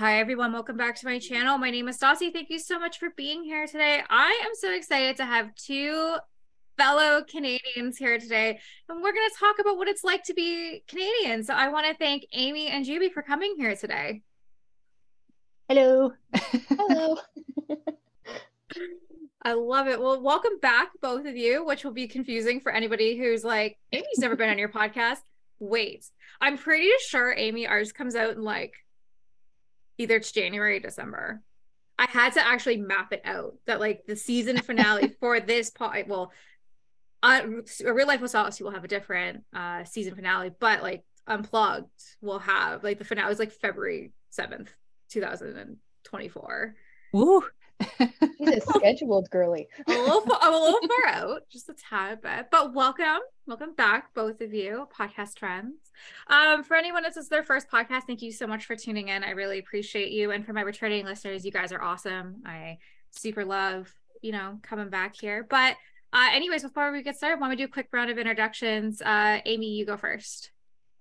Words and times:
Hi, 0.00 0.18
everyone. 0.18 0.54
Welcome 0.54 0.78
back 0.78 0.96
to 0.96 1.04
my 1.06 1.18
channel. 1.18 1.58
My 1.58 1.68
name 1.70 1.86
is 1.86 1.98
Stassi. 1.98 2.32
Thank 2.32 2.48
you 2.48 2.58
so 2.58 2.78
much 2.78 2.98
for 2.98 3.10
being 3.18 3.44
here 3.44 3.66
today. 3.66 4.00
I 4.08 4.30
am 4.46 4.52
so 4.54 4.74
excited 4.74 5.18
to 5.18 5.26
have 5.26 5.54
two 5.56 6.16
fellow 6.78 7.22
Canadians 7.22 7.98
here 7.98 8.18
today, 8.18 8.58
and 8.88 9.02
we're 9.02 9.12
going 9.12 9.28
to 9.28 9.36
talk 9.38 9.58
about 9.58 9.76
what 9.76 9.88
it's 9.88 10.02
like 10.02 10.24
to 10.24 10.32
be 10.32 10.82
Canadian. 10.88 11.44
So 11.44 11.52
I 11.52 11.68
want 11.68 11.86
to 11.86 11.94
thank 11.98 12.24
Amy 12.32 12.68
and 12.68 12.86
Jubie 12.86 13.12
for 13.12 13.20
coming 13.20 13.56
here 13.58 13.76
today. 13.76 14.22
Hello. 15.68 16.14
Hello. 16.34 17.18
I 19.44 19.52
love 19.52 19.86
it. 19.86 20.00
Well, 20.00 20.22
welcome 20.22 20.58
back, 20.62 20.92
both 21.02 21.26
of 21.26 21.36
you, 21.36 21.62
which 21.62 21.84
will 21.84 21.92
be 21.92 22.08
confusing 22.08 22.60
for 22.60 22.72
anybody 22.72 23.18
who's 23.18 23.44
like, 23.44 23.76
Amy's 23.92 24.16
never 24.16 24.34
been 24.34 24.48
on 24.48 24.58
your 24.58 24.70
podcast. 24.70 25.18
Wait, 25.58 26.06
I'm 26.40 26.56
pretty 26.56 26.88
sure 27.06 27.34
Amy 27.36 27.66
ours 27.66 27.92
comes 27.92 28.16
out 28.16 28.30
in 28.30 28.40
like 28.40 28.72
either 30.00 30.16
it's 30.16 30.32
January 30.32 30.78
or 30.78 30.80
December. 30.80 31.42
I 31.98 32.06
had 32.08 32.32
to 32.34 32.46
actually 32.46 32.78
map 32.78 33.12
it 33.12 33.20
out 33.24 33.54
that 33.66 33.80
like 33.80 34.06
the 34.06 34.16
season 34.16 34.56
finale 34.56 35.14
for 35.20 35.38
this 35.38 35.70
part. 35.70 36.08
Well, 36.08 36.32
uh, 37.22 37.42
Real 37.84 38.06
Life 38.06 38.22
Stassi 38.22 38.62
will 38.62 38.70
have 38.70 38.84
a 38.84 38.88
different 38.88 39.44
uh 39.54 39.84
season 39.84 40.14
finale, 40.14 40.50
but 40.58 40.82
like 40.82 41.04
Unplugged 41.26 41.88
will 42.22 42.38
have 42.38 42.82
like 42.82 42.98
the 42.98 43.04
finale 43.04 43.30
is 43.30 43.38
like 43.38 43.52
February 43.52 44.12
seventh, 44.30 44.72
two 45.10 45.20
thousand 45.20 45.56
and 45.58 45.76
twenty-four. 46.04 46.74
Ooh. 47.14 47.44
She's 48.38 48.48
a 48.48 48.60
scheduled 48.74 49.30
girly. 49.30 49.68
a 49.86 49.92
little, 49.92 50.20
far, 50.22 50.38
a 50.42 50.50
little 50.50 50.80
far 50.88 51.12
out, 51.12 51.42
just 51.50 51.68
a 51.68 51.74
tad 51.74 52.22
bit. 52.22 52.46
But 52.50 52.74
welcome, 52.74 53.20
welcome 53.46 53.74
back, 53.74 54.14
both 54.14 54.40
of 54.40 54.52
you, 54.54 54.88
podcast 54.96 55.38
friends. 55.38 55.74
Um, 56.26 56.62
for 56.62 56.76
anyone 56.76 57.02
that's 57.02 57.28
their 57.28 57.42
first 57.42 57.70
podcast, 57.70 58.02
thank 58.06 58.22
you 58.22 58.32
so 58.32 58.46
much 58.46 58.66
for 58.66 58.76
tuning 58.76 59.08
in. 59.08 59.24
I 59.24 59.30
really 59.30 59.58
appreciate 59.58 60.12
you. 60.12 60.30
And 60.30 60.44
for 60.44 60.52
my 60.52 60.62
returning 60.62 61.04
listeners, 61.04 61.44
you 61.44 61.52
guys 61.52 61.72
are 61.72 61.82
awesome. 61.82 62.42
I 62.46 62.78
super 63.10 63.44
love, 63.44 63.92
you 64.22 64.32
know, 64.32 64.58
coming 64.62 64.88
back 64.88 65.14
here. 65.20 65.46
But 65.48 65.76
uh, 66.12 66.28
anyways, 66.32 66.62
before 66.62 66.92
we 66.92 67.02
get 67.02 67.16
started, 67.16 67.36
I 67.36 67.40
want 67.40 67.52
to 67.52 67.56
do 67.56 67.64
a 67.64 67.68
quick 67.68 67.88
round 67.92 68.10
of 68.10 68.18
introductions. 68.18 69.00
Uh, 69.00 69.40
Amy, 69.44 69.74
you 69.74 69.86
go 69.86 69.96
first. 69.96 70.50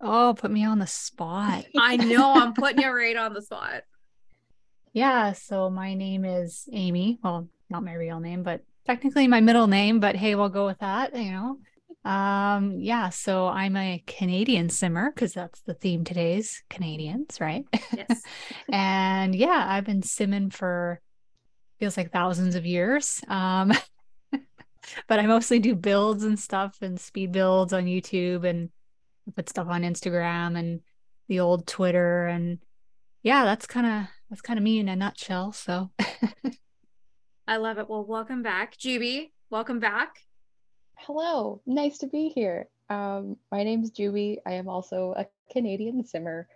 Oh, 0.02 0.33
put 0.38 0.52
me 0.52 0.66
on 0.66 0.80
the 0.80 0.88
spot. 0.88 1.66
I 1.77 1.97
know 1.97 2.33
I'm 2.33 2.53
putting 2.53 2.81
you 2.81 2.91
right 2.91 3.17
on 3.17 3.33
the 3.33 3.41
spot. 3.41 3.83
Yeah, 4.93 5.33
so 5.33 5.69
my 5.69 5.93
name 5.93 6.25
is 6.25 6.67
Amy. 6.71 7.19
Well, 7.23 7.47
not 7.69 7.83
my 7.83 7.93
real 7.93 8.19
name, 8.19 8.43
but 8.43 8.63
technically 8.85 9.27
my 9.27 9.39
middle 9.39 9.67
name, 9.67 9.99
but 9.99 10.15
hey, 10.15 10.35
we'll 10.35 10.49
go 10.49 10.65
with 10.65 10.79
that, 10.79 11.15
you 11.15 11.31
know. 11.31 11.57
Um, 12.09 12.79
yeah, 12.79 13.09
so 13.09 13.47
I'm 13.47 13.75
a 13.75 14.03
Canadian 14.07 14.69
simmer 14.69 15.11
because 15.11 15.33
that's 15.33 15.61
the 15.61 15.73
theme 15.73 16.03
today's 16.03 16.63
Canadians, 16.69 17.39
right? 17.39 17.65
Yes. 17.95 18.23
and 18.71 19.35
yeah, 19.35 19.65
I've 19.67 19.85
been 19.85 20.01
simming 20.01 20.51
for 20.51 21.01
feels 21.79 21.95
like 21.95 22.11
thousands 22.11 22.55
of 22.55 22.65
years. 22.65 23.21
Um, 23.27 23.71
but 25.07 25.19
I 25.19 25.27
mostly 25.27 25.59
do 25.59 25.75
builds 25.75 26.23
and 26.23 26.39
stuff 26.39 26.77
and 26.81 26.99
speed 26.99 27.31
builds 27.31 27.73
on 27.73 27.85
YouTube 27.85 28.43
and 28.43 28.69
put 29.35 29.49
stuff 29.49 29.67
on 29.67 29.83
Instagram 29.83 30.57
and 30.57 30.79
the 31.27 31.41
old 31.41 31.67
Twitter 31.67 32.25
and 32.25 32.57
yeah, 33.21 33.43
that's 33.43 33.67
kind 33.67 33.85
of 33.85 34.19
that's 34.30 34.41
kind 34.41 34.58
of 34.58 34.63
me 34.63 34.80
in 34.80 34.89
a 34.89 34.95
nutshell. 34.95 35.52
So 35.52 35.89
I 37.47 37.58
love 37.58 37.80
it. 37.80 37.89
Well, 37.89 38.05
welcome 38.05 38.44
back, 38.44 38.77
Jubie. 38.77 39.31
Welcome 39.49 39.80
back. 39.80 40.23
Hello. 40.95 41.61
Nice 41.66 41.97
to 41.99 42.08
be 42.08 42.30
here. 42.30 42.67
Um, 42.89 43.38
my 43.52 43.63
name's 43.63 43.91
Jubie. 43.91 44.38
I 44.45 44.53
am 44.53 44.67
also 44.67 45.13
a 45.17 45.25
Canadian 45.52 46.05
simmer. 46.05 46.47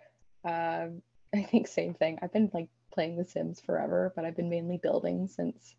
Um, 0.44 1.02
I 1.34 1.42
think 1.42 1.66
same 1.66 1.94
thing. 1.94 2.18
I've 2.22 2.32
been 2.32 2.50
like 2.54 2.68
playing 2.92 3.16
The 3.16 3.24
Sims 3.24 3.60
forever, 3.60 4.12
but 4.14 4.24
I've 4.24 4.36
been 4.36 4.50
mainly 4.50 4.76
building 4.76 5.26
since 5.26 5.74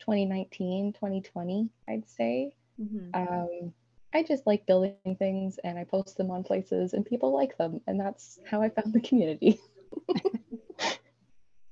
2019, 0.00 0.94
2020, 0.94 1.68
I'd 1.88 2.08
say. 2.08 2.52
Mm-hmm. 2.80 3.14
Um, 3.14 3.72
I 4.12 4.22
just 4.22 4.46
like 4.46 4.66
building 4.66 4.96
things 5.18 5.58
and 5.62 5.78
I 5.78 5.84
post 5.84 6.16
them 6.16 6.30
on 6.30 6.42
places 6.42 6.92
and 6.92 7.04
people 7.04 7.32
like 7.32 7.56
them. 7.58 7.80
And 7.86 8.00
that's 8.00 8.40
how 8.48 8.62
I 8.62 8.70
found 8.70 8.92
the 8.92 9.00
community. 9.00 9.60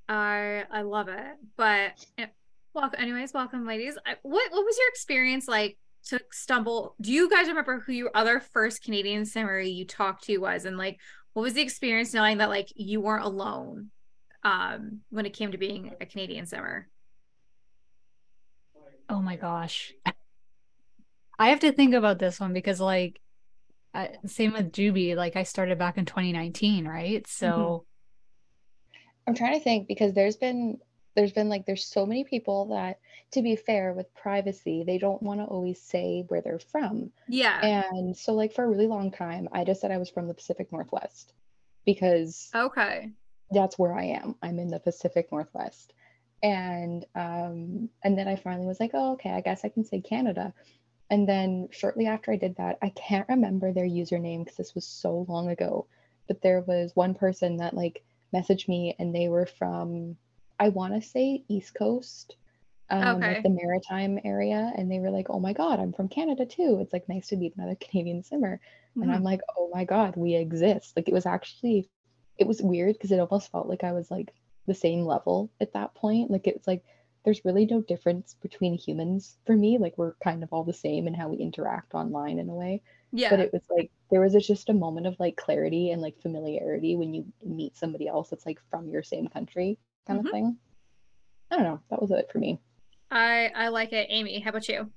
I 0.07 0.63
I 0.71 0.81
love 0.81 1.07
it. 1.07 1.35
But 1.57 2.05
welcome, 2.73 2.99
anyways, 2.99 3.33
welcome, 3.33 3.65
ladies. 3.65 3.97
I, 4.05 4.15
what 4.21 4.51
what 4.51 4.65
was 4.65 4.77
your 4.77 4.89
experience 4.89 5.47
like 5.47 5.77
to 6.07 6.19
stumble? 6.31 6.95
Do 7.01 7.11
you 7.11 7.29
guys 7.29 7.47
remember 7.47 7.79
who 7.79 7.93
your 7.93 8.11
other 8.13 8.39
first 8.39 8.83
Canadian 8.83 9.25
simmer 9.25 9.59
you 9.59 9.85
talked 9.85 10.25
to 10.25 10.37
was, 10.37 10.65
and 10.65 10.77
like 10.77 10.99
what 11.33 11.43
was 11.43 11.53
the 11.53 11.61
experience 11.61 12.13
knowing 12.13 12.37
that 12.37 12.49
like 12.49 12.71
you 12.75 13.01
weren't 13.01 13.25
alone 13.25 13.89
um 14.43 15.01
when 15.09 15.25
it 15.25 15.33
came 15.33 15.51
to 15.51 15.57
being 15.57 15.93
a 15.99 16.05
Canadian 16.05 16.45
simmer? 16.45 16.87
Oh 19.09 19.21
my 19.21 19.35
gosh. 19.35 19.93
I 21.39 21.49
have 21.49 21.59
to 21.61 21.71
think 21.71 21.93
about 21.93 22.19
this 22.19 22.39
one 22.39 22.53
because 22.53 22.79
like 22.79 23.19
I, 23.93 24.09
same 24.25 24.53
with 24.53 24.71
Jubie, 24.71 25.15
like 25.15 25.35
I 25.35 25.43
started 25.43 25.77
back 25.77 25.97
in 25.97 26.05
2019, 26.05 26.85
right? 26.87 27.25
So 27.27 27.47
mm-hmm. 27.47 27.94
I'm 29.27 29.35
trying 29.35 29.53
to 29.53 29.59
think 29.59 29.87
because 29.87 30.13
there's 30.13 30.37
been 30.37 30.79
there's 31.15 31.31
been 31.31 31.49
like 31.49 31.65
there's 31.65 31.85
so 31.85 32.05
many 32.05 32.23
people 32.23 32.65
that 32.67 32.99
to 33.31 33.41
be 33.41 33.55
fair 33.55 33.93
with 33.93 34.13
privacy 34.13 34.83
they 34.85 34.97
don't 34.97 35.23
want 35.23 35.39
to 35.39 35.45
always 35.45 35.81
say 35.81 36.25
where 36.27 36.41
they're 36.41 36.59
from. 36.59 37.11
Yeah. 37.27 37.59
And 37.63 38.15
so 38.15 38.33
like 38.33 38.53
for 38.53 38.63
a 38.63 38.69
really 38.69 38.87
long 38.87 39.11
time 39.11 39.47
i 39.51 39.63
just 39.63 39.81
said 39.81 39.91
i 39.91 39.97
was 39.97 40.09
from 40.09 40.27
the 40.27 40.33
pacific 40.33 40.71
northwest 40.71 41.33
because 41.85 42.49
okay. 42.53 43.11
that's 43.51 43.79
where 43.79 43.93
i 43.93 44.03
am. 44.03 44.35
I'm 44.41 44.59
in 44.59 44.67
the 44.67 44.79
pacific 44.79 45.31
northwest. 45.31 45.93
And 46.43 47.05
um 47.15 47.89
and 48.03 48.17
then 48.17 48.27
i 48.27 48.35
finally 48.35 48.67
was 48.67 48.79
like 48.79 48.91
oh 48.93 49.13
okay 49.13 49.31
i 49.31 49.41
guess 49.41 49.65
i 49.65 49.69
can 49.69 49.85
say 49.85 50.01
canada. 50.01 50.53
And 51.09 51.29
then 51.29 51.69
shortly 51.71 52.07
after 52.07 52.31
i 52.31 52.35
did 52.35 52.57
that 52.57 52.77
i 52.81 52.89
can't 52.89 53.29
remember 53.29 53.71
their 53.71 53.87
username 53.87 54.43
because 54.43 54.57
this 54.57 54.75
was 54.75 54.85
so 54.85 55.25
long 55.29 55.49
ago 55.49 55.87
but 56.27 56.41
there 56.41 56.61
was 56.61 56.95
one 56.95 57.13
person 57.13 57.57
that 57.57 57.73
like 57.73 58.03
messaged 58.35 58.67
me 58.67 58.95
and 58.99 59.15
they 59.15 59.27
were 59.27 59.45
from 59.45 60.17
I 60.59 60.69
want 60.69 60.93
to 60.93 61.07
say 61.07 61.43
East 61.47 61.75
Coast, 61.75 62.35
um, 62.89 63.17
okay. 63.17 63.35
like 63.35 63.43
the 63.43 63.49
maritime 63.49 64.19
area, 64.23 64.71
and 64.75 64.89
they 64.89 64.99
were 64.99 65.09
like, 65.09 65.27
"Oh 65.29 65.39
my 65.39 65.53
God, 65.53 65.79
I'm 65.79 65.93
from 65.93 66.07
Canada 66.07 66.45
too. 66.45 66.79
It's 66.81 66.93
like 66.93 67.09
nice 67.09 67.27
to 67.27 67.35
meet 67.35 67.55
another 67.57 67.75
Canadian 67.79 68.23
simmer." 68.23 68.59
Mm-hmm. 68.91 69.01
And 69.03 69.11
I'm 69.11 69.23
like, 69.23 69.41
"Oh 69.57 69.69
my 69.73 69.83
God, 69.83 70.15
we 70.15 70.35
exist!" 70.35 70.95
Like 70.95 71.07
it 71.07 71.13
was 71.13 71.25
actually, 71.25 71.89
it 72.37 72.47
was 72.47 72.61
weird 72.61 72.93
because 72.93 73.11
it 73.11 73.19
almost 73.19 73.51
felt 73.51 73.67
like 73.67 73.83
I 73.83 73.91
was 73.91 74.09
like 74.09 74.33
the 74.67 74.73
same 74.73 75.01
level 75.01 75.51
at 75.59 75.73
that 75.73 75.95
point. 75.95 76.31
Like 76.31 76.47
it's 76.47 76.67
like 76.67 76.83
there's 77.25 77.43
really 77.43 77.65
no 77.65 77.81
difference 77.81 78.35
between 78.41 78.75
humans 78.75 79.37
for 79.45 79.55
me. 79.55 79.77
Like 79.79 79.97
we're 79.97 80.13
kind 80.23 80.43
of 80.43 80.53
all 80.53 80.63
the 80.63 80.73
same 80.73 81.07
in 81.07 81.13
how 81.13 81.27
we 81.27 81.37
interact 81.37 81.95
online 81.95 82.37
in 82.37 82.47
a 82.47 82.53
way. 82.53 82.83
Yeah. 83.11 83.31
But 83.31 83.39
it 83.39 83.51
was 83.51 83.63
like 83.75 83.91
there 84.11 84.21
was 84.21 84.35
a, 84.35 84.39
just 84.39 84.69
a 84.69 84.73
moment 84.73 85.07
of 85.07 85.15
like 85.19 85.35
clarity 85.35 85.91
and 85.91 86.01
like 86.01 86.21
familiarity 86.21 86.95
when 86.95 87.13
you 87.13 87.25
meet 87.43 87.75
somebody 87.75 88.07
else 88.07 88.29
that's 88.29 88.45
like 88.45 88.59
from 88.69 88.87
your 88.87 89.01
same 89.01 89.27
country 89.27 89.79
kind 90.07 90.19
mm-hmm. 90.19 90.27
of 90.27 90.33
thing. 90.33 90.57
I 91.49 91.55
don't 91.55 91.65
know. 91.65 91.81
That 91.89 92.01
was 92.01 92.11
it 92.11 92.29
for 92.31 92.37
me. 92.37 92.59
I 93.09 93.51
I 93.55 93.67
like 93.69 93.91
it. 93.91 94.07
Amy, 94.09 94.39
how 94.39 94.51
about 94.51 94.69
you? 94.69 94.91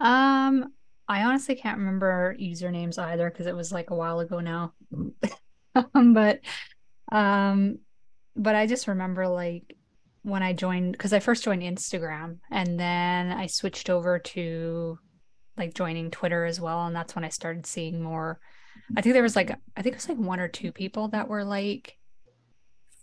Um, 0.00 0.72
I 1.08 1.22
honestly 1.24 1.54
can't 1.54 1.78
remember 1.78 2.36
usernames 2.40 2.98
either 2.98 3.30
because 3.30 3.46
it 3.46 3.56
was 3.56 3.72
like 3.72 3.90
a 3.90 3.94
while 3.94 4.20
ago 4.20 4.40
now. 4.40 4.72
um, 5.94 6.14
but 6.14 6.40
um, 7.12 7.78
but 8.34 8.54
I 8.54 8.66
just 8.66 8.88
remember 8.88 9.28
like 9.28 9.76
when 10.26 10.42
I 10.42 10.52
joined 10.52 10.92
because 10.92 11.12
I 11.12 11.20
first 11.20 11.44
joined 11.44 11.62
Instagram 11.62 12.38
and 12.50 12.80
then 12.80 13.30
I 13.30 13.46
switched 13.46 13.88
over 13.88 14.18
to 14.18 14.98
like 15.56 15.72
joining 15.72 16.10
Twitter 16.10 16.44
as 16.44 16.60
well, 16.60 16.84
and 16.86 16.96
that's 16.96 17.14
when 17.14 17.24
I 17.24 17.28
started 17.28 17.64
seeing 17.64 18.02
more. 18.02 18.40
I 18.96 19.00
think 19.00 19.12
there 19.12 19.22
was 19.22 19.36
like 19.36 19.52
I 19.76 19.82
think 19.82 19.94
it 19.94 19.98
was 19.98 20.08
like 20.08 20.18
one 20.18 20.40
or 20.40 20.48
two 20.48 20.72
people 20.72 21.08
that 21.08 21.28
were 21.28 21.44
like 21.44 21.96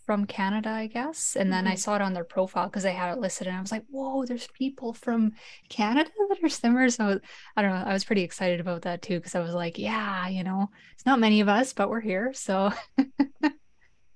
from 0.05 0.25
Canada, 0.25 0.69
I 0.69 0.87
guess. 0.87 1.37
And 1.37 1.51
then 1.51 1.63
mm-hmm. 1.63 1.71
I 1.71 1.75
saw 1.75 1.95
it 1.95 2.01
on 2.01 2.13
their 2.13 2.25
profile 2.25 2.67
because 2.67 2.83
they 2.83 2.91
had 2.91 3.13
it 3.13 3.21
listed, 3.21 3.47
and 3.47 3.55
I 3.55 3.61
was 3.61 3.71
like, 3.71 3.85
"Whoa, 3.89 4.25
there's 4.25 4.47
people 4.47 4.93
from 4.93 5.31
Canada 5.69 6.11
that 6.29 6.43
are 6.43 6.49
simmers." 6.49 6.95
So 6.95 7.21
I 7.55 7.61
don't 7.61 7.71
know. 7.71 7.85
I 7.85 7.93
was 7.93 8.03
pretty 8.03 8.23
excited 8.23 8.59
about 8.59 8.81
that 8.81 9.01
too 9.01 9.15
because 9.15 9.33
I 9.33 9.39
was 9.39 9.53
like, 9.53 9.77
"Yeah, 9.77 10.27
you 10.27 10.43
know, 10.43 10.69
it's 10.93 11.05
not 11.05 11.21
many 11.21 11.39
of 11.39 11.47
us, 11.47 11.71
but 11.71 11.89
we're 11.89 12.01
here." 12.01 12.33
So 12.33 12.73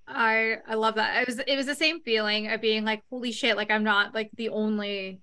I 0.07 0.57
I 0.68 0.75
love 0.75 0.95
that. 0.95 1.21
It 1.21 1.27
was 1.27 1.39
it 1.39 1.56
was 1.56 1.65
the 1.65 1.75
same 1.75 2.01
feeling 2.01 2.48
of 2.48 2.62
being 2.62 2.86
like, 2.86 3.04
"Holy 3.09 3.31
shit!" 3.31 3.57
Like 3.57 3.71
I'm 3.71 3.83
not 3.83 4.13
like 4.13 4.30
the 4.36 4.50
only 4.50 5.19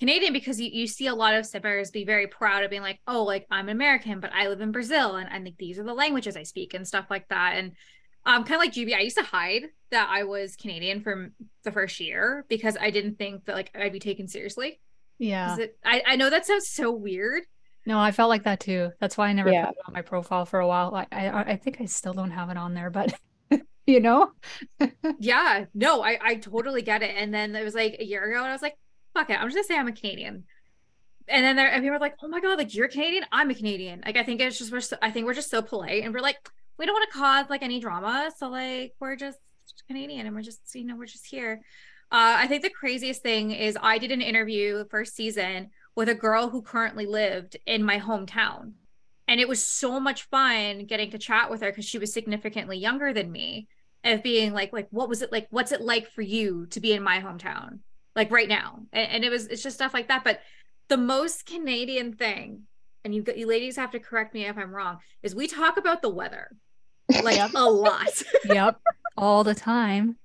Canadian 0.00 0.32
because 0.32 0.60
you, 0.60 0.70
you 0.72 0.86
see 0.86 1.06
a 1.06 1.14
lot 1.14 1.34
of 1.34 1.46
simmers 1.46 1.90
be 1.90 2.04
very 2.04 2.26
proud 2.26 2.64
of 2.64 2.70
being 2.70 2.82
like, 2.82 3.00
"Oh, 3.06 3.22
like 3.24 3.46
I'm 3.50 3.68
American, 3.68 4.20
but 4.20 4.32
I 4.32 4.48
live 4.48 4.60
in 4.60 4.72
Brazil, 4.72 5.16
and 5.16 5.28
I 5.28 5.40
think 5.42 5.58
these 5.58 5.78
are 5.78 5.84
the 5.84 5.94
languages 5.94 6.36
I 6.36 6.42
speak 6.42 6.74
and 6.74 6.86
stuff 6.86 7.06
like 7.10 7.28
that." 7.28 7.56
And 7.56 7.72
um, 8.26 8.44
kind 8.44 8.54
of 8.54 8.60
like 8.60 8.72
Jubie, 8.72 8.94
I 8.94 9.00
used 9.00 9.18
to 9.18 9.22
hide 9.22 9.64
that 9.90 10.08
I 10.10 10.24
was 10.24 10.56
Canadian 10.56 11.02
from 11.02 11.32
the 11.62 11.72
first 11.72 12.00
year 12.00 12.46
because 12.48 12.76
I 12.80 12.90
didn't 12.90 13.18
think 13.18 13.44
that 13.44 13.54
like 13.54 13.70
I'd 13.74 13.92
be 13.92 14.00
taken 14.00 14.26
seriously. 14.26 14.80
Yeah. 15.18 15.56
It, 15.58 15.76
I, 15.84 16.02
I 16.06 16.16
know 16.16 16.30
that 16.30 16.46
sounds 16.46 16.68
so 16.68 16.90
weird. 16.90 17.42
No, 17.86 17.98
I 17.98 18.12
felt 18.12 18.30
like 18.30 18.44
that 18.44 18.60
too. 18.60 18.92
That's 18.98 19.18
why 19.18 19.28
I 19.28 19.34
never 19.34 19.52
yeah. 19.52 19.66
put 19.66 19.76
it 19.76 19.82
on 19.86 19.92
my 19.92 20.02
profile 20.02 20.46
for 20.46 20.60
a 20.60 20.66
while. 20.66 20.94
I, 20.94 21.06
I 21.12 21.42
I 21.52 21.56
think 21.56 21.82
I 21.82 21.84
still 21.84 22.14
don't 22.14 22.30
have 22.30 22.48
it 22.48 22.56
on 22.56 22.72
there, 22.72 22.88
but 22.88 23.12
you 23.86 24.00
know? 24.00 24.32
yeah, 25.18 25.66
no, 25.74 26.02
I, 26.02 26.18
I 26.22 26.34
totally 26.36 26.82
get 26.82 27.02
it. 27.02 27.14
And 27.16 27.32
then 27.32 27.54
it 27.54 27.64
was 27.64 27.74
like 27.74 27.96
a 27.98 28.04
year 28.04 28.24
ago, 28.24 28.38
and 28.38 28.48
I 28.48 28.52
was 28.52 28.62
like, 28.62 28.76
fuck 29.14 29.30
it, 29.30 29.38
I'm 29.40 29.48
just 29.48 29.56
gonna 29.56 29.64
say 29.64 29.78
I'm 29.78 29.88
a 29.88 29.92
Canadian. 29.92 30.44
And 31.28 31.44
then 31.44 31.56
there, 31.56 31.70
and 31.70 31.82
people 31.82 31.94
were 31.94 32.00
like, 32.00 32.16
oh 32.22 32.28
my 32.28 32.40
god, 32.40 32.58
like 32.58 32.74
you're 32.74 32.88
Canadian, 32.88 33.24
I'm 33.32 33.50
a 33.50 33.54
Canadian. 33.54 34.02
Like 34.04 34.16
I 34.16 34.22
think 34.22 34.40
it's 34.40 34.58
just 34.58 34.72
we're 34.72 34.80
so, 34.80 34.96
I 35.00 35.10
think 35.10 35.26
we're 35.26 35.34
just 35.34 35.50
so 35.50 35.62
polite, 35.62 36.04
and 36.04 36.12
we're 36.12 36.20
like, 36.20 36.36
we 36.78 36.86
don't 36.86 36.94
want 36.94 37.10
to 37.10 37.18
cause 37.18 37.46
like 37.48 37.62
any 37.62 37.80
drama, 37.80 38.30
so 38.36 38.48
like 38.48 38.94
we're 39.00 39.16
just 39.16 39.38
Canadian, 39.86 40.26
and 40.26 40.34
we're 40.34 40.42
just 40.42 40.60
you 40.74 40.84
know 40.84 40.96
we're 40.96 41.06
just 41.06 41.26
here. 41.26 41.62
Uh, 42.10 42.36
I 42.38 42.46
think 42.46 42.62
the 42.62 42.70
craziest 42.70 43.22
thing 43.22 43.50
is 43.50 43.76
I 43.80 43.98
did 43.98 44.12
an 44.12 44.20
interview 44.20 44.78
the 44.78 44.84
first 44.84 45.16
season 45.16 45.70
with 45.96 46.08
a 46.08 46.14
girl 46.14 46.48
who 46.48 46.62
currently 46.62 47.06
lived 47.06 47.56
in 47.66 47.82
my 47.82 47.98
hometown. 47.98 48.72
And 49.26 49.40
it 49.40 49.48
was 49.48 49.66
so 49.66 49.98
much 49.98 50.24
fun 50.24 50.84
getting 50.84 51.10
to 51.10 51.18
chat 51.18 51.50
with 51.50 51.62
her 51.62 51.70
because 51.70 51.86
she 51.86 51.98
was 51.98 52.12
significantly 52.12 52.78
younger 52.78 53.12
than 53.12 53.32
me. 53.32 53.68
Of 54.04 54.22
being 54.22 54.52
like, 54.52 54.72
like, 54.72 54.88
what 54.90 55.08
was 55.08 55.22
it 55.22 55.32
like? 55.32 55.46
What's 55.50 55.72
it 55.72 55.80
like 55.80 56.10
for 56.10 56.22
you 56.22 56.66
to 56.66 56.80
be 56.80 56.92
in 56.92 57.02
my 57.02 57.20
hometown, 57.20 57.78
like 58.14 58.30
right 58.30 58.48
now? 58.48 58.80
And, 58.92 59.10
and 59.10 59.24
it 59.24 59.30
was, 59.30 59.46
it's 59.46 59.62
just 59.62 59.76
stuff 59.76 59.94
like 59.94 60.08
that. 60.08 60.24
But 60.24 60.40
the 60.88 60.98
most 60.98 61.46
Canadian 61.46 62.12
thing, 62.12 62.64
and 63.04 63.14
you, 63.14 63.24
you 63.34 63.46
ladies 63.46 63.76
have 63.76 63.92
to 63.92 63.98
correct 63.98 64.34
me 64.34 64.44
if 64.44 64.58
I'm 64.58 64.74
wrong, 64.74 64.98
is 65.22 65.34
we 65.34 65.46
talk 65.46 65.78
about 65.78 66.02
the 66.02 66.10
weather 66.10 66.50
like 67.22 67.40
a 67.54 67.70
lot. 67.70 68.22
yep, 68.44 68.80
all 69.16 69.44
the 69.44 69.54
time. 69.54 70.16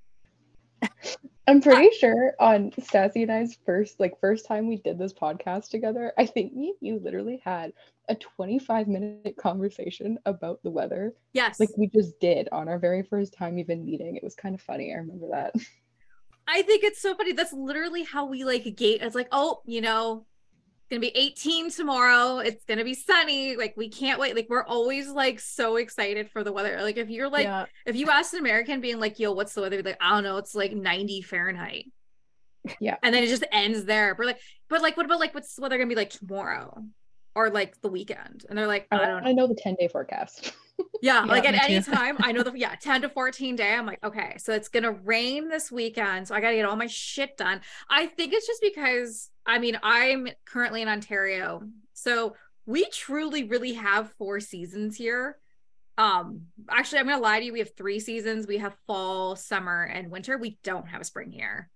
I'm 1.50 1.62
pretty 1.62 1.90
sure 1.98 2.36
on 2.40 2.70
Stassi 2.72 3.24
and 3.24 3.32
I's 3.32 3.58
first, 3.66 4.00
like 4.00 4.20
first 4.22 4.46
time 4.46 4.68
we 4.68 4.78
did 4.78 5.00
this 5.00 5.14
podcast 5.14 5.70
together, 5.70 6.14
I 6.16 6.28
think 6.28 6.54
me 6.54 6.76
you 6.80 7.00
literally 7.04 7.42
had 7.44 7.74
a 8.08 8.14
25 8.14 8.88
minute 8.88 9.36
conversation 9.36 10.20
about 10.28 10.62
the 10.62 10.70
weather. 10.70 11.16
Yes. 11.34 11.60
Like 11.60 11.70
we 11.76 11.88
just 11.88 12.20
did 12.20 12.50
on 12.52 12.70
our 12.70 12.78
very 12.78 13.02
first 13.02 13.34
time 13.34 13.58
even 13.58 13.84
meeting. 13.84 14.16
It 14.16 14.24
was 14.24 14.36
kind 14.36 14.54
of 14.54 14.62
funny. 14.62 14.94
I 14.94 14.98
remember 14.98 15.30
that. 15.32 15.56
I 16.48 16.62
think 16.62 16.84
it's 16.84 17.02
so 17.02 17.16
funny. 17.16 17.32
That's 17.32 17.54
literally 17.54 18.04
how 18.04 18.28
we 18.28 18.44
like 18.44 18.76
gate. 18.76 19.02
It's 19.02 19.16
like, 19.16 19.30
oh, 19.32 19.62
you 19.66 19.82
know, 19.82 20.28
gonna 20.90 21.02
be 21.02 21.16
18 21.16 21.70
tomorrow. 21.72 22.40
It's 22.40 22.64
gonna 22.66 22.84
be 22.84 22.94
sunny. 22.94 23.56
Like 23.56 23.76
we 23.78 23.90
can't 23.90 24.20
wait. 24.20 24.36
Like 24.36 24.48
we're 24.50 24.64
always 24.64 25.10
like 25.10 25.40
so 25.40 25.76
excited 25.76 26.30
for 26.32 26.44
the 26.44 26.52
weather. 26.52 26.80
Like 26.82 26.98
if 26.98 27.10
you're 27.10 27.30
like 27.30 27.44
yeah. 27.44 27.66
if 27.86 27.96
you 27.96 28.10
ask 28.10 28.34
an 28.34 28.40
American 28.40 28.82
being 28.82 29.00
like, 29.00 29.20
yo, 29.20 29.32
what's 29.32 29.54
the 29.54 29.62
weather? 29.62 29.82
Like, 29.82 29.98
I 30.02 30.12
don't 30.12 30.24
know, 30.24 30.38
it's 30.38 30.56
like 30.56 30.74
90 30.74 31.22
Fahrenheit. 31.22 31.86
Yeah. 32.80 32.98
And 33.04 33.14
then 33.14 33.24
it 33.24 33.28
just 33.28 33.46
ends 33.52 33.86
there. 33.86 34.16
But 34.16 34.26
like, 34.26 34.40
but 34.68 34.82
like, 34.82 34.98
what 34.98 35.06
about 35.06 35.20
like 35.20 35.34
what's 35.34 35.56
the 35.56 35.62
weather 35.62 35.78
gonna 35.78 35.90
be 35.90 35.96
like 35.96 36.12
tomorrow? 36.12 36.84
Or 37.36 37.50
like 37.50 37.80
the 37.82 37.90
weekend. 37.90 38.46
And 38.50 38.58
they're 38.58 38.68
like, 38.68 38.88
I, 38.92 38.98
I 38.98 39.06
don't 39.06 39.24
know. 39.24 39.30
I 39.30 39.34
know 39.34 39.48
the 39.48 39.56
10 39.56 39.76
day 39.76 39.88
forecast. 39.88 40.54
yeah, 41.02 41.22
like 41.22 41.46
at 41.46 41.54
any 41.70 41.82
time, 41.82 42.18
I 42.20 42.32
know 42.32 42.44
the 42.44 42.52
yeah, 42.56 42.76
10 42.76 43.04
to 43.04 43.10
14 43.10 43.56
day. 43.56 43.74
I'm 43.74 43.86
like, 43.86 44.04
okay, 44.04 44.36
so 44.38 44.54
it's 44.54 44.68
gonna 44.68 44.92
rain 44.92 45.48
this 45.48 45.72
weekend. 45.72 46.28
So 46.28 46.36
I 46.36 46.42
gotta 46.42 46.56
get 46.56 46.66
all 46.66 46.76
my 46.76 46.88
shit 46.88 47.38
done. 47.38 47.62
I 47.90 48.08
think 48.08 48.34
it's 48.34 48.48
just 48.48 48.62
because 48.62 49.30
I 49.50 49.58
mean, 49.58 49.80
I'm 49.82 50.28
currently 50.46 50.84
in 50.84 50.88
Ontario. 50.88 51.64
So 51.94 52.36
we 52.68 52.86
truly 52.86 53.46
really 53.46 53.74
have 53.74 54.14
four 54.14 54.40
seasons 54.40 54.96
here. 54.96 55.38
Um, 55.98 56.44
actually, 56.70 57.00
I'm 57.00 57.08
gonna 57.08 57.20
lie 57.20 57.40
to 57.40 57.46
you, 57.46 57.54
we 57.54 57.60
have 57.60 57.76
three 57.76 58.00
seasons. 58.00 58.46
We 58.46 58.60
have 58.60 58.78
fall, 58.86 59.36
summer, 59.36 59.84
and 59.84 60.12
winter. 60.12 60.38
We 60.38 60.60
don't 60.64 60.88
have 60.88 61.04
spring 61.04 61.32
here. 61.32 61.68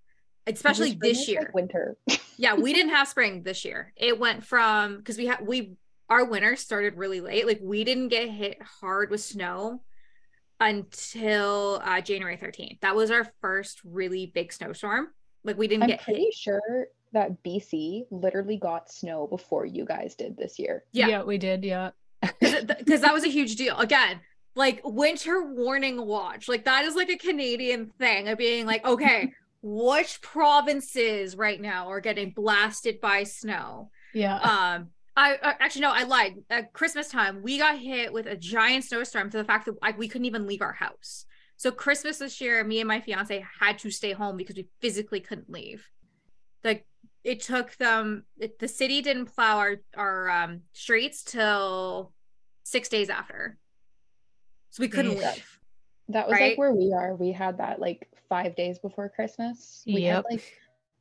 Especially 0.46 0.94
this 0.94 1.28
year. 1.28 1.42
Like 1.42 1.56
winter. 1.56 1.98
yeah, 2.38 2.54
we 2.54 2.74
didn't 2.74 2.94
have 2.94 3.08
spring 3.08 3.42
this 3.42 3.66
year. 3.66 3.92
It 3.96 4.20
went 4.20 4.46
from 4.46 4.98
because 4.98 5.18
we 5.18 5.26
had 5.26 5.46
we 5.46 5.74
our 6.10 6.26
winter 6.26 6.56
started 6.56 6.96
really 6.96 7.22
late. 7.22 7.48
Like 7.48 7.60
we 7.64 7.84
didn't 7.84 8.10
get 8.10 8.30
hit 8.30 8.62
hard 8.62 9.10
with 9.10 9.22
snow 9.22 9.82
until 10.60 11.82
uh, 11.84 12.02
January 12.02 12.38
13th. 12.38 12.82
That 12.82 12.96
was 12.96 13.10
our 13.10 13.28
first 13.42 13.82
really 13.84 14.28
big 14.28 14.54
snowstorm. 14.54 15.08
Like 15.44 15.58
we 15.58 15.68
didn't 15.68 15.84
I'm 15.84 15.90
get 15.90 16.04
pretty 16.04 16.26
hit. 16.26 16.36
sure 16.36 16.88
that 17.14 17.44
BC 17.44 18.06
literally 18.12 18.58
got 18.58 18.92
snow 18.92 19.28
before 19.28 19.66
you 19.66 19.86
guys 19.86 20.16
did 20.16 20.36
this 20.36 20.60
year. 20.60 20.84
Yeah, 20.92 21.08
yeah 21.08 21.24
we 21.24 21.38
did. 21.38 21.64
Yeah. 21.64 21.92
Because 22.22 23.02
that 23.02 23.14
was 23.14 23.24
a 23.24 23.30
huge 23.30 23.56
deal. 23.56 23.78
Again, 23.78 24.20
like 24.56 24.82
winter 24.84 25.44
warning 25.54 26.06
watch. 26.06 26.48
Like 26.48 26.66
that 26.66 26.86
is 26.86 26.96
like 26.96 27.10
a 27.10 27.18
Canadian 27.18 27.92
thing 28.00 28.28
of 28.28 28.38
being 28.38 28.66
like, 28.66 28.86
okay, 28.86 29.32
which 29.62 30.22
provinces 30.22 31.36
right 31.36 31.60
now 31.60 31.90
are 31.90 32.02
getting 32.02 32.32
blasted 32.32 33.00
by 33.00 33.24
snow? 33.24 33.90
Yeah. 34.14 34.38
Um, 34.38 34.90
I 35.16 35.36
uh, 35.36 35.54
actually 35.60 35.82
no, 35.82 35.92
I 35.92 36.04
lied. 36.04 36.36
At 36.50 36.74
Christmas 36.74 37.10
time, 37.10 37.44
we 37.44 37.58
got 37.60 37.78
hit 37.78 38.12
with 38.12 38.26
a 38.26 38.36
giant 38.36 38.84
snowstorm 38.86 39.30
to 39.30 39.38
the 39.38 39.44
fact 39.44 39.66
that 39.66 39.82
like 39.82 39.98
we 39.98 40.08
couldn't 40.08 40.26
even 40.26 40.48
leave 40.48 40.62
our 40.62 40.74
house. 40.74 41.26
So 41.58 41.72
Christmas 41.72 42.18
this 42.18 42.42
year, 42.42 42.64
me 42.64 42.80
and 42.80 42.88
my 42.88 43.00
fiance 43.00 43.46
had 43.60 43.80
to 43.80 43.92
stay 43.92 44.12
home 44.12 44.38
because 44.38 44.56
we 44.56 44.68
physically 44.82 45.20
couldn't 45.20 45.50
leave. 45.50 45.88
Like 46.64 46.86
it 47.24 47.42
took 47.42 47.76
them 47.78 48.26
it, 48.38 48.60
the 48.60 48.68
city 48.68 49.02
didn't 49.02 49.28
plow 49.28 49.58
our 49.58 49.76
our 49.96 50.30
um, 50.30 50.62
streets 50.74 51.24
till 51.24 52.12
six 52.64 52.90
days 52.90 53.10
after. 53.10 53.58
So 54.72 54.82
we 54.82 54.88
couldn't 54.90 55.18
yeah. 55.18 55.32
leave 55.32 55.54
that 56.10 56.28
was 56.28 56.34
right? 56.34 56.52
like 56.52 56.58
where 56.58 56.74
we 56.74 56.94
are. 56.94 57.16
We 57.16 57.32
had 57.32 57.58
that 57.58 57.80
like 57.80 58.10
five 58.30 58.56
days 58.56 58.80
before 58.80 59.10
christmas. 59.10 59.84
We 59.86 60.04
yep. 60.04 60.16
had 60.16 60.26
like 60.32 60.54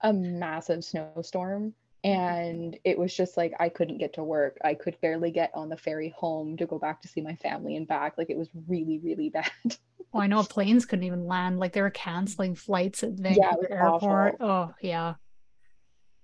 a 0.02 0.12
massive 0.12 0.84
snowstorm 0.84 1.74
and 2.04 2.76
it 2.82 2.98
was 2.98 3.14
just 3.14 3.36
like 3.36 3.52
i 3.60 3.68
couldn't 3.68 3.98
get 3.98 4.14
to 4.14 4.24
work. 4.24 4.58
I 4.64 4.74
could 4.74 5.00
barely 5.00 5.30
get 5.30 5.50
on 5.54 5.68
the 5.68 5.76
ferry 5.76 6.12
home 6.16 6.56
to 6.56 6.66
go 6.66 6.78
back 6.78 7.00
to 7.02 7.08
see 7.08 7.20
my 7.20 7.36
family 7.36 7.76
and 7.76 7.86
back. 7.86 8.14
Like 8.18 8.30
it 8.30 8.36
was 8.36 8.48
really 8.68 8.98
really 9.02 9.30
bad. 9.30 9.50
Oh 10.14 10.20
i 10.20 10.26
know 10.26 10.42
planes 10.42 10.84
couldn't 10.84 11.04
even 11.04 11.26
land. 11.26 11.58
Like 11.58 11.72
they 11.72 11.82
were 11.82 11.90
canceling 11.90 12.54
flights 12.54 13.02
at 13.02 13.16
the 13.16 13.32
yeah, 13.32 13.54
airport. 13.70 14.36
awful. 14.40 14.46
oh 14.46 14.74
yeah 14.80 15.14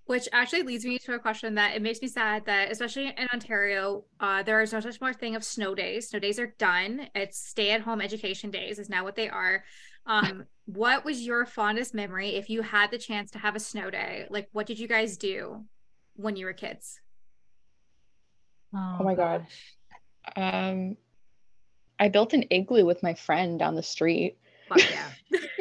which 0.08 0.26
actually 0.32 0.62
leads 0.62 0.86
me 0.86 0.98
to 0.98 1.12
a 1.12 1.18
question 1.18 1.54
that 1.54 1.76
it 1.76 1.82
makes 1.82 2.00
me 2.00 2.08
sad 2.08 2.42
that 2.46 2.72
especially 2.72 3.08
in 3.08 3.28
ontario 3.30 4.02
uh, 4.20 4.42
there 4.42 4.62
is 4.62 4.72
no 4.72 4.80
such 4.80 4.98
more 5.02 5.12
thing 5.12 5.36
of 5.36 5.44
snow 5.44 5.74
days. 5.74 6.08
Snow 6.08 6.18
days 6.18 6.38
are 6.38 6.54
done. 6.58 7.08
It's 7.14 7.38
stay 7.38 7.72
at 7.72 7.82
home 7.82 8.00
education 8.00 8.50
days 8.50 8.78
is 8.78 8.88
now 8.88 9.04
what 9.04 9.16
they 9.16 9.28
are. 9.28 9.64
Um, 10.06 10.46
what 10.64 11.04
was 11.04 11.26
your 11.26 11.44
fondest 11.44 11.92
memory 11.92 12.36
if 12.36 12.48
you 12.48 12.62
had 12.62 12.90
the 12.90 12.96
chance 12.96 13.30
to 13.32 13.38
have 13.38 13.54
a 13.54 13.60
snow 13.60 13.90
day? 13.90 14.24
Like 14.30 14.48
what 14.52 14.66
did 14.66 14.78
you 14.78 14.88
guys 14.88 15.18
do 15.18 15.64
when 16.16 16.36
you 16.36 16.46
were 16.46 16.54
kids? 16.54 17.00
Oh, 18.74 18.96
oh 19.00 19.04
my 19.04 19.14
gosh. 19.14 19.42
god 20.34 20.42
um 20.42 20.96
i 21.98 22.08
built 22.08 22.34
an 22.34 22.44
igloo 22.50 22.84
with 22.84 23.02
my 23.02 23.12
friend 23.12 23.58
down 23.58 23.74
the 23.74 23.82
street. 23.82 24.38
Fuck 24.70 24.90
yeah 24.90 25.38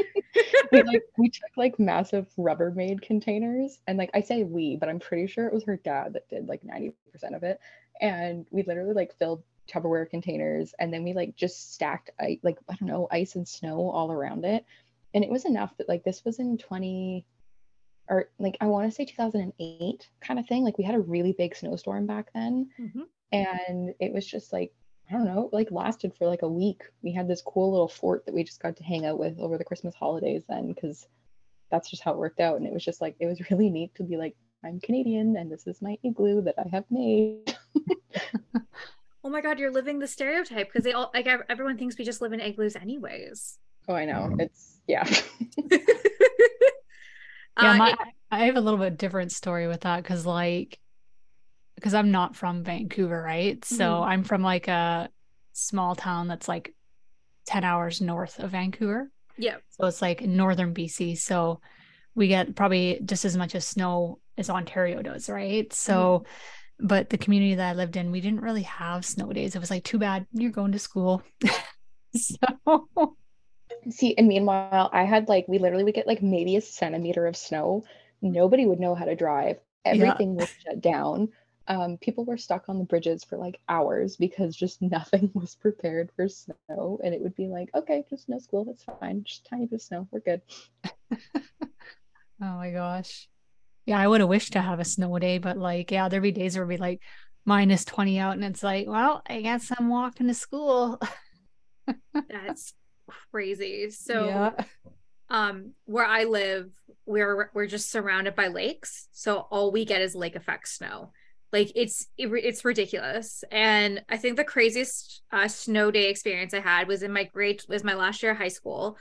we 0.72 0.84
like 0.84 1.04
we 1.18 1.30
took 1.30 1.50
like 1.56 1.80
massive 1.80 2.28
Rubbermaid 2.38 3.02
containers 3.02 3.80
and 3.88 3.98
like 3.98 4.12
I 4.14 4.22
say 4.22 4.44
we, 4.44 4.76
but 4.76 4.90
I'm 4.90 5.00
pretty 5.00 5.28
sure 5.28 5.48
it 5.48 5.54
was 5.54 5.64
her 5.66 5.78
dad 5.78 6.14
that 6.14 6.30
did 6.30 6.48
like 6.48 6.62
90% 6.64 6.94
of 7.36 7.44
it. 7.44 7.60
And 8.02 8.46
we 8.52 8.64
literally 8.64 8.94
like 8.94 9.18
filled 9.18 9.44
Tupperware 9.68 10.10
containers 10.10 10.74
and 10.80 10.94
then 10.94 11.04
we 11.04 11.14
like 11.14 11.36
just 11.36 11.74
stacked 11.74 12.12
I 12.20 12.40
like 12.44 12.58
I 12.70 12.76
don't 12.76 12.88
know, 12.88 13.08
ice 13.12 13.36
and 13.36 13.48
snow 13.48 13.90
all 13.90 14.12
around 14.12 14.46
it. 14.46 14.66
And 15.14 15.24
it 15.24 15.30
was 15.30 15.46
enough 15.46 15.76
that 15.78 15.90
like 15.90 16.04
this 16.04 16.24
was 16.24 16.40
in 16.40 16.58
20 16.58 17.26
or 18.10 18.30
like 18.40 18.58
I 18.62 18.68
want 18.68 18.90
to 18.90 18.96
say 18.96 19.06
2008 19.06 20.10
kind 20.22 20.40
of 20.40 20.48
thing. 20.48 20.64
Like 20.64 20.78
we 20.78 20.84
had 20.84 20.96
a 20.96 21.00
really 21.00 21.34
big 21.34 21.56
snowstorm 21.56 22.06
back 22.06 22.32
then. 22.34 22.70
Mm-hmm. 22.80 23.02
And 23.32 23.94
it 24.00 24.14
was 24.14 24.26
just 24.26 24.54
like 24.54 24.74
I 25.10 25.14
don't 25.14 25.26
know, 25.26 25.50
like 25.54 25.72
lasted 25.72 26.14
for 26.18 26.28
like 26.28 26.42
a 26.42 26.50
week. 26.50 26.84
We 27.02 27.14
had 27.14 27.28
this 27.28 27.42
cool 27.42 27.72
little 27.72 27.88
fort 27.88 28.26
that 28.26 28.36
we 28.36 28.44
just 28.44 28.62
got 28.62 28.76
to 28.78 28.84
hang 28.84 29.06
out 29.06 29.18
with 29.18 29.40
over 29.40 29.58
the 29.58 29.64
Christmas 29.64 29.96
holidays 29.96 30.44
then 30.50 30.74
because 30.74 31.08
that's 31.72 31.90
just 31.90 32.04
how 32.04 32.12
it 32.12 32.18
worked 32.18 32.40
out. 32.40 32.58
And 32.58 32.66
it 32.66 32.74
was 32.74 32.84
just 32.84 33.02
like, 33.02 33.16
it 33.20 33.26
was 33.26 33.42
really 33.52 33.70
neat 33.70 33.96
to 33.96 34.04
be 34.04 34.18
like, 34.18 34.36
I'm 34.66 34.80
Canadian 34.80 35.38
and 35.38 35.52
this 35.52 35.68
is 35.68 35.82
my 35.82 35.98
igloo 36.04 36.42
that 36.42 36.56
I 36.58 36.68
have 36.72 36.86
made. 36.90 37.56
oh 39.24 39.30
my 39.30 39.42
God, 39.42 39.60
you're 39.60 39.72
living 39.72 40.00
the 40.00 40.08
stereotype 40.08 40.68
because 40.68 40.84
they 40.84 40.94
all, 40.94 41.12
like, 41.14 41.28
everyone 41.48 41.78
thinks 41.78 41.98
we 41.98 42.04
just 42.04 42.22
live 42.22 42.34
in 42.34 42.42
igloos 42.42 42.76
anyways. 42.76 43.60
Oh, 43.88 43.94
I 43.94 44.06
know. 44.06 44.36
It's, 44.40 44.80
yeah. 44.88 45.08
yeah, 45.72 47.78
my, 47.78 47.92
uh, 47.92 48.06
I 48.32 48.46
have 48.46 48.58
a 48.58 48.62
little 48.62 48.80
bit 48.80 48.98
different 48.98 49.32
story 49.32 49.68
with 49.68 49.82
that 49.82 50.04
because, 50.04 50.26
like, 50.26 50.80
because 51.78 51.94
I'm 51.94 52.10
not 52.10 52.36
from 52.36 52.64
Vancouver, 52.64 53.22
right? 53.22 53.62
Mm-hmm. 53.62 53.76
So 53.76 54.02
I'm 54.02 54.24
from 54.24 54.42
like 54.42 54.68
a 54.68 55.10
small 55.54 55.94
town 55.94 56.28
that's 56.28 56.48
like 56.48 56.74
10 57.46 57.64
hours 57.64 58.02
north 58.02 58.40
of 58.40 58.50
Vancouver. 58.50 59.12
Yeah. 59.38 59.58
So 59.70 59.86
it's 59.86 60.02
like 60.02 60.22
northern 60.22 60.74
BC. 60.74 61.20
So 61.20 61.62
we 62.16 62.30
get 62.30 62.56
probably 62.56 63.00
just 63.06 63.26
as 63.26 63.38
much 63.38 63.54
as 63.54 63.64
snow 63.64 64.18
as 64.40 64.50
Ontario 64.50 65.04
does, 65.04 65.30
right? 65.30 65.72
So, 65.72 66.26
mm-hmm. 66.26 66.88
but 66.88 67.12
the 67.12 67.20
community 67.20 67.54
that 67.54 67.70
I 67.70 67.74
lived 67.74 67.96
in, 67.96 68.10
we 68.10 68.22
didn't 68.22 68.42
really 68.42 68.64
have 68.64 69.06
snow 69.06 69.32
days. 69.32 69.56
It 69.56 69.60
was 69.60 69.70
like, 69.70 69.84
too 69.84 70.00
bad 70.00 70.26
you're 70.34 70.50
going 70.50 70.72
to 70.72 70.80
school. 70.80 71.22
so. 72.16 72.88
See, 73.92 74.16
and 74.18 74.28
meanwhile, 74.28 74.90
I 74.92 75.04
had 75.04 75.30
like, 75.30 75.46
we 75.48 75.60
literally 75.60 75.84
would 75.84 75.94
get 75.94 76.08
like 76.08 76.24
maybe 76.24 76.56
a 76.56 76.62
centimeter 76.62 77.28
of 77.28 77.38
snow. 77.38 77.84
Nobody 78.24 78.66
would 78.66 78.80
know 78.80 78.96
how 78.96 79.06
to 79.06 79.16
drive. 79.16 79.58
Everything 79.86 80.32
yeah. 80.32 80.42
was 80.42 80.50
shut 80.66 80.82
down 80.82 81.30
um, 81.68 81.98
people 81.98 82.26
were 82.26 82.38
stuck 82.38 82.70
on 82.70 82.80
the 82.80 82.86
bridges 82.86 83.24
for 83.24 83.38
like 83.38 83.60
hours 83.68 84.16
because 84.16 84.56
just 84.56 84.82
nothing 84.82 85.32
was 85.34 85.56
prepared 85.56 86.10
for 86.16 86.28
snow. 86.28 87.00
And 87.04 87.14
it 87.14 87.22
would 87.22 87.36
be 87.36 87.48
like, 87.48 87.70
okay, 87.76 88.04
just 88.10 88.30
no 88.30 88.40
school, 88.40 88.66
that's 88.66 88.84
fine. 88.84 89.24
Just 89.24 89.48
tiny 89.50 89.66
bit 89.66 89.76
of 89.76 89.82
snow, 89.82 90.08
we're 90.12 90.20
good. 90.20 90.42
oh 91.36 91.52
my 92.40 92.72
gosh. 92.72 93.28
Yeah, 93.86 94.00
I 94.00 94.08
would 94.08 94.20
have 94.20 94.30
wished 94.30 94.54
to 94.54 94.62
have 94.62 94.80
a 94.80 94.86
snow 94.86 95.18
day, 95.18 95.38
but 95.38 95.58
like, 95.58 95.92
yeah, 95.92 96.10
there'd 96.10 96.24
be 96.24 96.32
days 96.32 96.56
where 96.56 96.64
it'd 96.64 96.78
be 96.78 96.82
like 96.82 97.02
minus 97.46 97.86
20 97.86 98.20
out, 98.20 98.34
and 98.34 98.44
it's 98.44 98.62
like, 98.62 98.86
well, 98.88 99.22
I 99.28 99.42
guess 99.42 99.72
I'm 99.78 99.88
walking 99.88 100.28
to 100.28 100.34
school. 100.34 101.00
That's 102.30 102.74
crazy. 103.32 103.90
So, 103.92 104.28
yeah. 104.28 104.52
um, 105.30 105.72
where 105.86 106.06
I 106.06 106.26
live, 106.26 106.70
we're 107.06 107.50
we're 107.54 107.68
just 107.68 107.90
surrounded 107.90 108.36
by 108.36 108.50
lakes, 108.50 109.08
so 109.14 109.48
all 109.50 109.72
we 109.72 109.86
get 109.86 110.02
is 110.02 110.14
lake 110.14 110.36
effect 110.36 110.68
snow. 110.68 111.14
Like 111.54 111.72
it's 111.76 112.08
it, 112.18 112.28
it's 112.28 112.66
ridiculous. 112.66 113.44
And 113.52 114.04
I 114.10 114.18
think 114.18 114.38
the 114.38 114.44
craziest 114.44 115.22
uh, 115.32 115.48
snow 115.48 115.92
day 115.92 116.10
experience 116.10 116.54
I 116.54 116.60
had 116.60 116.88
was 116.88 117.04
in 117.04 117.14
my 117.14 117.24
grade 117.24 117.64
was 117.68 117.84
my 117.84 117.94
last 117.94 118.22
year 118.22 118.34
of 118.34 118.38
high 118.38 118.48
school. 118.50 118.98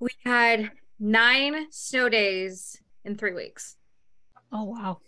We 0.00 0.10
had 0.24 0.70
nine 0.98 1.66
snow 1.70 2.08
days 2.08 2.80
in 3.04 3.16
three 3.16 3.34
weeks. 3.34 3.76
Oh 4.50 4.64
wow. 4.64 4.98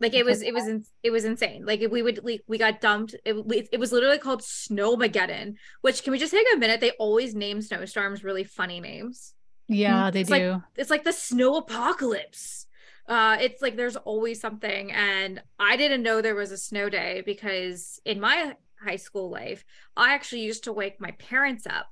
like 0.00 0.14
it 0.14 0.24
was 0.24 0.42
it 0.42 0.52
was 0.52 0.68
it 1.02 1.10
was 1.10 1.24
insane 1.24 1.64
like 1.64 1.80
we 1.90 2.02
would 2.02 2.20
we, 2.22 2.40
we 2.46 2.58
got 2.58 2.80
dumped 2.80 3.14
it, 3.24 3.68
it 3.72 3.78
was 3.78 3.92
literally 3.92 4.18
called 4.18 4.42
snowmageddon 4.42 5.54
which 5.82 6.02
can 6.02 6.10
we 6.10 6.18
just 6.18 6.32
take 6.32 6.46
a 6.52 6.58
minute 6.58 6.80
they 6.80 6.90
always 6.92 7.34
name 7.34 7.62
snowstorms 7.62 8.24
really 8.24 8.44
funny 8.44 8.80
names 8.80 9.34
yeah 9.68 10.10
they 10.10 10.20
it's 10.20 10.30
do 10.30 10.52
like, 10.52 10.60
it's 10.76 10.90
like 10.90 11.04
the 11.04 11.12
snow 11.12 11.56
apocalypse 11.56 12.66
uh 13.08 13.36
it's 13.40 13.62
like 13.62 13.76
there's 13.76 13.96
always 13.96 14.40
something. 14.40 14.92
And 14.92 15.42
i 15.58 15.76
didn't 15.76 16.02
know 16.02 16.20
there 16.20 16.34
was 16.34 16.52
a 16.52 16.58
snow 16.58 16.88
day 16.88 17.22
because 17.24 18.00
in 18.04 18.20
my 18.20 18.56
high 18.82 18.96
school 18.96 19.30
life 19.30 19.64
i 19.96 20.12
actually 20.12 20.42
used 20.42 20.64
to 20.64 20.72
wake 20.72 21.00
my 21.00 21.12
parents 21.12 21.66
up. 21.66 21.86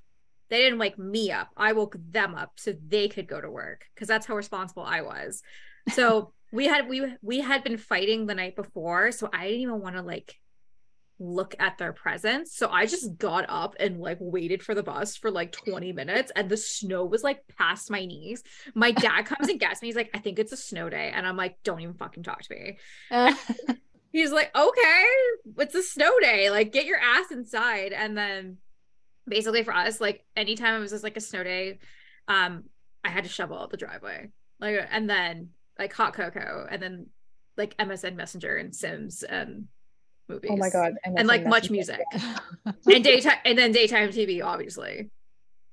They 0.51 0.59
didn't 0.59 0.79
wake 0.79 0.99
me 0.99 1.33
up. 1.33 1.49
I 1.57 1.73
woke 1.73 1.97
them 2.11 2.35
up 2.35 2.53
so 2.57 2.75
they 2.87 3.09
could 3.09 3.27
go 3.27 3.41
to 3.41 3.51
work 3.51 3.87
because 3.95 4.09
that's 4.09 4.27
how 4.27 4.37
responsible 4.37 4.83
i 4.85 5.01
was. 5.01 5.43
So 5.93 6.33
we 6.53 6.67
had 6.67 6.89
we 6.89 7.03
we 7.23 7.41
had 7.41 7.65
been 7.65 7.79
fighting 7.79 8.27
the 8.27 8.35
night 8.35 8.55
before 8.55 9.11
so 9.11 9.29
i 9.33 9.47
didn't 9.47 9.63
even 9.63 9.81
want 9.81 9.97
to 9.97 10.03
like 10.03 10.39
look 11.19 11.55
at 11.59 11.79
their 11.79 11.93
presents 11.93 12.57
so 12.57 12.69
i 12.71 12.85
just 12.85 13.17
got 13.17 13.45
up 13.49 13.77
and 13.79 14.01
like 14.01 14.19
waited 14.21 14.63
for 14.63 14.75
the 14.75 14.83
bus 14.83 15.17
for 15.17 15.31
like 15.31 15.53
20 15.53 15.93
minutes 15.93 16.33
and 16.35 16.49
the 16.49 16.57
snow 16.57 17.05
was 17.05 17.23
like 17.23 17.43
past 17.59 17.91
my 17.91 18.05
knees. 18.05 18.43
My 18.75 18.91
dad 18.93 19.23
comes 19.23 19.49
and 19.49 19.61
gets 19.61 19.83
me. 19.83 19.89
He's 19.89 19.97
like 19.97 20.11
i 20.15 20.19
think 20.19 20.39
it's 20.39 20.53
a 20.53 20.57
snow 20.57 20.89
day 20.89 21.13
and 21.15 21.27
i'm 21.27 21.37
like 21.37 21.57
don't 21.63 21.81
even 21.81 21.95
fucking 21.95 22.23
talk 22.23 22.43
to 22.43 22.55
me. 22.55 22.79
Uh. 23.11 23.35
he's 24.13 24.33
like 24.33 24.55
okay 24.57 25.05
it's 25.59 25.75
a 25.75 25.83
snow 25.83 26.13
day. 26.21 26.51
Like 26.51 26.73
get 26.73 26.87
your 26.87 26.99
ass 26.99 27.31
inside. 27.31 27.93
And 27.93 28.17
then 28.17 28.59
basically 29.29 29.63
for 29.63 29.75
us 29.75 30.01
like 30.01 30.25
anytime 30.37 30.75
it 30.75 30.81
was 30.81 30.91
just 30.91 31.05
like 31.05 31.17
a 31.17 31.21
snow 31.21 31.45
day 31.45 31.79
um 32.27 32.65
i 33.05 33.09
had 33.09 33.23
to 33.25 33.31
shovel 33.31 33.59
out 33.59 33.71
the 33.71 33.77
driveway. 33.77 34.29
Like 34.61 34.87
and 34.91 35.09
then 35.09 35.51
like 35.79 35.93
hot 35.93 36.15
cocoa 36.15 36.67
and 36.71 36.83
then 36.83 37.07
like 37.57 37.77
MSN 37.77 38.17
Messenger 38.17 38.57
and 38.57 38.75
Sims 38.75 39.23
and 39.23 39.69
movies. 40.33 40.51
Oh 40.53 40.57
my 40.57 40.71
god! 40.71 40.95
MSN 41.07 41.15
and 41.17 41.29
like 41.29 41.45
MuchMusic 41.45 41.99
and 42.65 43.05
daytime 43.05 43.39
and 43.45 43.59
then 43.59 43.73
daytime 43.73 44.11
TV, 44.11 44.45
obviously. 44.45 45.11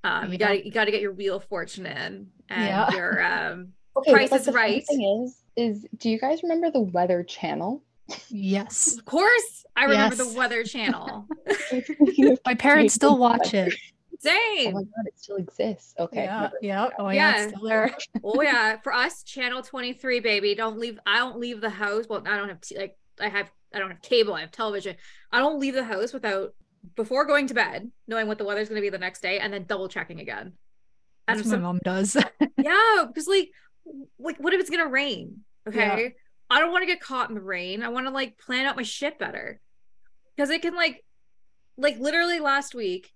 Um, 0.04 0.26
yeah. 0.26 0.32
you 0.32 0.38
got 0.38 0.66
you 0.66 0.72
got 0.72 0.86
to 0.86 0.92
get 0.92 1.02
your 1.02 1.14
Wheel 1.14 1.38
of 1.38 1.44
Fortune 1.46 1.86
in 1.86 2.28
and 2.50 2.68
yeah. 2.68 2.92
your 2.92 3.24
um. 3.52 3.74
Okay, 3.98 4.14
Price 4.14 4.32
is 4.32 4.48
Right. 4.54 4.86
Thing 4.86 5.24
is, 5.24 5.42
is 5.56 5.86
do 5.98 6.10
you 6.10 6.20
guys 6.20 6.44
remember 6.44 6.72
the 6.72 6.80
Weather 6.80 7.24
Channel? 7.24 7.84
Yes, 8.30 8.98
of 8.98 9.06
course. 9.06 9.66
I 9.76 9.86
remember 9.86 10.16
yes. 10.16 10.28
the 10.28 10.38
Weather 10.38 10.64
Channel. 10.64 11.28
My 12.46 12.56
parents 12.56 12.94
still 12.94 13.18
watch 13.18 13.54
it. 13.54 13.74
Same. 14.20 14.76
Oh 14.76 14.80
my 14.80 14.82
god, 14.82 15.06
it 15.06 15.18
still 15.18 15.38
exists. 15.38 15.96
Okay. 15.98 16.24
Yeah. 16.24 16.50
Yeah. 16.62 16.90
Oh 16.98 17.10
yeah. 17.10 17.38
yeah. 17.38 17.48
still 17.48 17.64
there. 17.64 17.96
oh 18.24 18.42
yeah. 18.42 18.78
For 18.82 18.94
us, 18.94 19.24
channel 19.24 19.62
23, 19.62 20.20
baby. 20.20 20.56
Don't 20.56 20.78
leave. 20.78 21.00
I 21.06 21.20
don't 21.20 21.40
leave 21.40 21.62
the 21.62 21.70
house. 21.70 22.06
Well, 22.10 22.22
I 22.26 22.36
don't 22.36 22.50
have 22.50 22.60
t- 22.60 22.78
like 22.78 22.98
I 23.20 23.30
have 23.30 23.50
I 23.74 23.80
don't 23.80 23.92
have 23.92 24.02
cable, 24.02 24.34
I 24.34 24.42
have 24.42 24.52
television. 24.52 24.96
I 25.32 25.40
don't 25.40 25.60
leave 25.60 25.76
the 25.76 25.84
house 25.84 26.14
without 26.14 26.54
before 26.96 27.26
going 27.26 27.48
to 27.48 27.54
bed, 27.54 27.92
knowing 28.08 28.28
what 28.28 28.38
the 28.38 28.46
weather's 28.46 28.70
gonna 28.70 28.82
be 28.82 28.90
the 28.90 28.98
next 28.98 29.22
day, 29.22 29.40
and 29.40 29.54
then 29.54 29.66
double 29.66 29.88
checking 29.88 30.20
again. 30.20 30.54
That's 31.28 31.44
what 31.44 31.58
my 31.58 31.58
mom 31.58 31.80
does. 31.84 32.16
yeah, 32.58 33.06
because 33.08 33.28
like 33.28 33.52
like 34.18 34.38
what 34.38 34.54
if 34.54 34.60
it's 34.60 34.70
gonna 34.70 34.88
rain? 34.88 35.44
Okay. 35.68 36.04
Yeah. 36.04 36.10
I 36.50 36.60
don't 36.60 36.72
want 36.72 36.82
to 36.82 36.88
get 36.88 37.00
caught 37.02 37.30
in 37.30 37.36
the 37.36 37.42
rain. 37.42 37.84
I 37.84 37.90
want 37.90 38.08
to 38.08 38.12
like 38.12 38.40
plan 38.40 38.66
out 38.66 38.76
my 38.76 38.84
shit 38.84 39.20
better. 39.20 39.60
Because 40.36 40.50
it 40.50 40.62
can 40.62 40.76
like 40.76 41.04
like 41.78 42.00
literally 42.00 42.40
last 42.40 42.74
week 42.74 43.14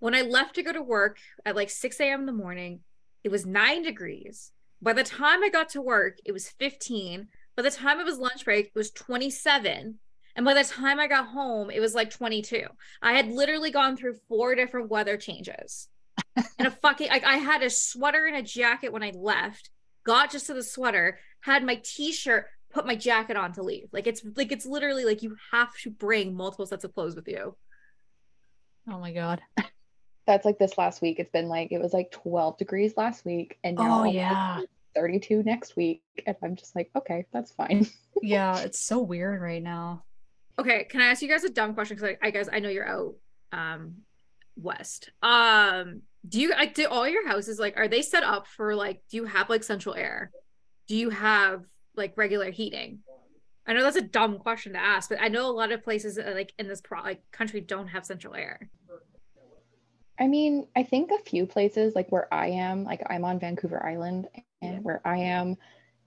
when 0.00 0.14
I 0.14 0.20
left 0.20 0.56
to 0.56 0.62
go 0.62 0.72
to 0.72 0.82
work 0.82 1.18
at 1.46 1.56
like 1.56 1.70
6 1.70 1.98
a.m. 2.00 2.20
in 2.20 2.26
the 2.26 2.32
morning, 2.32 2.80
it 3.22 3.30
was 3.30 3.46
nine 3.46 3.82
degrees. 3.82 4.52
By 4.82 4.92
the 4.92 5.02
time 5.02 5.42
I 5.42 5.48
got 5.48 5.70
to 5.70 5.80
work, 5.80 6.18
it 6.26 6.32
was 6.32 6.48
15. 6.48 7.28
By 7.56 7.62
the 7.62 7.70
time 7.70 8.00
it 8.00 8.06
was 8.06 8.18
lunch 8.18 8.44
break, 8.44 8.66
it 8.66 8.74
was 8.74 8.90
27. 8.90 9.98
And 10.36 10.44
by 10.44 10.54
the 10.54 10.64
time 10.64 10.98
I 10.98 11.06
got 11.06 11.28
home, 11.28 11.70
it 11.70 11.80
was 11.80 11.94
like 11.94 12.10
22. 12.10 12.64
I 13.00 13.12
had 13.12 13.28
literally 13.28 13.70
gone 13.70 13.96
through 13.96 14.18
four 14.28 14.54
different 14.54 14.90
weather 14.90 15.16
changes. 15.16 15.88
and 16.36 16.68
a 16.68 16.70
fucking 16.70 17.08
like 17.08 17.24
I 17.24 17.36
had 17.36 17.62
a 17.62 17.70
sweater 17.70 18.26
and 18.26 18.36
a 18.36 18.42
jacket 18.42 18.92
when 18.92 19.02
I 19.02 19.12
left, 19.14 19.70
got 20.04 20.30
just 20.30 20.46
to 20.46 20.54
the 20.54 20.62
sweater, 20.62 21.18
had 21.40 21.64
my 21.64 21.80
t-shirt, 21.84 22.46
put 22.72 22.86
my 22.86 22.96
jacket 22.96 23.36
on 23.36 23.52
to 23.52 23.62
leave. 23.62 23.88
Like 23.92 24.06
it's 24.06 24.22
like 24.36 24.50
it's 24.52 24.66
literally 24.66 25.04
like 25.04 25.22
you 25.22 25.36
have 25.52 25.76
to 25.82 25.90
bring 25.90 26.34
multiple 26.34 26.66
sets 26.66 26.84
of 26.84 26.94
clothes 26.94 27.16
with 27.16 27.28
you. 27.28 27.56
Oh 28.88 28.98
my 28.98 29.12
god 29.12 29.40
that's 30.26 30.44
like 30.44 30.58
this 30.58 30.78
last 30.78 31.02
week. 31.02 31.18
It's 31.18 31.30
been 31.30 31.48
like 31.48 31.72
it 31.72 31.80
was 31.80 31.92
like 31.92 32.10
12 32.10 32.58
degrees 32.58 32.94
last 32.96 33.24
week, 33.24 33.58
and 33.62 33.76
now 33.76 34.02
oh 34.02 34.04
yeah, 34.04 34.60
32 34.94 35.42
next 35.42 35.76
week, 35.76 36.02
and 36.26 36.36
I'm 36.42 36.56
just 36.56 36.74
like, 36.74 36.90
okay, 36.96 37.26
that's 37.32 37.52
fine. 37.52 37.86
yeah, 38.22 38.58
it's 38.58 38.80
so 38.80 39.00
weird 39.00 39.40
right 39.40 39.62
now. 39.62 40.04
Okay, 40.58 40.84
can 40.84 41.00
I 41.00 41.06
ask 41.06 41.22
you 41.22 41.28
guys 41.28 41.44
a 41.44 41.50
dumb 41.50 41.74
question? 41.74 41.96
Because 41.96 42.16
I, 42.22 42.26
I 42.26 42.30
guess 42.30 42.48
I 42.52 42.60
know 42.60 42.68
you're 42.68 42.88
out 42.88 43.14
um 43.52 43.96
west. 44.56 45.10
Um, 45.22 46.02
do 46.28 46.40
you 46.40 46.50
like 46.50 46.74
do 46.74 46.86
all 46.86 47.08
your 47.08 47.26
houses 47.26 47.58
like 47.58 47.76
are 47.76 47.88
they 47.88 48.02
set 48.02 48.22
up 48.22 48.46
for 48.46 48.74
like 48.74 49.02
do 49.10 49.16
you 49.18 49.24
have 49.24 49.50
like 49.50 49.62
central 49.62 49.94
air? 49.94 50.30
Do 50.86 50.96
you 50.96 51.10
have 51.10 51.64
like 51.96 52.14
regular 52.16 52.50
heating? 52.50 53.00
I 53.66 53.72
know 53.72 53.82
that's 53.82 53.96
a 53.96 54.02
dumb 54.02 54.38
question 54.38 54.74
to 54.74 54.78
ask, 54.78 55.08
but 55.08 55.20
I 55.20 55.28
know 55.28 55.46
a 55.46 55.52
lot 55.52 55.72
of 55.72 55.82
places 55.82 56.18
uh, 56.18 56.32
like 56.34 56.52
in 56.58 56.68
this 56.68 56.80
pro 56.80 57.02
like 57.02 57.22
country 57.32 57.60
don't 57.60 57.88
have 57.88 58.04
central 58.04 58.34
air. 58.34 58.70
I 60.18 60.28
mean, 60.28 60.68
I 60.76 60.84
think 60.84 61.10
a 61.10 61.22
few 61.24 61.46
places 61.46 61.94
like 61.94 62.12
where 62.12 62.32
I 62.32 62.48
am, 62.48 62.84
like 62.84 63.02
I'm 63.08 63.24
on 63.24 63.40
Vancouver 63.40 63.84
Island, 63.84 64.28
and 64.64 64.84
where 64.84 65.00
I 65.04 65.18
am, 65.18 65.56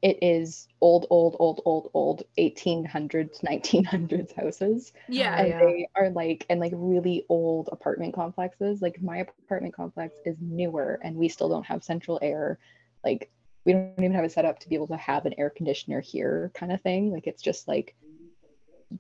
it 0.02 0.20
is 0.22 0.68
old, 0.80 1.08
old, 1.10 1.36
old, 1.40 1.62
old, 1.66 1.90
old 1.94 2.24
1800s, 2.38 3.44
1900s 3.44 4.34
houses. 4.36 4.94
Yeah. 5.08 5.40
And 5.40 5.48
yeah. 5.48 5.60
they 5.60 5.90
are 5.96 6.10
like, 6.10 6.46
and 6.50 6.60
like 6.60 6.74
really 6.76 7.26
old 7.30 7.70
apartment 7.72 8.14
complexes. 8.14 8.82
Like 8.82 9.02
my 9.02 9.18
apartment 9.18 9.74
complex 9.74 10.16
is 10.26 10.38
newer 10.40 11.00
and 11.04 11.16
we 11.16 11.30
still 11.30 11.50
don't 11.50 11.66
have 11.66 11.84
central 11.84 12.20
air. 12.22 12.60
Like 13.04 13.32
we 13.66 13.74
don't 13.74 13.94
even 13.98 14.14
have 14.14 14.24
it 14.24 14.32
set 14.32 14.46
up 14.46 14.60
to 14.60 14.70
be 14.70 14.76
able 14.76 14.88
to 14.88 14.98
have 14.98 15.26
an 15.26 15.34
air 15.38 15.50
conditioner 15.50 16.00
here 16.00 16.52
kind 16.54 16.72
of 16.72 16.82
thing. 16.82 17.12
Like 17.12 17.26
it's 17.26 17.42
just 17.42 17.68
like 17.68 17.96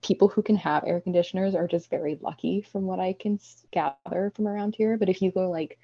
people 0.01 0.27
who 0.27 0.41
can 0.41 0.57
have 0.57 0.83
air 0.85 0.99
conditioners 0.99 1.55
are 1.55 1.67
just 1.67 1.89
very 1.89 2.17
lucky 2.21 2.61
from 2.61 2.83
what 2.83 2.99
I 2.99 3.13
can 3.13 3.39
gather 3.71 4.31
from 4.35 4.47
around 4.47 4.75
here. 4.75 4.97
But 4.97 5.09
if 5.09 5.21
you 5.21 5.31
go 5.31 5.49
like 5.49 5.79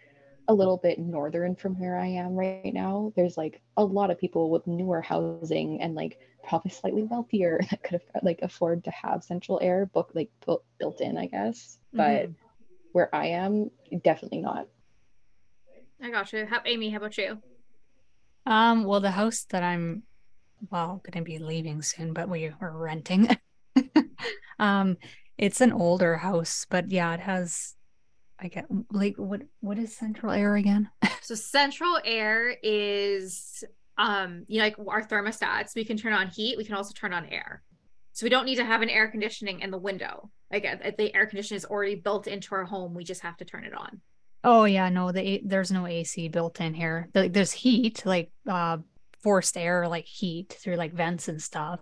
a 0.47 0.53
little 0.53 0.77
bit 0.77 0.99
northern 0.99 1.55
from 1.55 1.79
where 1.79 1.97
I 1.97 2.07
am 2.07 2.35
right 2.35 2.73
now, 2.73 3.13
there's 3.15 3.37
like 3.37 3.61
a 3.77 3.83
lot 3.83 4.11
of 4.11 4.19
people 4.19 4.49
with 4.49 4.67
newer 4.67 5.01
housing 5.01 5.81
and 5.81 5.95
like 5.95 6.19
probably 6.43 6.71
slightly 6.71 7.03
wealthier 7.03 7.59
that 7.69 7.83
could 7.83 8.01
have 8.13 8.23
like 8.23 8.39
afford 8.41 8.83
to 8.83 8.91
have 8.91 9.23
central 9.23 9.59
air 9.61 9.85
book 9.85 10.11
like 10.13 10.29
built, 10.45 10.63
built 10.79 11.01
in, 11.01 11.17
I 11.17 11.27
guess. 11.27 11.77
But 11.93 12.23
mm-hmm. 12.23 12.31
where 12.91 13.13
I 13.15 13.27
am, 13.27 13.71
definitely 14.03 14.41
not. 14.41 14.67
I 16.01 16.09
got 16.09 16.33
you. 16.33 16.45
How, 16.45 16.61
Amy, 16.65 16.89
how 16.89 16.97
about 16.97 17.17
you? 17.17 17.37
Um, 18.45 18.83
well, 18.83 18.99
the 18.99 19.11
house 19.11 19.45
that 19.51 19.63
I'm 19.63 20.03
well 20.69 21.01
going 21.03 21.23
to 21.23 21.29
be 21.29 21.39
leaving 21.39 21.81
soon, 21.81 22.13
but 22.13 22.29
we 22.29 22.51
are 22.59 22.77
renting. 22.77 23.29
um, 24.59 24.97
it's 25.37 25.61
an 25.61 25.71
older 25.71 26.17
house, 26.17 26.65
but 26.69 26.91
yeah, 26.91 27.13
it 27.13 27.21
has. 27.21 27.75
I 28.39 28.47
get 28.47 28.65
like 28.91 29.15
what 29.17 29.41
what 29.61 29.77
is 29.77 29.95
central 29.95 30.31
air 30.31 30.55
again? 30.55 30.89
so 31.21 31.35
central 31.35 31.99
air 32.03 32.55
is 32.61 33.63
um 33.97 34.43
you 34.47 34.59
know 34.59 34.65
like 34.65 34.75
our 34.87 35.05
thermostats. 35.05 35.75
We 35.75 35.85
can 35.85 35.97
turn 35.97 36.13
on 36.13 36.27
heat. 36.27 36.57
We 36.57 36.65
can 36.65 36.75
also 36.75 36.93
turn 36.93 37.13
on 37.13 37.25
air. 37.25 37.63
So 38.13 38.25
we 38.25 38.29
don't 38.29 38.45
need 38.45 38.57
to 38.57 38.65
have 38.65 38.81
an 38.81 38.89
air 38.89 39.07
conditioning 39.07 39.61
in 39.61 39.71
the 39.71 39.77
window. 39.77 40.29
Like 40.51 40.63
the 40.97 41.15
air 41.15 41.25
conditioning 41.25 41.57
is 41.57 41.65
already 41.65 41.95
built 41.95 42.27
into 42.27 42.53
our 42.53 42.65
home. 42.65 42.93
We 42.93 43.03
just 43.03 43.21
have 43.21 43.37
to 43.37 43.45
turn 43.45 43.63
it 43.63 43.73
on. 43.73 44.01
Oh 44.43 44.65
yeah, 44.65 44.89
no, 44.89 45.11
the 45.11 45.41
there's 45.45 45.71
no 45.71 45.87
AC 45.87 46.27
built 46.27 46.59
in 46.59 46.73
here. 46.73 47.09
There's 47.13 47.51
heat, 47.51 48.05
like 48.05 48.31
uh 48.47 48.77
forced 49.21 49.57
air, 49.57 49.87
like 49.87 50.05
heat 50.05 50.57
through 50.61 50.75
like 50.75 50.93
vents 50.93 51.27
and 51.27 51.41
stuff 51.41 51.79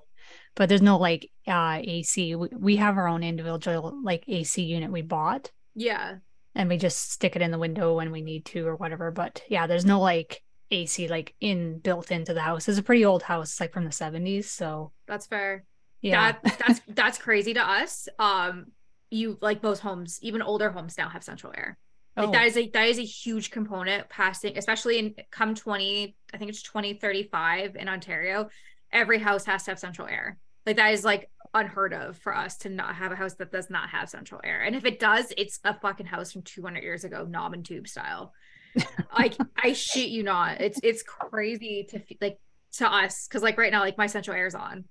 but 0.55 0.69
there's 0.69 0.81
no 0.81 0.97
like 0.97 1.29
uh 1.47 1.79
AC. 1.81 2.35
We, 2.35 2.49
we 2.51 2.75
have 2.77 2.97
our 2.97 3.07
own 3.07 3.23
individual 3.23 3.99
like 4.03 4.23
AC 4.27 4.61
unit 4.61 4.91
we 4.91 5.01
bought 5.01 5.51
Yeah. 5.75 6.17
And 6.55 6.69
we 6.69 6.77
just 6.77 7.11
stick 7.11 7.35
it 7.35 7.41
in 7.41 7.51
the 7.51 7.57
window 7.59 7.95
when 7.95 8.11
we 8.11 8.21
need 8.21 8.45
to 8.45 8.67
or 8.67 8.75
whatever. 8.75 9.11
But 9.11 9.41
yeah, 9.49 9.67
there's 9.67 9.85
no 9.85 9.99
like 9.99 10.41
AC 10.69 11.07
like 11.07 11.35
in 11.39 11.79
built 11.79 12.11
into 12.11 12.33
the 12.33 12.41
house. 12.41 12.67
It's 12.67 12.77
a 12.79 12.83
pretty 12.83 13.05
old 13.05 13.23
house, 13.23 13.59
like 13.59 13.73
from 13.73 13.85
the 13.85 13.91
70s. 13.91 14.49
So 14.49 14.91
That's 15.07 15.27
fair. 15.27 15.65
yeah. 16.01 16.33
That 16.43 16.57
that's 16.67 16.81
that's 16.87 17.17
crazy 17.17 17.53
to 17.53 17.61
us. 17.61 18.07
Um 18.19 18.67
you 19.09 19.37
like 19.41 19.63
most 19.63 19.79
homes, 19.79 20.19
even 20.21 20.41
older 20.41 20.69
homes 20.71 20.97
now 20.97 21.09
have 21.09 21.23
central 21.23 21.53
air. 21.55 21.77
Like 22.17 22.29
Oh, 22.29 22.31
that 22.31 22.45
is 22.47 22.57
a 22.57 22.69
that 22.71 22.87
is 22.87 22.99
a 22.99 23.05
huge 23.05 23.51
component 23.51 24.09
passing, 24.09 24.57
especially 24.57 24.99
in 24.99 25.15
come 25.31 25.55
20, 25.55 26.15
I 26.33 26.37
think 26.37 26.49
it's 26.49 26.61
2035 26.61 27.75
in 27.75 27.87
Ontario. 27.89 28.49
Every 28.91 29.19
house 29.19 29.45
has 29.45 29.63
to 29.63 29.71
have 29.71 29.79
central 29.79 30.07
air. 30.07 30.37
Like 30.65 30.75
that 30.77 30.93
is 30.93 31.03
like 31.03 31.29
unheard 31.53 31.93
of 31.93 32.17
for 32.17 32.35
us 32.35 32.57
to 32.57 32.69
not 32.69 32.95
have 32.95 33.11
a 33.11 33.15
house 33.15 33.33
that 33.35 33.51
does 33.51 33.69
not 33.69 33.89
have 33.89 34.09
central 34.09 34.41
air. 34.43 34.61
And 34.61 34.75
if 34.75 34.85
it 34.85 34.99
does, 34.99 35.33
it's 35.37 35.59
a 35.63 35.77
fucking 35.79 36.05
house 36.05 36.31
from 36.31 36.43
200 36.43 36.83
years 36.83 37.03
ago, 37.03 37.25
knob 37.25 37.53
and 37.53 37.65
tube 37.65 37.87
style. 37.87 38.33
like 39.17 39.35
I 39.61 39.73
shit 39.73 40.09
you 40.09 40.23
not. 40.23 40.61
It's 40.61 40.79
it's 40.81 41.03
crazy 41.03 41.87
to 41.89 42.01
like 42.21 42.39
to 42.73 42.91
us 42.91 43.27
because 43.27 43.43
like 43.43 43.57
right 43.57 43.71
now, 43.71 43.81
like 43.81 43.97
my 43.97 44.07
central 44.07 44.35
air 44.35 44.47
is 44.47 44.55
on. 44.55 44.85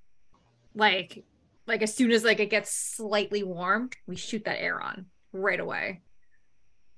Like 0.75 1.25
like 1.67 1.83
as 1.83 1.95
soon 1.95 2.11
as 2.11 2.25
like 2.25 2.41
it 2.41 2.51
gets 2.51 2.71
slightly 2.71 3.43
warm, 3.43 3.91
we 4.07 4.17
shoot 4.17 4.45
that 4.45 4.61
air 4.61 4.81
on 4.81 5.07
right 5.33 5.61
away. 5.61 6.03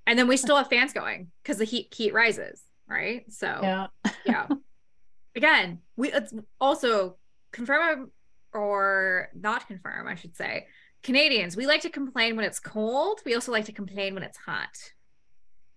And 0.07 0.19
then 0.19 0.26
we 0.26 0.37
still 0.37 0.57
have 0.57 0.69
fans 0.69 0.92
going 0.92 1.31
because 1.42 1.59
the 1.59 1.64
heat 1.64 1.95
heat 1.95 2.12
rises, 2.12 2.61
right? 2.88 3.25
So 3.33 3.47
yeah. 3.62 3.87
yeah. 4.25 4.49
Again, 5.37 5.78
we 5.97 6.12
it's 6.12 6.35
also 6.61 7.16
confirm 7.52 8.11
or 8.54 9.28
not 9.35 9.66
confirm, 9.66 10.06
I 10.09 10.14
should 10.14 10.37
say. 10.37 10.66
Canadians, 11.02 11.56
we 11.56 11.66
like 11.66 11.80
to 11.82 11.90
complain 11.90 12.37
when 12.37 12.44
it's 12.44 12.61
cold. 12.61 13.21
We 13.25 13.35
also 13.35 13.50
like 13.52 13.64
to 13.64 13.73
complain 13.73 14.14
when 14.14 14.23
it's 14.23 14.38
hot. 14.38 14.76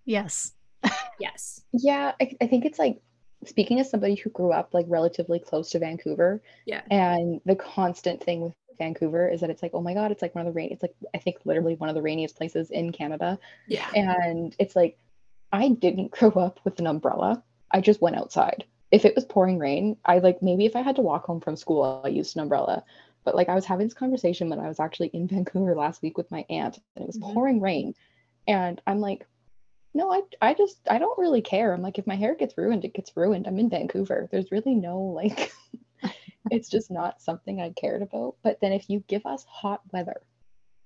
Yes. 0.05 0.53
Yes. 1.17 1.62
Yeah, 1.72 2.12
I, 2.22 2.36
I 2.41 2.48
think 2.48 2.65
it's 2.65 2.77
like 2.77 3.00
speaking 3.46 3.79
as 3.79 3.89
somebody 3.89 4.15
who 4.15 4.29
grew 4.32 4.51
up 4.51 4.74
like 4.74 4.86
relatively 4.89 5.39
close 5.39 5.70
to 5.70 5.79
Vancouver, 5.79 6.41
Yeah. 6.65 6.82
and 6.91 7.39
the 7.46 7.55
constant 7.55 8.22
thing 8.22 8.41
with 8.41 8.53
Vancouver 8.77 9.29
is 9.29 9.39
that 9.39 9.50
it's 9.50 9.63
like, 9.63 9.72
oh 9.74 9.79
my 9.82 9.94
God, 9.94 10.12
it's 10.12 10.22
like 10.22 10.36
one 10.36 10.46
of 10.46 10.53
the 10.53 10.55
rain. 10.58 10.74
It's 10.74 10.82
like 10.82 10.94
I 11.13 11.20
think 11.20 11.38
literally 11.46 11.75
one 11.75 11.88
of 11.88 11.96
the 11.96 12.01
rainiest 12.01 12.36
places 12.36 12.70
in 12.70 12.91
Canada, 12.91 13.39
Yeah. 13.67 13.89
and 13.96 14.53
it's 14.60 14.75
like 14.75 14.98
I 15.53 15.70
didn't 15.70 16.12
grow 16.20 16.32
up 16.32 16.60
with 16.65 16.79
an 16.79 16.88
umbrella. 16.88 17.41
I 17.72 17.79
just 17.79 18.01
went 18.01 18.17
outside. 18.17 18.65
If 18.96 19.04
it 19.04 19.14
was 19.14 19.25
pouring 19.25 19.60
rain, 19.60 19.98
I 20.06 20.20
like 20.20 20.42
maybe 20.42 20.66
if 20.66 20.75
I 20.78 20.82
had 20.82 20.96
to 20.96 21.02
walk 21.02 21.25
home 21.25 21.42
from 21.42 21.58
school, 21.58 22.02
I 22.06 22.08
used 22.08 22.38
an 22.38 22.42
umbrella. 22.44 22.86
But 23.25 23.36
like 23.36 23.50
I 23.50 23.56
was 23.56 23.66
having 23.66 23.86
this 23.88 23.94
conversation 23.94 24.50
when 24.50 24.60
I 24.60 24.70
was 24.70 24.80
actually 24.80 25.10
in 25.10 25.28
Vancouver 25.34 25.75
last 25.75 26.02
week 26.02 26.18
with 26.18 26.32
my 26.32 26.46
aunt, 26.50 26.80
and 26.96 27.04
it 27.04 27.08
was 27.08 27.18
Mhm. 27.18 27.34
pouring 27.34 27.60
rain, 27.60 27.94
and 28.48 28.82
I'm 28.88 29.02
like, 29.02 29.28
no, 29.94 30.14
I 30.14 30.22
I 30.42 30.54
just 30.54 30.80
I 30.90 30.98
don't 30.98 31.20
really 31.20 31.42
care. 31.42 31.74
I'm 31.74 31.82
like, 31.82 32.00
if 32.00 32.08
my 32.08 32.16
hair 32.16 32.36
gets 32.36 32.58
ruined, 32.58 32.86
it 32.86 32.94
gets 32.94 33.12
ruined. 33.18 33.48
I'm 33.48 33.60
in 33.60 33.70
Vancouver. 33.70 34.30
There's 34.32 34.52
really 34.52 34.75
no 34.75 35.02
like, 35.02 35.52
it's 36.50 36.70
just 36.70 36.90
not 36.90 37.22
something 37.22 37.60
I 37.60 37.72
cared 37.72 38.02
about. 38.02 38.36
But 38.44 38.60
then 38.62 38.72
if 38.72 38.90
you 38.90 39.04
give 39.08 39.25
us 39.25 39.44
hot 39.46 39.82
weather, 39.92 40.22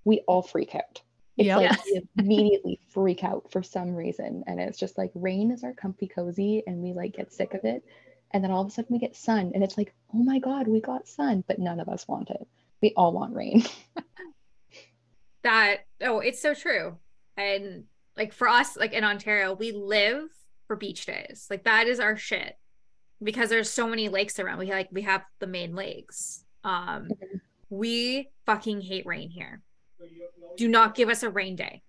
we 0.04 0.22
all 0.28 0.42
freak 0.42 0.74
out. 0.74 1.04
It's 1.39 1.48
Yep. 1.48 1.58
like 1.72 1.86
we 1.86 2.01
immediately 2.17 2.79
freak 2.89 3.24
out 3.24 3.50
for 3.51 3.63
some 3.63 3.96
reason. 3.96 4.43
And 4.46 4.60
it's 4.60 4.77
just 4.77 4.98
like 4.98 5.12
rain 5.15 5.51
is 5.51 5.63
our 5.63 5.74
comfy 5.74 6.08
cozy 6.08 6.63
and 6.67 6.79
we 6.81 6.91
like 6.93 7.13
get 7.15 7.31
sick 7.31 7.53
of 7.53 7.63
it. 7.63 7.84
And 8.31 8.43
then 8.43 8.51
all 8.51 8.62
of 8.62 8.67
a 8.67 8.72
sudden 8.72 8.93
we 8.93 9.00
get 9.00 9.15
sun 9.15 9.51
and 9.55 9.63
it's 9.63 9.77
like, 9.77 9.93
oh 10.13 10.22
my 10.22 10.39
God, 10.39 10.67
we 10.67 10.81
got 10.81 11.08
sun, 11.08 11.43
but 11.48 11.58
none 11.58 11.79
of 11.79 11.88
us 11.88 12.08
want 12.08 12.29
it. 12.29 12.46
We 12.81 12.93
all 12.96 13.13
want 13.13 13.34
rain. 13.34 13.63
that 15.43 15.86
oh 16.01 16.19
it's 16.19 16.41
so 16.41 16.53
true 16.53 16.98
and 17.38 17.86
like 18.17 18.34
for 18.34 18.50
us 18.50 18.75
like 18.75 18.91
in 18.91 19.05
ontario 19.05 19.53
we 19.53 19.72
live 19.72 20.24
for 20.67 20.75
beach 20.75 21.05
days 21.05 21.48
like 21.50 21.63
that 21.63 21.88
is 21.88 22.01
our 22.01 22.17
shit 22.17 22.58
because 23.24 23.50
there's 23.50 23.69
so 23.69 23.88
many 23.88 24.10
lakes 24.10 24.38
around 24.38 24.60
we 24.60 24.69
like 24.69 24.89
we 24.91 25.01
have 25.03 25.24
the 25.39 25.48
main 25.48 25.74
lakes 25.75 26.43
um 26.65 27.08
Mhm. 27.08 27.39
we 27.69 28.30
fucking 28.45 28.82
hate 28.82 29.06
rain 29.06 29.30
here 29.30 29.62
do 30.57 30.67
not 30.67 30.95
give 30.95 31.09
us 31.09 31.23
a 31.23 31.29
rain 31.29 31.55
day 31.55 31.81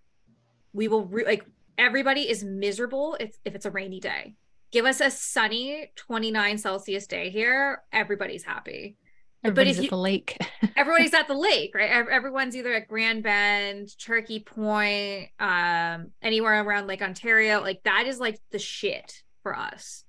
we 0.73 0.89
will 0.89 1.05
re- 1.07 1.25
like 1.25 1.45
everybody 1.79 2.29
is 2.29 2.45
miserable 2.45 3.17
if, 3.21 3.37
if 3.45 3.55
it's 3.55 3.67
a 3.67 3.71
rainy 3.71 4.01
day 4.01 4.35
give 4.73 4.85
us 4.85 5.01
a 5.01 5.11
sunny 5.11 5.91
29 5.97 6.59
celsius 6.59 7.07
day 7.07 7.31
here 7.31 7.83
everybody's 7.93 8.45
happy 8.45 8.97
Everybody's 9.43 9.77
if 9.79 9.79
at 9.79 9.85
you- 9.85 9.91
the 9.91 9.97
lake. 9.97 10.37
everybody's 10.77 11.15
at 11.15 11.27
the 11.27 11.33
lake, 11.49 11.75
right? 11.75 11.89
Everyone's 11.91 12.55
either 12.55 12.75
at 12.75 12.87
Grand 12.89 13.23
Bend, 13.23 13.89
Turkey 13.99 14.41
Point, 14.41 15.31
um, 15.41 16.11
anywhere 16.21 16.63
around 16.63 16.87
Lake 16.89 17.01
Ontario. 17.01 17.63
Like 17.63 17.83
that 17.85 18.05
is 18.07 18.21
like 18.21 18.39
the 18.51 18.59
shit 18.59 19.23
for 19.43 19.57
us. 19.57 20.05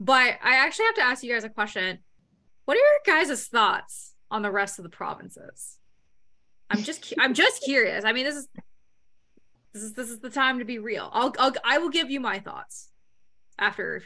But 0.00 0.38
I 0.42 0.54
actually 0.56 0.86
have 0.86 0.94
to 0.94 1.02
ask 1.02 1.22
you 1.22 1.30
guys 1.30 1.44
a 1.44 1.50
question. 1.50 1.98
What 2.64 2.78
are 2.78 2.80
your 2.80 3.18
guys' 3.24 3.46
thoughts 3.46 4.14
on 4.30 4.40
the 4.40 4.50
rest 4.50 4.78
of 4.78 4.84
the 4.84 4.88
provinces? 4.88 5.76
I'm 6.72 6.82
just 6.82 7.08
cu- 7.08 7.20
I'm 7.20 7.34
just 7.34 7.62
curious. 7.62 8.04
I 8.04 8.12
mean, 8.12 8.24
this 8.24 8.36
is 8.36 8.48
this 9.74 9.82
is 9.82 9.92
this 9.94 10.10
is 10.10 10.20
the 10.20 10.30
time 10.30 10.58
to 10.58 10.64
be 10.64 10.78
real. 10.78 11.10
I'll 11.12 11.34
I'll 11.38 11.52
I 11.64 11.78
will 11.78 11.90
give 11.90 12.10
you 12.10 12.20
my 12.20 12.38
thoughts 12.38 12.90
after 13.58 14.02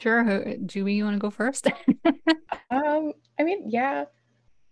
sure. 0.00 0.24
Who, 0.24 0.56
Julie, 0.66 0.94
you 0.94 1.04
want 1.04 1.14
to 1.14 1.20
go 1.20 1.30
first? 1.30 1.68
Um, 2.70 3.12
I 3.38 3.44
mean, 3.44 3.70
yeah. 3.70 4.06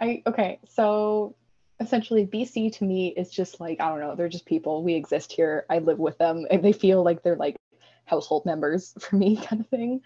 I 0.01 0.23
okay, 0.27 0.59
so 0.69 1.37
essentially 1.81 2.27
BC 2.27 2.77
to 2.79 2.85
me 2.85 3.09
is 3.17 3.31
just 3.31 3.61
like, 3.61 3.81
I 3.81 3.89
don't 3.89 4.01
know, 4.01 4.17
they're 4.17 4.29
just 4.29 4.47
people. 4.47 4.83
We 4.83 4.95
exist 4.95 5.33
here. 5.33 5.67
I 5.71 5.79
live 5.79 5.99
with 5.99 6.19
them 6.19 6.47
and 6.51 6.65
they 6.65 6.73
feel 6.73 7.05
like 7.05 7.23
they're 7.23 7.37
like 7.37 7.57
household 8.05 8.45
members 8.47 8.95
for 9.01 9.17
me 9.17 9.37
kind 9.37 9.61
of 9.61 9.69
thing. 9.69 10.01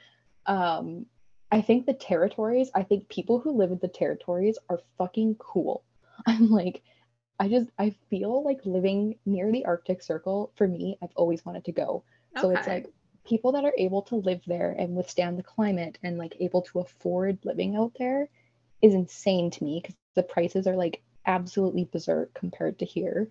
Um, 0.46 1.06
I 1.50 1.62
think 1.62 1.86
the 1.86 1.94
territories, 1.94 2.70
I 2.74 2.82
think 2.82 3.08
people 3.08 3.38
who 3.38 3.56
live 3.56 3.70
in 3.70 3.78
the 3.80 3.88
territories 3.88 4.58
are 4.68 4.80
fucking 4.98 5.36
cool. 5.38 5.84
I'm 6.26 6.50
like 6.50 6.82
I 7.38 7.48
just 7.48 7.70
I 7.78 7.94
feel 8.10 8.42
like 8.42 8.60
living 8.64 9.18
near 9.26 9.52
the 9.52 9.64
Arctic 9.64 10.02
Circle 10.02 10.52
for 10.56 10.66
me, 10.66 10.98
I've 11.02 11.14
always 11.16 11.44
wanted 11.44 11.64
to 11.66 11.72
go. 11.72 12.02
Okay. 12.36 12.42
So 12.42 12.50
it's 12.50 12.66
like 12.66 12.86
people 13.26 13.52
that 13.52 13.64
are 13.64 13.74
able 13.76 14.02
to 14.02 14.16
live 14.16 14.40
there 14.46 14.74
and 14.78 14.96
withstand 14.96 15.38
the 15.38 15.42
climate 15.42 15.98
and 16.02 16.16
like 16.16 16.36
able 16.40 16.62
to 16.62 16.80
afford 16.80 17.38
living 17.44 17.76
out 17.76 17.92
there 17.98 18.28
is 18.82 18.94
insane 18.94 19.50
to 19.50 19.64
me 19.64 19.80
because 19.82 19.96
the 20.14 20.22
prices 20.22 20.66
are 20.66 20.76
like 20.76 21.02
absolutely 21.26 21.84
berserk 21.84 22.32
compared 22.34 22.78
to 22.78 22.84
here. 22.84 23.28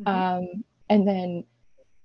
Mhm. 0.00 0.08
Um, 0.08 0.64
and 0.88 1.06
then 1.06 1.44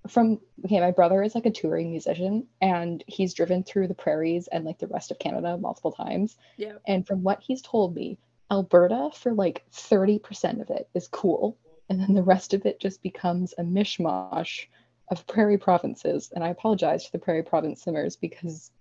from 0.08 0.40
okay, 0.66 0.80
my 0.80 0.92
brother 0.92 1.22
is 1.24 1.36
like 1.36 1.46
a 1.46 1.52
touring 1.52 1.92
musician 1.92 2.48
and 2.62 3.04
he's 3.08 3.34
driven 3.34 3.64
through 3.64 3.88
the 3.88 3.94
prairies 3.94 4.48
and 4.48 4.66
like 4.66 4.80
the 4.80 4.88
rest 4.88 5.12
of 5.12 5.20
Canada 5.20 5.58
multiple 5.58 5.92
times. 5.92 6.38
Yeah. 6.58 6.78
And 6.88 7.06
from 7.06 7.24
what 7.24 7.42
he's 7.42 7.62
told 7.62 7.96
me, 7.96 8.18
Alberta 8.52 9.10
for 9.14 9.34
like 9.34 9.64
30% 9.74 10.62
of 10.62 10.70
it 10.70 10.90
is 10.94 11.08
cool. 11.08 11.58
And 11.90 12.00
then 12.00 12.14
the 12.14 12.24
rest 12.24 12.54
of 12.54 12.66
it 12.66 12.80
just 12.80 13.02
becomes 13.02 13.54
a 13.58 13.64
mishmash 13.64 14.66
of 15.10 15.26
prairie 15.28 15.58
provinces. 15.58 16.32
And 16.36 16.44
I 16.44 16.50
apologize 16.50 17.06
to 17.06 17.12
the 17.12 17.20
prairie 17.20 17.44
province 17.44 17.84
simmers 17.84 18.16
because 18.16 18.72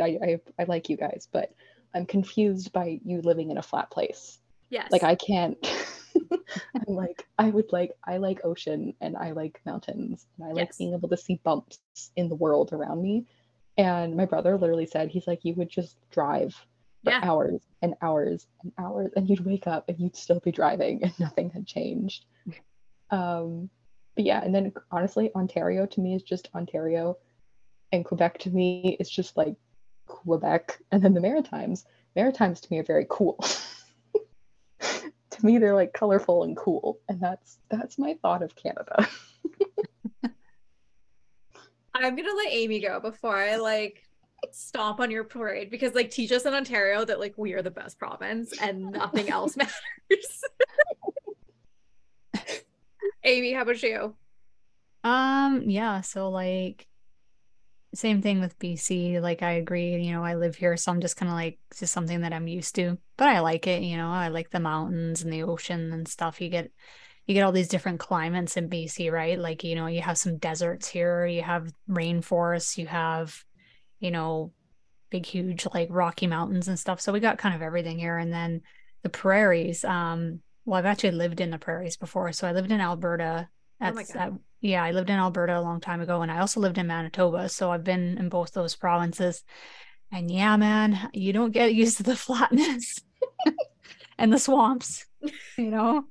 I, 0.00 0.18
I, 0.22 0.40
I 0.58 0.64
like 0.64 0.88
you 0.88 0.96
guys, 0.96 1.28
but 1.32 1.52
I'm 1.94 2.06
confused 2.06 2.72
by 2.72 3.00
you 3.04 3.20
living 3.22 3.50
in 3.50 3.58
a 3.58 3.62
flat 3.62 3.90
place. 3.90 4.38
yes. 4.70 4.90
Like 4.90 5.02
I 5.02 5.14
can't. 5.14 5.56
I'm 6.32 6.94
like 6.94 7.26
I 7.38 7.50
would 7.50 7.72
like 7.72 7.92
I 8.04 8.18
like 8.18 8.44
ocean 8.44 8.94
and 9.00 9.16
I 9.16 9.32
like 9.32 9.60
mountains 9.66 10.26
and 10.38 10.48
I 10.48 10.52
like 10.52 10.68
Yes. 10.68 10.78
being 10.78 10.94
able 10.94 11.08
to 11.08 11.16
see 11.16 11.40
bumps 11.42 11.80
in 12.16 12.28
the 12.28 12.34
world 12.34 12.72
around 12.72 13.02
me. 13.02 13.26
And 13.76 14.16
my 14.16 14.24
brother 14.24 14.56
literally 14.56 14.86
said 14.86 15.10
he's 15.10 15.26
like 15.26 15.44
you 15.44 15.54
would 15.54 15.68
just 15.68 15.96
drive 16.10 16.54
for 17.04 17.10
Yeah. 17.10 17.20
hours 17.22 17.62
and 17.82 17.94
hours 18.02 18.46
and 18.62 18.72
hours 18.78 19.12
and 19.14 19.28
you'd 19.28 19.44
wake 19.44 19.66
up 19.66 19.88
and 19.88 19.98
you'd 20.00 20.16
still 20.16 20.40
be 20.40 20.50
driving 20.50 21.02
and 21.02 21.12
nothing 21.20 21.50
had 21.50 21.66
changed. 21.66 22.24
Um 23.10 23.70
but 24.16 24.24
yeah, 24.24 24.42
and 24.44 24.54
then 24.54 24.72
honestly 24.90 25.30
Ontario 25.34 25.86
to 25.86 26.00
me 26.00 26.14
is 26.14 26.22
just 26.22 26.48
Ontario 26.54 27.18
and 27.92 28.04
Quebec 28.04 28.38
to 28.38 28.50
me 28.50 28.96
is 28.98 29.10
just 29.10 29.36
like 29.36 29.56
Quebec 30.06 30.78
and 30.90 31.02
then 31.02 31.14
the 31.14 31.20
Maritimes. 31.20 31.84
Maritimes 32.16 32.60
to 32.60 32.72
me 32.72 32.78
are 32.78 32.84
very 32.84 33.06
cool. 33.10 33.44
to 34.80 35.44
me 35.46 35.58
they're 35.58 35.74
like 35.74 35.92
colorful 35.92 36.44
and 36.44 36.56
cool 36.56 37.00
and 37.08 37.20
that's 37.20 37.58
that's 37.68 37.98
my 37.98 38.14
thought 38.22 38.42
of 38.42 38.54
Canada. 38.56 39.06
I'm 41.96 42.16
gonna 42.16 42.34
let 42.34 42.50
Amy 42.50 42.80
go 42.80 42.98
before 42.98 43.36
I 43.36 43.56
like 43.56 44.02
stomp 44.52 45.00
on 45.00 45.10
your 45.10 45.24
parade 45.24 45.70
because 45.70 45.94
like 45.94 46.10
teach 46.10 46.32
us 46.32 46.46
in 46.46 46.54
Ontario 46.54 47.04
that 47.04 47.20
like 47.20 47.34
we 47.36 47.52
are 47.52 47.62
the 47.62 47.70
best 47.70 47.98
province 47.98 48.52
and 48.60 48.90
nothing 48.92 49.28
else 49.28 49.56
matters. 49.56 50.44
Amy, 53.24 53.52
how 53.52 53.62
about 53.62 53.82
you? 53.82 54.14
Um, 55.02 55.62
yeah, 55.68 56.00
so 56.00 56.30
like 56.30 56.86
same 57.94 58.22
thing 58.22 58.40
with 58.40 58.58
BC. 58.58 59.20
Like 59.20 59.42
I 59.42 59.52
agree, 59.52 59.96
you 59.96 60.12
know, 60.12 60.24
I 60.24 60.34
live 60.34 60.56
here, 60.56 60.76
so 60.76 60.90
I'm 60.90 61.00
just 61.00 61.16
kind 61.16 61.30
of 61.30 61.36
like 61.36 61.58
just 61.78 61.92
something 61.92 62.22
that 62.22 62.32
I'm 62.32 62.48
used 62.48 62.74
to. 62.76 62.98
But 63.16 63.28
I 63.28 63.40
like 63.40 63.66
it, 63.66 63.82
you 63.82 63.96
know. 63.96 64.10
I 64.10 64.28
like 64.28 64.50
the 64.50 64.60
mountains 64.60 65.22
and 65.22 65.32
the 65.32 65.44
ocean 65.44 65.92
and 65.92 66.08
stuff. 66.08 66.40
You 66.40 66.48
get 66.48 66.70
you 67.26 67.34
get 67.34 67.42
all 67.42 67.52
these 67.52 67.68
different 67.68 68.00
climates 68.00 68.56
in 68.56 68.68
BC, 68.68 69.10
right? 69.10 69.38
Like, 69.38 69.64
you 69.64 69.74
know, 69.74 69.86
you 69.86 70.02
have 70.02 70.18
some 70.18 70.36
deserts 70.36 70.88
here, 70.88 71.26
you 71.26 71.42
have 71.42 71.72
rainforests, 71.88 72.76
you 72.76 72.86
have, 72.86 73.44
you 74.00 74.10
know, 74.10 74.52
big 75.10 75.26
huge 75.26 75.66
like 75.74 75.88
Rocky 75.90 76.26
Mountains 76.26 76.68
and 76.68 76.78
stuff. 76.78 77.00
So 77.00 77.12
we 77.12 77.20
got 77.20 77.38
kind 77.38 77.54
of 77.54 77.62
everything 77.62 77.98
here 77.98 78.18
and 78.18 78.32
then 78.32 78.62
the 79.02 79.10
prairies 79.10 79.84
um 79.84 80.40
well, 80.64 80.78
I've 80.78 80.86
actually 80.86 81.12
lived 81.12 81.40
in 81.40 81.50
the 81.50 81.58
prairies 81.58 81.96
before. 81.96 82.32
So 82.32 82.48
I 82.48 82.52
lived 82.52 82.72
in 82.72 82.80
Alberta. 82.80 83.48
Oh 83.80 83.92
my 83.92 84.02
That's 84.02 84.16
uh, 84.16 84.30
yeah, 84.60 84.82
I 84.82 84.92
lived 84.92 85.10
in 85.10 85.18
Alberta 85.18 85.58
a 85.58 85.60
long 85.60 85.80
time 85.80 86.00
ago, 86.00 86.22
and 86.22 86.32
I 86.32 86.38
also 86.38 86.60
lived 86.60 86.78
in 86.78 86.86
Manitoba. 86.86 87.48
So 87.50 87.70
I've 87.70 87.84
been 87.84 88.16
in 88.16 88.28
both 88.30 88.52
those 88.52 88.74
provinces. 88.74 89.44
And 90.10 90.30
yeah, 90.30 90.56
man, 90.56 91.10
you 91.12 91.32
don't 91.32 91.50
get 91.50 91.74
used 91.74 91.98
to 91.98 92.02
the 92.02 92.16
flatness 92.26 92.98
and 94.18 94.32
the 94.32 94.38
swamps. 94.38 95.06
You 95.56 95.70
know, 95.70 96.04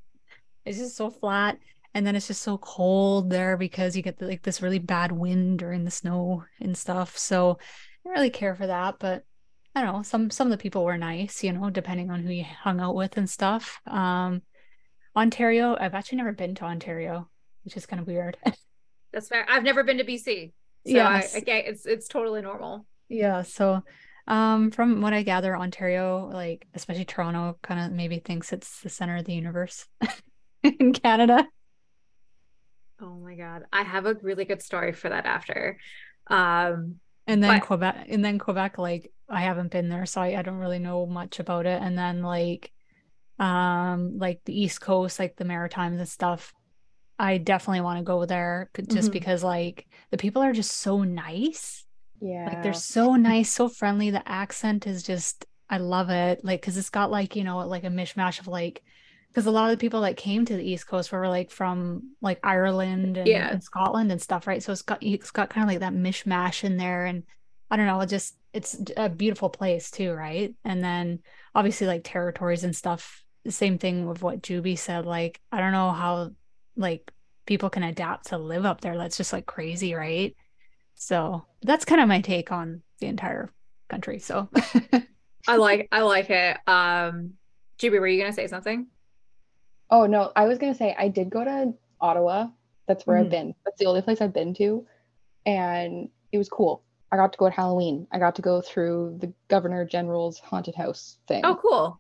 it's 0.65 0.80
just 0.80 0.96
so 0.96 1.12
flat, 1.12 1.60
and 1.94 2.06
then 2.06 2.16
it's 2.16 2.28
just 2.28 2.42
so 2.42 2.58
cold 2.58 3.30
there 3.30 3.56
because 3.58 3.96
you 3.96 4.02
get 4.02 4.18
the, 4.18 4.26
like 4.28 4.42
this 4.42 4.62
really 4.62 4.80
bad 4.80 5.12
wind 5.12 5.60
during 5.60 5.84
the 5.84 5.92
snow 5.92 6.44
and 6.60 6.78
stuff. 6.78 7.18
So 7.18 7.52
I 7.52 8.10
don't 8.10 8.14
really 8.14 8.30
care 8.30 8.56
for 8.56 8.68
that, 8.68 8.96
but 9.00 9.24
I 9.76 9.82
don't 9.82 9.94
know. 9.94 10.04
Some 10.04 10.30
some 10.30 10.48
of 10.48 10.52
the 10.52 10.62
people 10.62 10.84
were 10.84 10.98
nice, 10.98 11.44
you 11.44 11.52
know, 11.52 11.70
depending 11.70 12.10
on 12.10 12.22
who 12.22 12.32
you 12.32 12.44
hung 12.44 12.80
out 12.80 12.96
with 12.96 13.18
and 13.18 13.30
stuff. 13.30 13.80
Um, 13.88 14.42
Ontario, 15.16 15.76
I've 15.80 15.94
actually 15.94 16.18
never 16.18 16.32
been 16.32 16.56
to 16.56 16.66
Ontario, 16.66 17.30
which 17.64 17.78
is 17.78 17.86
kind 17.86 18.00
of 18.00 18.08
weird. 18.08 18.38
That's 19.14 19.28
fair. 19.28 19.46
I've 19.48 19.64
never 19.64 19.84
been 19.84 19.98
to 19.98 20.04
BC. 20.04 20.52
So 20.86 20.92
Yes. 20.92 21.36
I, 21.36 21.40
okay, 21.40 21.64
it's 21.66 21.86
it's 21.86 22.08
totally 22.08 22.42
normal. 22.42 22.86
Yeah, 23.10 23.44
so 23.44 23.84
um 24.28 24.72
from 24.72 25.02
what 25.02 25.14
I 25.14 25.24
gather, 25.24 25.56
Ontario, 25.56 26.30
like 26.32 26.68
especially 26.74 27.06
Toronto, 27.06 27.58
kind 27.62 27.86
of 27.86 27.92
maybe 27.96 28.20
thinks 28.20 28.52
it's 28.52 28.82
the 28.82 28.90
center 28.90 29.18
of 29.18 29.26
the 29.26 29.34
universe 29.34 29.86
in 30.64 30.94
Canada. 30.94 31.48
Oh 33.02 33.16
my 33.16 33.36
God. 33.36 33.64
I 33.74 33.84
have 33.84 34.06
a 34.06 34.16
really 34.22 34.46
good 34.46 34.62
story 34.62 34.92
for 34.94 35.10
that 35.10 35.26
after. 35.26 35.78
Um, 36.28 37.00
And 37.28 37.42
then 37.44 37.60
But- 37.60 37.66
Quebec, 37.68 38.06
and 38.10 38.24
then 38.24 38.38
Quebec, 38.40 38.78
like 38.78 39.12
I 39.30 39.42
haven't 39.42 39.72
been 39.72 39.90
there, 39.90 40.06
so 40.06 40.22
I, 40.22 40.38
I 40.38 40.42
don't 40.42 40.58
really 40.60 40.80
know 40.80 41.06
much 41.06 41.40
about 41.40 41.66
it. 41.66 41.82
And 41.82 41.98
then 41.98 42.22
like 42.22 42.72
um 43.40 44.18
like 44.20 44.42
the 44.46 44.58
East 44.60 44.80
Coast, 44.82 45.20
like 45.20 45.36
the 45.36 45.46
Maritimes 45.46 46.00
and 46.00 46.08
stuff, 46.08 46.54
I 47.18 47.38
definitely 47.38 47.82
want 47.82 48.00
to 48.00 48.04
go 48.04 48.26
there 48.26 48.70
just 48.90 49.10
Mhm. 49.10 49.14
because 49.14 49.44
like 49.44 49.88
the 50.12 50.18
people 50.18 50.42
are 50.42 50.54
just 50.54 50.72
so 50.72 51.04
nice. 51.04 51.86
Yeah. 52.22 52.46
Like 52.48 52.64
they're 52.64 52.74
so 52.74 53.16
nice, 53.16 53.50
so 53.52 53.68
friendly. 53.70 54.10
The 54.12 54.28
accent 54.28 54.88
is 54.88 55.04
just, 55.04 55.46
I 55.70 55.78
love 55.78 56.10
it. 56.10 56.44
Like, 56.46 56.62
because 56.62 56.78
it's 56.78 56.90
got 56.90 57.12
like, 57.12 57.36
you 57.36 57.44
know, 57.44 57.58
like 57.68 57.84
a 57.84 57.90
mishmash 57.90 58.40
of 58.40 58.48
like, 58.48 58.82
because 59.34 59.48
a 59.48 59.52
lot 59.52 59.72
of 59.72 59.72
the 59.72 59.82
people 59.82 60.02
that 60.02 60.15
came 60.15 60.46
to 60.46 60.56
the 60.56 60.63
East 60.63 60.86
Coast 60.86 61.12
were 61.12 61.28
like 61.28 61.50
from 61.50 62.12
like 62.22 62.39
Ireland 62.43 63.17
and, 63.17 63.28
Yeah. 63.28 63.50
and 63.52 63.63
Scotland 63.63 64.12
and 64.12 64.22
stuff, 64.22 64.46
right? 64.46 64.62
So 64.62 64.72
it's 64.72 64.84
got 64.84 65.02
it's 65.02 65.32
got 65.32 65.50
kind 65.50 65.63
of 65.63 65.69
like 65.69 65.80
that 65.80 65.93
mishmash 65.93 66.63
in 66.63 66.78
there, 66.78 67.06
and 67.06 67.24
I 67.72 67.78
don't 67.78 67.88
know, 67.88 68.00
it 68.02 68.10
just 68.10 68.36
it's 68.54 68.78
a 68.96 69.10
beautiful 69.10 69.50
place 69.50 69.89
too, 69.89 70.13
right? 70.13 70.54
And 70.63 70.84
then 70.84 71.19
obviously 71.56 71.88
like 71.88 72.02
territories 72.04 72.63
and 72.63 72.76
stuff. 72.76 73.24
The 73.43 73.52
same 73.52 73.80
thing 73.80 74.06
with 74.08 74.22
what 74.22 74.43
Jubie 74.43 74.78
said. 74.78 75.06
Like, 75.06 75.41
I 75.52 75.60
don't 75.60 75.72
know 75.72 75.91
how 75.91 76.32
like 76.78 77.12
people 77.48 77.69
can 77.72 77.84
adapt 77.84 78.28
to 78.28 78.38
live 78.38 78.65
up 78.65 78.82
there. 78.82 78.98
That's 78.98 79.17
just 79.17 79.34
like 79.34 79.48
crazy, 79.48 79.96
right? 79.96 80.36
So 80.93 81.43
that's 81.63 81.86
kind 81.86 82.00
of 82.00 82.08
my 82.08 82.22
take 82.22 82.52
on 82.52 82.84
the 83.00 83.08
entire 83.08 83.50
country. 83.89 84.19
So 84.19 84.50
I 85.48 85.58
like 85.58 85.89
I 85.91 86.02
like 86.02 86.30
it. 86.30 86.58
Um, 86.67 87.34
Jubie, 87.80 88.00
were 88.00 88.08
you 88.08 88.22
gonna 88.22 88.34
say 88.34 88.48
something? 88.48 88.88
Oh 89.89 90.06
no, 90.06 90.32
I 90.36 90.46
was 90.46 90.58
gonna 90.58 90.76
say 90.76 90.96
I 90.98 91.08
did 91.08 91.30
go 91.30 91.43
to 91.43 91.74
Ottawa. 92.02 92.48
That's 92.88 93.06
where 93.08 93.17
Mhm. 93.17 93.22
I've 93.26 93.30
been. 93.30 93.56
That's 93.65 93.78
the 93.80 93.86
only 93.86 94.02
place 94.02 94.22
I've 94.22 94.34
been 94.34 94.54
to, 94.56 94.86
and 95.46 96.10
it 96.32 96.38
was 96.38 96.50
cool. 96.50 96.84
I 97.12 97.15
got 97.17 97.32
to 97.34 97.38
go 97.38 97.46
at 97.46 97.54
Halloween. 97.54 98.08
I 98.12 98.17
got 98.19 98.36
to 98.36 98.41
go 98.41 98.60
through 98.62 99.17
the 99.19 99.32
Governor 99.48 99.86
General's 99.86 100.39
haunted 100.39 100.74
house 100.76 101.19
thing, 101.28 101.46
Oh, 101.46 101.56
cool. 101.56 102.00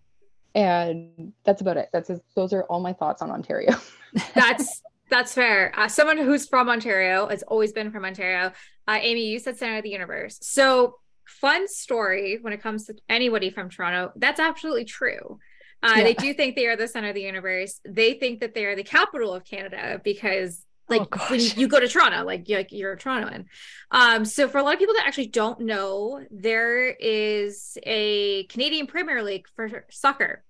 and 0.55 1.33
that's 1.43 1.61
about 1.61 1.77
it. 1.77 1.89
That's 1.93 2.09
those 2.35 2.51
are 2.53 2.63
all 2.63 2.79
my 2.79 2.93
thoughts 2.93 3.21
on 3.21 3.29
Ontario. 3.31 3.75
That's 4.35 4.81
that's 5.09 5.33
fair. 5.33 5.71
Uh, 5.77 5.87
someone 5.87 6.17
who's 6.17 6.47
from 6.47 6.69
Ontario 6.69 7.27
has 7.27 7.43
always 7.43 7.71
been 7.71 7.91
from 7.91 8.05
Ontario. 8.05 8.51
Uh, 8.87 8.99
Amy, 9.01 9.27
you 9.27 9.37
said 9.39 9.57
center 9.57 9.77
of 9.77 9.83
the 9.83 9.89
universe. 9.89 10.37
So 10.41 10.97
fun 11.25 11.67
story 11.67 12.37
when 12.41 12.53
it 12.53 12.61
comes 12.61 12.85
to 12.87 12.95
anybody 13.09 13.49
from 13.51 13.69
Toronto. 13.69 14.11
That's 14.15 14.39
absolutely 14.39 14.85
true. 14.85 15.39
Uh, 15.83 15.95
Yeah. 15.97 16.03
They 16.05 16.13
do 16.13 16.33
think 16.33 16.55
they 16.55 16.67
are 16.67 16.77
the 16.77 16.87
center 16.87 17.09
of 17.09 17.15
the 17.15 17.21
universe. 17.21 17.79
They 17.85 18.13
think 18.13 18.39
that 18.39 18.53
they 18.55 18.65
are 18.65 18.75
the 18.75 18.83
capital 18.83 19.33
of 19.33 19.43
Canada 19.43 19.99
because, 20.03 20.63
like, 20.87 21.01
Oh, 21.11 21.25
when 21.29 21.41
you, 21.41 21.67
go 21.67 21.79
to 21.79 21.87
Toronto, 21.87 22.23
like, 22.23 22.47
you're, 22.47 22.59
like 22.59 22.71
you're 22.71 22.93
a 22.93 22.97
Torontoan. 22.97 23.45
Um, 23.91 24.23
so 24.25 24.47
for 24.47 24.57
a 24.59 24.63
lot 24.63 24.73
of 24.73 24.79
people 24.79 24.95
that 24.95 25.05
actually 25.05 25.27
don't 25.27 25.59
know, 25.61 26.25
there 26.31 26.89
is 26.89 27.77
a 27.83 28.45
Canadian 28.45 28.87
Premier 28.87 29.21
League 29.21 29.45
for 29.55 29.85
soccer, 29.91 30.43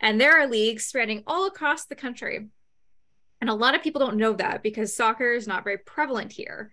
and 0.00 0.20
there 0.20 0.40
are 0.40 0.46
leagues 0.46 0.86
spanning 0.86 1.24
all 1.26 1.46
across 1.46 1.86
the 1.86 1.96
country. 1.96 2.48
And 3.40 3.50
a 3.50 3.54
lot 3.54 3.74
of 3.74 3.82
people 3.82 4.00
don't 4.00 4.16
know 4.16 4.32
that 4.34 4.62
because 4.62 4.94
soccer 4.94 5.32
is 5.32 5.46
not 5.46 5.64
very 5.64 5.78
prevalent 5.78 6.32
here. 6.32 6.70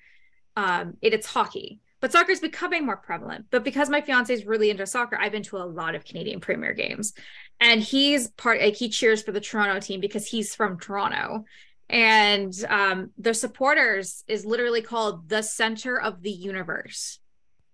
Um, 0.56 0.98
it, 1.02 1.14
it's 1.14 1.28
hockey, 1.28 1.80
but 2.02 2.12
soccer 2.12 2.32
is 2.32 2.40
becoming 2.40 2.86
more 2.86 2.98
prevalent. 2.98 3.46
But 3.50 3.64
because 3.64 3.90
my 3.90 4.02
fiance 4.02 4.34
is 4.34 4.46
really 4.46 4.70
into 4.70 4.86
soccer, 4.86 5.18
I've 5.20 5.32
been 5.32 5.44
to 5.44 5.58
a 5.58 5.66
lot 5.66 5.96
of 5.96 6.06
Canadian 6.06 6.40
Premier 6.40 6.74
games, 6.74 7.14
and 7.60 7.82
he's 7.82 8.30
part. 8.32 8.62
Like 8.62 8.76
he 8.76 8.90
cheers 8.90 9.22
for 9.22 9.32
the 9.32 9.42
Toronto 9.42 9.80
team 9.80 10.00
because 10.00 10.28
he's 10.28 10.56
from 10.56 10.80
Toronto, 10.80 11.46
and 11.90 12.54
um, 12.70 13.12
their 13.18 13.34
supporters 13.34 14.24
is 14.28 14.46
literally 14.46 14.82
called 14.82 15.30
the 15.30 15.42
center 15.42 16.00
of 16.00 16.22
the 16.22 16.32
universe 16.32 17.20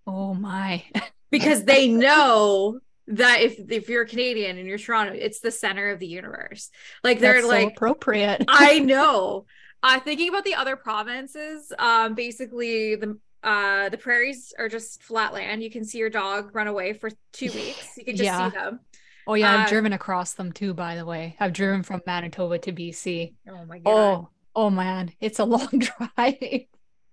oh 0.08 0.34
my. 0.34 0.84
because 1.32 1.64
they 1.64 1.88
know 1.88 2.80
that 3.08 3.42
if 3.42 3.60
if 3.70 3.90
you're 3.90 4.04
a 4.04 4.08
Canadian 4.08 4.58
and 4.58 4.68
you're 4.68 4.78
Toronto, 4.78 5.14
it's 5.14 5.40
the 5.40 5.52
center 5.52 5.90
of 5.90 6.00
the 6.00 6.08
universe. 6.08 6.70
Like 7.04 7.20
they're 7.20 7.36
That's 7.36 7.46
so 7.46 7.50
like 7.50 7.74
appropriate. 7.74 8.46
I 8.48 8.80
know. 8.80 9.46
Uh, 9.84 10.00
thinking 10.00 10.30
about 10.30 10.44
the 10.44 10.54
other 10.54 10.76
provinces, 10.76 11.74
um, 11.80 12.14
basically 12.14 12.96
the 12.96 13.18
uh 13.44 13.90
the 13.90 13.98
prairies 13.98 14.54
are 14.58 14.70
just 14.70 15.02
flat 15.04 15.34
land. 15.34 15.64
You 15.64 15.72
can 15.72 15.84
see 15.84 15.98
your 15.98 16.10
dog 16.10 16.54
run 16.56 16.68
away 16.68 16.94
for 16.94 17.10
two 17.34 17.52
weeks. 17.56 17.98
You 17.98 18.06
can 18.06 18.16
just 18.16 18.26
Yeah. 18.26 18.50
see 18.50 18.56
them. 18.58 18.80
Oh 19.28 19.36
yeah, 19.36 19.54
I've 19.62 19.68
uh, 19.68 19.70
driven 19.70 19.94
across 19.94 20.34
them 20.34 20.52
too, 20.52 20.74
by 20.74 20.96
the 20.96 21.06
way. 21.06 21.36
I've 21.40 21.54
driven 21.54 21.84
from 21.84 22.02
Manitoba 22.08 22.58
to 22.60 22.72
BC. 22.74 23.34
Oh 23.50 23.66
my 23.66 23.80
god. 23.80 23.92
Oh, 23.92 24.30
oh 24.56 24.70
man, 24.70 25.12
it's 25.20 25.40
a 25.40 25.46
long 25.56 25.70
drive. 25.70 26.66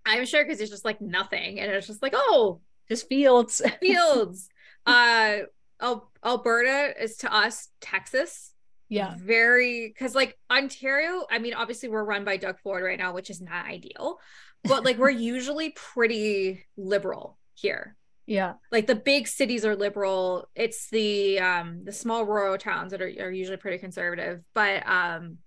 I'm 0.06 0.24
sure 0.24 0.42
because 0.44 0.60
it's 0.60 0.70
just 0.70 0.84
like 0.86 1.00
nothing, 1.00 1.60
and 1.60 1.70
it's 1.70 1.86
just 1.86 2.02
like 2.02 2.14
oh 2.16 2.60
Just 2.88 3.08
fields. 3.08 3.60
fields. 3.80 4.48
uh, 4.86 5.38
Al- 5.80 6.10
Alberta 6.24 6.94
is 7.00 7.18
to 7.18 7.32
us 7.34 7.68
Texas. 7.80 8.52
Yeah. 8.90 9.14
very 9.18 9.88
because 9.88 10.14
like 10.14 10.38
Ontario, 10.50 11.26
I 11.30 11.38
mean, 11.40 11.52
obviously 11.52 11.90
we're 11.90 12.02
run 12.04 12.24
by 12.24 12.38
Doug 12.38 12.58
Ford 12.60 12.82
right 12.82 12.98
now, 12.98 13.12
which 13.12 13.28
is 13.28 13.38
not 13.42 13.66
ideal, 13.66 14.18
but 14.64 14.84
like 14.84 14.98
we're 14.98 15.10
usually 15.10 15.70
pretty 15.70 16.64
liberal 16.76 17.38
here. 17.54 17.96
Yeah. 18.28 18.54
Like 18.70 18.86
the 18.86 18.94
big 18.94 19.26
cities 19.26 19.64
are 19.64 19.74
liberal. 19.74 20.48
It's 20.54 20.90
the 20.90 21.40
um 21.40 21.84
the 21.84 21.92
small 21.92 22.26
rural 22.26 22.58
towns 22.58 22.92
that 22.92 23.00
are, 23.00 23.10
are 23.20 23.30
usually 23.30 23.56
pretty 23.56 23.78
conservative. 23.78 24.42
But 24.54 24.86
um 24.86 25.38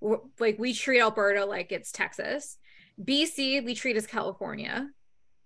w- 0.00 0.22
like 0.38 0.58
we 0.58 0.72
treat 0.72 1.00
Alberta 1.00 1.44
like 1.44 1.70
it's 1.70 1.92
Texas. 1.92 2.56
BC 3.02 3.62
we 3.64 3.74
treat 3.74 3.96
as 3.96 4.06
California. 4.06 4.88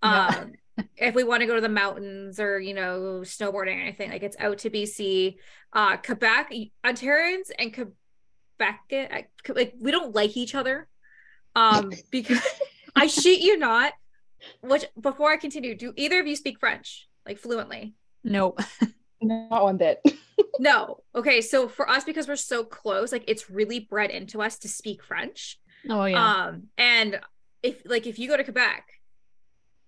Yeah. 0.01 0.27
Um 0.27 0.53
if 0.95 1.15
we 1.15 1.25
want 1.25 1.41
to 1.41 1.47
go 1.47 1.55
to 1.55 1.61
the 1.61 1.69
mountains 1.69 2.39
or 2.39 2.59
you 2.61 2.73
know 2.73 3.21
snowboarding 3.23 3.77
or 3.77 3.81
anything 3.81 4.09
like 4.09 4.23
it's 4.23 4.37
out 4.39 4.59
to 4.59 4.69
BC. 4.69 5.35
Uh 5.73 5.97
Quebec, 5.97 6.53
Ontarians 6.85 7.51
and 7.59 7.73
Quebec 7.73 9.19
like 9.49 9.73
we 9.77 9.91
don't 9.91 10.15
like 10.15 10.37
each 10.37 10.55
other. 10.55 10.87
Um 11.57 11.91
because 12.09 12.39
I 12.95 13.07
shit 13.07 13.39
you 13.41 13.57
not. 13.57 13.93
Which 14.61 14.85
before 14.99 15.31
I 15.31 15.37
continue, 15.37 15.75
do 15.75 15.93
either 15.95 16.19
of 16.19 16.27
you 16.27 16.35
speak 16.35 16.59
French 16.59 17.07
like 17.25 17.37
fluently? 17.39 17.95
Nope. 18.23 18.59
Not 19.21 19.63
one 19.63 19.77
bit. 19.77 20.01
No. 20.59 21.01
Okay, 21.13 21.41
so 21.41 21.67
for 21.67 21.89
us 21.89 22.03
because 22.05 22.27
we're 22.27 22.35
so 22.37 22.63
close, 22.63 23.11
like 23.11 23.23
it's 23.27 23.49
really 23.49 23.79
bred 23.79 24.09
into 24.09 24.41
us 24.41 24.57
to 24.59 24.69
speak 24.69 25.03
French. 25.03 25.59
Oh 25.89 26.05
yeah. 26.05 26.45
Um 26.47 26.63
and 26.77 27.19
if 27.63 27.81
like 27.85 28.05
if 28.07 28.19
you 28.19 28.27
go 28.29 28.37
to 28.37 28.43
Quebec 28.43 28.85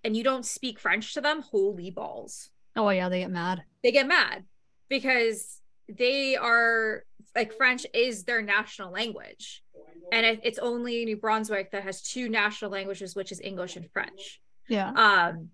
and 0.04 0.16
you 0.16 0.24
don't 0.24 0.46
speak 0.46 0.80
French 0.80 1.14
to 1.14 1.22
them, 1.22 1.42
holy 1.42 1.90
balls. 1.92 2.50
oh 2.76 2.90
yeah, 2.90 3.08
they 3.10 3.20
get 3.20 3.32
mad. 3.32 3.64
They 3.84 3.92
get 3.92 4.08
mad 4.08 4.44
because 4.90 5.62
they 5.90 6.36
are 6.36 7.04
like 7.36 7.54
French 7.54 7.86
is 7.94 8.24
their 8.24 8.42
national 8.42 8.92
language. 8.92 9.64
And 10.12 10.26
it, 10.26 10.40
it's 10.44 10.60
only 10.60 11.04
New 11.06 11.18
Brunswick 11.18 11.72
that 11.72 11.84
has 11.84 12.02
two 12.02 12.30
national 12.30 12.72
languages, 12.72 13.16
which 13.16 13.32
is 13.32 13.42
English 13.42 13.76
and 13.76 13.90
French. 13.92 14.42
Yeah. 14.68 14.90
Um, 14.92 15.50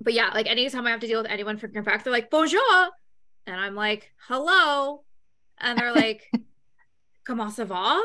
but 0.00 0.12
yeah, 0.12 0.30
like 0.34 0.46
anytime 0.46 0.86
I 0.86 0.90
have 0.90 1.00
to 1.00 1.06
deal 1.06 1.22
with 1.22 1.30
anyone 1.30 1.58
from 1.58 1.72
Quebec, 1.72 2.04
they're 2.04 2.12
like 2.12 2.30
bonjour, 2.30 2.60
and 3.46 3.56
I'm 3.56 3.74
like 3.74 4.12
hello, 4.28 5.02
and 5.58 5.78
they're 5.78 5.92
like 5.94 6.30
comment 7.24 7.52
ça 7.52 7.66
va, 7.66 8.00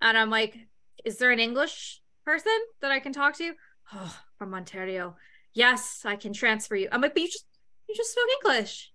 and 0.00 0.16
I'm 0.16 0.30
like, 0.30 0.56
is 1.04 1.18
there 1.18 1.30
an 1.30 1.40
English 1.40 2.00
person 2.24 2.52
that 2.80 2.90
I 2.90 3.00
can 3.00 3.12
talk 3.12 3.36
to? 3.38 3.52
Oh, 3.92 4.16
from 4.38 4.54
Ontario. 4.54 5.16
Yes, 5.52 6.02
I 6.04 6.16
can 6.16 6.32
transfer 6.32 6.76
you. 6.76 6.88
I'm 6.90 7.00
like, 7.00 7.14
but 7.14 7.22
you 7.22 7.28
just 7.28 7.46
you 7.88 7.94
just 7.94 8.12
spoke 8.12 8.28
English. 8.44 8.92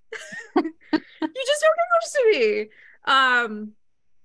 you 0.55 1.45
just 1.45 1.63
don't 1.63 1.75
give 1.77 1.89
English 1.93 2.11
to 2.13 2.39
me. 2.39 2.69
Um, 3.05 3.71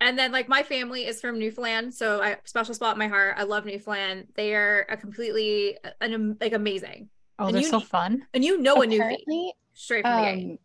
and 0.01 0.19
then 0.19 0.33
like 0.33 0.49
my 0.49 0.63
family 0.63 1.07
is 1.07 1.21
from 1.21 1.39
Newfoundland, 1.39 1.93
so 1.95 2.23
I 2.23 2.37
special 2.45 2.75
spot 2.75 2.95
in 2.95 2.99
my 2.99 3.09
heart. 3.09 3.35
I 3.37 3.43
love 3.43 3.67
Newfoundland. 3.67 4.29
They 4.35 4.55
are 4.55 4.87
a 4.89 4.97
completely 4.97 5.77
an 6.01 6.37
like 6.41 6.53
amazing. 6.55 7.09
Oh, 7.39 7.47
And 7.47 7.55
they're 7.55 7.63
you 7.63 7.69
so 7.69 7.81
fun. 7.81 8.27
And 8.35 8.45
you 8.45 8.59
know 8.59 8.83
a 8.83 8.87
Newfie 8.87 8.97
apparently, 8.97 9.53
straight 9.75 10.03
from 10.05 10.17
the 10.17 10.23
gate. 10.23 10.45
um, 10.53 10.59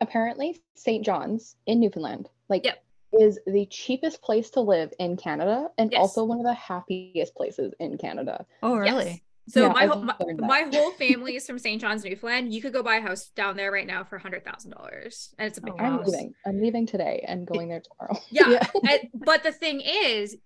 apparently 0.00 0.60
St. 0.74 1.04
John's 1.04 1.56
in 1.66 1.78
Newfoundland, 1.80 2.28
like, 2.48 2.64
Yep. 2.64 2.82
is 3.20 3.38
the 3.46 3.66
cheapest 3.66 4.22
place 4.22 4.48
to 4.50 4.60
live 4.60 4.92
in 4.98 5.16
Canada 5.18 5.70
and 5.78 5.92
Yes. 5.92 6.00
also 6.00 6.24
one 6.24 6.38
of 6.38 6.44
the 6.44 6.54
happiest 6.54 7.34
places 7.34 7.74
in 7.80 7.98
Canada. 7.98 8.46
Oh, 8.62 8.82
Yes. 8.82 9.20
So 9.48 9.66
Yeah, 9.66 9.72
my 9.72 9.86
whole 9.86 10.02
my, 10.02 10.14
my 10.38 10.60
whole 10.72 10.92
family 10.98 11.36
is 11.36 11.46
from 11.46 11.58
St. 11.58 11.80
John's, 11.80 12.04
Newfoundland. 12.04 12.52
You 12.54 12.62
could 12.62 12.72
go 12.72 12.82
buy 12.82 12.96
a 12.96 13.00
house 13.00 13.28
down 13.30 13.56
there 13.56 13.72
right 13.72 13.86
now 13.86 14.04
for 14.04 14.18
hundred 14.18 14.44
thousand 14.44 14.70
dollars, 14.70 15.34
and 15.38 15.48
it's 15.48 15.58
a 15.58 15.62
oh, 15.62 15.64
big 15.64 15.74
Oh, 15.78 15.84
I'm 15.84 16.02
leaving. 16.04 16.34
I'm 16.46 16.60
leaving 16.60 16.86
today 16.86 17.24
and 17.26 17.46
going 17.46 17.68
there 17.68 17.80
tomorrow. 17.80 18.20
Yeah. 18.30 18.66
And- 18.88 19.08
but 19.14 19.42
the 19.42 19.52
thing 19.52 19.80
is, 19.80 20.36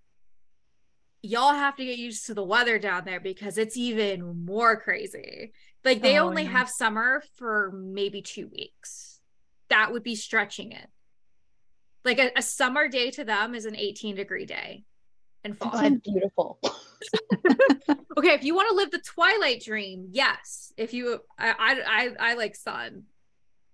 y'all 1.22 1.52
have 1.52 1.76
to 1.76 1.84
get 1.84 1.98
used 1.98 2.26
to 2.26 2.34
the 2.34 2.44
weather 2.44 2.78
down 2.78 3.04
there 3.04 3.20
because 3.20 3.58
it's 3.58 3.76
even 3.76 4.44
more 4.44 4.80
crazy. 4.80 5.52
Like 5.84 6.00
they 6.00 6.18
Oh, 6.18 6.26
only 6.26 6.44
yeah. 6.44 6.50
have 6.50 6.68
summer 6.70 7.22
for 7.36 7.72
maybe 7.74 8.22
two 8.22 8.48
weeks. 8.48 9.20
That 9.68 9.92
would 9.92 10.02
be 10.02 10.14
stretching 10.14 10.72
it. 10.72 10.88
Like 12.04 12.18
a, 12.18 12.30
a 12.36 12.42
summer 12.42 12.88
day 12.88 13.10
to 13.12 13.24
them 13.24 13.54
is 13.54 13.66
an 13.66 13.76
18 13.76 14.14
degree 14.16 14.46
day 14.46 14.84
in 15.46 15.54
fall. 15.54 15.90
Beautiful. 16.04 16.58
okay, 18.18 18.34
if 18.34 18.44
you 18.44 18.54
want 18.54 18.68
to 18.68 18.74
live 18.74 18.90
the 18.90 18.98
twilight 18.98 19.62
dream, 19.64 20.08
yes. 20.10 20.72
If 20.76 20.92
you, 20.92 21.20
I, 21.38 21.48
I, 21.48 21.80
I, 21.86 22.30
I 22.30 22.34
like 22.34 22.54
sun, 22.54 23.04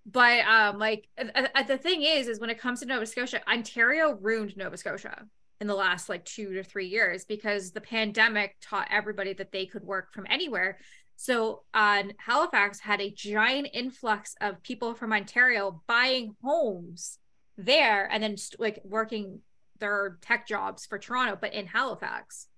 but 0.07 0.45
um, 0.47 0.79
like 0.79 1.09
uh, 1.19 1.47
uh, 1.55 1.63
the 1.63 1.79
thing 1.79 2.03
is, 2.03 2.29
is 2.29 2.41
when 2.41 2.51
it 2.51 2.59
comes 2.59 2.81
to 2.81 2.87
Nova 2.87 3.07
Scotia, 3.07 3.41
Ontario 3.49 4.17
ruined 4.21 4.57
Nova 4.57 4.77
Scotia 4.77 5.27
in 5.61 5.67
the 5.67 5.75
last 5.75 6.09
like 6.09 6.25
two 6.25 6.55
to 6.55 6.65
three 6.65 6.87
years 6.87 7.25
because 7.25 7.71
the 7.71 7.81
pandemic 7.81 8.57
taught 8.61 8.89
everybody 8.91 9.33
that 9.35 9.53
they 9.53 9.67
could 9.67 9.85
work 9.85 10.13
from 10.13 10.27
anywhere. 10.29 10.79
So, 11.17 11.63
on 11.73 12.15
Halifax 12.19 12.81
had 12.81 13.01
a 13.01 13.11
giant 13.11 13.69
influx 13.73 14.35
of 14.41 14.63
people 14.63 14.95
from 14.95 15.13
Ontario 15.13 15.83
buying 15.87 16.35
homes 16.43 17.19
there 17.57 18.09
and 18.11 18.23
then 18.23 18.37
like 18.59 18.81
working 18.83 19.41
their 19.83 20.19
tech 20.23 20.49
jobs 20.49 20.87
for 20.87 20.99
Toronto, 20.99 21.39
but 21.41 21.55
in 21.55 21.67
Halifax. 21.67 22.49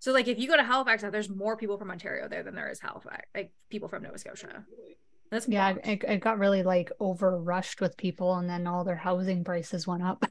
So 0.00 0.12
like 0.12 0.28
if 0.28 0.38
you 0.38 0.48
go 0.48 0.56
to 0.56 0.62
Halifax 0.64 1.02
now, 1.02 1.10
there's 1.10 1.30
more 1.30 1.56
people 1.56 1.78
from 1.78 1.90
Ontario 1.90 2.28
there 2.28 2.44
than 2.44 2.54
there 2.54 2.70
is 2.70 2.80
Halifax, 2.80 3.26
like 3.34 3.52
people 3.70 3.88
from 3.88 4.04
Nova 4.04 4.18
Scotia. 4.18 4.66
That's 5.30 5.48
Yeah, 5.48 5.72
wild. 5.72 5.78
it, 5.84 6.04
it 6.04 6.20
got 6.20 6.38
really 6.38 6.62
like 6.62 6.92
over 7.00 7.40
rushed 7.40 7.80
with 7.80 7.96
people, 7.96 8.34
and 8.36 8.48
then 8.48 8.66
all 8.66 8.84
their 8.84 8.96
housing 8.96 9.44
prices 9.44 9.86
went 9.86 10.02
up. 10.02 10.24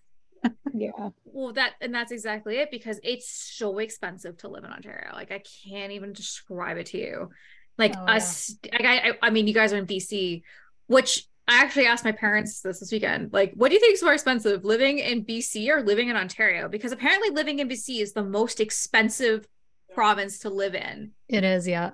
yeah. 0.73 1.09
well 1.25 1.53
that 1.53 1.73
and 1.81 1.93
that's 1.93 2.11
exactly 2.11 2.57
it 2.57 2.69
because 2.71 2.99
it's 3.03 3.29
so 3.29 3.79
expensive 3.79 4.37
to 4.37 4.47
live 4.47 4.63
in 4.63 4.71
Ontario. 4.71 5.11
Like 5.13 5.31
I 5.31 5.41
can't 5.67 5.91
even 5.91 6.13
describe 6.13 6.77
it 6.77 6.87
to 6.87 6.97
you. 6.97 7.29
Like 7.77 7.97
Oh, 7.97 8.05
yeah. 8.09 8.15
us, 8.15 8.55
like 8.71 8.85
I, 8.85 9.09
I, 9.09 9.11
I 9.23 9.29
mean, 9.31 9.47
you 9.47 9.53
guys 9.53 9.73
are 9.73 9.77
in 9.77 9.87
BC, 9.87 10.43
which 10.87 11.25
I 11.47 11.61
actually 11.61 11.87
asked 11.87 12.05
my 12.05 12.11
parents 12.13 12.61
this 12.61 12.79
this 12.79 12.91
weekend. 12.91 13.33
Like, 13.33 13.53
what 13.55 13.69
do 13.69 13.75
you 13.75 13.79
think 13.81 13.95
is 13.95 14.03
more 14.03 14.13
expensive, 14.13 14.63
living 14.63 14.99
in 14.99 15.25
BC 15.25 15.69
or 15.69 15.81
living 15.83 16.09
in 16.09 16.15
Ontario? 16.15 16.69
Because 16.69 16.91
apparently, 16.91 17.29
living 17.31 17.59
in 17.59 17.67
BC 17.67 17.99
is 18.01 18.13
the 18.13 18.23
most 18.23 18.59
expensive 18.61 19.47
province 19.93 20.39
to 20.39 20.49
live 20.49 20.73
in. 20.75 21.11
It 21.27 21.43
is, 21.43 21.67
yeah. 21.67 21.91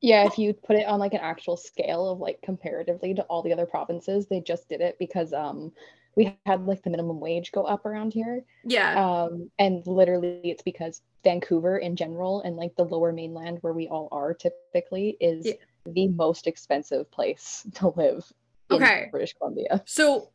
Yeah, 0.00 0.26
if 0.26 0.38
you 0.38 0.52
put 0.52 0.76
it 0.76 0.86
on 0.86 0.98
like 0.98 1.14
an 1.14 1.20
actual 1.20 1.56
scale 1.56 2.08
of 2.10 2.18
like 2.18 2.40
comparatively 2.42 3.14
to 3.14 3.22
all 3.24 3.42
the 3.42 3.52
other 3.52 3.66
provinces, 3.66 4.26
they 4.26 4.40
just 4.40 4.68
did 4.68 4.80
it 4.80 4.98
because 4.98 5.32
um 5.32 5.72
we 6.16 6.36
had 6.44 6.66
like 6.66 6.82
the 6.82 6.90
minimum 6.90 7.20
wage 7.20 7.52
go 7.52 7.62
up 7.64 7.86
around 7.86 8.12
here. 8.12 8.44
Yeah. 8.64 9.24
Um 9.24 9.50
and 9.58 9.86
literally 9.86 10.40
it's 10.44 10.62
because 10.62 11.02
Vancouver 11.24 11.78
in 11.78 11.94
general 11.96 12.42
and 12.42 12.56
like 12.56 12.74
the 12.76 12.84
lower 12.84 13.12
mainland 13.12 13.58
where 13.62 13.72
we 13.72 13.88
all 13.88 14.08
are 14.12 14.34
typically 14.34 15.16
is 15.20 15.46
Yeah. 15.46 15.52
the 15.86 16.08
most 16.08 16.46
expensive 16.48 17.10
place 17.10 17.64
to 17.74 17.88
live 17.88 18.24
in 18.40 18.41
Okay. 18.76 19.08
British 19.10 19.34
Columbia. 19.34 19.82
So, 19.86 20.30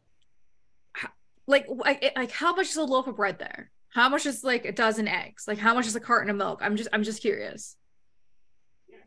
like, 1.47 1.65
like, 1.69 2.31
how 2.31 2.53
much 2.55 2.67
is 2.69 2.77
a 2.77 2.83
loaf 2.83 3.07
of 3.07 3.15
bread 3.15 3.39
there? 3.39 3.71
How 3.89 4.09
much 4.09 4.25
is 4.25 4.43
like 4.43 4.65
a 4.65 4.71
dozen 4.71 5.07
eggs? 5.07 5.47
Like, 5.47 5.57
how 5.57 5.73
much 5.73 5.87
is 5.87 5.95
a 5.95 5.99
carton 5.99 6.29
of 6.29 6.35
milk? 6.35 6.59
I'm 6.61 6.75
just, 6.75 6.89
I'm 6.93 7.03
just 7.03 7.21
curious. 7.21 7.77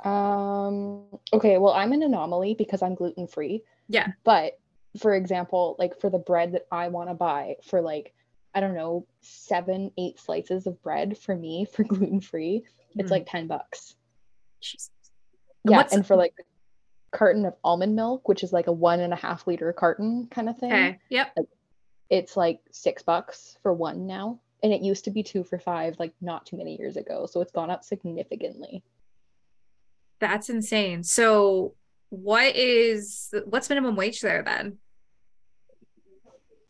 Um, 0.05 1.05
okay, 1.33 1.59
well, 1.59 1.75
I'm 1.75 1.93
an 1.93 2.03
anomaly 2.03 2.55
because 2.55 2.83
I'm 2.83 2.95
gluten 2.95 3.27
free. 3.27 3.63
Yeah. 3.89 4.09
But 4.25 4.59
for 4.99 5.15
example, 5.15 5.77
like 5.79 6.01
for 6.01 6.11
the 6.11 6.19
bread 6.19 6.53
that 6.53 6.67
I 6.73 6.89
want 6.89 7.11
to 7.11 7.15
buy 7.15 7.57
for 7.65 7.81
like, 7.83 8.15
I 8.55 8.61
don't 8.61 8.75
know, 8.75 9.07
seven, 9.21 9.93
eight 9.99 10.19
slices 10.19 10.67
of 10.67 10.83
bread 10.83 11.19
for 11.19 11.37
me 11.37 11.67
for 11.71 11.85
gluten 11.85 12.21
free, 12.21 12.65
it's 12.97 13.09
Mhm. 13.09 13.11
like 13.13 13.27
10 13.31 13.47
bucks. 13.47 13.95
Jesus. 14.61 14.91
And 15.65 15.73
Yeah. 15.73 15.87
And 15.93 16.07
for 16.07 16.17
like 16.17 16.35
carton 17.13 17.45
of 17.45 17.55
almond 17.65 17.97
milk, 17.97 18.29
which 18.29 18.43
is 18.43 18.53
like 18.53 18.67
a 18.67 18.73
one 18.73 19.01
and 19.01 19.13
a 19.13 19.17
half 19.17 19.47
liter 19.47 19.73
carton 19.73 20.29
kind 20.31 20.49
of 20.49 20.59
thing, 20.59 20.73
Okay. 20.73 20.99
Yep. 21.09 21.37
it's 22.11 22.37
like 22.37 22.61
six 22.71 23.03
bucks 23.03 23.57
for 23.63 23.73
one 23.73 24.07
now. 24.07 24.41
And 24.63 24.73
it 24.73 24.83
used 24.83 25.05
to 25.05 25.11
be 25.11 25.23
two 25.23 25.43
for 25.43 25.59
five, 25.59 25.97
like 25.99 26.13
not 26.21 26.45
too 26.47 26.57
many 26.57 26.77
years 26.77 26.97
ago. 26.97 27.27
So 27.27 27.41
it's 27.41 27.51
gone 27.53 27.71
up 27.71 27.83
significantly. 27.83 28.83
That's 30.21 30.51
insane. 30.51 31.03
So, 31.03 31.75
what 32.11 32.55
is 32.57 33.33
what's 33.47 33.71
minimum 33.71 33.97
wage 33.97 34.21
there 34.21 34.43
then? 34.43 34.77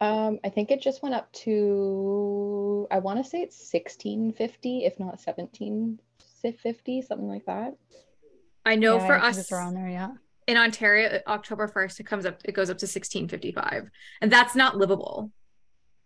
Um, 0.01 0.39
I 0.45 0.49
think 0.49 0.71
it 0.71 0.81
just 0.81 1.03
went 1.03 1.15
up 1.15 1.31
to 1.45 2.87
I 2.91 3.01
want 3.01 3.23
to 3.23 3.29
say 3.29 3.43
it's 3.43 3.57
sixteen 3.71 4.33
fifty, 4.33 4.85
if 4.85 4.99
not 5.01 5.21
seventeen 5.21 5.99
fifty, 6.63 7.03
something 7.03 7.29
like 7.29 7.45
that. 7.47 7.77
I 8.65 8.77
know 8.77 8.97
Yeah, 8.97 9.07
for 9.07 9.19
I 9.19 9.29
us 9.29 9.39
it's 9.39 9.53
around 9.53 9.75
there, 9.75 9.89
yeah. 9.89 10.13
In 10.47 10.57
Ontario, 10.57 11.21
October 11.27 11.69
1st, 11.69 12.01
it 12.01 12.07
comes 12.07 12.27
up, 12.27 12.41
it 12.45 12.53
goes 12.53 12.71
up 12.71 12.79
to 12.79 12.85
1655. 12.87 13.91
And 14.21 14.33
that's 14.33 14.55
not 14.55 14.77
livable. 14.77 15.31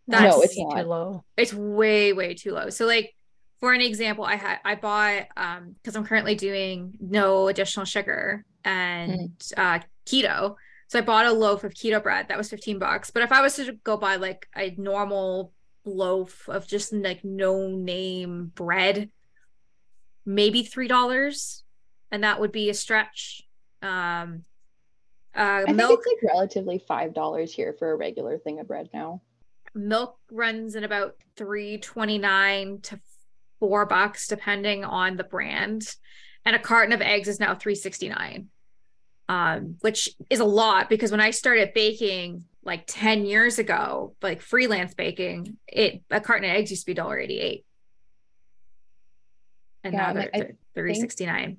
No, 0.07 0.19
That's 0.19 0.45
it's 0.45 0.57
way 0.59 0.65
not. 0.65 0.83
too 0.83 0.89
low. 0.89 1.25
it's 1.37 1.55
way 1.55 2.13
way 2.13 2.35
too 2.35 2.53
low 2.53 2.69
so 2.69 2.85
like 2.85 3.15
for 3.59 3.73
an 3.73 3.81
example 3.81 4.23
i 4.23 4.35
had 4.37 4.59
i 4.63 4.75
bought 4.75 5.29
um 5.35 5.77
because 5.83 5.97
i'm 5.97 6.05
currently 6.05 6.35
doing 6.35 6.99
no 7.01 7.49
additional 7.49 7.87
sugar 7.87 8.45
and 8.67 9.31
uh 9.57 9.79
keto 10.05 10.57
so 10.89 10.99
i 10.99 11.01
bought 11.01 11.25
a 11.25 11.33
loaf 11.33 11.65
of 11.65 11.73
keto 11.73 12.03
bread 12.03 12.29
that 12.29 12.37
was 12.37 12.51
15 12.51 12.79
bucks 12.79 13.11
but 13.11 13.23
if 13.23 13.33
i 13.33 13.41
was 13.41 13.57
to 13.57 13.73
go 13.83 13.97
buy 13.97 14.17
like 14.17 14.47
a 14.55 14.75
normal 14.77 15.53
loaf 15.87 16.51
of 16.51 16.67
just 16.67 16.93
like 16.93 17.25
no 17.25 17.69
name 17.69 18.53
bread 18.55 19.09
maybe 20.27 20.63
three 20.65 20.87
dollars 20.89 21.63
and 22.11 22.25
that 22.25 22.39
would 22.41 22.53
be 22.53 22.69
a 22.69 22.75
stretch 22.75 23.41
um 23.85 24.45
uh 25.37 25.63
I 25.63 25.65
think 25.67 25.77
milk 25.77 26.01
it's 26.05 26.23
like 26.23 26.33
relatively 26.33 26.79
five 26.79 27.15
dollars 27.15 27.53
here 27.53 27.75
for 27.79 27.91
a 27.93 27.97
regular 27.97 28.39
thing 28.39 28.59
of 28.61 28.67
bread 28.67 28.89
now. 28.95 29.21
milk 29.75 30.19
runs 30.31 30.75
at 30.77 30.85
about 30.85 31.17
329 31.37 32.81
to 32.83 33.01
4 33.61 33.87
bucks 33.87 34.27
depending 34.29 34.85
on 34.85 35.17
the 35.17 35.25
brand. 35.25 35.95
And 36.47 36.55
a 36.55 36.59
carton 36.59 36.93
of 36.93 37.01
eggs 37.01 37.29
is 37.29 37.41
now 37.41 37.55
369 37.55 38.49
um 39.31 39.77
which 39.81 40.11
is 40.29 40.41
a 40.41 40.45
lot 40.45 40.91
because 40.91 41.11
when 41.11 41.21
i 41.21 41.31
started 41.31 41.73
baking 41.75 42.45
like 42.63 42.85
10 42.87 43.25
years 43.25 43.59
ago 43.59 44.15
like 44.21 44.43
freelance 44.43 44.93
baking 44.93 45.57
it 45.67 46.03
a 46.11 46.21
carton 46.21 46.45
of 46.49 46.55
eggs 46.55 46.71
used 46.71 46.85
to 46.87 46.95
be 46.95 47.01
$1.88 47.01 47.65
and 49.83 49.95
Yeah, 49.95 49.99
now 49.99 50.13
they're, 50.13 50.23
like, 50.25 50.33
they're 50.33 50.57
369 50.75 51.57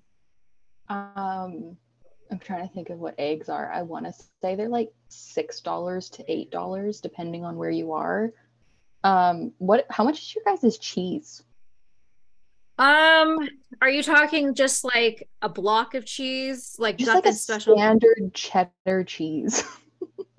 Um, 0.89 1.77
I'm 2.31 2.39
trying 2.39 2.67
to 2.67 2.73
think 2.73 2.89
of 2.89 2.99
what 2.99 3.15
eggs 3.17 3.49
are. 3.49 3.71
I 3.71 3.83
want 3.83 4.05
to 4.05 4.13
say 4.41 4.55
they're 4.55 4.69
like 4.69 4.91
six 5.09 5.61
dollars 5.61 6.09
to 6.11 6.31
eight 6.31 6.51
dollars, 6.51 7.01
depending 7.01 7.45
on 7.45 7.55
where 7.55 7.69
you 7.69 7.93
are. 7.93 8.31
Um, 9.03 9.53
what? 9.59 9.85
How 9.89 10.03
much 10.03 10.19
is 10.19 10.35
your 10.35 10.43
guys' 10.45 10.77
cheese? 10.77 11.43
um 12.77 13.37
are 13.81 13.89
you 13.89 14.03
talking 14.03 14.53
just 14.53 14.83
like 14.83 15.29
a 15.41 15.47
block 15.47 15.95
of 15.95 16.03
cheese 16.03 16.75
like 16.77 16.97
Just 16.97 17.13
like 17.13 17.25
a 17.25 17.31
special 17.31 17.77
standard 17.77 18.33
cheddar 18.33 19.05
cheese. 19.05 19.63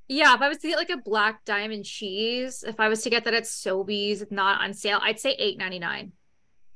Yeah, 0.09 0.35
if 0.35 0.41
I 0.41 0.49
was 0.49 0.59
to 0.59 0.69
get 0.69 0.77
like 0.77 0.91
a 0.91 0.99
black 0.99 1.45
diamond 1.45 1.85
cheese, 1.85 2.63
if 2.63 2.79
I 2.79 2.89
was 2.89 3.03
to 3.03 3.11
get 3.11 3.25
that 3.25 3.35
at 3.35 3.43
Sobeys, 3.43 4.31
not 4.31 4.61
on 4.61 4.73
sale, 4.73 5.01
I'd 5.03 5.19
say 5.19 5.33
eight 5.33 5.59
ninety 5.59 5.79
nine. 5.79 6.13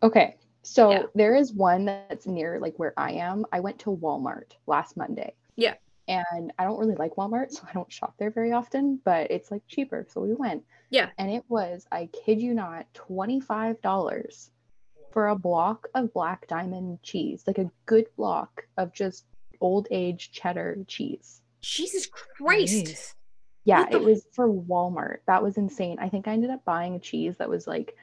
Okay. 0.02 0.36
So 0.62 0.90
Yeah. 0.90 1.02
there 1.14 1.34
is 1.34 1.52
one 1.52 1.84
that's 1.86 2.26
near 2.26 2.58
like 2.60 2.78
where 2.78 2.92
I 2.96 3.12
am. 3.12 3.46
I 3.52 3.60
went 3.60 3.78
to 3.80 3.96
Walmart 3.96 4.52
last 4.66 4.96
Monday 4.96 5.34
Yeah. 5.56 5.74
And 6.08 6.52
I 6.58 6.64
don't 6.64 6.78
really 6.78 6.96
like 6.96 7.14
Walmart, 7.16 7.50
so 7.52 7.62
I 7.68 7.72
don't 7.72 7.90
shop 7.92 8.14
there 8.18 8.30
very 8.30 8.52
often, 8.52 9.00
but 9.04 9.30
it's 9.30 9.50
like 9.50 9.62
cheaper. 9.68 10.06
So 10.10 10.20
we 10.20 10.34
went. 10.34 10.64
Yeah. 10.90 11.10
And 11.18 11.30
it 11.30 11.44
was, 11.48 11.86
I 11.92 12.06
kid 12.12 12.40
you 12.42 12.52
not, 12.52 12.86
$25 12.94 14.50
for 15.12 15.28
a 15.28 15.36
block 15.36 15.88
of 15.94 16.12
black 16.12 16.46
diamond 16.46 17.02
cheese, 17.02 17.44
like 17.46 17.58
a 17.58 17.70
good 17.86 18.06
block 18.16 18.64
of 18.76 18.92
just 18.92 19.24
old 19.60 19.88
age 19.90 20.30
cheddar 20.32 20.78
cheese. 20.86 21.42
Jesus 21.60 22.06
Christ. 22.06 22.72
Jeez. 22.86 23.14
Yeah, 23.64 23.84
the- 23.88 23.96
it 23.96 24.02
was 24.02 24.26
for 24.32 24.48
Walmart. 24.48 25.18
That 25.26 25.42
was 25.42 25.58
insane. 25.58 25.98
I 26.00 26.08
think 26.08 26.26
I 26.28 26.32
ended 26.32 26.50
up 26.50 26.64
buying 26.64 26.94
a 26.94 26.98
cheese 26.98 27.34
that 27.38 27.48
was 27.48 27.66
like 27.66 27.94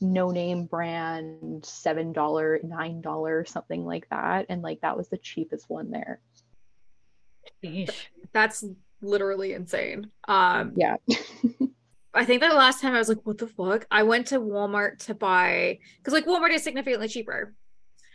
no 0.00 0.30
name 0.30 0.66
brand, 0.66 1.62
$7, 1.62 2.14
$9, 2.14 3.48
something 3.48 3.84
like 3.84 4.08
that. 4.10 4.46
And 4.48 4.62
like 4.62 4.80
that 4.80 4.96
was 4.96 5.08
the 5.08 5.18
cheapest 5.18 5.68
one 5.70 5.90
there. 5.90 6.20
That's 8.32 8.64
literally 9.00 9.52
insane. 9.52 10.10
Um 10.28 10.72
Yeah. 10.76 10.96
I 12.14 12.24
think 12.24 12.40
that 12.40 12.50
the 12.50 12.56
last 12.56 12.80
time 12.80 12.94
I 12.94 12.98
was 12.98 13.08
like, 13.08 13.24
what 13.24 13.38
the 13.38 13.48
fuck? 13.48 13.86
I 13.90 14.04
went 14.04 14.28
to 14.28 14.40
Walmart 14.40 14.98
to 15.06 15.14
buy 15.14 15.80
because 15.98 16.12
like 16.12 16.26
Walmart 16.26 16.52
is 16.52 16.62
significantly 16.62 17.08
cheaper. 17.08 17.54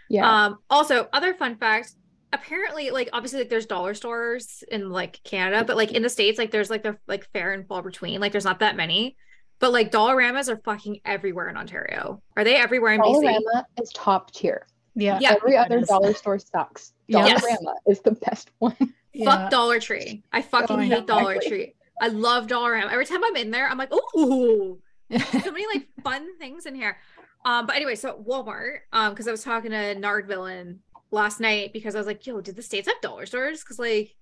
Yeah. 0.09 0.45
Um, 0.45 0.59
also, 0.69 1.09
other 1.11 1.33
fun 1.33 1.57
fact, 1.57 1.93
apparently, 2.31 2.91
like 2.91 3.09
obviously, 3.11 3.39
like 3.39 3.49
there's 3.49 3.65
dollar 3.65 3.93
stores 3.93 4.63
in 4.71 4.89
like 4.89 5.21
Canada, 5.23 5.65
but 5.65 5.75
like 5.75 5.91
in 5.91 6.01
the 6.01 6.09
States, 6.09 6.37
like 6.37 6.51
there's 6.51 6.69
like 6.69 6.83
the 6.83 6.97
like 7.07 7.29
fair 7.33 7.51
and 7.51 7.67
fall 7.67 7.81
between. 7.81 8.21
Like 8.21 8.31
there's 8.31 8.45
not 8.45 8.59
that 8.59 8.77
many. 8.77 9.17
But 9.59 9.73
like 9.73 9.91
Dollaramas 9.91 10.47
are 10.49 10.57
fucking 10.57 11.01
everywhere 11.05 11.49
in 11.49 11.57
Ontario. 11.57 12.21
Are 12.37 12.43
they 12.43 12.55
everywhere 12.55 12.93
in 12.93 13.01
BC? 13.01 13.23
Dollarama 13.23 13.63
is 13.81 13.91
top 13.93 14.31
tier. 14.31 14.65
Yeah. 14.95 15.19
Yeah. 15.21 15.33
Every 15.33 15.57
other 15.57 15.81
dollar 15.81 16.13
store 16.13 16.39
sucks. 16.39 16.93
Yes. 17.07 17.43
Dollarama 17.43 17.73
is 17.87 17.99
the 18.01 18.11
best 18.11 18.51
one. 18.59 18.75
Yeah. 19.13 19.25
Fuck 19.25 19.51
Dollar 19.51 19.79
Tree. 19.79 20.23
I 20.31 20.41
fucking 20.41 20.75
Oh, 20.75 20.79
hate 20.79 20.89
know. 20.89 21.05
Dollar 21.05 21.39
Tree. 21.39 21.73
I 22.01 22.07
love 22.07 22.47
Dollarama. 22.47 22.91
Every 22.91 23.05
time 23.05 23.23
I'm 23.23 23.35
in 23.35 23.51
there, 23.51 23.67
I'm 23.67 23.77
like, 23.77 23.91
ooh, 23.93 24.79
so 25.11 25.51
many 25.51 25.65
like 25.73 25.87
fun 26.03 26.37
things 26.37 26.65
in 26.65 26.75
here. 26.75 26.97
Um, 27.43 27.65
but 27.65 27.75
anyway, 27.75 27.95
so 27.95 28.23
Walmart, 28.27 28.79
um, 28.93 29.11
because 29.13 29.27
I 29.27 29.31
was 29.31 29.43
talking 29.43 29.71
to 29.71 29.95
Nard 29.95 30.27
Villain 30.27 30.79
last 31.11 31.39
night 31.39 31.73
because 31.73 31.95
I 31.95 31.97
was 31.97 32.07
like, 32.07 32.25
yo, 32.27 32.39
did 32.39 32.55
the 32.55 32.61
states 32.61 32.87
have 32.87 33.01
dollar 33.01 33.25
stores? 33.25 33.61
Because 33.61 33.79
like 33.79 34.15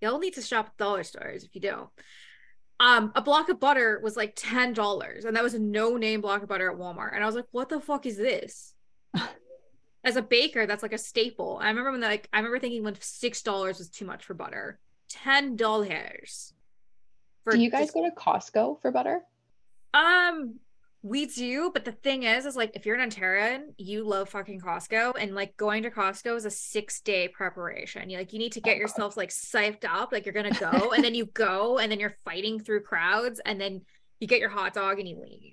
y'all 0.00 0.18
need 0.18 0.34
to 0.34 0.42
shop 0.42 0.66
at 0.66 0.76
dollar 0.76 1.02
stores 1.02 1.44
if 1.44 1.54
you 1.54 1.60
don't. 1.60 1.90
Um, 2.84 3.12
a 3.14 3.22
block 3.22 3.48
of 3.48 3.58
butter 3.58 3.98
was 4.02 4.14
like 4.14 4.34
ten 4.36 4.74
dollars, 4.74 5.24
and 5.24 5.34
that 5.34 5.42
was 5.42 5.54
a 5.54 5.58
no-name 5.58 6.20
block 6.20 6.42
of 6.42 6.50
butter 6.50 6.70
at 6.70 6.76
Walmart. 6.76 7.14
And 7.14 7.22
I 7.22 7.26
was 7.26 7.34
like, 7.34 7.46
what 7.50 7.70
the 7.70 7.80
fuck 7.80 8.04
is 8.04 8.18
this? 8.18 8.74
As 10.04 10.16
a 10.16 10.22
baker, 10.22 10.66
that's 10.66 10.82
like 10.82 10.92
a 10.92 10.98
staple. 10.98 11.58
I 11.62 11.68
remember 11.68 11.92
when 11.92 12.02
like 12.02 12.28
I 12.30 12.36
remember 12.36 12.58
thinking 12.58 12.84
when 12.84 12.94
six 13.00 13.40
dollars 13.40 13.78
was 13.78 13.88
too 13.88 14.04
much 14.04 14.26
for 14.26 14.34
butter. 14.34 14.78
Ten 15.08 15.56
dollars. 15.56 16.52
Do 17.50 17.58
you 17.58 17.70
guys 17.70 17.90
go 17.90 18.04
to 18.04 18.14
Costco 18.14 18.82
for 18.82 18.90
butter? 18.90 19.22
Um, 19.94 20.56
we 21.04 21.26
do, 21.26 21.70
but 21.70 21.84
the 21.84 21.92
thing 21.92 22.22
is, 22.22 22.46
is 22.46 22.56
like 22.56 22.70
if 22.74 22.86
you're 22.86 22.96
an 22.96 23.10
Ontarian, 23.10 23.74
you 23.76 24.04
love 24.04 24.30
fucking 24.30 24.58
Costco, 24.58 25.12
and 25.20 25.34
like 25.34 25.54
going 25.58 25.82
to 25.82 25.90
Costco 25.90 26.34
is 26.34 26.46
a 26.46 26.50
six 26.50 27.02
day 27.02 27.28
preparation. 27.28 28.08
You 28.08 28.16
like 28.16 28.32
you 28.32 28.38
need 28.38 28.52
to 28.52 28.62
get 28.62 28.78
yourself 28.78 29.14
like 29.14 29.28
psyched 29.28 29.84
up, 29.84 30.12
like 30.12 30.24
you're 30.24 30.32
gonna 30.32 30.58
go, 30.58 30.92
and 30.92 31.04
then 31.04 31.14
you 31.14 31.26
go, 31.34 31.76
and 31.76 31.92
then 31.92 32.00
you're 32.00 32.16
fighting 32.24 32.58
through 32.58 32.84
crowds, 32.84 33.38
and 33.44 33.60
then 33.60 33.82
you 34.18 34.26
get 34.26 34.40
your 34.40 34.48
hot 34.48 34.72
dog 34.72 34.98
and 34.98 35.06
you 35.06 35.20
leave. 35.22 35.52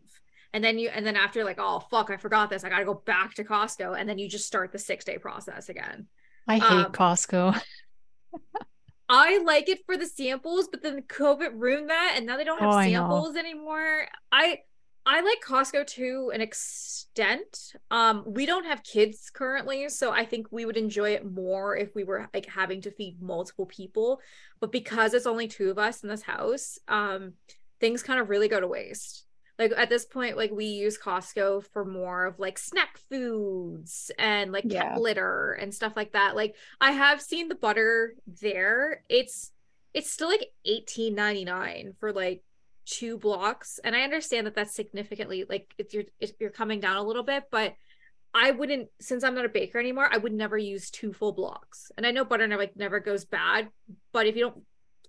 And 0.54 0.64
then 0.64 0.80
you 0.80 0.88
and 0.88 1.06
then 1.06 1.18
after 1.18 1.44
like, 1.44 1.60
oh 1.60 1.82
fuck, 1.92 2.10
I 2.12 2.16
forgot 2.16 2.50
this. 2.50 2.64
I 2.64 2.70
gotta 2.70 2.86
go 2.86 2.94
back 3.06 3.34
to 3.34 3.44
Costco, 3.44 4.00
and 4.00 4.08
then 4.08 4.20
you 4.20 4.30
just 4.30 4.48
start 4.48 4.72
the 4.72 4.80
six 4.80 5.04
day 5.04 5.18
process 5.18 5.68
again. 5.68 6.08
I 6.48 6.60
hate 6.60 6.64
Um, 6.64 6.92
Costco. 6.94 7.62
I 9.10 9.40
like 9.40 9.68
it 9.68 9.80
for 9.86 9.98
the 9.98 10.06
samples, 10.08 10.70
but 10.72 10.82
then 10.82 11.02
COVID 11.02 11.52
ruined 11.56 11.90
that, 11.90 12.14
and 12.16 12.26
now 12.26 12.38
they 12.38 12.46
don't 12.46 12.60
have 12.62 12.74
Oh, 12.74 12.82
samples 12.82 13.36
anymore. 13.36 14.08
I 14.32 14.60
I 15.06 15.22
like 15.22 15.42
Costco 15.44 15.88
to 15.88 16.32
an 16.34 16.42
extent. 16.42 17.74
Um, 17.90 18.24
we 18.26 18.46
don't 18.46 18.66
have 18.66 18.84
kids 18.84 19.32
currently, 19.34 19.90
so 19.90 20.12
I 20.12 20.26
think 20.26 20.48
we 20.52 20.66
would 20.66 20.78
enjoy 20.78 21.12
it 21.12 21.30
more 21.30 21.76
if 21.76 21.96
we 21.96 22.04
were 22.04 22.30
like 22.34 22.46
having 22.46 22.82
to 22.82 22.92
feed 22.92 23.22
multiple 23.22 23.66
people. 23.66 24.20
But 24.60 24.72
because 24.72 25.14
it's 25.14 25.26
only 25.26 25.48
two 25.48 25.72
of 25.72 25.80
us 25.80 26.04
in 26.04 26.10
this 26.10 26.22
house, 26.22 26.78
um, 26.88 27.34
things 27.80 28.04
kind 28.04 28.20
of 28.20 28.30
really 28.30 28.48
go 28.48 28.60
to 28.60 28.68
waste. 28.68 29.26
Like 29.58 29.74
at 29.76 29.90
this 29.90 30.06
point, 30.06 30.38
like 30.38 30.52
we 30.52 30.66
use 30.66 30.98
Costco 30.98 31.66
for 31.72 31.84
more 31.84 32.26
of 32.26 32.40
like 32.40 32.58
snack 32.58 32.98
foods 33.10 34.12
and 34.18 34.52
like 34.52 34.70
cat 34.70 35.00
litter 35.00 35.54
and 35.54 35.74
stuff 35.74 35.94
like 35.96 36.14
that. 36.14 36.36
Like 36.36 36.56
I 36.80 36.92
have 36.92 37.22
seen 37.22 37.48
the 37.48 37.56
butter 37.56 38.16
there. 38.42 39.04
It's 39.10 39.52
it's 39.94 40.10
still 40.10 40.30
like 40.30 40.52
eighteen 40.66 41.16
ninety 41.16 41.44
nine 41.44 41.94
for 42.00 42.12
like 42.14 42.44
two 42.86 43.18
blocks, 43.18 43.80
and 43.84 43.96
I 43.96 44.02
understand 44.02 44.48
that 44.48 44.56
that's 44.56 44.76
significantly 44.76 45.46
like 45.48 45.74
if 45.78 45.94
you're 45.94 46.06
if 46.20 46.34
you're 46.40 46.50
coming 46.50 46.80
down 46.80 46.98
a 46.98 47.04
little 47.04 47.24
bit, 47.24 47.46
but 47.52 47.76
I 48.34 48.52
wouldn't 48.52 48.90
since 49.00 49.24
I'm 49.24 49.36
not 49.36 49.46
a 49.46 49.50
baker 49.50 49.80
anymore. 49.80 50.10
I 50.12 50.18
would 50.18 50.34
never 50.34 50.58
use 50.58 50.90
two 50.90 51.14
full 51.14 51.34
blocks, 51.34 51.92
and 51.98 52.06
I 52.06 52.12
know 52.12 52.26
butter 52.26 52.48
never 52.48 52.62
like 52.62 52.76
never 52.76 53.00
goes 53.00 53.26
bad, 53.26 53.70
but 54.12 54.26
if 54.26 54.36
you 54.36 54.44
don't 54.44 54.64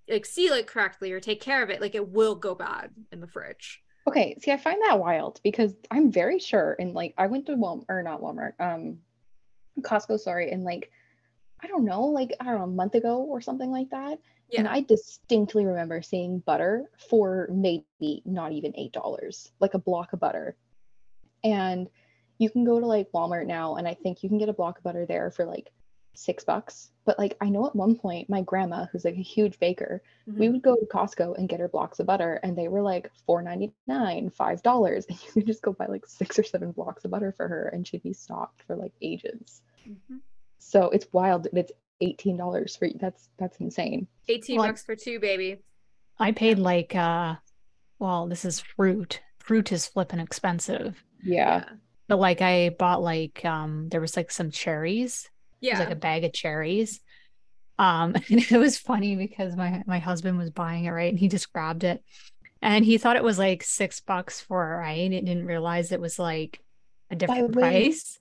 like 0.09 0.27
seal 0.27 0.55
it 0.55 0.67
correctly 0.67 1.13
or 1.13 1.21
take 1.21 1.41
care 1.41 1.63
of 1.63 1.71
it, 1.71 1.81
like 1.81 1.95
it 1.95 2.09
will 2.09 2.35
go 2.35 2.55
bad 2.55 2.91
in 3.13 3.21
the 3.21 3.29
fridge. 3.29 3.83
Okay, 4.09 4.37
see, 4.41 4.51
I 4.51 4.57
find 4.57 4.83
that 4.83 4.99
wild 4.99 5.41
because 5.45 5.75
I'm 5.91 6.11
very 6.11 6.41
sure, 6.41 6.77
and 6.79 6.93
like 6.93 7.15
I 7.17 7.29
went 7.29 7.47
to 7.47 7.53
Walmart 7.53 7.85
or 7.89 8.03
not 8.03 8.21
Walmart, 8.21 8.53
um, 8.59 8.99
Costco, 9.81 10.19
sorry, 10.19 10.51
and 10.51 10.65
like 10.65 10.91
I 11.63 11.69
don't 11.69 11.85
know, 11.85 12.07
like 12.07 12.33
I 12.41 12.45
don't 12.45 12.59
know, 12.59 12.65
a 12.65 12.67
month 12.67 12.97
ago 12.97 13.19
or 13.19 13.41
something 13.41 13.71
like 13.71 13.91
that, 13.91 14.19
and 14.59 14.69
I 14.69 14.81
distinctly 14.81 15.65
remember 15.67 16.03
seeing 16.03 16.41
butter 16.41 16.91
for 17.09 17.49
maybe 17.51 18.23
not 18.25 18.53
even 18.53 18.73
eight 18.77 18.93
dollars, 18.93 19.53
like 19.61 19.75
a 19.75 19.79
block 19.79 20.13
of 20.13 20.21
butter, 20.21 20.57
and 21.45 21.89
you 22.39 22.51
can 22.51 22.65
go 22.65 22.81
to 22.81 22.87
like 22.87 23.11
Walmart 23.13 23.47
now, 23.47 23.77
and 23.77 23.87
I 23.87 23.95
think 23.95 24.23
you 24.23 24.29
can 24.29 24.39
get 24.39 24.49
a 24.49 24.53
block 24.55 24.79
of 24.79 24.85
butter 24.85 25.07
there 25.07 25.31
for 25.31 25.45
like 25.45 25.71
six 26.15 26.45
bucks. 26.45 26.91
But 27.05 27.19
like 27.19 27.37
I 27.41 27.49
know 27.49 27.67
at 27.67 27.75
one 27.77 27.97
point, 27.97 28.29
my 28.29 28.43
grandma, 28.43 28.87
who's 28.93 29.05
like 29.05 29.15
a 29.17 29.23
huge 29.23 29.59
baker, 29.59 30.03
we 30.27 30.47
Mhm. 30.47 30.53
would 30.53 30.63
go 30.63 30.77
to 30.77 30.87
Costco 30.87 31.37
and 31.39 31.49
get 31.49 31.61
her 31.61 31.69
blocks 31.69 32.01
of 32.01 32.07
butter, 32.07 32.35
and 32.43 32.57
they 32.57 32.69
were 32.69 32.83
like 32.83 33.11
$4.99, 33.27 34.31
$5. 34.31 35.07
And 35.09 35.23
you 35.23 35.33
could 35.33 35.47
just 35.47 35.63
go 35.63 35.73
buy 35.73 35.87
like 35.87 36.07
six 36.07 36.39
or 36.39 36.43
seven 36.43 36.73
blocks 36.73 37.05
of 37.05 37.11
butter 37.11 37.33
for 37.33 37.49
her, 37.49 37.69
and 37.69 37.87
she'd 37.87 38.03
be 38.03 38.13
stocked 38.13 38.63
for 38.63 38.77
like 38.77 38.93
ages. 39.01 39.63
Mhm. 39.89 40.21
So 40.59 40.91
it's 40.91 41.13
wild. 41.13 41.49
that 41.53 41.73
It's 42.01 42.23
$18 42.25 42.79
for 42.79 42.89
that's 42.99 43.29
that's 43.39 43.57
insane. 43.59 44.09
eighteen 44.29 44.57
Well, 44.57 44.67
I- 44.67 44.69
bucks 44.71 44.85
for 44.85 44.97
two, 44.97 45.21
baby. 45.21 45.59
I 46.19 46.33
paid 46.33 46.59
like 46.59 46.95
uh 46.95 47.37
well, 47.99 48.27
this 48.29 48.45
is 48.45 48.61
fruit. 48.61 49.21
Fruit 49.39 49.71
is 49.73 49.87
flipping 49.87 50.21
expensive. 50.21 51.03
Yeah. 51.23 51.65
But 52.09 52.19
like 52.19 52.41
I 52.43 52.71
bought 52.71 53.03
like 53.03 53.45
um 53.45 53.89
there 53.89 54.01
was 54.01 54.17
like 54.17 54.31
some 54.31 54.51
cherries. 54.51 55.31
It 55.61 55.67
Yeah, 55.69 55.75
was 55.75 55.81
like 55.87 55.93
a 55.93 55.97
bag 55.97 56.25
of 56.25 56.33
cherries. 56.33 57.01
Um 57.79 58.15
and 58.31 58.51
it 58.51 58.59
was 58.59 58.79
funny 58.79 59.17
because 59.17 59.57
my 59.57 59.83
my 59.87 59.99
husband 59.99 60.39
was 60.39 60.51
buying 60.51 60.85
it, 60.85 60.91
right? 60.91 61.11
And 61.11 61.19
he 61.19 61.29
just 61.29 61.53
grabbed 61.53 61.85
it. 61.85 62.03
And 62.61 62.85
he 62.85 62.99
thought 62.99 63.17
it 63.17 63.25
was 63.25 63.39
like 63.39 63.63
six 63.65 64.01
bucks 64.01 64.41
for 64.41 64.73
it, 64.73 64.77
right? 64.77 65.11
And 65.13 65.27
didn't 65.27 65.47
realize 65.47 65.91
it 65.91 66.01
was 66.01 66.19
like 66.19 66.61
a 67.11 67.17
different 67.17 67.55
weight. 67.57 67.63
price. 67.63 68.19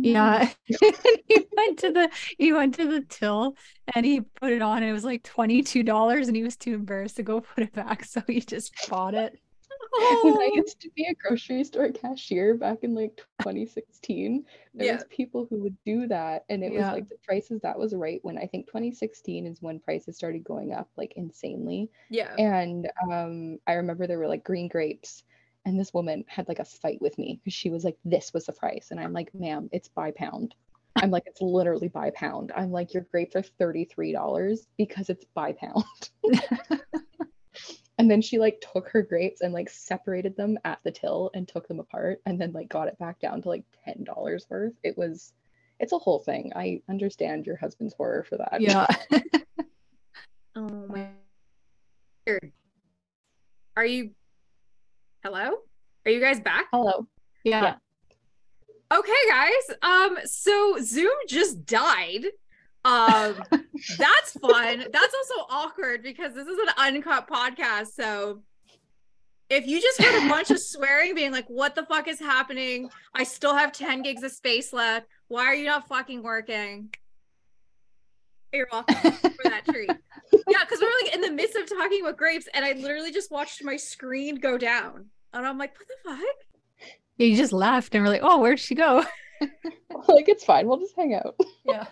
Yeah. 0.00 0.50
he 1.28 1.46
went 1.56 1.78
to 1.80 1.90
the 1.92 2.10
he 2.38 2.52
went 2.52 2.74
to 2.76 2.86
the 2.88 3.02
till 3.02 3.56
and 3.94 4.04
he 4.06 4.20
put 4.20 4.52
it 4.52 4.62
on 4.62 4.78
and 4.78 4.86
it 4.86 4.92
was 4.92 5.04
like 5.04 5.22
$22 5.22 6.28
and 6.28 6.36
he 6.36 6.42
was 6.42 6.56
too 6.56 6.74
embarrassed 6.74 7.16
to 7.16 7.22
go 7.22 7.40
put 7.40 7.64
it 7.64 7.72
back. 7.72 8.04
So 8.04 8.22
he 8.26 8.40
just 8.40 8.74
bought 8.86 9.14
it. 9.14 9.38
When 10.22 10.36
I 10.40 10.50
Oh. 10.54 10.64
used 10.64 10.80
to 10.80 10.90
be 10.96 11.04
a 11.06 11.14
grocery 11.14 11.64
store 11.64 11.90
cashier 11.92 12.54
back 12.54 12.78
in 12.82 12.94
like 12.94 13.20
2016, 13.42 14.44
there 14.78 14.86
Yeah. 14.86 14.92
was 14.92 15.04
people 15.04 15.46
who 15.48 15.58
would 15.62 15.76
do 15.84 16.06
that, 16.08 16.44
and 16.48 16.62
it 16.64 16.72
was 16.72 16.90
like 16.92 17.08
the 17.08 17.16
prices 17.24 17.60
that 17.62 17.78
was 17.78 17.94
right 17.94 18.20
when 18.22 18.38
I 18.38 18.46
think 18.46 18.66
2016 18.68 19.46
is 19.46 19.60
when 19.62 19.80
prices 19.80 20.16
started 20.16 20.44
going 20.44 20.72
up 20.72 20.88
like 20.96 21.12
insanely. 21.16 21.90
yeah. 22.08 22.38
And 22.38 22.90
um, 23.10 23.58
I 23.66 23.74
remember 23.74 24.06
there 24.06 24.18
were 24.18 24.28
like 24.28 24.44
green 24.44 24.68
grapes, 24.68 25.24
and 25.64 25.78
this 25.78 25.94
woman 25.94 26.24
had 26.28 26.48
like 26.48 26.58
a 26.58 26.64
fight 26.64 27.00
with 27.00 27.16
me 27.18 27.40
because 27.42 27.54
she 27.54 27.70
was 27.70 27.84
like, 27.84 27.96
"This 28.04 28.32
was 28.32 28.46
the 28.46 28.52
price," 28.52 28.88
and 28.90 29.00
I'm 29.00 29.12
like, 29.12 29.34
"Ma'am, 29.34 29.68
it's 29.72 29.88
by 29.88 30.10
pound." 30.10 30.54
I'm 30.96 31.10
like, 31.10 31.24
"It's 31.26 31.40
literally 31.40 31.88
by 31.88 32.10
pound." 32.10 32.52
I'm 32.54 32.70
like, 32.70 32.92
"Your 32.94 33.04
grapes 33.10 33.36
are 33.36 33.42
thirty 33.42 33.84
three 33.84 34.12
dollars 34.12 34.66
because 34.76 35.08
it's 35.10 35.24
by 35.34 35.52
pound." 35.52 35.84
and 37.98 38.10
then 38.10 38.22
she 38.22 38.38
like 38.38 38.62
took 38.72 38.88
her 38.88 39.02
grapes 39.02 39.40
and 39.40 39.52
like 39.52 39.68
separated 39.70 40.36
them 40.36 40.58
at 40.64 40.80
the 40.84 40.90
till 40.90 41.30
and 41.34 41.46
took 41.46 41.68
them 41.68 41.80
apart, 41.80 42.20
and 42.26 42.40
then 42.40 42.52
like 42.52 42.68
got 42.68 42.88
it 42.88 42.98
back 42.98 43.20
down 43.20 43.42
to 43.42 43.48
like 43.48 43.64
ten 43.84 44.04
dollars 44.04 44.46
worth. 44.50 44.74
It 44.82 44.96
was, 44.98 45.32
it's 45.80 45.92
a 45.92 45.98
whole 45.98 46.20
thing. 46.20 46.52
I 46.54 46.82
understand 46.88 47.46
your 47.46 47.56
husband's 47.56 47.94
horror 47.94 48.24
for 48.24 48.38
that. 48.38 48.60
Yeah. 48.60 48.86
Oh 50.54 50.68
my. 50.88 51.08
Are 53.76 53.86
you? 53.86 54.10
Hello? 55.22 55.52
Are 56.04 56.10
you 56.10 56.18
guys 56.20 56.40
back? 56.40 56.66
Hello. 56.72 57.06
Yeah. 57.44 57.76
Okay, 58.92 59.12
guys. 59.28 59.76
Um, 59.82 60.18
so 60.24 60.78
Zoom 60.82 61.14
just 61.28 61.64
died. 61.64 62.24
Um, 62.84 63.36
that's 63.98 64.32
fun. 64.40 64.84
That's 64.92 65.14
also 65.14 65.46
awkward 65.48 66.02
because 66.02 66.34
this 66.34 66.48
is 66.48 66.58
an 66.58 66.74
uncut 66.76 67.28
podcast. 67.28 67.92
So 67.92 68.42
if 69.48 69.66
you 69.68 69.80
just 69.80 70.02
heard 70.02 70.26
a 70.26 70.28
bunch 70.28 70.50
of 70.50 70.58
swearing, 70.58 71.14
being 71.14 71.30
like, 71.30 71.46
what 71.46 71.76
the 71.76 71.84
fuck 71.84 72.08
is 72.08 72.18
happening? 72.18 72.90
I 73.14 73.22
still 73.22 73.54
have 73.54 73.70
10 73.70 74.02
gigs 74.02 74.24
of 74.24 74.32
space 74.32 74.72
left. 74.72 75.06
Why 75.28 75.44
are 75.44 75.54
you 75.54 75.66
not 75.66 75.86
fucking 75.86 76.24
working? 76.24 76.92
You're 78.52 78.66
welcome 78.72 79.12
for 79.12 79.44
that 79.44 79.64
treat. 79.66 79.90
Yeah, 80.48 80.58
because 80.60 80.80
we 80.80 80.86
we're 80.86 81.06
like 81.06 81.14
in 81.14 81.20
the 81.20 81.30
midst 81.30 81.56
of 81.56 81.68
talking 81.68 82.02
about 82.02 82.16
grapes, 82.16 82.48
and 82.54 82.64
I 82.64 82.72
literally 82.72 83.12
just 83.12 83.30
watched 83.30 83.62
my 83.64 83.76
screen 83.76 84.36
go 84.36 84.58
down. 84.58 85.06
And 85.32 85.46
I'm 85.46 85.58
like, 85.58 85.74
what 85.78 85.88
the 85.88 86.10
fuck? 86.10 86.88
Yeah, 87.16 87.26
you 87.26 87.36
just 87.36 87.52
laughed 87.52 87.94
and 87.94 88.04
we're 88.04 88.10
like, 88.10 88.22
oh, 88.24 88.40
where'd 88.40 88.58
she 88.60 88.74
go? 88.74 89.04
like 90.08 90.28
it's 90.28 90.44
fine. 90.44 90.66
We'll 90.66 90.78
just 90.78 90.96
hang 90.96 91.14
out. 91.14 91.36
Yeah. 91.64 91.86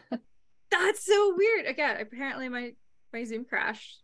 That's 0.72 1.07
so 1.07 1.34
weird. 1.36 1.64
Again, 1.66 2.01
apparently 2.01 2.48
my 2.48 2.72
my 3.12 3.22
Zoom 3.22 3.44
crashed. 3.44 4.03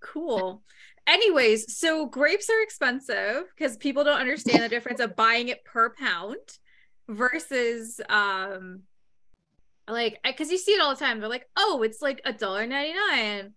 Cool. 0.00 0.62
Anyways, 1.06 1.76
so 1.76 2.06
grapes 2.06 2.48
are 2.48 2.62
expensive 2.62 3.44
because 3.54 3.76
people 3.76 4.04
don't 4.04 4.20
understand 4.20 4.62
the 4.62 4.70
difference 4.70 5.00
of 5.00 5.14
buying 5.14 5.48
it 5.48 5.64
per 5.64 5.90
pound 5.90 6.38
versus 7.08 8.00
um 8.08 8.84
like 9.88 10.18
because 10.24 10.50
you 10.50 10.58
see 10.58 10.72
it 10.72 10.80
all 10.80 10.90
the 10.94 11.04
time. 11.04 11.20
They're 11.20 11.28
like, 11.28 11.48
oh, 11.56 11.82
it's 11.82 12.02
like 12.02 12.20
a 12.24 12.32
dollar 12.32 12.66
ninety 12.66 12.94
nine 12.94 13.54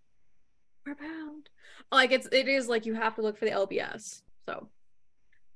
per 0.86 0.96
pound. 0.96 1.50
Like 1.92 2.12
it's 2.12 2.28
it 2.32 2.48
is 2.48 2.68
like 2.68 2.86
you 2.86 2.94
have 2.94 3.16
to 3.16 3.22
look 3.22 3.38
for 3.38 3.46
the 3.46 3.52
LBS. 3.52 4.22
So 4.48 4.70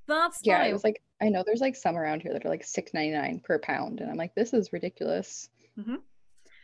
that's 0.08 0.40
Yeah, 0.44 0.64
it 0.64 0.74
was 0.74 0.84
like 0.84 1.02
I 1.22 1.30
know 1.30 1.44
there's 1.46 1.62
like 1.62 1.76
some 1.76 1.98
around 1.98 2.22
here 2.22 2.34
that 2.34 2.46
are 2.46 2.50
like 2.50 2.64
six 2.64 2.94
ninety 2.94 3.12
nine 3.12 3.42
per 3.44 3.60
pound, 3.60 4.00
and 4.00 4.10
I'm 4.10 4.18
like, 4.18 4.36
this 4.36 4.54
is 4.54 4.72
ridiculous. 4.72 5.50
Mm-hmm. 5.78 5.96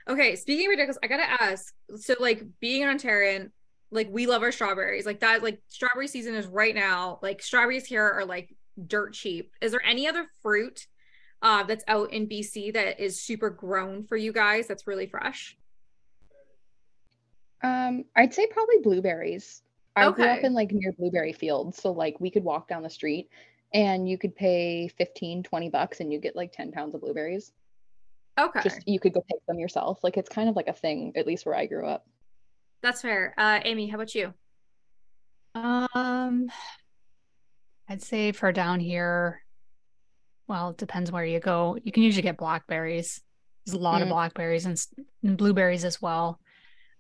Okay, 0.08 0.36
speaking 0.36 0.68
of 0.68 0.72
ridiculous, 0.72 0.99
I 1.03 1.08
gotta 1.08 1.41
ask. 1.41 1.74
So, 1.95 2.16
like, 2.20 2.43
being 2.60 2.84
an 2.84 2.95
Ontarian, 2.95 3.49
like, 3.91 4.08
we 4.12 4.28
love 4.28 4.43
our 4.43 4.51
strawberries. 4.51 5.06
Like 5.06 5.22
that, 5.22 5.41
like, 5.41 5.62
strawberry 5.68 6.08
season 6.08 6.36
is 6.36 6.45
right 6.45 6.76
now. 6.76 7.20
Like, 7.24 7.41
strawberries 7.41 7.86
here 7.86 8.08
are 8.08 8.26
like 8.26 8.56
dirt 8.88 9.14
cheap. 9.14 9.51
Is 9.62 9.72
there 9.72 9.86
any 9.86 10.08
other 10.08 10.28
fruit 10.41 10.86
uh, 11.46 11.62
that's 11.62 11.84
out 11.88 12.12
in 12.12 12.28
BC 12.28 12.74
that 12.74 13.00
is 13.00 13.22
super 13.22 13.52
grown 13.52 14.04
for 14.04 14.18
you 14.18 14.34
guys? 14.34 14.68
That's 14.68 14.88
really 14.88 15.06
fresh. 15.06 15.56
Um, 17.62 18.06
I'd 18.16 18.34
say 18.34 18.48
probably 18.48 18.80
blueberries. 18.82 19.62
I 19.96 20.12
grew 20.12 20.26
up 20.26 20.43
in 20.43 20.56
like 20.56 20.72
near 20.72 20.91
blueberry 20.91 21.34
fields, 21.34 21.80
so 21.80 21.91
like 21.91 22.20
we 22.20 22.32
could 22.32 22.43
walk 22.43 22.68
down 22.68 22.82
the 22.82 22.89
street 22.89 23.30
and 23.76 24.10
you 24.10 24.18
could 24.18 24.36
pay 24.36 24.88
15, 24.88 25.43
20 25.43 25.70
bucks 25.70 26.00
and 26.00 26.12
you 26.12 26.20
get 26.20 26.36
like 26.36 26.52
10 26.52 26.72
pounds 26.72 26.96
of 26.96 27.02
blueberries. 27.02 27.54
Okay, 28.39 28.62
Just 28.64 28.82
you 28.88 29.00
could 29.00 29.14
go 29.14 29.22
pick 29.22 29.46
them 29.46 29.60
yourself. 29.60 30.04
Like 30.04 30.18
it's 30.18 30.30
kind 30.30 30.50
of 30.50 30.56
like 30.56 30.68
a 30.68 30.74
thing, 30.74 31.14
at 31.16 31.28
least 31.28 31.46
where 31.46 31.56
I 31.56 31.68
grew 31.68 31.88
up. 31.88 32.08
that's 32.82 33.04
fair. 33.04 33.36
Uh, 33.38 33.60
Amy, 33.64 33.88
how 33.88 33.96
about 33.96 34.16
you? 34.16 34.34
Um, 35.54 36.50
I'd 37.88 38.02
say 38.02 38.32
for 38.32 38.52
down 38.52 38.80
here, 38.80 39.45
well, 40.48 40.70
it 40.70 40.78
depends 40.78 41.12
where 41.12 41.26
you 41.26 41.39
go. 41.39 41.78
You 41.84 41.91
can 41.91 42.04
usually 42.04 42.22
get 42.22 42.38
blackberries. 42.38 43.22
There's 43.66 43.76
a 43.76 43.80
lot 43.80 44.02
of 44.02 44.08
Mm. 44.08 44.12
blackberries 44.12 44.66
and, 44.66 44.80
and 45.24 45.38
blueberries 45.38 45.84
as 45.84 46.02
well. 46.02 46.39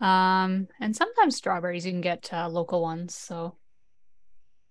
Um, 0.01 0.67
and 0.81 0.95
sometimes 0.95 1.35
strawberries 1.35 1.85
you 1.85 1.91
can 1.91 2.01
get 2.01 2.29
uh, 2.33 2.49
local 2.49 2.81
ones. 2.81 3.15
So, 3.15 3.57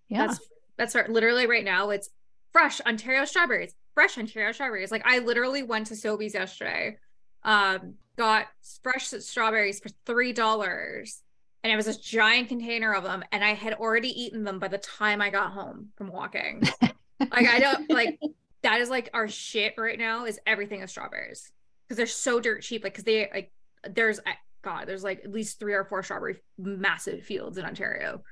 yeah. 0.09 0.27
That's 0.27 0.41
that's 0.77 0.95
right. 0.95 1.09
Literally 1.09 1.47
right 1.47 1.65
now, 1.65 1.91
it's 1.91 2.11
fresh 2.53 2.81
Ontario 2.81 3.25
strawberries. 3.25 3.75
Fresh 3.95 4.19
Ontario 4.19 4.51
strawberries. 4.53 4.91
Like 4.91 5.07
I 5.07 5.21
literally 5.21 5.63
went 5.63 5.87
to 5.87 5.95
Sobeys 5.95 6.35
yesterday, 6.35 6.99
um, 7.45 7.95
got 8.19 8.47
fresh 8.83 9.07
strawberries 9.07 9.79
for 9.81 9.89
three 10.05 10.33
dollars, 10.33 11.23
and 11.63 11.73
it 11.73 11.77
was 11.77 11.87
this 11.87 11.99
giant 11.99 12.49
container 12.49 12.93
of 12.93 13.05
them, 13.05 13.23
and 13.31 13.45
I 13.45 13.55
had 13.55 13.75
already 13.75 14.09
eaten 14.21 14.43
them 14.43 14.59
by 14.59 14.67
the 14.69 14.79
time 14.79 15.23
I 15.23 15.31
got 15.31 15.53
home 15.53 15.91
from 15.97 16.09
walking. 16.09 16.63
like 16.83 17.47
I 17.47 17.61
don't 17.61 17.89
like 17.89 18.19
that 18.65 18.81
is 18.81 18.91
like 18.91 19.11
our 19.15 19.29
shit 19.29 19.75
right 19.79 19.99
now 19.99 20.25
is 20.25 20.41
everything 20.47 20.81
is 20.81 20.91
strawberries 20.91 21.53
because 21.87 21.99
they're 21.99 22.07
so 22.07 22.41
dirt 22.41 22.63
cheap. 22.63 22.83
Like 22.83 22.95
because 22.95 23.05
they 23.05 23.29
like 23.33 23.53
there's 23.89 24.21
God 24.63 24.87
there's 24.87 25.05
like 25.05 25.21
at 25.23 25.31
least 25.31 25.59
three 25.59 25.75
or 25.75 25.85
four 25.85 26.03
strawberry 26.03 26.39
massive 26.59 27.23
fields 27.23 27.59
in 27.59 27.65
Ontario. 27.65 28.23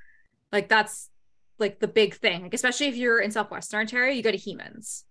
Like 0.51 0.69
that's 0.69 1.11
like 1.59 1.81
the 1.81 1.89
big 1.89 2.15
thing. 2.15 2.43
Like 2.43 2.55
especially 2.55 2.87
if 2.89 2.97
you're 2.97 3.21
in 3.21 3.31
southwestern 3.31 3.81
Ontario, 3.81 4.13
you 4.13 4.23
go 4.23 4.33
to 4.33 4.39
Heeman's. 4.39 5.05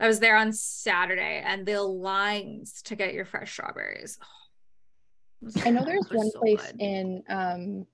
I 0.00 0.08
was 0.08 0.18
there 0.18 0.36
on 0.36 0.52
Saturday 0.52 1.40
and 1.46 1.64
the 1.64 1.80
lines 1.80 2.82
to 2.82 2.96
get 2.96 3.14
your 3.14 3.24
fresh 3.24 3.52
strawberries. 3.52 4.18
Oh, 4.20 5.62
I 5.64 5.70
know 5.70 5.84
there's 5.84 6.08
one 6.10 6.30
so 6.30 6.40
place 6.40 6.72
good. 6.72 6.80
in 6.80 7.22
um 7.28 7.86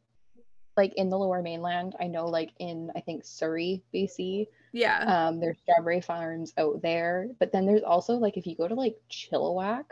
like 0.78 0.94
in 0.96 1.10
the 1.10 1.18
lower 1.18 1.42
mainland. 1.42 1.94
I 2.00 2.06
know 2.06 2.24
like 2.26 2.52
in 2.58 2.90
I 2.96 3.00
think 3.00 3.26
Surrey, 3.26 3.82
BC, 3.94 4.46
yeah. 4.72 5.26
um 5.26 5.40
there's 5.40 5.58
strawberry 5.62 6.00
farms 6.00 6.52
out 6.58 6.82
there. 6.82 7.28
But 7.38 7.52
then 7.52 7.66
there's 7.66 7.82
also 7.82 8.14
like 8.14 8.36
if 8.36 8.46
you 8.46 8.56
go 8.56 8.68
to 8.68 8.74
like 8.74 8.96
Chilliwack, 9.10 9.84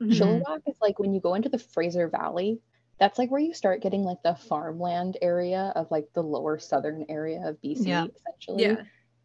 Mhm. 0.00 0.12
Chilliwack 0.12 0.60
is 0.66 0.76
like 0.80 0.98
when 0.98 1.14
you 1.14 1.20
go 1.20 1.34
into 1.34 1.48
the 1.48 1.58
Fraser 1.58 2.08
Valley, 2.08 2.60
that's 2.98 3.18
like 3.18 3.30
where 3.30 3.40
you 3.40 3.54
start 3.54 3.80
getting 3.82 4.02
like 4.02 4.22
the 4.22 4.34
farmland 4.34 5.16
area 5.22 5.72
of 5.74 5.90
like 5.90 6.06
the 6.14 6.22
lower 6.22 6.58
southern 6.58 7.04
area 7.08 7.40
of 7.46 7.60
BC, 7.62 7.86
Yeah. 7.86 8.06
essentially. 8.14 8.62
Yeah. 8.62 8.82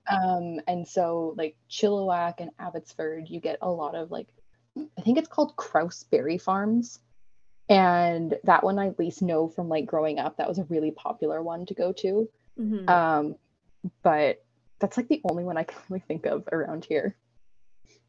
Um, 0.10 0.60
and 0.68 0.88
so 0.88 1.36
like 1.38 1.56
Chilliwack 1.70 2.36
and 2.40 2.52
Abbotsford, 2.60 3.30
you 3.30 3.40
get 3.40 3.58
a 3.62 3.70
lot 3.70 3.96
of 3.96 4.12
like 4.12 4.28
I 4.98 5.02
think 5.02 5.18
it's 5.18 5.28
called 5.28 5.56
Krause 5.58 6.06
Berry 6.10 6.38
Farms. 6.38 7.00
And 7.70 8.38
that 8.46 8.64
one 8.64 8.80
I 8.80 8.88
at 8.88 9.00
least 9.00 9.22
know 9.22 9.48
from 9.48 9.70
like 9.70 9.86
growing 9.86 10.20
up, 10.20 10.38
that 10.38 10.48
was 10.48 10.60
a 10.60 10.64
really 10.66 10.92
popular 10.92 11.42
one 11.44 11.66
to 11.68 11.74
go 11.74 11.92
to. 11.94 12.30
Mhm. 12.60 12.90
Um, 12.90 13.36
but 14.04 14.44
that's 14.82 14.98
like 14.98 15.08
the 15.08 15.22
only 15.30 15.44
one 15.44 15.58
I 15.58 15.64
can 15.64 15.78
really 15.90 16.04
think 16.08 16.26
of 16.26 16.44
around 16.52 16.84
here. 16.86 17.16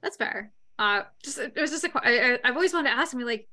That's 0.02 0.16
fair. 0.16 0.50
Uh, 0.78 1.02
just 1.22 1.38
it 1.38 1.54
was 1.60 1.70
just 1.70 1.84
a. 1.84 1.90
I, 1.94 2.38
I've 2.42 2.56
always 2.56 2.72
wanted 2.72 2.90
to 2.90 2.96
ask 2.96 3.14
me 3.14 3.22
like, 3.24 3.46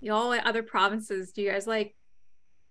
y'all 0.00 0.32
in 0.32 0.40
other 0.44 0.62
provinces, 0.62 1.32
do 1.32 1.40
you 1.42 1.50
guys 1.50 1.66
like 1.66 1.94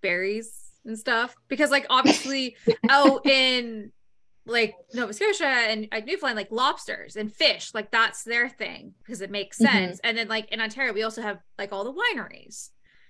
berries 0.01 0.53
and 0.85 0.97
stuff? 0.99 1.35
Because 1.47 1.71
like 1.71 1.87
obviously 1.89 2.55
out 2.89 3.25
in 3.25 3.91
like 4.45 4.75
Nova 4.93 5.13
Scotia 5.13 5.45
and 5.45 5.87
Newfoundland, 6.05 6.35
like 6.37 6.51
lobsters 6.51 7.15
and 7.15 7.31
fish, 7.33 7.73
like 7.73 7.91
that's 7.91 8.23
their 8.23 8.49
thing 8.49 8.93
because 9.03 9.21
it 9.21 9.31
makes 9.31 9.57
Mhm. 9.57 9.71
sense. 9.71 9.99
And 10.03 10.17
then 10.17 10.27
like 10.27 10.51
in 10.51 10.59
Ontario, 10.61 10.93
we 10.93 11.03
also 11.03 11.21
have 11.21 11.39
like 11.57 11.71
all 11.71 11.83
the 11.83 11.93
wineries, 11.93 12.69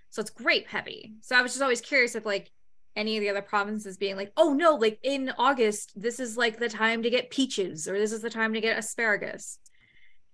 so 0.09 0.21
it's 0.21 0.29
grape 0.29 0.67
heavy. 0.67 1.13
So 1.21 1.35
I 1.35 1.41
was 1.41 1.51
just 1.53 1.61
always 1.61 1.81
curious 1.81 2.15
if 2.15 2.25
like 2.25 2.51
any 2.99 3.17
of 3.17 3.21
the 3.21 3.29
other 3.29 3.41
provinces 3.41 3.97
being 3.97 4.17
like, 4.17 4.31
oh 4.35 4.53
no, 4.53 4.75
like 4.75 4.99
in 5.03 5.31
August, 5.37 5.93
this 5.95 6.19
is 6.19 6.35
like 6.37 6.59
the 6.59 6.67
time 6.69 7.01
to 7.03 7.09
get 7.09 7.29
peaches 7.31 7.87
or 7.87 7.97
this 7.97 8.11
is 8.11 8.21
the 8.21 8.29
time 8.29 8.53
to 8.53 8.61
get 8.61 8.77
asparagus. 8.77 9.57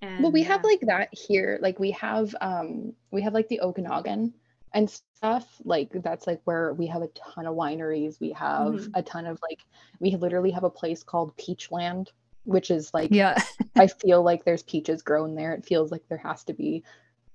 And 0.02 0.24
well, 0.24 0.32
we 0.32 0.44
have 0.44 0.64
like 0.64 0.82
that 0.82 1.10
here. 1.12 1.60
Like 1.62 1.80
we 1.80 1.92
have 1.92 2.36
um 2.42 2.94
we 3.12 3.22
have 3.22 3.34
like 3.34 3.48
the 3.50 3.62
Okanagan 3.62 4.34
and 4.74 4.90
stuff. 4.90 5.46
Like 5.64 5.92
that's 6.04 6.26
like 6.28 6.42
where 6.46 6.74
we 6.74 6.88
have 6.88 7.04
a 7.04 7.08
ton 7.10 7.46
of 7.46 7.56
wineries. 7.56 8.20
We 8.20 8.32
have 8.32 8.74
Mhm. 8.74 8.92
a 8.96 9.04
ton 9.04 9.28
of 9.28 9.40
like 9.48 9.60
we 10.00 10.16
literally 10.16 10.52
have 10.52 10.64
a 10.64 10.70
place 10.70 11.04
called 11.04 11.38
Peachland, 11.38 12.08
which 12.44 12.72
is 12.72 12.94
like 12.94 13.12
Yeah. 13.12 13.38
I 13.78 13.88
feel 13.88 14.24
like 14.24 14.44
there's 14.44 14.64
peaches 14.64 15.04
grown 15.04 15.36
there. 15.36 15.54
It 15.54 15.66
feels 15.66 15.92
like 15.92 16.04
there 16.10 16.18
has 16.18 16.44
to 16.46 16.54
be. 16.54 16.84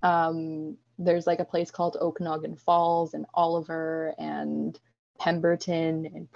Um, 0.02 0.76
there's 0.98 1.26
like 1.26 1.40
a 1.40 1.44
place 1.44 1.70
called 1.70 1.96
Okanagan 2.00 2.56
Falls 2.56 3.14
and 3.14 3.26
Oliver 3.32 4.14
and 4.18 4.78
Pemberton 5.20 6.06
and 6.06 6.28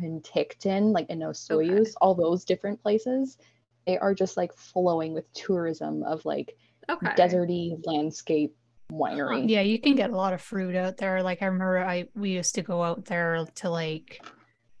Penticton, 0.00 0.92
like 0.92 1.08
in 1.08 1.20
Osoyoos, 1.20 1.92
all 2.00 2.14
those 2.14 2.44
different 2.44 2.82
places. 2.82 3.38
They 3.86 3.98
are 3.98 4.14
just 4.14 4.36
like 4.36 4.52
flowing 4.54 5.14
with 5.14 5.32
tourism 5.32 6.02
of 6.02 6.24
like 6.24 6.56
okay. 6.88 7.06
deserty 7.08 7.80
landscape 7.86 8.54
winery. 8.90 9.48
Yeah, 9.48 9.60
you 9.60 9.80
can 9.80 9.94
get 9.94 10.10
a 10.10 10.16
lot 10.16 10.32
of 10.32 10.40
fruit 10.40 10.74
out 10.76 10.96
there. 10.96 11.22
Like 11.22 11.42
I 11.42 11.46
remember 11.46 11.78
I 11.78 12.08
we 12.14 12.30
used 12.30 12.54
to 12.56 12.62
go 12.62 12.82
out 12.82 13.04
there 13.04 13.46
to 13.56 13.70
like 13.70 14.24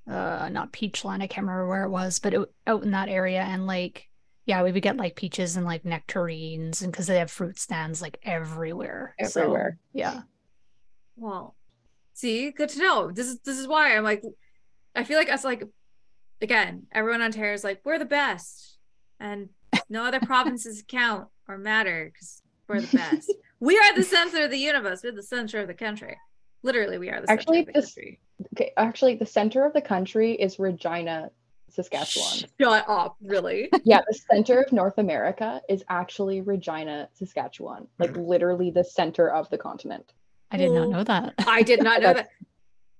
uh 0.08 0.48
not 0.50 0.72
Peachland, 0.72 1.22
I 1.22 1.26
can't 1.26 1.46
remember 1.46 1.68
where 1.68 1.84
it 1.84 1.90
was, 1.90 2.18
but 2.18 2.34
it, 2.34 2.52
out 2.66 2.82
in 2.82 2.90
that 2.90 3.08
area 3.08 3.42
and 3.42 3.66
like 3.66 4.08
yeah, 4.44 4.62
we 4.64 4.72
would 4.72 4.82
get 4.82 4.96
like 4.96 5.14
peaches 5.14 5.56
and 5.56 5.64
like 5.64 5.84
nectarines 5.84 6.82
and 6.82 6.90
because 6.90 7.06
they 7.06 7.18
have 7.18 7.30
fruit 7.30 7.58
stands 7.60 8.02
like 8.02 8.18
everywhere. 8.24 9.14
So, 9.24 9.42
Everywhere. 9.42 9.78
yeah. 9.92 10.22
Well, 11.16 11.54
see, 12.22 12.50
good 12.52 12.70
to 12.70 12.78
know. 12.78 13.10
This 13.10 13.26
is 13.26 13.40
this 13.40 13.58
is 13.58 13.68
why 13.68 13.96
I'm 13.96 14.04
like, 14.04 14.22
I 14.94 15.04
feel 15.04 15.18
like 15.18 15.30
us 15.30 15.44
like, 15.44 15.64
again, 16.40 16.86
everyone 16.92 17.20
on 17.20 17.26
Ontario 17.26 17.52
is 17.52 17.64
like 17.64 17.80
we're 17.84 17.98
the 17.98 18.04
best, 18.04 18.78
and 19.20 19.50
no 19.90 20.04
other 20.04 20.20
provinces 20.32 20.82
count 20.86 21.28
or 21.48 21.58
matter 21.58 22.10
because 22.12 22.40
we're 22.68 22.80
the 22.80 22.96
best. 22.96 23.34
we 23.60 23.76
are 23.76 23.94
the 23.94 24.04
center 24.04 24.44
of 24.44 24.50
the 24.50 24.58
universe. 24.58 25.02
We're 25.02 25.12
the 25.12 25.22
center 25.22 25.60
of 25.60 25.66
the 25.66 25.74
country. 25.74 26.16
Literally, 26.62 26.98
we 26.98 27.10
are 27.10 27.20
the 27.20 27.30
Actually, 27.30 27.58
center 27.58 27.70
of 27.70 27.74
the 27.74 27.80
this- 27.80 27.94
country. 27.94 28.20
Okay, 28.54 28.72
actually, 28.76 29.16
the 29.16 29.26
center 29.26 29.66
of 29.66 29.72
the 29.72 29.82
country 29.82 30.32
is 30.32 30.58
Regina 30.58 31.30
Saskatchewan. 31.70 32.50
Shut 32.60 32.88
up, 32.88 33.16
really? 33.22 33.68
yeah, 33.84 34.00
the 34.06 34.18
center 34.30 34.60
of 34.60 34.72
North 34.72 34.98
America 34.98 35.60
is 35.68 35.84
actually 35.88 36.40
Regina, 36.40 37.08
Saskatchewan. 37.14 37.86
Like 37.98 38.14
hmm. 38.14 38.22
literally 38.22 38.70
the 38.70 38.84
center 38.84 39.28
of 39.28 39.48
the 39.50 39.58
continent. 39.58 40.12
I 40.52 40.56
did 40.58 40.70
not 40.72 40.88
know 40.88 41.02
that. 41.04 41.34
I 41.46 41.62
did 41.62 41.82
not 41.82 42.02
know 42.02 42.12
that. 42.14 42.28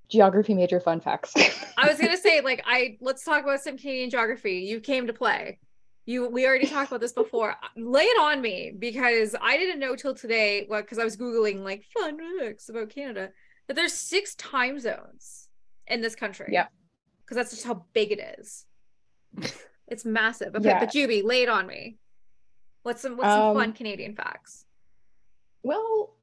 Geography 0.08 0.54
major 0.54 0.80
fun 0.80 1.00
facts. 1.00 1.32
I 1.78 1.88
was 1.88 1.98
gonna 1.98 2.16
say, 2.16 2.40
like, 2.40 2.62
I 2.66 2.96
let's 3.00 3.24
talk 3.24 3.44
about 3.44 3.60
some 3.60 3.78
Canadian 3.78 4.10
geography. 4.10 4.60
You 4.60 4.80
came 4.80 5.06
to 5.06 5.12
play. 5.12 5.58
You 6.04 6.28
we 6.28 6.46
already 6.46 6.66
talked 6.66 6.90
about 6.90 7.00
this 7.00 7.12
before. 7.12 7.54
Lay 7.76 8.02
it 8.02 8.20
on 8.20 8.40
me 8.40 8.72
because 8.78 9.34
I 9.40 9.56
didn't 9.56 9.78
know 9.80 9.94
till 9.96 10.14
today. 10.14 10.64
What? 10.66 10.82
Because 10.84 10.98
I 10.98 11.04
was 11.04 11.16
googling 11.16 11.60
like 11.62 11.84
fun 11.96 12.18
facts 12.40 12.68
about 12.68 12.90
Canada 12.90 13.30
that 13.68 13.74
there's 13.74 13.92
six 13.92 14.34
time 14.34 14.78
zones 14.80 15.48
in 15.86 16.00
this 16.00 16.14
country. 16.14 16.48
Yeah. 16.50 16.66
Because 17.24 17.36
that's 17.36 17.50
just 17.50 17.64
how 17.66 17.86
big 17.94 18.10
it 18.12 18.38
is. 18.38 18.66
It's 19.88 20.04
massive. 20.04 20.54
Okay, 20.56 20.68
Yeah. 20.68 20.80
but 20.80 20.90
Jubie, 20.90 21.22
lay 21.24 21.42
it 21.42 21.48
on 21.48 21.66
me. 21.66 21.96
What's 22.82 23.00
some 23.00 23.16
what's 23.16 23.28
some 23.30 23.40
Um, 23.40 23.56
fun 23.56 23.72
Canadian 23.72 24.14
facts? 24.16 24.66
well, 25.62 26.16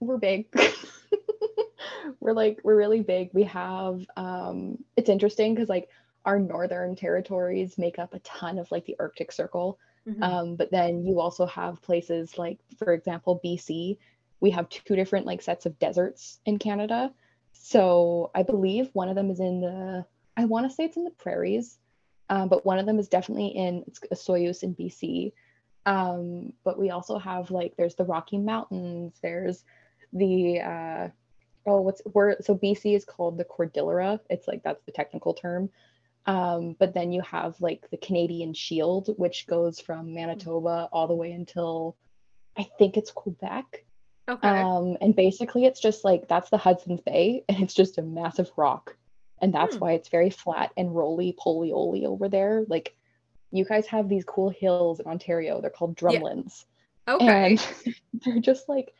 we're 0.00 0.18
big. 0.18 0.46
we're 2.20 2.32
like 2.32 2.60
we're 2.64 2.76
really 2.76 3.00
big. 3.00 3.30
We 3.32 3.44
have 3.44 4.04
um 4.16 4.78
it's 4.96 5.08
interesting 5.08 5.54
because 5.54 5.68
like 5.68 5.88
our 6.24 6.38
northern 6.38 6.96
territories 6.96 7.78
make 7.78 7.98
up 7.98 8.14
a 8.14 8.18
ton 8.20 8.58
of 8.58 8.70
like 8.70 8.84
the 8.84 8.96
Arctic 8.98 9.32
Circle. 9.32 9.78
Mhm. 10.08 10.22
Um, 10.22 10.56
but 10.56 10.70
then 10.70 11.04
you 11.04 11.20
also 11.20 11.46
have 11.46 11.82
places 11.82 12.38
like, 12.38 12.58
for 12.78 12.92
example, 12.92 13.40
BC. 13.44 13.98
We 14.40 14.50
have 14.50 14.68
two 14.68 14.96
different 14.96 15.26
like 15.26 15.42
sets 15.42 15.66
of 15.66 15.78
deserts 15.78 16.40
in 16.44 16.58
Canada. 16.58 17.12
So 17.52 18.30
I 18.34 18.42
believe 18.42 18.90
one 18.92 19.08
of 19.08 19.16
them 19.16 19.30
is 19.30 19.40
in 19.40 19.60
the, 19.60 20.04
I 20.36 20.44
want 20.44 20.68
to 20.68 20.74
say 20.74 20.84
it's 20.84 20.96
in 20.96 21.04
the 21.04 21.10
prairies, 21.10 21.78
um, 22.28 22.48
but 22.48 22.64
one 22.64 22.78
of 22.78 22.86
them 22.86 22.98
is 22.98 23.08
definitely 23.08 23.48
in 23.48 23.84
it's 23.86 24.00
Osoyoos 24.12 24.62
in 24.62 24.74
BC. 24.74 25.32
Um, 25.86 26.52
but 26.64 26.78
we 26.78 26.90
also 26.90 27.18
have 27.18 27.50
like 27.50 27.74
there's 27.78 27.94
the 27.94 28.04
Rocky 28.04 28.38
Mountains. 28.38 29.18
There's 29.22 29.64
the 30.12 30.60
uh, 30.60 31.08
oh 31.66 31.80
what's 31.82 32.02
where 32.12 32.36
so 32.42 32.56
BC 32.56 32.94
is 32.96 33.04
called 33.04 33.38
the 33.38 33.44
Cordillera. 33.44 34.20
It's 34.30 34.48
like 34.48 34.62
that's 34.64 34.84
the 34.84 34.92
technical 34.92 35.34
term. 35.34 35.70
Um, 36.26 36.74
but 36.78 36.92
then 36.92 37.12
you 37.12 37.22
have 37.22 37.60
like 37.60 37.88
the 37.90 37.96
Canadian 37.98 38.52
Shield, 38.52 39.14
which 39.16 39.46
goes 39.46 39.80
from 39.80 40.12
Manitoba 40.12 40.88
all 40.92 41.06
the 41.06 41.14
way 41.14 41.30
until 41.32 41.96
I 42.58 42.64
think 42.78 42.96
it's 42.96 43.12
Quebec. 43.12 43.84
okay. 44.28 44.48
Um, 44.48 44.96
and 45.00 45.14
basically, 45.14 45.66
it's 45.66 45.80
just 45.80 46.04
like 46.04 46.26
that's 46.28 46.50
the 46.50 46.58
Hudson's 46.58 47.00
Bay, 47.00 47.44
and 47.48 47.62
it's 47.62 47.74
just 47.74 47.98
a 47.98 48.02
massive 48.02 48.50
rock. 48.56 48.96
And 49.40 49.54
that's 49.54 49.76
Hmm. 49.76 49.80
why 49.80 49.92
it's 49.92 50.08
very 50.08 50.30
flat 50.30 50.72
and 50.76 50.94
roly 50.96 51.32
poly 51.38 51.70
oly 51.72 52.06
over 52.06 52.28
there. 52.28 52.64
Like, 52.68 52.96
you 53.50 53.64
guys 53.64 53.86
have 53.86 54.08
these 54.08 54.24
cool 54.24 54.50
hills 54.50 55.00
in 55.00 55.06
Ontario. 55.06 55.60
They're 55.60 55.70
called 55.70 56.00
Yeah. 56.00 56.10
drumlins. 56.20 56.64
okay. 57.08 57.26
And 57.52 57.68
they're 58.24 58.40
just 58.40 58.68
like, 58.68 58.92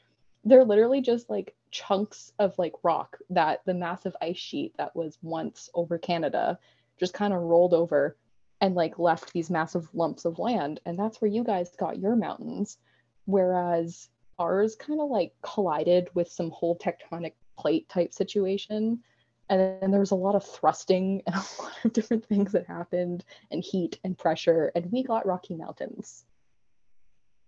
they're 0.44 0.64
literally 0.64 1.00
just 1.00 1.28
like 1.28 1.54
chunks 1.70 2.32
of 2.38 2.56
like 2.58 2.72
rock 2.82 3.18
that 3.30 3.60
the 3.66 3.74
massive 3.74 4.14
ice 4.22 4.38
sheet 4.38 4.72
that 4.78 4.94
was 4.94 5.18
once 5.22 5.68
over 5.74 5.98
Canada 5.98 6.58
just 6.98 7.12
kind 7.12 7.34
of 7.34 7.42
rolled 7.42 7.74
over 7.74 8.16
and 8.60 8.74
like 8.74 8.98
left 8.98 9.32
these 9.32 9.50
massive 9.50 9.88
lumps 9.92 10.24
of 10.24 10.38
land. 10.38 10.80
And 10.86 10.98
that's 10.98 11.20
where 11.20 11.30
you 11.30 11.44
guys 11.44 11.70
got 11.76 11.98
your 11.98 12.16
mountains. 12.16 12.78
Whereas 13.26 14.08
ours 14.38 14.76
kind 14.76 15.00
of 15.00 15.10
like 15.10 15.32
collided 15.42 16.08
with 16.14 16.28
some 16.30 16.50
whole 16.50 16.78
tectonic 16.78 17.32
plate 17.58 17.88
type 17.88 18.14
situation. 18.14 19.00
And 19.48 19.80
then 19.80 19.90
there 19.90 20.00
was 20.00 20.10
a 20.10 20.16
lot 20.16 20.34
of 20.34 20.44
thrusting 20.44 21.22
and 21.26 21.34
a 21.34 21.62
lot 21.62 21.72
of 21.84 21.92
different 21.92 22.24
things 22.26 22.52
that 22.52 22.66
happened, 22.66 23.24
and 23.50 23.62
heat 23.62 23.98
and 24.04 24.16
pressure. 24.16 24.72
And 24.74 24.90
we 24.90 25.02
got 25.02 25.26
Rocky 25.26 25.54
Mountains. 25.54 26.24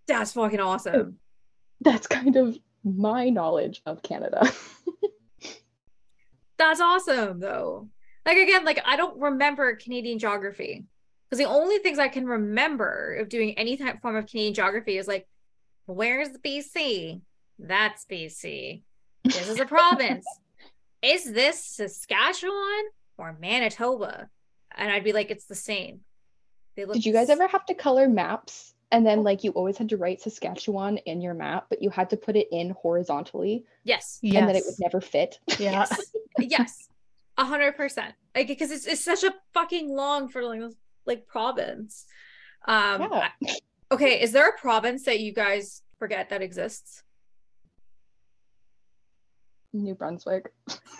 That's 0.07 0.33
fucking 0.33 0.59
awesome. 0.59 1.19
That's 1.81 2.07
kind 2.07 2.35
of 2.35 2.57
my 2.83 3.29
knowledge 3.29 3.81
of 3.85 4.03
Canada. 4.03 4.51
That's 6.57 6.81
awesome 6.81 7.39
though. 7.39 7.87
Like 8.25 8.37
again, 8.37 8.65
like 8.65 8.81
I 8.85 8.97
don't 8.97 9.19
remember 9.19 9.75
Canadian 9.75 10.19
geography. 10.19 10.85
Because 11.29 11.45
the 11.45 11.49
only 11.49 11.77
things 11.77 11.99
I 11.99 12.07
can 12.07 12.25
remember 12.25 13.17
of 13.19 13.29
doing 13.29 13.57
any 13.57 13.77
type 13.77 14.01
form 14.01 14.15
of 14.15 14.25
Canadian 14.25 14.55
geography 14.55 14.97
is 14.97 15.07
like, 15.07 15.27
where's 15.85 16.29
BC? 16.43 17.21
That's 17.59 18.05
BC. 18.05 18.81
This 19.23 19.47
is 19.47 19.59
a 19.59 19.65
province. 19.65 20.25
Is 21.01 21.31
this 21.31 21.63
Saskatchewan 21.63 22.83
or 23.17 23.37
Manitoba? 23.39 24.29
And 24.75 24.91
I'd 24.91 25.03
be 25.03 25.13
like, 25.13 25.31
it's 25.31 25.45
the 25.45 25.55
same. 25.55 26.01
They 26.75 26.85
look 26.85 26.95
Did 26.95 27.05
you 27.05 27.13
guys 27.13 27.29
ever 27.29 27.47
have 27.47 27.65
to 27.67 27.73
color 27.73 28.07
maps? 28.07 28.73
And 28.91 29.05
then, 29.05 29.23
like, 29.23 29.43
you 29.43 29.51
always 29.51 29.77
had 29.77 29.89
to 29.89 29.97
write 29.97 30.19
Saskatchewan 30.21 30.97
in 30.99 31.21
your 31.21 31.35
map, 31.35 31.67
but 31.69 31.81
you 31.81 31.91
had 31.91 32.09
to 32.09 32.17
put 32.17 32.35
it 32.35 32.47
in 32.51 32.71
horizontally, 32.71 33.63
Yes. 33.83 34.17
Yes. 34.23 34.35
and 34.39 34.49
then 34.49 34.55
it 34.55 34.63
would 34.65 34.79
never 34.79 34.99
fit. 34.99 35.39
Yeah. 35.59 35.85
yes. 36.39 36.87
A 37.37 37.45
hundred 37.45 37.77
percent. 37.77 38.15
Like 38.35 38.47
because 38.47 38.71
it's 38.71 38.85
it's 38.85 39.03
such 39.03 39.23
a 39.23 39.33
fucking 39.53 39.89
long 39.95 40.27
for 40.27 40.43
like 40.43 40.61
like 41.05 41.25
province. 41.27 42.05
Um 42.65 43.01
Yeah. 43.03 43.29
I- 43.47 43.57
okay, 43.91 44.21
is 44.21 44.31
there 44.33 44.49
a 44.49 44.57
province 44.57 45.03
that 45.05 45.19
you 45.19 45.33
guys 45.33 45.81
forget 45.99 46.29
that 46.29 46.41
exists? 46.41 47.03
New 49.73 49.95
Brunswick. 49.95 50.51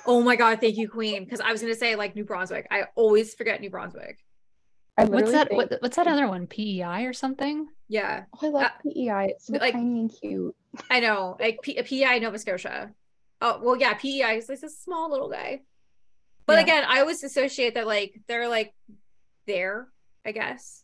Oh 0.06 0.22
my 0.22 0.36
god, 0.36 0.62
thank 0.62 0.78
you, 0.78 0.88
Queen. 0.90 1.24
Because 1.24 1.40
I 1.40 1.52
was 1.52 1.62
gonna 1.62 1.76
say 1.76 1.96
like 1.96 2.16
New 2.16 2.24
Brunswick. 2.26 2.68
I 2.72 2.84
always 2.96 3.34
forget 3.34 3.62
New 3.62 3.70
Brunswick. 3.70 4.20
What's 4.98 5.32
that? 5.32 5.48
think- 5.48 5.58
What, 5.72 5.82
what's 5.82 5.96
that 5.96 6.08
other 6.08 6.28
one? 6.28 6.46
PEI 6.46 7.06
or 7.06 7.14
something? 7.14 7.68
Yeah, 7.88 8.26
Oh, 8.42 8.48
I 8.48 8.50
love 8.50 8.64
uh, 8.64 8.70
PEI. 8.84 9.28
It's 9.30 9.48
so 9.48 9.54
like- 9.54 9.74
tiny 9.74 10.02
and 10.02 10.12
cute. 10.22 10.56
I 10.90 11.00
know. 11.00 11.38
Like 11.40 11.60
P- 11.64 11.82
PEI 11.82 12.20
Nova 12.20 12.38
Scotia. 12.38 12.92
Oh 13.42 13.60
well, 13.64 13.78
yeah, 13.78 13.94
PEI 13.94 14.38
is 14.38 14.50
like 14.50 14.62
a 14.62 14.70
small 14.70 15.10
little 15.10 15.30
guy. 15.30 15.62
But 16.46 16.54
Yeah. 16.58 16.62
again, 16.64 16.84
I 16.88 17.00
always 17.00 17.24
associate 17.24 17.76
that 17.76 17.88
like 17.88 18.20
they're 18.28 18.50
like 18.50 18.74
there, 19.48 19.88
I 20.26 20.32
guess. 20.34 20.84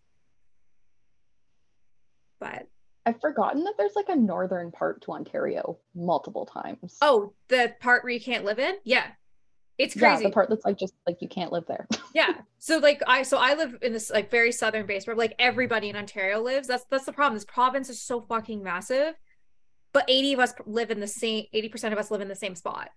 But 2.39 2.67
I've 3.05 3.21
forgotten 3.21 3.63
that 3.65 3.75
there's 3.77 3.95
like 3.95 4.09
a 4.09 4.15
northern 4.15 4.71
part 4.71 5.01
to 5.03 5.11
Ontario 5.11 5.77
multiple 5.93 6.45
times. 6.45 6.97
oh, 7.01 7.33
the 7.49 7.73
part 7.79 8.03
where 8.03 8.11
you 8.11 8.19
can't 8.19 8.45
live 8.45 8.59
in? 8.59 8.75
Yeah. 8.83 9.05
It's 9.77 9.95
yeah, 9.95 10.15
crazy. 10.15 10.23
the 10.23 10.31
part 10.31 10.49
that's 10.49 10.65
like 10.65 10.77
just 10.77 10.93
like 11.05 11.21
you 11.21 11.27
can't 11.27 11.51
live 11.51 11.65
there. 11.67 11.87
yeah. 12.13 12.31
So 12.59 12.77
like 12.77 13.01
I 13.07 13.23
so 13.23 13.37
I 13.37 13.55
live 13.55 13.77
in 13.81 13.91
this 13.93 14.09
like 14.09 14.31
very 14.31 14.51
southern 14.51 14.85
base 14.85 15.05
where 15.05 15.15
like 15.15 15.35
everybody 15.37 15.89
in 15.89 15.95
Ontario 15.95 16.41
lives. 16.41 16.67
That's 16.67 16.85
that's 16.89 17.05
the 17.05 17.13
problem. 17.13 17.35
This 17.35 17.45
province 17.45 17.89
is 17.89 18.01
so 18.01 18.21
fucking 18.21 18.63
massive. 18.63 19.15
But 19.91 20.05
80 20.09 20.33
of 20.33 20.39
us 20.39 20.53
live 20.65 20.91
in 20.91 20.99
the 20.99 21.07
same 21.07 21.45
80% 21.53 21.91
of 21.91 21.97
us 21.97 22.09
live 22.09 22.21
in 22.21 22.27
the 22.27 22.35
same 22.35 22.55
spot. 22.55 22.89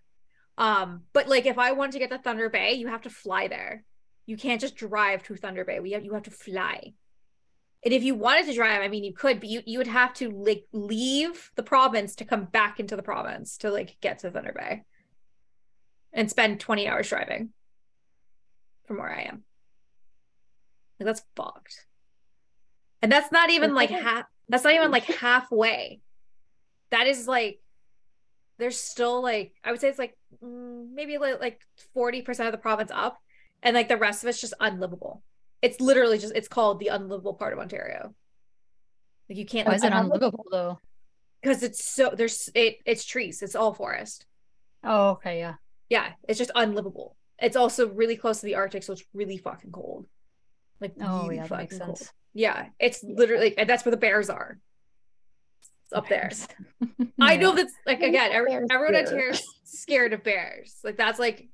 Um, 0.56 1.02
but 1.12 1.28
like 1.28 1.46
if 1.46 1.58
I 1.58 1.72
wanted 1.72 1.92
to 1.92 1.98
get 1.98 2.10
to 2.10 2.18
Thunder 2.18 2.48
Bay, 2.48 2.74
you 2.74 2.86
have 2.88 3.02
to 3.02 3.10
fly 3.10 3.48
there. 3.48 3.84
You 4.26 4.36
can't 4.36 4.60
just 4.60 4.76
drive 4.76 5.22
to 5.24 5.36
Thunder 5.36 5.64
Bay. 5.64 5.80
We 5.80 5.92
have 5.92 6.04
you 6.04 6.14
have 6.14 6.24
to 6.24 6.30
fly. 6.30 6.92
And 7.84 7.94
if 7.94 8.02
you 8.02 8.14
wanted 8.14 8.46
to 8.46 8.54
drive, 8.54 8.82
I 8.82 8.88
mean 8.88 9.04
you 9.04 9.14
could, 9.14 9.40
but 9.40 9.48
you, 9.48 9.62
you 9.64 9.78
would 9.78 9.86
have 9.86 10.12
to 10.14 10.30
like 10.30 10.64
leave 10.72 11.50
the 11.54 11.62
province 11.62 12.16
to 12.16 12.24
come 12.24 12.44
back 12.44 12.80
into 12.80 12.96
the 12.96 13.02
province 13.02 13.58
to 13.58 13.70
like 13.70 13.96
get 14.00 14.20
to 14.20 14.30
Thunder 14.30 14.52
Bay 14.56 14.82
and 16.12 16.28
spend 16.28 16.60
20 16.60 16.88
hours 16.88 17.08
driving 17.08 17.50
from 18.86 18.98
where 18.98 19.10
I 19.10 19.22
am. 19.22 19.44
Like 20.98 21.06
that's 21.06 21.22
fucked. 21.36 21.86
And 23.00 23.12
that's 23.12 23.30
not 23.30 23.50
even 23.50 23.74
like 23.74 23.90
half 23.90 24.24
that's 24.48 24.64
not 24.64 24.74
even 24.74 24.90
like 24.90 25.04
halfway. 25.04 26.00
That 26.90 27.06
is 27.06 27.28
like 27.28 27.60
there's 28.58 28.78
still 28.78 29.22
like 29.22 29.52
I 29.62 29.70
would 29.70 29.80
say 29.80 29.88
it's 29.88 29.98
like 29.98 30.16
mm, 30.42 30.88
maybe 30.92 31.18
like 31.18 31.40
like 31.40 31.60
40% 31.96 32.46
of 32.46 32.52
the 32.52 32.58
province 32.58 32.90
up 32.92 33.18
and 33.62 33.74
like 33.74 33.88
the 33.88 33.96
rest 33.96 34.22
of 34.22 34.28
it's 34.28 34.40
just 34.40 34.54
unlivable. 34.58 35.22
It's 35.62 35.80
literally 35.80 36.18
just 36.18 36.34
it's 36.36 36.48
called 36.48 36.78
the 36.80 36.88
unlivable 36.88 37.34
part 37.34 37.52
of 37.52 37.58
Ontario. 37.58 38.14
Like 39.28 39.38
you 39.38 39.46
can't 39.46 39.66
Why 39.68 39.74
is 39.74 39.82
it 39.84 39.92
I 39.92 39.96
have, 39.96 40.06
like- 40.06 40.14
unlivable 40.16 40.46
though? 40.50 40.78
because 41.42 41.62
it's 41.62 41.84
so 41.84 42.12
there's 42.16 42.48
it 42.54 42.78
it's 42.84 43.04
trees, 43.04 43.42
it's 43.42 43.54
all 43.54 43.72
forest. 43.74 44.26
Oh, 44.84 45.10
okay, 45.10 45.38
yeah. 45.38 45.54
Yeah, 45.88 46.12
it's 46.28 46.38
just 46.38 46.50
unlivable. 46.54 47.16
It's 47.40 47.56
also 47.56 47.88
really 47.88 48.16
close 48.16 48.40
to 48.40 48.46
the 48.46 48.56
Arctic, 48.56 48.82
so 48.82 48.92
it's 48.92 49.04
really 49.14 49.38
fucking 49.38 49.70
cold. 49.72 50.06
Like 50.80 50.94
Oh, 51.00 51.22
really 51.24 51.36
yeah, 51.36 51.46
that 51.46 51.58
makes 51.58 51.78
fucking 51.78 51.96
sense. 51.96 52.12
Yeah, 52.34 52.66
it's 52.78 53.02
literally 53.02 53.56
and 53.58 53.68
that's 53.68 53.84
where 53.84 53.90
the 53.90 53.96
bears 53.96 54.30
are. 54.30 54.58
It's 55.84 55.92
up 55.92 56.08
there. 56.08 56.30
I 57.20 57.36
know 57.36 57.52
that's 57.56 57.72
like 57.86 58.00
again, 58.02 58.30
every, 58.32 58.52
everyone 58.70 58.94
out 58.94 59.08
here? 59.08 59.18
here 59.18 59.30
is 59.30 59.42
scared 59.64 60.12
of 60.12 60.22
bears. 60.22 60.76
Like 60.84 60.96
that's 60.96 61.18
like 61.18 61.48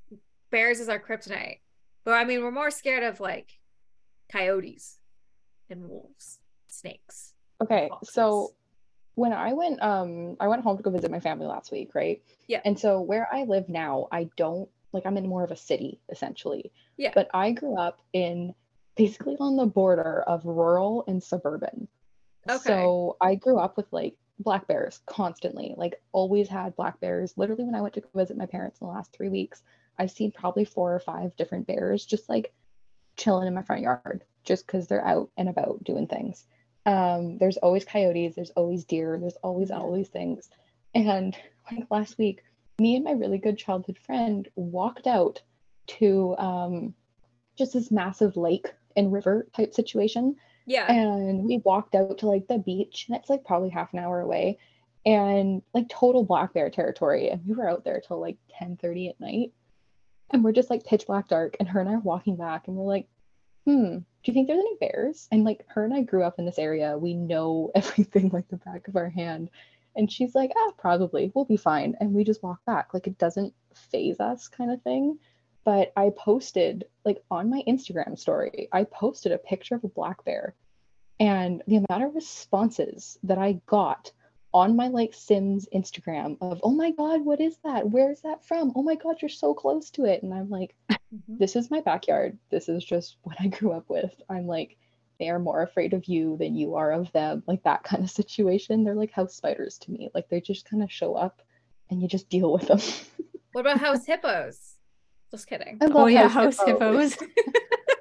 bears 0.51 0.81
is 0.81 0.89
our 0.89 0.99
kryptonite. 1.01 1.61
But 2.05 2.13
I 2.15 2.25
mean, 2.25 2.43
we're 2.43 2.51
more 2.51 2.71
scared 2.71 3.03
of 3.03 3.21
like 3.21 3.51
coyotes 4.31 4.99
and 5.71 5.89
wolves, 5.89 6.41
snakes. 6.69 7.35
Okay, 7.63 7.89
Foxes. 7.89 8.15
so 8.15 8.55
when 9.15 9.33
I 9.33 9.53
went 9.53 9.83
um 9.83 10.37
I 10.41 10.49
went 10.49 10.63
home 10.63 10.77
to 10.77 10.83
go 10.83 10.91
visit 10.91 11.11
my 11.11 11.21
family 11.21 11.47
last 11.47 11.71
week, 11.71 11.95
right? 11.95 12.23
Yeah. 12.49 12.61
And 12.65 12.79
so 12.79 13.01
where 13.01 13.29
I 13.33 13.45
live 13.45 13.69
now, 13.69 14.09
I 14.11 14.29
don't 14.37 14.69
like 14.93 15.07
I'm 15.07 15.17
in 15.17 15.29
more 15.29 15.45
of 15.45 15.51
a 15.51 15.57
city 15.57 16.01
essentially. 16.11 16.73
Yeah. 16.97 17.13
But 17.15 17.29
I 17.33 17.53
grew 17.53 17.79
up 17.79 18.01
in 18.13 18.55
basically 18.97 19.37
on 19.41 19.57
the 19.57 19.67
border 19.67 20.23
of 20.27 20.45
rural 20.45 21.05
and 21.07 21.23
suburban. 21.23 21.89
Okay. 22.49 22.63
So 22.65 23.17
I 23.21 23.35
grew 23.37 23.59
up 23.59 23.77
with 23.77 23.87
like 23.93 24.17
black 24.39 24.67
bears 24.67 25.01
constantly, 25.07 25.75
like 25.77 26.01
always 26.13 26.49
had 26.49 26.77
black 26.77 27.01
bears. 27.01 27.35
Literally, 27.37 27.65
when 27.65 27.75
I 27.75 27.81
went 27.81 27.95
to 27.95 28.01
go 28.01 28.09
visit 28.15 28.37
my 28.37 28.47
parents 28.47 28.81
in 28.81 28.87
the 28.87 28.93
last 28.93 29.13
three 29.13 29.29
weeks, 29.29 29.63
I've 29.99 30.11
seen 30.11 30.33
probably 30.33 30.65
four 30.65 30.95
or 30.95 31.01
five 31.01 31.35
different 31.37 31.67
bears 31.67 32.05
just 32.05 32.29
like 32.29 32.53
chilling 33.17 33.47
in 33.47 33.55
my 33.55 33.63
front 33.63 33.83
yard 33.83 34.25
just 34.45 34.67
because 34.67 34.87
they're 34.87 35.07
out 35.07 35.31
and 35.37 35.49
about 35.49 35.83
doing 35.85 36.07
things. 36.07 36.45
Um, 36.87 37.39
there's 37.39 37.57
always 37.57 37.85
coyotes, 37.85 38.35
there's 38.35 38.51
always 38.51 38.85
deer, 38.85 39.19
there's 39.19 39.37
always 39.43 39.71
all 39.71 39.93
these 39.95 40.09
things. 40.09 40.51
And 40.95 41.37
like 41.73 41.87
last 41.91 42.19
week, 42.19 42.43
me 42.79 42.97
and 42.97 43.05
my 43.05 43.13
really 43.13 43.39
good 43.39 43.59
childhood 43.59 43.99
friend 43.99 44.49
walked 44.57 45.07
out 45.07 45.41
to 45.87 46.37
um, 46.39 46.95
just 47.57 47.73
this 47.73 47.91
massive 47.91 48.37
lake 48.37 48.73
and 48.97 49.13
river 49.13 49.47
type 49.55 49.75
situation 49.75 50.37
yeah. 50.67 50.91
and 50.91 51.45
we 51.45 51.59
walked 51.59 51.95
out 51.95 52.19
to 52.19 52.27
like 52.27 52.47
the 52.49 52.59
beach 52.59 53.07
and 53.09 53.17
it's 53.17 53.29
like 53.29 53.45
probably 53.45 53.69
half 53.69 53.93
an 53.93 53.99
hour 53.99 54.21
away 54.21 54.59
and 55.05 55.63
like 55.75 55.89
total 55.89 56.25
black 56.25 56.55
bear 56.55 56.71
territory 56.71 57.29
and 57.29 57.43
we 57.47 57.55
were 57.55 57.69
out 57.69 57.85
there 57.85 58.01
till 58.07 58.21
like 58.21 58.37
10 58.59 58.79
30 58.79 59.09
at 59.09 59.21
night 59.21 59.53
and 60.31 60.43
we're 60.43 60.53
just 60.53 60.71
like 60.71 60.85
pitch 60.85 61.07
black 61.07 61.29
dark 61.29 61.57
and 61.61 61.69
her 61.69 61.81
and 61.81 61.89
i 61.89 61.95
are 61.95 62.01
walking 62.01 62.37
back 62.37 62.69
and 62.69 62.77
we're 62.77 62.85
like 62.85 63.07
hmm 63.67 63.99
do 64.25 64.33
you 64.33 64.35
think 64.35 64.49
there's 64.49 64.59
any 64.59 64.77
bears? 64.81 65.29
And 65.31 65.45
like 65.45 65.65
her 65.69 65.85
and 65.85 65.93
i 65.93 66.01
grew 66.01 66.23
up 66.23 66.39
in 66.39 66.47
this 66.47 66.59
area. 66.59 66.97
We 66.97 67.15
know 67.15 67.71
everything 67.75 68.31
like 68.31 68.49
the 68.49 68.57
back 68.57 68.89
of 68.89 68.97
our 68.97 69.11
hand. 69.11 69.51
And 69.97 70.11
she's 70.11 70.35
like 70.35 70.51
ah 70.57 70.73
probably. 70.79 71.31
We'll 71.35 71.45
be 71.45 71.59
fine. 71.59 71.95
And 72.01 72.13
we 72.13 72.25
just 72.25 72.43
walk 72.43 72.65
back. 72.65 72.95
Like 72.95 73.07
it 73.07 73.19
doesn't 73.19 73.55
phase 73.75 74.19
us 74.21 74.49
kind 74.49 74.73
of 74.73 74.83
thing. 74.83 75.19
But 75.65 75.93
I 75.97 76.11
posted 76.17 76.85
like 77.05 77.23
on 77.31 77.51
my 77.51 77.63
Instagram 77.69 78.19
story, 78.19 78.69
I 78.73 78.85
posted 78.85 79.33
a 79.33 79.39
picture 79.39 79.75
of 79.75 79.85
a 79.85 79.89
black 79.89 80.25
bear. 80.25 80.55
And 81.21 81.63
the 81.69 81.77
amount 81.77 82.05
of 82.05 82.15
responses 82.15 83.19
that 83.23 83.39
I 83.39 83.61
got 83.67 84.11
on 84.55 84.77
my 84.77 84.87
like 84.89 85.13
Sims 85.13 85.69
Instagram 85.75 86.39
of, 86.41 86.61
oh 86.63 86.71
my 86.71 86.93
God, 86.93 87.23
what 87.25 87.41
is 87.41 87.59
that? 87.65 87.91
Where's 87.91 88.21
that 88.23 88.45
from? 88.47 88.73
Oh 88.77 88.83
my 88.83 88.95
God, 88.95 89.17
you're 89.21 89.29
so 89.29 89.53
close 89.53 89.91
to 89.91 90.05
it. 90.05 90.23
And 90.23 90.33
I'm 90.33 90.49
like, 90.49 90.75
Mhm. 90.91 91.39
this 91.39 91.57
is 91.57 91.71
my 91.71 91.81
backyard. 91.81 92.39
This 92.51 92.69
is 92.69 92.85
just 92.85 93.17
what 93.23 93.37
I 93.41 93.49
grew 93.49 93.73
up 93.73 93.91
with. 93.91 94.15
I'm 94.31 94.47
like, 94.47 94.77
they 95.19 95.29
are 95.29 95.39
more 95.39 95.63
afraid 95.63 95.93
of 95.93 96.07
you 96.07 96.37
than 96.39 96.55
you 96.57 96.77
are 96.77 96.93
of 96.93 97.11
them. 97.13 97.43
Like 97.47 97.63
that 97.65 97.83
kind 97.83 98.03
of 98.05 98.11
situation. 98.23 98.85
They're 98.85 98.95
like 98.95 99.11
house 99.11 99.35
spiders 99.35 99.77
to 99.79 99.91
me. 99.91 100.09
Like 100.15 100.29
they 100.29 100.41
just 100.41 100.65
kind 100.71 100.83
of 100.83 100.91
show 100.91 101.15
up 101.15 101.43
and 101.91 102.01
you 102.01 102.07
just 102.09 102.29
deal 102.31 102.53
with 102.53 102.69
them. 102.69 102.81
What 103.53 103.63
about 103.63 103.79
house 103.87 104.07
hippos? 104.07 104.77
Just 105.33 105.49
kidding. 105.49 105.79
I 105.81 105.87
Oh 105.87 105.91
love 106.05 106.11
yeah, 106.11 106.29
house 106.29 106.59
hippo. 106.65 106.93
hippos. 106.93 107.17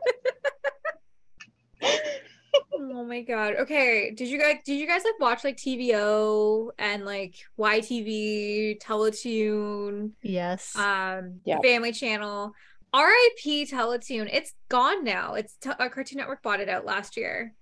Oh 2.96 3.04
my 3.04 3.22
god. 3.22 3.56
Okay. 3.56 4.12
Did 4.12 4.28
you 4.28 4.39
guys 4.39 4.58
did 4.64 4.76
you 4.80 4.86
guys 4.86 5.04
like 5.04 5.20
watch 5.20 5.44
like 5.44 5.58
TVO 5.58 6.70
and 6.78 7.06
like 7.06 7.36
YTV, 7.60 8.80
Teletoon, 8.80 10.12
yes. 10.22 10.76
um 10.76 11.39
Yeah. 11.44 11.60
Family 11.64 11.91
Channel? 11.91 12.54
RIP 12.96 13.68
Teletoon. 13.68 14.30
It's 14.32 14.54
gone 14.70 15.04
now. 15.04 15.34
It's 15.34 15.56
t- 15.58 15.72
uh, 15.72 15.89
Cartoon 15.89 16.20
Network 16.20 16.44
bought 16.44 16.60
it 16.60 16.70
out 16.70 16.86
last 16.86 17.18
year. 17.18 17.56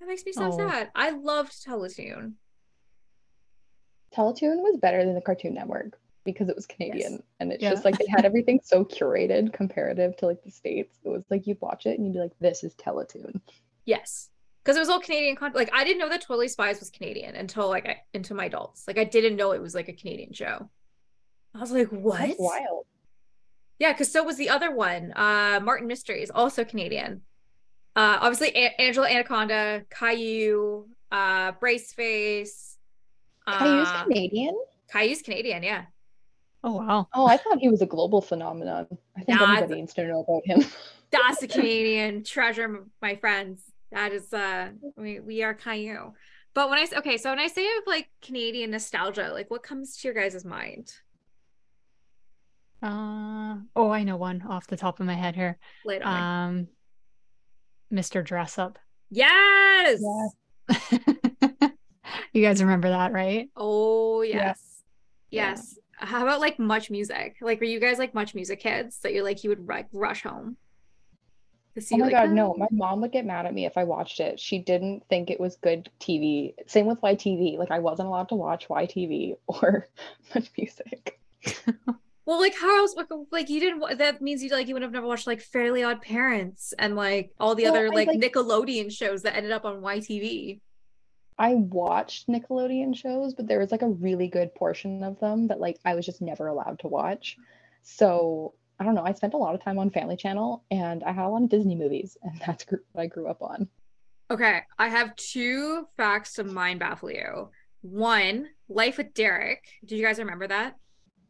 That 0.00 0.08
makes 0.08 0.24
me 0.24 0.32
so 0.32 0.50
Oh. 0.50 0.56
sad. 0.56 0.90
I 0.94 1.10
loved 1.10 1.52
Teletoon. 1.66 2.34
Teletoon 4.16 4.56
was 4.62 4.78
better 4.80 5.04
than 5.04 5.14
the 5.14 5.20
Cartoon 5.20 5.52
Network 5.52 5.98
because 6.24 6.48
it 6.48 6.56
was 6.56 6.64
Canadian 6.64 7.22
and 7.40 7.52
it's 7.52 7.62
Yeah. 7.62 7.70
just 7.70 7.84
like 7.84 8.00
it 8.00 8.08
had 8.08 8.24
everything 8.24 8.60
so 8.64 8.86
curated 8.86 9.52
comparative 9.52 10.16
to 10.16 10.26
like 10.26 10.42
the 10.44 10.50
states. 10.50 10.98
It 11.04 11.10
was 11.10 11.24
like 11.28 11.46
you'd 11.46 11.60
watch 11.60 11.84
it 11.84 11.98
and 11.98 12.06
you'd 12.06 12.14
be 12.14 12.20
like, 12.20 12.32
"This 12.38 12.64
is 12.64 12.74
Teletoon." 12.76 13.42
Yes. 13.84 14.30
Because 14.68 14.76
it 14.76 14.80
was 14.80 14.90
all 14.90 15.00
Canadian 15.00 15.34
content. 15.34 15.56
Like 15.56 15.70
I 15.72 15.82
didn't 15.82 15.98
know 15.98 16.10
that 16.10 16.20
Totally 16.20 16.46
Spies 16.46 16.78
was 16.78 16.90
Canadian 16.90 17.34
until 17.36 17.70
like 17.70 17.86
I, 17.86 18.02
into 18.12 18.34
my 18.34 18.44
adults. 18.44 18.84
Like 18.86 18.98
I 18.98 19.04
didn't 19.04 19.36
know 19.36 19.52
it 19.52 19.62
was 19.62 19.74
like 19.74 19.88
a 19.88 19.94
Canadian 19.94 20.34
show. 20.34 20.68
I 21.54 21.58
was 21.58 21.72
like, 21.72 21.88
what? 21.88 22.18
That's 22.20 22.34
wild. 22.38 22.84
Yeah, 23.78 23.92
because 23.94 24.12
so 24.12 24.22
was 24.22 24.36
the 24.36 24.50
other 24.50 24.70
one, 24.70 25.14
uh, 25.16 25.60
Martin 25.62 25.86
Mysteries, 25.86 26.28
also 26.28 26.64
Canadian. 26.66 27.22
Uh, 27.96 28.18
obviously, 28.20 28.48
A- 28.48 28.78
Angela 28.78 29.08
Anaconda, 29.08 29.84
Caillou, 29.88 30.86
uh, 31.10 31.52
Braceface. 31.52 32.74
Caillou's 33.48 33.88
Uh, 33.88 34.04
Canadian? 34.04 34.54
Caillou's 34.92 35.22
Canadian, 35.22 35.62
yeah. 35.62 35.84
oh 36.62 36.72
wow. 36.72 37.08
Oh, 37.14 37.24
I 37.26 37.38
thought 37.38 37.58
he 37.58 37.70
was 37.70 37.80
a 37.80 37.86
global 37.86 38.20
phenomenon. 38.20 38.86
I 39.16 39.22
think 39.22 39.40
Nah, 39.40 39.54
everybody 39.54 39.80
needs 39.80 39.94
to 39.94 40.04
know 40.06 40.20
about 40.28 40.42
him. 40.44 40.62
That's 41.10 41.42
a 41.42 41.48
Canadian 41.48 42.22
treasure, 42.22 42.84
my 43.00 43.16
friends. 43.16 43.62
That 43.92 44.12
is, 44.12 44.32
uh, 44.32 44.70
we 44.96 45.20
we 45.20 45.42
are 45.42 45.54
Caillou. 45.54 46.12
But 46.54 46.68
when 46.70 46.78
I 46.78 46.82
s- 46.82 46.92
okay, 46.92 47.16
so 47.16 47.30
when 47.30 47.38
I 47.38 47.46
say 47.46 47.64
of 47.78 47.84
like 47.86 48.08
Canadian 48.22 48.70
nostalgia, 48.70 49.30
like 49.32 49.50
what 49.50 49.62
comes 49.62 49.96
to 49.98 50.08
your 50.08 50.14
guys' 50.14 50.44
mind? 50.44 50.92
Uh 52.82 53.56
oh, 53.74 53.90
I 53.90 54.04
know 54.04 54.16
one 54.16 54.42
off 54.42 54.66
the 54.68 54.76
top 54.76 55.00
of 55.00 55.06
my 55.06 55.14
head 55.14 55.34
here. 55.34 55.58
Lay 55.84 55.96
it 55.96 56.02
on 56.02 56.54
me. 56.54 56.60
Um, 56.60 56.68
Mr. 57.92 58.22
Dress 58.24 58.58
Up. 58.58 58.78
yes. 59.10 60.00
Yeah. 60.00 61.68
you 62.32 62.42
guys 62.42 62.60
remember 62.62 62.90
that, 62.90 63.12
right? 63.12 63.48
Oh 63.56 64.22
Yeah. 64.22 64.36
yes. 64.36 64.82
Yeah. 65.30 65.50
Yes. 65.50 65.78
How 65.96 66.22
about 66.22 66.40
like 66.40 66.58
MuchMusic? 66.58 67.34
Like 67.40 67.58
were 67.60 67.66
you 67.66 67.80
guys 67.80 67.98
like 67.98 68.12
MuchMusic 68.12 68.60
kids 68.60 69.00
that 69.00 69.12
you 69.14 69.24
like 69.24 69.42
you 69.42 69.50
would 69.50 69.66
like 69.66 69.86
rush 69.92 70.22
home? 70.22 70.56
See 71.80 71.94
Oh 71.94 71.98
my 71.98 72.04
like, 72.06 72.12
god, 72.12 72.30
no. 72.30 72.52
"Oh." 72.54 72.56
My 72.58 72.68
mom 72.70 73.00
would 73.00 73.12
get 73.12 73.26
mad 73.26 73.46
at 73.46 73.54
me 73.54 73.66
if 73.66 73.76
I 73.76 73.84
watched 73.84 74.20
it. 74.20 74.38
She 74.40 74.58
didn't 74.58 75.04
think 75.08 75.30
it 75.30 75.40
was 75.40 75.56
good 75.56 75.90
TV. 76.00 76.54
Same 76.66 76.86
with 76.86 77.00
YTV. 77.00 77.58
Like 77.58 77.70
I 77.70 77.78
wasn't 77.78 78.08
allowed 78.08 78.28
to 78.30 78.34
watch 78.34 78.68
YTV 78.68 79.36
or 79.46 79.86
MuchMusic. 80.32 81.10
Well, 82.28 82.40
like 82.40 82.54
how 82.54 82.76
else 82.80 82.94
like, 82.94 83.06
like 83.32 83.48
you 83.48 83.58
didn't 83.58 83.96
that 83.96 84.20
means 84.20 84.42
you 84.42 84.50
like 84.50 84.68
you 84.68 84.74
would 84.74 84.82
have 84.82 84.92
never 84.92 85.06
watched 85.06 85.26
like 85.26 85.40
Fairly 85.40 85.82
Odd 85.82 86.02
Parents 86.02 86.74
and 86.78 86.94
like 86.94 87.32
all 87.40 87.54
the 87.54 87.62
Well, 87.62 87.72
other 87.74 87.88
like, 87.88 88.06
like- 88.06 88.20
Nickelodeon 88.20 88.92
shows 88.92 89.22
that 89.22 89.34
ended 89.34 89.50
up 89.50 89.64
on 89.64 89.80
YTV. 89.80 90.60
I 91.38 91.54
watched 91.54 92.28
Nickelodeon 92.28 92.94
shows, 92.94 93.32
but 93.32 93.48
there 93.48 93.58
was 93.60 93.70
like 93.70 93.80
a 93.80 93.88
really 93.88 94.28
good 94.28 94.54
portion 94.54 95.02
of 95.04 95.18
them 95.20 95.48
that 95.48 95.58
like 95.58 95.78
I 95.86 95.94
was 95.94 96.04
just 96.04 96.20
never 96.20 96.48
allowed 96.48 96.80
to 96.80 96.88
watch. 96.88 97.38
So 97.82 98.52
I 98.80 98.84
don't 98.84 98.94
know. 98.94 99.02
I 99.04 99.12
spent 99.12 99.34
a 99.34 99.38
lot 99.38 99.54
of 99.54 99.62
time 99.62 99.78
on 99.78 99.90
Family 99.90 100.16
Channel 100.16 100.64
and 100.70 101.02
I 101.04 101.12
had 101.12 101.24
a 101.24 101.28
lot 101.28 101.42
of 101.42 101.48
Disney 101.48 101.74
movies, 101.74 102.16
and 102.22 102.40
that's 102.46 102.64
gr- 102.64 102.76
what 102.92 103.02
I 103.02 103.06
grew 103.06 103.26
up 103.28 103.42
on. 103.42 103.68
Okay, 104.30 104.60
I 104.78 104.88
have 104.88 105.16
two 105.16 105.86
facts 105.96 106.34
to 106.34 106.44
mind 106.44 106.80
baffle 106.80 107.10
you. 107.10 107.50
One, 107.82 108.48
Life 108.68 108.98
with 108.98 109.14
Derek. 109.14 109.64
Did 109.84 109.96
you 109.98 110.04
guys 110.04 110.18
remember 110.18 110.46
that? 110.48 110.76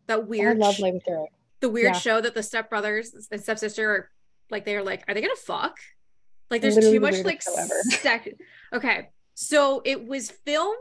That 0.08 0.26
weird. 0.26 0.56
I 0.56 0.66
love 0.66 0.78
Life 0.80 0.94
with 0.94 1.04
Derek. 1.04 1.30
the 1.60 1.68
weird 1.68 1.92
Yeah. 1.94 1.98
show 2.00 2.20
that 2.20 2.34
the 2.34 2.40
stepbrothers 2.40 3.08
and 3.30 3.40
stepsister 3.40 3.90
are 3.90 4.10
like 4.50 4.64
they're 4.64 4.82
like 4.82 5.04
are 5.06 5.14
they 5.14 5.20
gonna 5.20 5.36
fuck 5.36 5.76
like 6.50 6.62
there's 6.62 6.76
Literally 6.76 6.96
too 6.96 7.00
much 7.00 7.24
like 7.24 7.42
sex 8.02 8.28
okay 8.72 9.08
so 9.34 9.82
it 9.84 10.06
was 10.08 10.30
filmed 10.30 10.78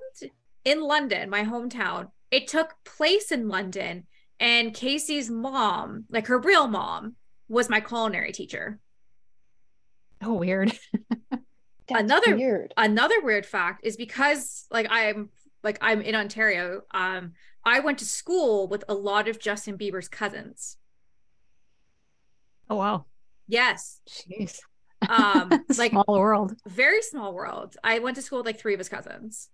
in 0.64 0.82
london 0.82 1.30
my 1.30 1.44
hometown 1.44 2.10
it 2.32 2.48
took 2.48 2.76
place 2.86 3.30
in 3.32 3.50
london 3.50 4.06
and 4.40 4.74
casey's 4.74 5.30
mom 5.30 6.06
like 6.10 6.28
her 6.28 6.38
real 6.40 6.68
mom 6.68 7.16
was 7.48 7.70
my 7.70 7.80
culinary 7.80 8.32
teacher 8.32 8.80
Oh, 10.20 10.34
weird. 10.34 10.72
That's 11.90 12.02
Another- 12.02 12.36
weird. 12.36 12.74
another 12.76 13.22
weird 13.22 13.46
fact 13.46 13.82
is 13.86 13.96
because 13.98 14.66
like 14.72 14.88
i'm 14.90 15.30
like 15.64 15.78
i'm 15.82 16.02
in 16.02 16.16
ontario 16.16 16.82
um 16.92 17.34
i 17.64 17.80
went 17.80 18.00
to 18.00 18.06
school 18.06 18.68
with 18.68 18.84
a 18.90 18.94
lot 18.94 19.28
of 19.28 19.40
justin 19.40 19.78
bieber's 19.78 20.08
cousins 20.10 20.78
Oh 22.70 22.76
wow. 22.76 23.06
yes 23.48 24.02
Jeez. 24.10 24.60
um 25.08 25.50
like 25.78 25.92
Small 25.92 26.06
world. 26.08 26.56
very 26.68 27.02
small 27.02 27.34
world. 27.34 27.76
I 27.84 28.00
went 28.00 28.16
to 28.18 28.22
school 28.22 28.40
with 28.40 28.46
like 28.48 28.60
three 28.60 28.74
of 28.74 28.80
his 28.80 28.90
cousins. 28.90 29.50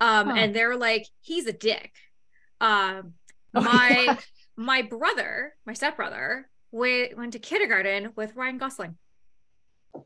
Um, 0.00 0.28
Huh. 0.28 0.34
and 0.36 0.54
they're 0.54 0.76
like, 0.76 1.06
he's 1.20 1.46
a 1.46 1.52
dick. 1.52 1.92
Um, 2.60 3.14
Oh, 3.54 3.60
my 3.62 4.04
yeah. 4.06 4.16
my 4.56 4.82
brother, 4.82 5.54
my 5.66 5.72
stepbrother, 5.72 6.48
went 6.70 7.16
went 7.16 7.32
to 7.32 7.38
kindergarten 7.38 8.12
with 8.16 8.34
Ryan 8.36 8.58
Gosling. 8.58 8.96
Oh, 9.94 10.04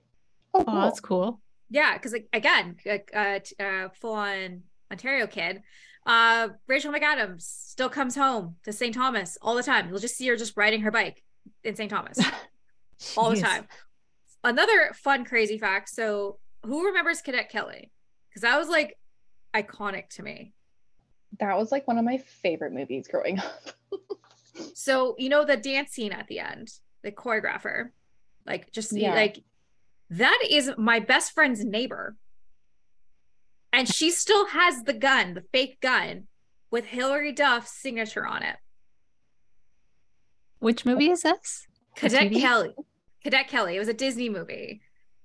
Oh, 0.54 0.82
that's 0.82 1.00
cool. 1.00 1.40
Yeah, 1.70 1.94
because 1.94 2.12
like 2.12 2.28
again, 2.32 2.76
like, 2.84 3.10
uh, 3.14 3.38
t- 3.42 3.56
uh, 3.58 3.88
full 4.00 4.12
on 4.14 4.62
Ontario 4.90 5.26
kid. 5.26 5.62
Uh, 6.04 6.48
Rachel 6.66 6.92
McAdams 6.92 7.42
still 7.42 7.88
comes 7.88 8.16
home 8.16 8.56
to 8.64 8.72
St. 8.72 8.92
Thomas 8.94 9.38
all 9.40 9.54
the 9.54 9.62
time. 9.62 9.88
You'll 9.88 10.00
just 10.00 10.16
see 10.16 10.26
her 10.28 10.36
just 10.36 10.56
riding 10.56 10.82
her 10.82 10.90
bike 10.90 11.22
in 11.62 11.76
St. 11.76 11.88
Thomas 11.90 12.18
all 13.16 13.30
the 13.30 13.40
time. 13.40 13.66
Another 14.44 14.92
fun, 14.96 15.24
crazy 15.24 15.58
fact. 15.58 15.88
So, 15.88 16.38
who 16.64 16.86
remembers 16.86 17.22
Cadet 17.22 17.48
Kelly? 17.50 17.92
Because 18.28 18.42
that 18.42 18.58
was 18.58 18.68
like 18.68 18.98
iconic 19.54 20.08
to 20.10 20.22
me. 20.22 20.52
That 21.40 21.56
was 21.56 21.72
like 21.72 21.86
one 21.88 21.98
of 21.98 22.04
my 22.04 22.18
favorite 22.18 22.72
movies 22.72 23.08
growing 23.08 23.38
up. 23.38 23.70
So 24.74 25.16
you 25.18 25.30
know 25.30 25.46
the 25.46 25.56
dance 25.56 25.92
scene 25.92 26.12
at 26.12 26.28
the 26.28 26.38
end, 26.38 26.68
the 27.02 27.10
choreographer, 27.10 27.88
like 28.46 28.70
just 28.70 28.92
Yeah. 28.92 29.14
like 29.14 29.42
that 30.10 30.38
is 30.48 30.70
my 30.76 31.00
best 31.00 31.32
friend's 31.32 31.64
neighbor, 31.64 32.16
and 33.72 33.88
she 33.88 34.10
still 34.10 34.46
has 34.48 34.82
the 34.82 34.92
gun, 34.92 35.32
the 35.34 35.44
fake 35.52 35.80
gun, 35.80 36.24
with 36.70 36.84
Hilary 36.84 37.32
Duff's 37.32 37.72
signature 37.72 38.26
on 38.26 38.42
it. 38.42 38.56
Which 40.58 40.84
movie 40.84 41.10
is 41.10 41.22
this? 41.22 41.66
Cadet 41.96 42.32
Kelly, 42.32 42.74
Cadet 43.24 43.48
Kelly. 43.48 43.76
It 43.76 43.78
was 43.78 43.88
a 43.88 43.94
Disney 43.94 44.28
movie. 44.28 44.82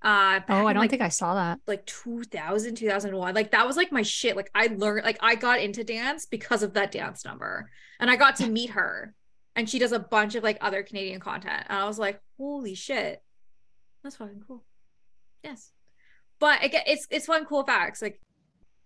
Uh, 0.07 0.39
Oh, 0.49 0.65
I 0.67 0.73
don't 0.73 0.81
like, 0.81 0.89
think 0.89 1.01
I 1.01 1.09
saw 1.09 1.33
that. 1.35 1.59
like 1.67 1.85
2000 1.85 2.75
2001 2.75 3.35
like 3.35 3.51
that 3.51 3.67
was 3.67 3.75
like 3.75 3.91
my 3.91 4.03
shit. 4.03 4.35
Like 4.37 4.49
i 4.55 4.67
learned 4.67 5.03
like 5.03 5.17
i 5.21 5.35
got 5.35 5.59
into 5.59 5.83
dance 5.83 6.25
because 6.25 6.63
of 6.63 6.73
that 6.75 6.91
dance 6.93 7.25
number. 7.25 7.69
And 7.99 8.09
i 8.09 8.15
got 8.15 8.37
to 8.37 8.47
meet 8.49 8.69
her. 8.71 9.13
And 9.55 9.69
she 9.69 9.79
does 9.79 9.91
a 9.91 9.99
bunch 9.99 10.35
of 10.35 10.43
like 10.43 10.59
other 10.61 10.81
canadian 10.83 11.19
content. 11.19 11.65
And 11.67 11.77
i 11.79 11.85
was 11.85 11.99
like 11.99 12.21
holy 12.37 12.73
shit. 12.75 13.21
That's 14.03 14.15
fucking 14.15 14.43
cool. 14.47 14.63
Yes. 15.43 15.71
But 16.39 16.63
again 16.63 16.83
it's 16.87 17.05
it's 17.11 17.25
fun 17.25 17.45
cool 17.45 17.63
facts. 17.65 18.01
Like 18.01 18.21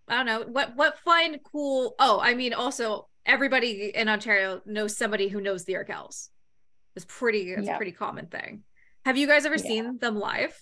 i 0.08 0.16
don't 0.16 0.26
know. 0.26 0.42
What 0.52 0.76
what 0.76 0.98
fun 1.00 1.38
cool 1.44 1.94
oh 2.00 2.20
i 2.20 2.34
mean 2.34 2.54
also 2.56 3.08
everybody 3.28 3.92
in 3.94 4.10
ontario 4.10 4.62
knows 4.66 4.98
somebody 4.98 5.28
who 5.28 5.40
knows 5.40 5.66
the 5.66 5.74
Arkells 5.74 6.30
it's 6.96 7.06
pretty 7.08 7.52
it's 7.52 7.68
a 7.68 7.76
pretty 7.78 7.92
common 7.92 8.26
thing. 8.26 8.64
Have 9.06 9.18
you 9.18 9.28
guys 9.28 9.46
ever 9.46 9.58
Yeah. 9.58 9.62
seen 9.62 10.00
them 10.00 10.18
live 10.18 10.60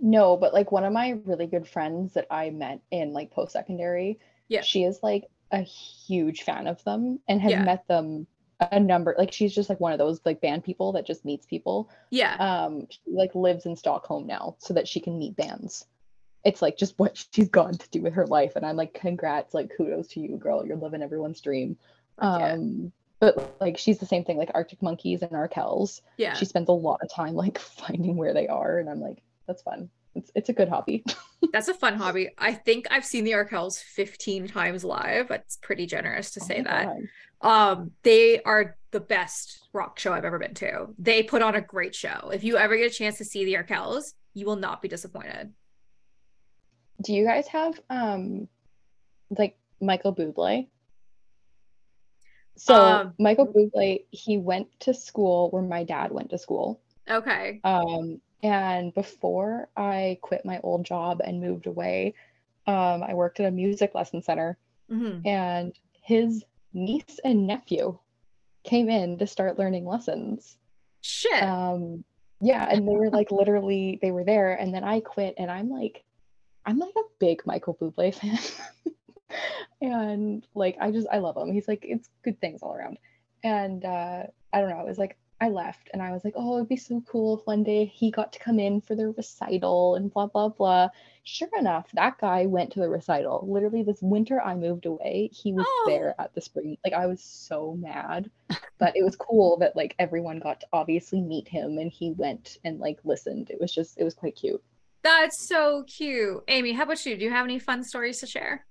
No, 0.00 0.36
but 0.36 0.52
like 0.54 0.70
one 0.72 0.84
of 0.84 0.92
my 0.92 1.10
really 1.24 1.46
good 1.46 1.66
friends 1.66 2.14
that 2.14 2.26
I 2.30 2.50
met 2.50 2.80
in 2.90 3.12
like 3.12 3.30
post 3.30 3.52
secondary, 3.52 4.18
Yeah. 4.48 4.62
she 4.62 4.84
is 4.84 5.00
like 5.02 5.24
a 5.50 5.60
huge 5.62 6.42
fan 6.42 6.66
of 6.66 6.82
them 6.84 7.20
and 7.28 7.40
has 7.40 7.50
Yeah. 7.52 7.62
met 7.64 7.86
them 7.88 8.26
a 8.60 8.80
number 8.80 9.14
like 9.16 9.32
she's 9.32 9.54
just 9.54 9.68
like 9.68 9.78
one 9.78 9.92
of 9.92 9.98
those 10.00 10.20
like 10.24 10.40
band 10.40 10.64
people 10.64 10.92
that 10.92 11.06
just 11.06 11.24
meets 11.24 11.46
people. 11.46 11.88
yeah 12.10 12.34
Um 12.40 12.86
she 12.90 12.98
like 13.06 13.32
lives 13.34 13.66
in 13.66 13.76
Stockholm 13.76 14.26
now 14.26 14.56
so 14.58 14.74
that 14.74 14.88
she 14.88 14.98
can 15.00 15.16
meet 15.18 15.36
bands. 15.36 15.86
It's 16.44 16.60
like 16.60 16.76
just 16.76 16.98
what 16.98 17.24
she's 17.32 17.48
gone 17.48 17.74
to 17.78 17.90
do 17.90 18.02
with 18.02 18.14
her 18.14 18.26
life 18.26 18.56
and 18.56 18.66
I'm 18.66 18.76
like 18.76 18.94
congrats 18.94 19.54
like 19.54 19.70
kudos 19.76 20.08
to 20.08 20.20
you 20.20 20.36
girl 20.36 20.66
you're 20.66 20.76
living 20.76 21.02
everyone's 21.02 21.40
dream. 21.40 21.76
Um 22.18 22.92
but 23.20 23.56
like 23.60 23.78
she's 23.78 23.98
the 23.98 24.06
same 24.06 24.24
thing 24.24 24.36
like 24.38 24.50
Arctic 24.54 24.82
Monkeys 24.82 25.22
and 25.22 25.30
Arkells 25.32 26.00
yeah 26.16 26.34
she 26.34 26.44
spends 26.44 26.68
a 26.68 26.72
lot 26.72 27.00
of 27.02 27.10
time 27.12 27.34
like 27.34 27.58
finding 27.80 28.16
where 28.16 28.34
they 28.34 28.48
are 28.48 28.78
and 28.78 28.88
i'm 28.90 29.00
like 29.00 29.22
that's 29.48 29.62
fun 29.62 29.88
it's, 30.14 30.30
it's 30.36 30.48
a 30.48 30.52
good 30.52 30.68
hobby 30.68 31.04
That's 31.52 31.68
a 31.68 31.74
fun 31.74 31.94
hobby. 31.94 32.30
I 32.36 32.52
think 32.52 32.88
I've 32.90 33.04
seen 33.04 33.22
the 33.22 33.30
Arkells 33.30 33.80
15 33.80 34.48
times 34.48 34.82
live. 34.84 35.28
That's 35.28 35.56
pretty 35.58 35.86
generous 35.86 36.32
to 36.32 36.40
Oh 36.42 36.46
say 36.46 36.62
that. 36.62 36.88
God. 37.40 37.48
Um, 37.48 37.90
they 38.02 38.42
are 38.42 38.76
the 38.90 38.98
best 38.98 39.60
rock 39.72 40.00
show 40.00 40.12
I've 40.12 40.24
ever 40.24 40.40
been 40.40 40.54
to. 40.54 40.88
They 40.98 41.22
put 41.22 41.42
on 41.42 41.54
a 41.54 41.60
great 41.60 41.94
show. 41.94 42.30
If 42.34 42.42
you 42.42 42.56
ever 42.56 42.76
get 42.76 42.90
a 42.90 42.94
chance 42.94 43.18
to 43.18 43.24
see 43.24 43.44
the 43.44 43.54
Arkells, 43.54 44.14
you 44.34 44.46
will 44.46 44.56
not 44.56 44.82
be 44.82 44.88
disappointed. 44.88 45.52
do 47.02 47.12
you 47.12 47.24
guys 47.24 47.46
have 47.46 47.78
um 47.88 48.48
like 49.30 49.56
michael 49.80 50.12
bublé 50.14 50.66
so 52.56 52.74
Um, 52.74 53.14
michael 53.20 53.46
bublé 53.46 54.04
he 54.10 54.38
went 54.38 54.66
to 54.80 54.92
school 54.92 55.50
where 55.50 55.62
my 55.62 55.84
dad 55.84 56.10
went 56.10 56.30
to 56.30 56.38
school 56.38 56.80
Okay. 57.08 57.60
um 57.64 58.20
and 58.42 58.94
before 58.94 59.68
i 59.76 60.18
quit 60.22 60.44
my 60.44 60.60
old 60.62 60.84
job 60.84 61.20
and 61.24 61.40
moved 61.40 61.66
away 61.66 62.14
um 62.66 63.02
i 63.02 63.14
worked 63.14 63.40
at 63.40 63.46
a 63.46 63.50
music 63.50 63.94
lesson 63.94 64.22
center. 64.22 64.56
Mhm. 64.90 65.26
and 65.26 65.72
his 66.02 66.44
niece 66.72 67.18
and 67.24 67.46
nephew 67.46 67.98
came 68.64 68.88
in 68.88 69.18
to 69.18 69.26
start 69.26 69.58
learning 69.58 69.84
lessons. 69.86 70.56
Shit. 71.00 71.42
um 71.42 72.04
yeah 72.40 72.66
and 72.70 72.86
they 72.86 72.94
were 72.96 73.10
like 73.10 73.30
literally 73.30 73.98
they 74.02 74.10
were 74.10 74.24
there. 74.24 74.52
And 74.54 74.72
then 74.74 74.84
i 74.84 75.00
quit 75.00 75.34
and 75.38 75.50
i'm 75.50 75.70
like 75.70 76.04
i'm 76.66 76.78
like 76.78 76.94
a 76.96 77.02
big 77.18 77.44
michael 77.46 77.74
bublé 77.80 78.14
fan. 78.20 78.38
And 79.80 80.46
like 80.54 80.76
i 80.80 80.90
just 80.90 81.06
i 81.12 81.18
love 81.18 81.36
him. 81.36 81.52
He's 81.52 81.68
like 81.68 81.84
it's 81.84 82.08
good 82.24 82.40
things 82.40 82.62
all 82.62 82.74
around. 82.74 82.98
And 83.44 83.84
uh 83.84 84.24
i 84.52 84.60
don't 84.60 84.70
know 84.70 84.80
it 84.80 84.86
was 84.88 84.98
like 84.98 85.16
i 85.40 85.48
left 85.48 85.88
and 85.92 86.02
i 86.02 86.10
was 86.10 86.24
like 86.24 86.34
oh 86.36 86.56
it'd 86.56 86.68
be 86.68 86.76
so 86.76 87.02
cool 87.06 87.38
if 87.38 87.46
one 87.46 87.62
day 87.62 87.84
he 87.84 88.10
got 88.10 88.32
to 88.32 88.38
come 88.38 88.58
in 88.58 88.80
for 88.80 88.94
the 88.94 89.08
recital 89.16 89.94
and 89.94 90.12
blah 90.12 90.26
blah 90.26 90.48
blah 90.48 90.88
sure 91.24 91.48
enough 91.58 91.88
that 91.92 92.18
guy 92.18 92.46
went 92.46 92.70
to 92.72 92.80
the 92.80 92.88
recital 92.88 93.46
literally 93.48 93.82
this 93.82 94.00
winter 94.02 94.40
i 94.42 94.54
moved 94.54 94.86
away 94.86 95.28
he 95.32 95.52
was 95.52 95.64
Oh. 95.68 95.84
there 95.86 96.14
at 96.18 96.34
the 96.34 96.40
spring 96.40 96.76
like 96.84 96.94
i 96.94 97.06
was 97.06 97.22
so 97.22 97.76
mad 97.78 98.30
but 98.78 98.96
it 98.96 99.04
was 99.04 99.16
cool 99.16 99.56
that 99.58 99.76
like 99.76 99.94
everyone 99.98 100.38
got 100.40 100.60
to 100.60 100.66
obviously 100.72 101.20
meet 101.20 101.46
him 101.48 101.78
and 101.78 101.90
he 101.92 102.12
went 102.12 102.58
and 102.64 102.80
like 102.80 102.98
listened 103.04 103.50
it 103.50 103.60
was 103.60 103.72
just 103.74 103.98
it 103.98 104.04
was 104.04 104.14
quite 104.14 104.36
cute 104.36 104.62
That's 105.04 105.38
so 105.48 105.84
cute. 105.86 106.42
Amy, 106.48 106.72
how 106.72 106.82
about 106.82 107.06
you? 107.06 107.16
Do 107.16 107.24
you 107.24 107.30
have 107.30 107.46
any 107.46 107.60
fun 107.60 107.84
stories 107.84 108.18
to 108.20 108.26
share? 108.26 108.66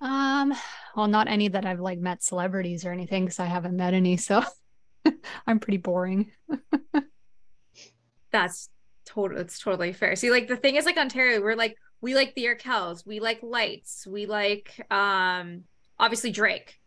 Um, 0.00 0.54
well, 0.96 1.08
not 1.08 1.28
any 1.28 1.48
that 1.48 1.66
I've 1.66 1.80
like 1.80 1.98
met 1.98 2.22
celebrities 2.22 2.84
or 2.84 2.92
anything 2.92 3.24
because 3.24 3.38
I 3.40 3.46
haven't 3.46 3.76
met 3.76 3.94
any, 3.94 4.16
so 4.16 4.42
I'm 5.46 5.60
pretty 5.60 5.78
boring. 5.78 6.30
That's 8.32 8.68
total 9.04 9.38
it's 9.38 9.58
totally 9.58 9.92
fair. 9.92 10.16
See, 10.16 10.30
like 10.30 10.48
the 10.48 10.56
thing 10.56 10.76
is 10.76 10.84
like 10.84 10.96
Ontario, 10.96 11.40
we're 11.40 11.56
like 11.56 11.76
we 12.00 12.14
like 12.14 12.34
the 12.34 12.46
Arkells, 12.46 13.06
we 13.06 13.20
like 13.20 13.42
lights, 13.42 14.06
we 14.06 14.26
like 14.26 14.84
um 14.90 15.64
obviously 15.98 16.30
Drake. 16.30 16.78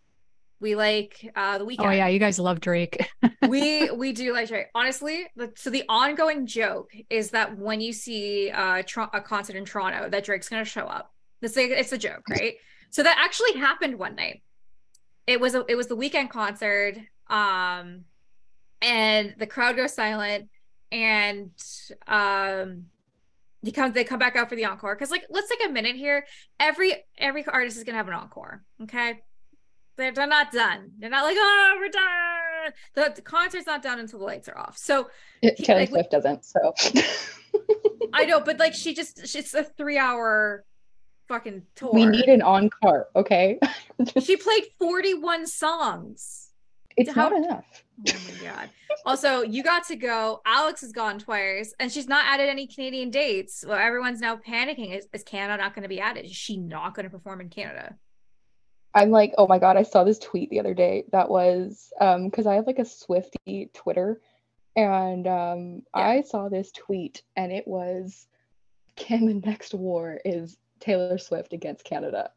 We 0.60 0.76
like 0.76 1.32
uh 1.36 1.58
the 1.58 1.66
Weeknd. 1.66 1.86
Oh 1.86 1.92
yeah, 1.92 2.08
you 2.08 2.20
guys 2.20 2.40
love 2.40 2.60
Drake. 2.60 3.08
we 3.48 3.92
we 3.92 4.14
do 4.14 4.34
like 4.34 4.48
Drake. 4.48 4.68
Honestly, 4.74 5.28
the, 5.36 5.52
so 5.56 5.70
the 5.70 5.84
ongoing 5.90 6.48
joke 6.48 6.92
is 7.10 7.32
that 7.32 7.58
when 7.58 7.82
you 7.82 7.94
see 7.94 8.50
uh 8.50 8.82
Tro- 8.86 9.10
a 9.14 9.22
concert 9.22 9.56
in 9.56 9.66
Toronto, 9.66 10.10
that 10.10 10.24
Drake's 10.24 10.50
gonna 10.50 10.66
show 10.66 10.86
up. 10.86 11.14
It's 11.42 11.56
like 11.56 11.70
it's 11.70 11.92
a 11.92 11.98
joke, 11.98 12.24
right? 12.30 12.56
So 12.90 13.04
that 13.04 13.18
actually 13.24 13.60
happened 13.60 14.00
one 14.00 14.16
night. 14.16 14.42
It 15.28 15.40
was 15.40 15.54
a 15.54 15.66
it 15.68 15.76
was 15.76 15.88
the 15.88 15.98
Weeknd 15.98 16.30
concert, 16.30 16.96
um, 17.30 18.06
and 18.82 19.36
the 19.38 19.48
crowd 19.48 19.76
goes 19.76 19.94
silent, 19.94 20.50
and 20.92 21.52
um, 22.08 22.86
he 23.64 23.72
comes 23.72 23.94
they 23.94 24.04
come 24.04 24.20
back 24.20 24.36
out 24.36 24.50
for 24.50 24.56
the 24.56 24.66
encore 24.66 24.96
because 24.96 25.12
like 25.12 25.26
let's 25.30 25.50
take 25.50 25.66
a 25.66 25.72
minute 25.72 25.96
here. 25.96 26.26
Every 26.60 26.94
every 27.18 27.46
artist 27.48 27.78
is 27.78 27.84
gonna 27.84 27.98
have 27.98 28.08
an 28.08 28.14
encore, 28.14 28.64
okay? 28.84 29.22
They're, 29.98 30.12
they're 30.12 30.28
not 30.28 30.52
done. 30.52 30.92
They're 31.00 31.10
not 31.10 31.24
like, 31.24 31.38
oh, 31.40 31.76
we're 31.80 31.88
done. 31.90 32.74
The, 32.96 33.14
the 33.16 33.22
concert's 33.22 33.66
not 33.66 33.82
done 33.82 33.98
until 34.00 34.20
the 34.20 34.26
lights 34.26 34.50
are 34.50 34.58
off. 34.58 34.78
So 34.78 35.10
It- 35.42 35.56
taylor 35.58 35.80
like, 35.80 35.90
swift 35.90 36.12
doesn't 36.12 36.44
so 36.44 36.74
I 38.14 38.26
know, 38.26 38.42
but 38.42 38.60
like 38.60 38.74
she 38.74 38.94
just, 38.94 39.20
it's 39.36 39.54
a 39.54 39.64
three 39.64 39.98
hour 39.98 40.66
fucking 41.30 41.64
tour. 41.76 41.92
we 41.94 42.06
need 42.06 42.26
an 42.26 42.42
encore 42.44 43.08
okay 43.16 43.58
she 44.22 44.36
played 44.36 44.66
41 44.80 45.48
songs. 45.48 46.45
It's 46.98 47.12
How- 47.12 47.30
not 47.30 47.44
enough 47.44 47.84
Oh 48.08 48.14
my 48.44 48.44
God. 48.50 48.70
Also, 49.06 49.42
you 49.42 49.64
got 49.64 49.86
to 49.88 49.96
go. 49.96 50.42
Alex 50.46 50.82
has 50.82 50.92
gone 50.92 51.20
twice 51.20 51.74
and 51.80 51.92
she's 51.92 52.08
not 52.08 52.26
added 52.26 52.50
any 52.50 52.68
Canadian 52.68 53.10
dates. 53.10 53.64
Well, 53.68 53.78
everyone's 53.78 54.20
now 54.20 54.36
panicking. 54.38 54.98
Is, 54.98 55.08
is 55.14 55.24
Canada 55.24 55.62
not 55.62 55.74
going 55.76 55.84
to 55.84 55.90
be 55.90 56.00
added? 56.02 56.26
Is 56.26 56.32
she 56.36 56.58
not 56.58 56.94
going 56.96 57.06
to 57.06 57.10
perform 57.10 57.42
in 57.42 57.50
Canada? 57.50 57.96
i'm 58.98 59.12
like 59.12 59.34
oh 59.38 59.46
my 59.46 59.60
god 59.60 59.76
i 59.76 59.84
saw 59.84 60.06
this 60.06 60.18
tweet 60.20 60.50
the 60.50 60.60
other 60.62 60.74
day 60.74 61.04
that 61.12 61.30
was 61.30 61.92
um 62.00 62.30
because 62.30 62.48
i 62.48 62.54
have 62.56 62.66
like 62.66 62.80
a 62.80 62.84
Swiftie 62.84 63.72
twitter 63.74 64.22
and 64.78 65.28
um 65.28 65.82
Yeah. 65.94 66.02
i 66.08 66.22
saw 66.22 66.48
this 66.48 66.72
tweet 66.72 67.22
and 67.36 67.52
it 67.52 67.68
was 67.68 68.26
can 68.96 69.26
the 69.26 69.34
next 69.34 69.74
war 69.74 70.22
is 70.24 70.58
taylor 70.80 71.18
swift 71.18 71.52
against 71.52 71.84
canada 71.84 72.30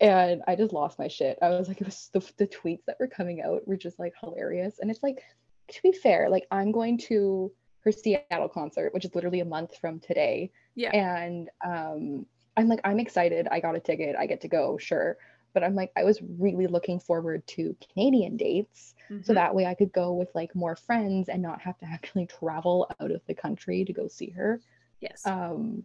and 0.00 0.42
i 0.48 0.56
just 0.56 0.72
lost 0.72 0.98
my 0.98 1.08
shit. 1.08 1.38
I 1.42 1.50
was 1.50 1.68
like 1.68 1.80
it 1.82 1.86
was 1.86 2.10
the, 2.12 2.20
the 2.38 2.46
tweets 2.46 2.84
that 2.86 2.96
were 3.00 3.06
coming 3.08 3.42
out 3.42 3.66
were 3.66 3.76
just 3.76 3.98
like 3.98 4.14
hilarious. 4.20 4.78
And 4.80 4.90
it's 4.90 5.02
like 5.02 5.22
to 5.70 5.82
be 5.82 5.92
fair 5.92 6.28
like 6.28 6.46
i'm 6.50 6.72
going 6.72 6.98
to 6.98 7.50
her 7.80 7.92
seattle 7.92 8.48
concert 8.48 8.92
which 8.94 9.04
is 9.04 9.14
literally 9.14 9.40
a 9.40 9.44
month 9.44 9.76
from 9.78 10.00
today. 10.00 10.50
Yeah. 10.74 10.90
and 10.90 11.48
um 11.64 12.26
i'm 12.56 12.68
like 12.68 12.80
i'm 12.84 13.00
excited. 13.00 13.48
I 13.50 13.60
got 13.60 13.76
a 13.76 13.80
ticket. 13.80 14.16
I 14.18 14.26
get 14.26 14.40
to 14.42 14.48
go 14.48 14.76
sure. 14.78 15.16
But 15.54 15.62
i'm 15.64 15.74
like 15.76 15.92
i 15.96 16.02
was 16.04 16.20
really 16.38 16.66
looking 16.66 16.98
forward 16.98 17.46
to 17.48 17.76
canadian 17.92 18.36
dates 18.36 18.94
so 19.22 19.32
Mhm. 19.32 19.34
that 19.34 19.54
way 19.54 19.66
i 19.66 19.74
could 19.74 19.92
go 19.92 20.12
with 20.14 20.30
like 20.34 20.54
more 20.54 20.74
friends 20.76 21.28
and 21.28 21.42
not 21.42 21.60
have 21.60 21.78
to 21.78 21.86
actually 21.86 22.26
travel 22.40 22.90
out 23.00 23.10
of 23.12 23.20
the 23.26 23.34
country 23.34 23.84
to 23.84 23.92
go 23.92 24.08
see 24.08 24.30
her. 24.30 24.60
Yes. 25.00 25.24
um 25.26 25.84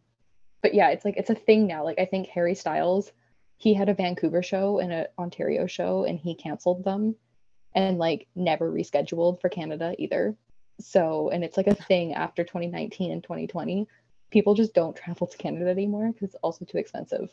but 0.64 0.74
yeah 0.74 0.90
it's 0.90 1.06
like 1.06 1.18
it's 1.18 1.30
a 1.30 1.36
thing 1.36 1.68
now. 1.68 1.84
Like 1.84 2.00
i 2.00 2.06
think 2.06 2.28
harry 2.28 2.56
styles 2.56 3.12
he 3.60 3.76
had 3.76 3.90
a 3.90 3.94
vancouver 3.94 4.42
show 4.42 4.80
and 4.80 4.92
an 4.92 5.06
ontario 5.20 5.68
show 5.68 6.04
and 6.04 6.20
he 6.20 6.34
canceled 6.34 6.84
them 6.84 7.16
and 7.76 8.00
like 8.00 8.28
never 8.36 8.72
rescheduled 8.72 9.40
for 9.40 9.50
canada 9.50 9.94
either 10.00 10.36
so 10.80 11.30
and 11.30 11.44
it's 11.44 11.58
like 11.58 11.68
a 11.68 11.76
thing 11.76 12.14
after 12.14 12.44
2019 12.44 13.12
and 13.12 13.22
2020 13.22 13.88
people 14.32 14.56
just 14.56 14.74
don't 14.74 14.96
travel 14.96 15.28
to 15.28 15.38
canada 15.38 15.70
anymore 15.70 16.08
because 16.08 16.24
it's 16.24 16.36
also 16.42 16.66
too 16.66 16.80
expensive 16.80 17.30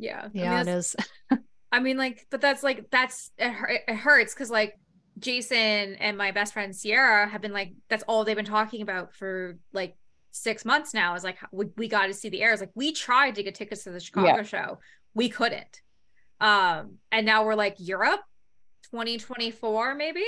yeah. 0.00 0.20
I 0.20 0.28
mean, 0.28 0.30
Yeah, 0.32 0.60
it 0.62 0.64
that's- 0.64 0.96
is. 1.30 1.38
I 1.72 1.78
mean, 1.78 1.96
like, 1.96 2.26
but 2.30 2.40
that's 2.40 2.64
like 2.64 2.90
that's 2.90 3.30
it, 3.38 3.82
it 3.86 3.94
hurts 3.94 4.34
because 4.34 4.50
like 4.50 4.76
Jason 5.20 5.94
and 6.00 6.18
my 6.18 6.32
best 6.32 6.52
friend 6.52 6.74
Sierra 6.74 7.28
have 7.28 7.40
been 7.40 7.52
like, 7.52 7.74
that's 7.88 8.02
all 8.08 8.24
they've 8.24 8.34
been 8.34 8.44
talking 8.44 8.82
about 8.82 9.14
for 9.14 9.56
like 9.72 9.94
six 10.32 10.64
months 10.64 10.94
now. 10.94 11.14
Is 11.14 11.22
like 11.22 11.38
we, 11.52 11.66
we 11.76 11.86
got 11.86 12.06
to 12.06 12.14
see 12.14 12.28
the 12.28 12.40
Eras. 12.40 12.58
Like 12.58 12.72
we 12.74 12.92
tried 12.92 13.36
to 13.36 13.44
get 13.44 13.54
tickets 13.54 13.84
to 13.84 13.90
the 13.92 14.00
Chicago 14.00 14.38
yeah. 14.38 14.42
show, 14.42 14.78
we 15.14 15.28
couldn't. 15.28 15.80
Um, 16.40 16.98
and 17.12 17.26
now 17.26 17.44
we're 17.44 17.54
like 17.54 17.76
Europe, 17.78 18.20
2024 18.90 19.94
maybe. 19.94 20.24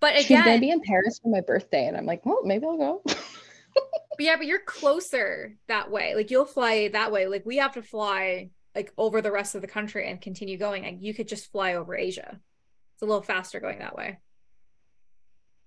But 0.00 0.12
again, 0.12 0.24
she's 0.24 0.44
gonna 0.44 0.60
be 0.60 0.70
in 0.70 0.82
Paris 0.82 1.18
for 1.22 1.30
my 1.30 1.40
birthday, 1.40 1.86
and 1.86 1.96
I'm 1.96 2.04
like, 2.04 2.26
well, 2.26 2.42
maybe 2.44 2.66
I'll 2.66 2.76
go. 2.76 3.02
but 3.04 3.16
yeah, 4.18 4.36
but 4.36 4.46
you're 4.46 4.58
closer 4.58 5.56
that 5.68 5.90
way. 5.90 6.14
Like 6.14 6.30
you'll 6.30 6.44
fly 6.44 6.88
that 6.88 7.10
way. 7.10 7.26
Like 7.26 7.46
we 7.46 7.56
have 7.56 7.72
to 7.74 7.82
fly 7.82 8.50
like 8.74 8.92
over 8.98 9.22
the 9.22 9.32
rest 9.32 9.54
of 9.54 9.62
the 9.62 9.66
country 9.66 10.08
and 10.08 10.20
continue 10.20 10.58
going. 10.58 10.84
And 10.84 11.00
you 11.00 11.14
could 11.14 11.28
just 11.28 11.50
fly 11.50 11.74
over 11.74 11.96
Asia. 11.96 12.38
It's 12.94 13.02
a 13.02 13.06
little 13.06 13.22
faster 13.22 13.60
going 13.60 13.78
that 13.78 13.96
way. 13.96 14.18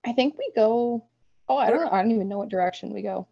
I 0.06 0.14
think 0.14 0.38
we 0.38 0.52
go. 0.56 1.06
Oh, 1.50 1.58
I 1.58 1.70
don't. 1.70 1.92
I 1.92 2.02
don't 2.02 2.12
even 2.12 2.30
know 2.30 2.38
what 2.38 2.50
direction 2.50 2.94
we 2.94 3.02
go. 3.02 3.28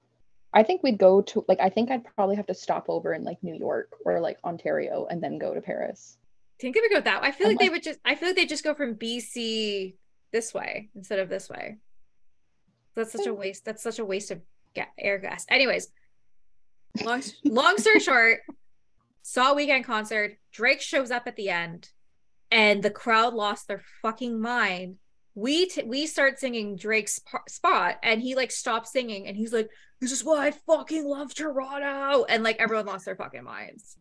I 0.55 0.63
think 0.63 0.81
we'd 0.83 0.97
go 0.97 1.21
to 1.21 1.45
like 1.49 1.59
I 1.59 1.69
think 1.69 1.91
I'd 1.91 2.05
probably 2.15 2.37
have 2.37 2.47
to 2.47 2.53
stop 2.53 2.85
over 2.87 3.13
in 3.13 3.25
like 3.25 3.43
New 3.43 3.55
York 3.55 3.91
or 4.05 4.21
like 4.21 4.39
Ontario 4.45 5.05
and 5.09 5.21
then 5.21 5.37
go 5.37 5.53
to 5.53 5.59
Paris. 5.61 6.17
Think 6.61 6.77
of 6.77 6.83
it 6.83 6.91
go 6.91 7.01
that 7.01 7.21
way. 7.21 7.27
I 7.27 7.31
feel 7.31 7.47
like, 7.47 7.57
like 7.57 7.65
they 7.65 7.69
would 7.69 7.83
just 7.83 7.99
I 8.05 8.15
feel 8.15 8.29
like 8.29 8.37
they 8.37 8.45
just 8.45 8.63
go 8.63 8.73
from 8.73 8.95
BC 8.95 9.95
this 10.31 10.53
way 10.53 10.89
instead 10.95 11.19
of 11.19 11.27
this 11.27 11.49
way. 11.49 11.77
That's 12.95 13.11
such 13.11 13.27
a 13.27 13.33
waste. 13.33 13.65
That's 13.65 13.83
such 13.83 13.99
a 13.99 14.05
waste 14.05 14.31
of 14.31 14.41
ga- 14.73 14.85
air 14.97 15.17
gas. 15.17 15.45
Anyways, 15.49 15.89
long 17.03 17.21
long 17.43 17.77
story 17.77 17.99
short, 17.99 18.39
saw 19.21 19.51
a 19.51 19.55
Weeknd 19.55 19.83
concert. 19.83 20.37
Drake 20.53 20.79
shows 20.81 21.11
up 21.11 21.27
at 21.27 21.35
the 21.35 21.49
end, 21.49 21.89
and 22.49 22.81
the 22.81 22.89
crowd 22.89 23.33
lost 23.33 23.67
their 23.67 23.83
fucking 24.01 24.39
mind. 24.39 24.95
We 25.35 25.67
t- 25.67 25.83
we 25.83 26.07
start 26.07 26.39
singing 26.39 26.77
Drake's 26.77 27.19
p- 27.19 27.37
spot, 27.49 27.97
and 28.01 28.21
he 28.21 28.35
like 28.35 28.51
stops 28.51 28.91
singing, 28.91 29.27
and 29.27 29.35
he's 29.35 29.51
like, 29.51 29.69
"This 29.99 30.11
is 30.11 30.23
why 30.23 30.47
I 30.47 30.51
fucking 30.51 31.05
love 31.05 31.33
Toronto," 31.33 32.23
and 32.23 32.43
like 32.43 32.57
everyone 32.57 32.85
lost 32.85 33.05
their 33.05 33.17
fucking 33.17 33.43
minds. 33.43 33.97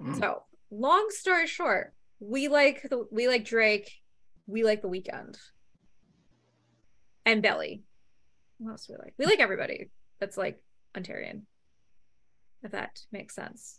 Mm. 0.00 0.18
So, 0.18 0.42
long 0.70 1.08
story 1.10 1.46
short, 1.46 1.92
we 2.20 2.48
like 2.48 2.82
the 2.88 3.06
we 3.10 3.28
like 3.28 3.44
Drake, 3.44 3.92
we 4.46 4.64
like 4.64 4.80
the 4.82 4.88
Weeknd, 4.88 5.36
and 7.26 7.42
Belly. 7.42 7.82
What 8.58 8.72
else 8.72 8.86
do 8.86 8.94
we 8.94 9.04
like? 9.04 9.14
We 9.18 9.26
like 9.26 9.40
everybody 9.40 9.90
that's 10.20 10.38
like 10.38 10.58
Ontarian, 10.96 11.42
if 12.62 12.72
that 12.72 13.00
makes 13.10 13.34
sense. 13.34 13.78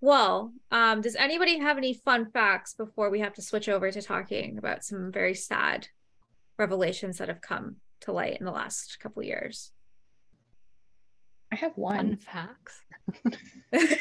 Well, 0.00 0.52
um, 0.70 1.00
does 1.00 1.16
anybody 1.16 1.58
have 1.58 1.76
any 1.76 1.94
fun 1.94 2.30
facts 2.30 2.74
before 2.74 3.10
we 3.10 3.20
have 3.20 3.34
to 3.34 3.42
switch 3.42 3.68
over 3.68 3.90
to 3.90 4.00
talking 4.00 4.56
about 4.58 4.84
some 4.84 5.10
very 5.10 5.34
sad 5.34 5.88
revelations 6.58 7.18
that 7.18 7.28
have 7.28 7.40
come 7.40 7.76
to 8.00 8.12
light 8.12 8.38
in 8.38 8.46
the 8.46 8.52
last 8.52 8.98
couple 9.00 9.22
years? 9.22 9.70
I 11.52 11.56
have 11.56 11.72
one. 11.76 12.16
Fun 12.16 12.16
facts. 12.18 12.82
I 13.74 13.98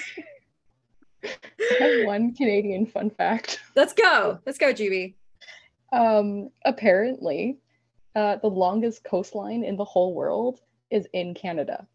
have 1.80 2.06
one 2.06 2.34
Canadian 2.34 2.86
fun 2.86 3.10
fact. 3.10 3.60
Let's 3.76 3.94
go. 3.94 4.40
Let's 4.46 4.58
go, 4.58 4.74
Jubie. 4.74 5.16
Um, 5.94 6.50
apparently, 6.66 7.60
uh, 8.16 8.38
the 8.38 8.50
longest 8.50 9.04
coastline 9.04 9.64
in 9.64 9.78
the 9.78 9.86
whole 9.86 10.14
world 10.14 10.60
is 10.90 11.08
in 11.14 11.34
Canada. 11.34 11.88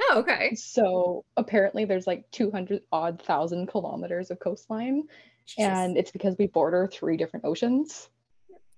Oh, 0.00 0.18
okay. 0.20 0.54
So 0.54 1.24
apparently 1.36 1.84
there's 1.84 2.06
like 2.06 2.30
200 2.32 2.82
odd 2.90 3.22
thousand 3.22 3.66
kilometers 3.66 4.30
of 4.30 4.40
coastline. 4.40 5.04
Jesus. 5.46 5.70
And 5.70 5.96
it's 5.96 6.10
because 6.10 6.36
we 6.38 6.46
border 6.46 6.88
three 6.90 7.16
different 7.16 7.44
oceans. 7.44 8.08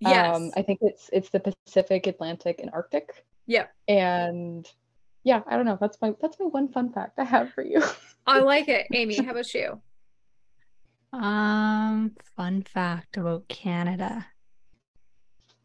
Yes. 0.00 0.36
Um, 0.36 0.50
I 0.56 0.62
think 0.62 0.80
it's 0.82 1.08
it's 1.12 1.30
the 1.30 1.40
Pacific, 1.40 2.06
Atlantic, 2.06 2.60
and 2.60 2.70
Arctic. 2.72 3.24
Yeah. 3.46 3.66
And 3.88 4.66
yeah, 5.24 5.42
I 5.46 5.56
don't 5.56 5.64
know. 5.64 5.78
That's 5.80 6.00
my 6.00 6.12
that's 6.20 6.38
my 6.38 6.46
one 6.46 6.68
fun 6.68 6.92
fact 6.92 7.18
I 7.18 7.24
have 7.24 7.52
for 7.52 7.64
you. 7.64 7.82
I 8.26 8.40
like 8.40 8.68
it. 8.68 8.86
Amy, 8.92 9.16
how 9.16 9.32
about 9.32 9.52
you? 9.54 9.80
Um, 11.12 12.12
fun 12.36 12.62
fact 12.62 13.16
about 13.16 13.48
Canada. 13.48 14.26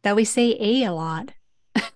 That 0.03 0.15
we 0.15 0.23
say 0.23 0.55
A 0.59 0.83
a 0.85 0.93
lot. 0.93 1.33
a 1.75 1.91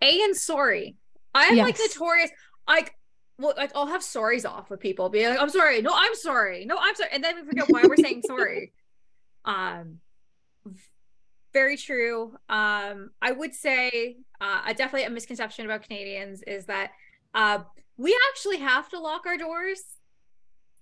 and 0.00 0.36
sorry. 0.36 0.96
I'm 1.34 1.56
yes. 1.56 1.64
like 1.64 1.78
notorious. 1.78 2.30
Like, 2.66 2.94
well, 3.38 3.54
like 3.56 3.72
I'll 3.74 3.86
have 3.86 4.02
sorries 4.02 4.48
off 4.48 4.70
with 4.70 4.80
people, 4.80 5.08
be 5.08 5.26
like, 5.28 5.40
"I'm 5.40 5.50
sorry." 5.50 5.82
No, 5.82 5.90
I'm 5.94 6.14
sorry. 6.14 6.64
No, 6.64 6.76
I'm 6.80 6.94
sorry, 6.94 7.10
and 7.12 7.22
then 7.22 7.36
we 7.36 7.46
forget 7.46 7.66
why 7.68 7.82
we're 7.84 7.96
saying 7.96 8.22
sorry. 8.26 8.72
Um, 9.44 10.00
very 11.58 11.76
true. 11.76 12.36
Um, 12.48 13.10
I 13.20 13.32
would 13.32 13.52
say 13.52 14.18
uh, 14.40 14.72
definitely 14.74 15.04
a 15.04 15.10
misconception 15.10 15.64
about 15.64 15.82
Canadians 15.82 16.42
is 16.42 16.66
that 16.66 16.92
uh, 17.34 17.58
we 17.96 18.16
actually 18.30 18.58
have 18.58 18.88
to 18.90 19.00
lock 19.00 19.26
our 19.26 19.36
doors. 19.36 19.82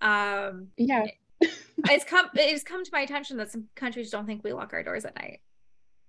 Um, 0.02 0.68
yeah, 0.76 1.06
it's 1.40 2.04
come 2.04 2.28
it's 2.34 2.62
come 2.62 2.84
to 2.84 2.90
my 2.92 3.00
attention 3.00 3.38
that 3.38 3.50
some 3.50 3.68
countries 3.74 4.10
don't 4.10 4.26
think 4.26 4.44
we 4.44 4.52
lock 4.52 4.74
our 4.74 4.82
doors 4.82 5.06
at 5.06 5.16
night. 5.16 5.40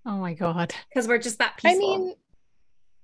Oh 0.04 0.18
my 0.18 0.34
god, 0.34 0.74
because 0.90 1.08
we're 1.08 1.16
just 1.16 1.38
that 1.38 1.56
peaceful. 1.56 1.94
I 1.94 1.98
mean, 1.98 2.14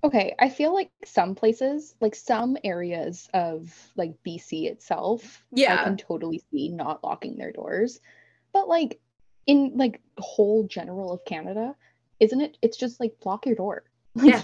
Okay, 0.03 0.35
I 0.37 0.49
feel 0.49 0.71
like 0.71 0.91
some 1.03 1.33
places, 1.33 1.95
like 1.99 2.13
some 2.13 2.57
areas 2.63 3.27
of 3.33 3.73
like 3.95 4.13
BC 4.23 4.65
itself, 4.65 5.43
yeah, 5.51 5.81
I 5.81 5.83
can 5.83 5.97
totally 5.97 6.43
see 6.51 6.69
not 6.69 7.03
locking 7.03 7.37
their 7.37 7.51
doors. 7.51 7.99
But 8.53 8.67
like 8.67 8.99
in 9.47 9.73
like 9.75 10.01
whole 10.17 10.67
general 10.67 11.11
of 11.11 11.25
Canada, 11.25 11.75
isn't 12.19 12.41
it? 12.41 12.57
It's 12.61 12.77
just 12.77 12.99
like 12.99 13.13
lock 13.23 13.45
your 13.45 13.55
door. 13.55 13.83
Yeah. 14.23 14.41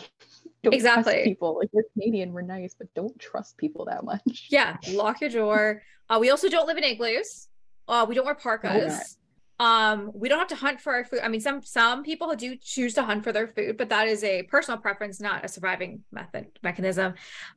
exactly. 0.63 1.23
people 1.23 1.57
like 1.57 1.69
we're 1.71 1.83
Canadian, 1.93 2.33
we're 2.33 2.43
nice, 2.43 2.75
but 2.77 2.93
don't 2.93 3.17
trust 3.17 3.57
people 3.57 3.85
that 3.85 4.03
much. 4.03 4.47
Yeah, 4.51 4.77
lock 4.91 5.21
your 5.21 5.29
door. 5.29 5.81
Uh, 6.09 6.19
we 6.19 6.29
also 6.29 6.49
don't 6.49 6.67
live 6.67 6.77
in 6.77 6.83
igloos. 6.83 7.47
Uh, 7.87 8.05
we 8.07 8.13
don't 8.13 8.25
wear 8.25 8.35
parkas. 8.35 9.17
Um, 9.59 10.11
we 10.13 10.27
don't 10.27 10.39
have 10.39 10.47
to 10.47 10.55
hunt 10.55 10.81
for 10.81 10.93
our 10.93 11.05
food. 11.05 11.19
I 11.23 11.27
mean, 11.29 11.39
some 11.39 11.61
some 11.61 12.03
people 12.03 12.35
do 12.35 12.55
choose 12.57 12.95
to 12.95 13.03
hunt 13.03 13.23
for 13.23 13.31
their 13.31 13.47
food, 13.47 13.77
but 13.77 13.89
that 13.89 14.07
is 14.07 14.23
a 14.23 14.43
personal 14.43 14.79
preference, 14.79 15.21
not 15.21 15.45
a 15.45 15.47
surviving 15.47 16.03
method 16.11 16.47
mechanism. 16.63 17.13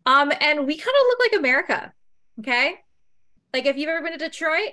Um, 0.06 0.30
and 0.40 0.66
we 0.66 0.76
kind 0.76 0.94
of 0.94 1.06
look 1.08 1.18
like 1.20 1.38
America. 1.38 1.92
Okay. 2.40 2.74
Like 3.54 3.66
if 3.66 3.76
you've 3.76 3.88
ever 3.88 4.02
been 4.02 4.18
to 4.18 4.18
Detroit, 4.18 4.72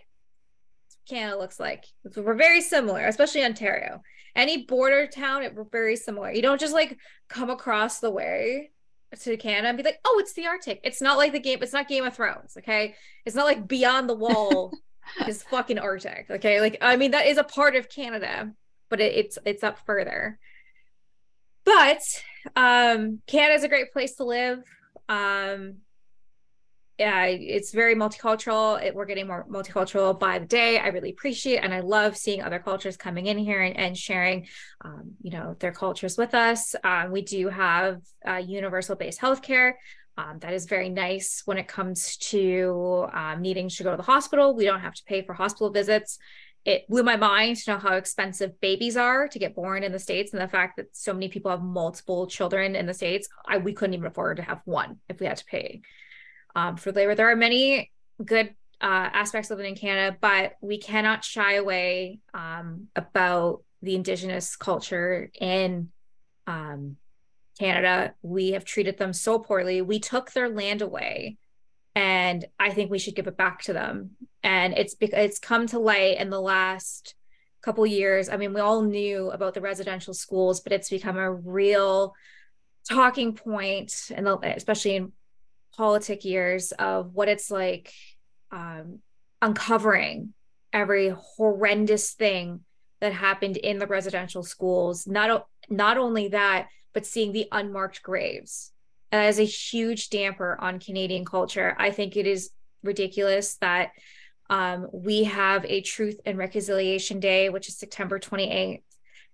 Canada 1.07 1.37
looks 1.37 1.59
like. 1.59 1.85
We're 2.15 2.35
very 2.35 2.61
similar, 2.61 3.05
especially 3.05 3.43
Ontario. 3.43 4.01
Any 4.35 4.65
border 4.65 5.07
town, 5.07 5.43
it, 5.43 5.55
we're 5.55 5.65
very 5.65 5.95
similar. 5.95 6.31
You 6.31 6.41
don't 6.41 6.59
just 6.59 6.73
like 6.73 6.97
come 7.27 7.49
across 7.49 7.99
the 7.99 8.11
way 8.11 8.71
to 9.19 9.35
Canada 9.37 9.67
and 9.67 9.77
be 9.77 9.83
like, 9.83 9.99
oh, 10.05 10.19
it's 10.19 10.33
the 10.33 10.47
Arctic. 10.47 10.79
It's 10.83 11.01
not 11.01 11.17
like 11.17 11.33
the 11.33 11.39
game, 11.39 11.59
it's 11.61 11.73
not 11.73 11.89
Game 11.89 12.05
of 12.05 12.15
Thrones. 12.15 12.55
Okay. 12.57 12.95
It's 13.25 13.35
not 13.35 13.45
like 13.45 13.67
beyond 13.67 14.07
the 14.07 14.15
wall 14.15 14.71
is 15.27 15.43
fucking 15.43 15.79
Arctic. 15.79 16.27
Okay, 16.29 16.61
like 16.61 16.77
I 16.81 16.95
mean 16.95 17.11
that 17.11 17.27
is 17.27 17.37
a 17.37 17.43
part 17.43 17.75
of 17.75 17.89
Canada, 17.89 18.51
but 18.89 18.99
it, 18.99 19.15
it's 19.15 19.37
it's 19.45 19.63
up 19.63 19.79
further. 19.85 20.39
But 21.63 22.01
um, 22.55 23.21
Canada 23.27 23.55
is 23.55 23.63
a 23.63 23.67
great 23.67 23.91
place 23.93 24.15
to 24.15 24.23
live. 24.23 24.63
Um, 25.07 25.77
yeah, 27.01 27.25
it's 27.25 27.71
very 27.71 27.95
multicultural. 27.95 28.79
It, 28.79 28.93
we're 28.93 29.07
getting 29.07 29.25
more 29.25 29.43
multicultural 29.49 30.19
by 30.19 30.37
the 30.37 30.45
day. 30.45 30.77
I 30.77 30.89
really 30.89 31.09
appreciate 31.09 31.57
and 31.57 31.73
I 31.73 31.79
love 31.79 32.15
seeing 32.15 32.43
other 32.43 32.59
cultures 32.59 32.95
coming 32.95 33.25
in 33.25 33.39
here 33.39 33.59
and, 33.59 33.75
and 33.75 33.97
sharing, 33.97 34.45
um, 34.85 35.13
you 35.19 35.31
know, 35.31 35.55
their 35.57 35.71
cultures 35.71 36.15
with 36.15 36.35
us. 36.35 36.75
Um, 36.83 37.11
we 37.11 37.23
do 37.23 37.49
have 37.49 38.01
uh, 38.23 38.35
universal 38.35 38.95
based 38.95 39.19
healthcare. 39.19 39.73
Um, 40.15 40.37
that 40.41 40.53
is 40.53 40.65
very 40.65 40.89
nice 40.89 41.41
when 41.45 41.57
it 41.57 41.67
comes 41.67 42.17
to 42.17 43.07
um, 43.11 43.41
needing 43.41 43.67
to 43.67 43.83
go 43.83 43.89
to 43.89 43.97
the 43.97 44.03
hospital. 44.03 44.55
We 44.55 44.65
don't 44.65 44.81
have 44.81 44.93
to 44.93 45.03
pay 45.05 45.23
for 45.23 45.33
hospital 45.33 45.71
visits. 45.71 46.19
It 46.65 46.87
blew 46.87 47.01
my 47.01 47.15
mind 47.15 47.57
to 47.57 47.71
know 47.71 47.79
how 47.79 47.95
expensive 47.95 48.61
babies 48.61 48.95
are 48.95 49.27
to 49.27 49.39
get 49.39 49.55
born 49.55 49.81
in 49.81 49.91
the 49.91 49.97
States 49.97 50.33
and 50.33 50.41
the 50.41 50.47
fact 50.47 50.77
that 50.77 50.95
so 50.95 51.13
many 51.13 51.29
people 51.29 51.49
have 51.49 51.63
multiple 51.63 52.27
children 52.27 52.75
in 52.75 52.85
the 52.85 52.93
States. 52.93 53.27
I, 53.47 53.57
we 53.57 53.73
couldn't 53.73 53.95
even 53.95 54.05
afford 54.05 54.37
to 54.37 54.43
have 54.43 54.61
one 54.65 54.99
if 55.09 55.19
we 55.19 55.25
had 55.25 55.37
to 55.37 55.45
pay 55.45 55.81
um, 56.55 56.77
for 56.77 56.91
labor. 56.91 57.15
There 57.15 57.29
are 57.29 57.35
many 57.35 57.91
good 58.23 58.53
uh, 58.81 59.09
aspects 59.13 59.51
of 59.51 59.57
living 59.57 59.73
in 59.73 59.79
Canada, 59.79 60.17
but 60.19 60.53
we 60.61 60.77
cannot 60.77 61.23
shy 61.23 61.55
away 61.55 62.19
um, 62.33 62.87
about 62.95 63.63
the 63.81 63.95
Indigenous 63.95 64.55
culture 64.55 65.29
in 65.39 65.89
um, 66.47 66.97
Canada. 67.59 68.13
We 68.21 68.51
have 68.51 68.65
treated 68.65 68.97
them 68.97 69.13
so 69.13 69.39
poorly. 69.39 69.81
We 69.81 69.99
took 69.99 70.31
their 70.31 70.49
land 70.49 70.81
away 70.81 71.37
and 71.95 72.45
I 72.59 72.71
think 72.71 72.89
we 72.89 72.99
should 72.99 73.15
give 73.15 73.27
it 73.27 73.37
back 73.37 73.63
to 73.63 73.73
them. 73.73 74.11
And 74.43 74.73
it's 74.73 74.95
it's 74.99 75.39
come 75.39 75.67
to 75.67 75.79
light 75.79 76.17
in 76.19 76.29
the 76.29 76.39
last 76.39 77.15
couple 77.61 77.85
years. 77.85 78.29
I 78.29 78.37
mean, 78.37 78.53
we 78.53 78.61
all 78.61 78.81
knew 78.81 79.29
about 79.29 79.53
the 79.53 79.61
residential 79.61 80.13
schools, 80.13 80.61
but 80.61 80.73
it's 80.73 80.89
become 80.89 81.17
a 81.17 81.31
real 81.31 82.13
talking 82.89 83.33
point, 83.33 84.09
and 84.15 84.27
especially 84.27 84.95
in 84.95 85.11
politic 85.81 86.23
years 86.23 86.73
of 86.73 87.15
what 87.15 87.27
it's 87.27 87.49
like 87.49 87.91
um, 88.51 88.99
uncovering 89.41 90.31
every 90.71 91.11
horrendous 91.17 92.11
thing 92.11 92.59
that 92.99 93.13
happened 93.13 93.57
in 93.57 93.79
the 93.79 93.87
residential 93.87 94.43
schools. 94.43 95.07
Not 95.07 95.47
not 95.71 95.97
only 95.97 96.27
that, 96.27 96.67
but 96.93 97.07
seeing 97.07 97.31
the 97.31 97.47
unmarked 97.51 98.03
graves 98.03 98.71
as 99.11 99.39
a 99.39 99.43
huge 99.43 100.11
damper 100.11 100.55
on 100.61 100.77
Canadian 100.77 101.25
culture. 101.25 101.75
I 101.79 101.89
think 101.89 102.15
it 102.15 102.27
is 102.27 102.51
ridiculous 102.83 103.55
that 103.55 103.89
um, 104.51 104.87
we 104.93 105.23
have 105.23 105.65
a 105.65 105.81
Truth 105.81 106.19
and 106.27 106.37
Reconciliation 106.37 107.19
Day, 107.19 107.49
which 107.49 107.67
is 107.67 107.79
September 107.79 108.19
28th, 108.19 108.83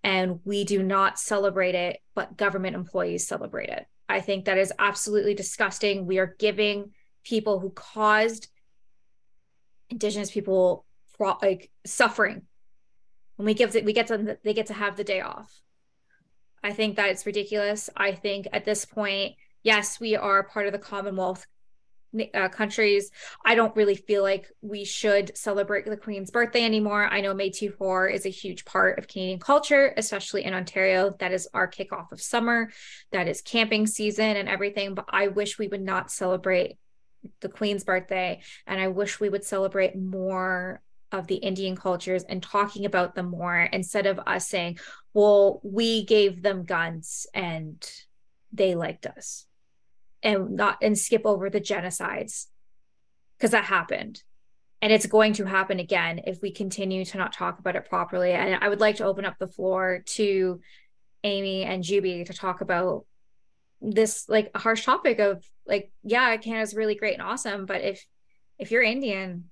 and 0.02 0.40
we 0.46 0.64
do 0.64 0.82
not 0.82 1.20
celebrate 1.20 1.76
it, 1.76 2.00
but 2.16 2.38
government 2.38 2.78
employees 2.78 3.28
celebrate 3.28 3.68
it. 3.68 3.86
I 4.10 4.22
think 4.22 4.46
that 4.46 4.58
is 4.58 4.74
absolutely 4.80 5.34
disgusting. 5.34 6.06
We 6.06 6.20
are 6.20 6.36
giving 6.40 6.92
people 7.24 7.60
who 7.60 7.70
caused 7.72 8.48
Indigenous 9.90 10.32
people 10.32 10.86
like 11.42 11.72
suffering 11.86 12.44
when 13.38 13.46
we 13.46 13.54
give 13.54 13.76
it, 13.76 13.86
we 13.86 13.94
get 13.94 14.08
to 14.08 14.38
they 14.44 14.54
get 14.54 14.68
to 14.68 14.74
have 14.74 14.98
the 14.98 15.04
day 15.04 15.22
off. 15.22 15.62
I 16.64 16.74
think 16.74 16.98
that 16.98 17.10
it's 17.10 17.26
ridiculous. 17.26 17.90
I 17.96 18.12
think 18.12 18.48
at 18.52 18.66
this 18.66 18.84
point, 18.84 19.36
yes, 19.64 20.00
we 20.00 20.16
are 20.16 20.44
part 20.44 20.66
of 20.66 20.74
the 20.74 20.80
Commonwealth 20.80 21.46
uh, 22.34 22.50
countries. 22.50 23.12
I 23.46 23.56
don't 23.56 23.76
really 23.76 23.96
feel 23.96 24.24
like 24.24 24.52
we 24.62 24.86
should 24.86 25.38
celebrate 25.38 25.86
the 25.86 25.98
Queen's 25.98 26.32
birthday 26.32 26.64
anymore. 26.64 27.06
I 27.06 27.22
know 27.22 27.34
May 27.34 27.50
2-4 27.50 28.14
is 28.14 28.26
a 28.26 28.30
huge 28.30 28.66
part 28.66 28.98
of 28.98 29.08
Canadian 29.08 29.40
culture, 29.40 29.94
especially 29.98 30.44
in 30.44 30.54
Ontario. 30.54 31.16
That 31.20 31.34
is 31.34 31.48
our 31.54 31.68
kickoff 31.68 32.12
of 32.12 32.22
summer, 32.22 32.72
that 33.12 33.28
is 33.28 33.42
camping 33.42 33.88
season 33.88 34.38
and 34.38 34.48
everything. 34.48 34.94
But 34.94 35.06
I 35.10 35.28
wish 35.28 35.60
we 35.60 35.68
would 35.68 35.82
not 35.82 36.12
celebrate 36.12 36.78
the 37.42 37.50
Queen's 37.50 37.84
birthday. 37.84 38.42
And 38.66 38.80
I 38.80 38.88
wish 38.88 39.20
we 39.20 39.30
would 39.30 39.44
celebrate 39.44 39.98
more 39.98 40.82
of 41.12 41.28
the 41.28 41.36
Indian 41.36 41.76
cultures 41.76 42.24
and 42.24 42.44
talking 42.44 42.86
about 42.86 43.16
them 43.16 43.30
more 43.30 43.58
instead 43.58 44.06
of 44.06 44.20
us 44.28 44.48
saying, 44.48 44.78
well, 45.14 45.62
we 45.64 46.06
gave 46.06 46.42
them 46.42 46.64
guns 46.64 47.28
and 47.34 47.90
they 48.52 48.76
liked 48.76 49.06
us 49.06 49.47
and 50.24 50.56
not 50.56 50.78
and 50.82 50.98
skip 50.98 51.24
over 51.26 51.50
the 51.50 51.62
genocides. 51.62 52.48
Because 53.38 53.52
that 53.52 53.66
happened. 53.66 54.22
And 54.82 54.92
it's 54.92 55.06
going 55.06 55.34
to 55.34 55.46
happen 55.46 55.80
again 55.80 56.22
if 56.26 56.42
we 56.42 56.52
continue 56.52 57.06
to 57.06 57.18
not 57.18 57.34
talk 57.34 57.60
about 57.60 57.76
it 57.76 57.90
properly. 57.90 58.32
And 58.32 58.64
i 58.64 58.70
would 58.70 58.82
like 58.82 58.98
to 58.98 59.06
open 59.06 59.26
up 59.26 59.36
the 59.40 59.48
floor 59.48 60.04
to 60.06 60.60
amy 61.24 61.64
and 61.64 61.84
jubie 61.84 62.26
to 62.26 62.34
talk 62.34 62.62
about 62.62 63.06
this 63.82 64.28
like 64.30 64.52
a 64.54 64.60
harsh 64.60 64.86
topic 64.86 65.20
of 65.20 65.44
like 65.66 65.92
yeah 66.04 66.36
canada's 66.38 66.76
really 66.76 66.96
great 66.96 67.14
and 67.14 67.22
awesome 67.22 67.66
but 67.66 67.82
if 67.82 68.06
if 68.58 68.72
you're 68.72 68.82
indian 68.82 69.50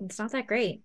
it's 0.00 0.18
not 0.18 0.32
that 0.32 0.46
great. 0.46 0.82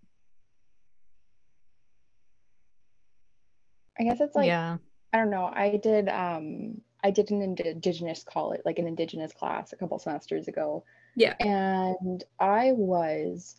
I 4.00 4.04
guess 4.04 4.22
it's 4.22 4.36
like 4.36 4.48
yeah. 4.48 4.78
I 5.14 5.18
don't 5.18 5.30
know. 5.30 5.46
I 5.46 5.80
did 5.82 6.08
um 6.10 6.82
I 7.04 7.12
did 7.12 7.32
an 7.32 7.42
indigenous 7.42 8.24
college, 8.24 8.62
like 8.66 8.80
an 8.80 8.88
indigenous 8.88 9.34
class 9.34 9.74
a 9.74 9.76
couple 9.76 9.98
semesters 10.00 10.48
ago. 10.48 10.84
Yeah. 11.16 11.36
And 11.40 12.24
I 12.40 12.74
was 12.74 13.56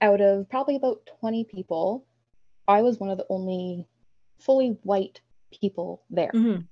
out 0.00 0.20
of 0.20 0.48
probably 0.48 0.76
about 0.76 1.08
20 1.20 1.44
people, 1.44 2.04
I 2.68 2.82
was 2.82 2.98
one 2.98 3.10
of 3.10 3.18
the 3.18 3.26
only 3.30 3.86
fully 4.38 4.78
white 4.82 5.20
people 5.60 6.02
there. 6.10 6.30
Mm-hmm. 6.34 6.62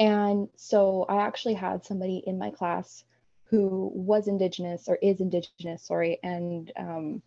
And 0.00 0.48
so 0.56 1.06
I 1.08 1.22
actually 1.22 1.54
had 1.54 1.84
somebody 1.84 2.22
in 2.26 2.38
my 2.38 2.50
class 2.50 3.04
who 3.44 3.90
was 3.94 4.26
indigenous 4.26 4.88
or 4.88 4.96
is 4.96 5.20
indigenous, 5.20 5.86
sorry, 5.86 6.18
and 6.22 6.72
um, 6.76 7.22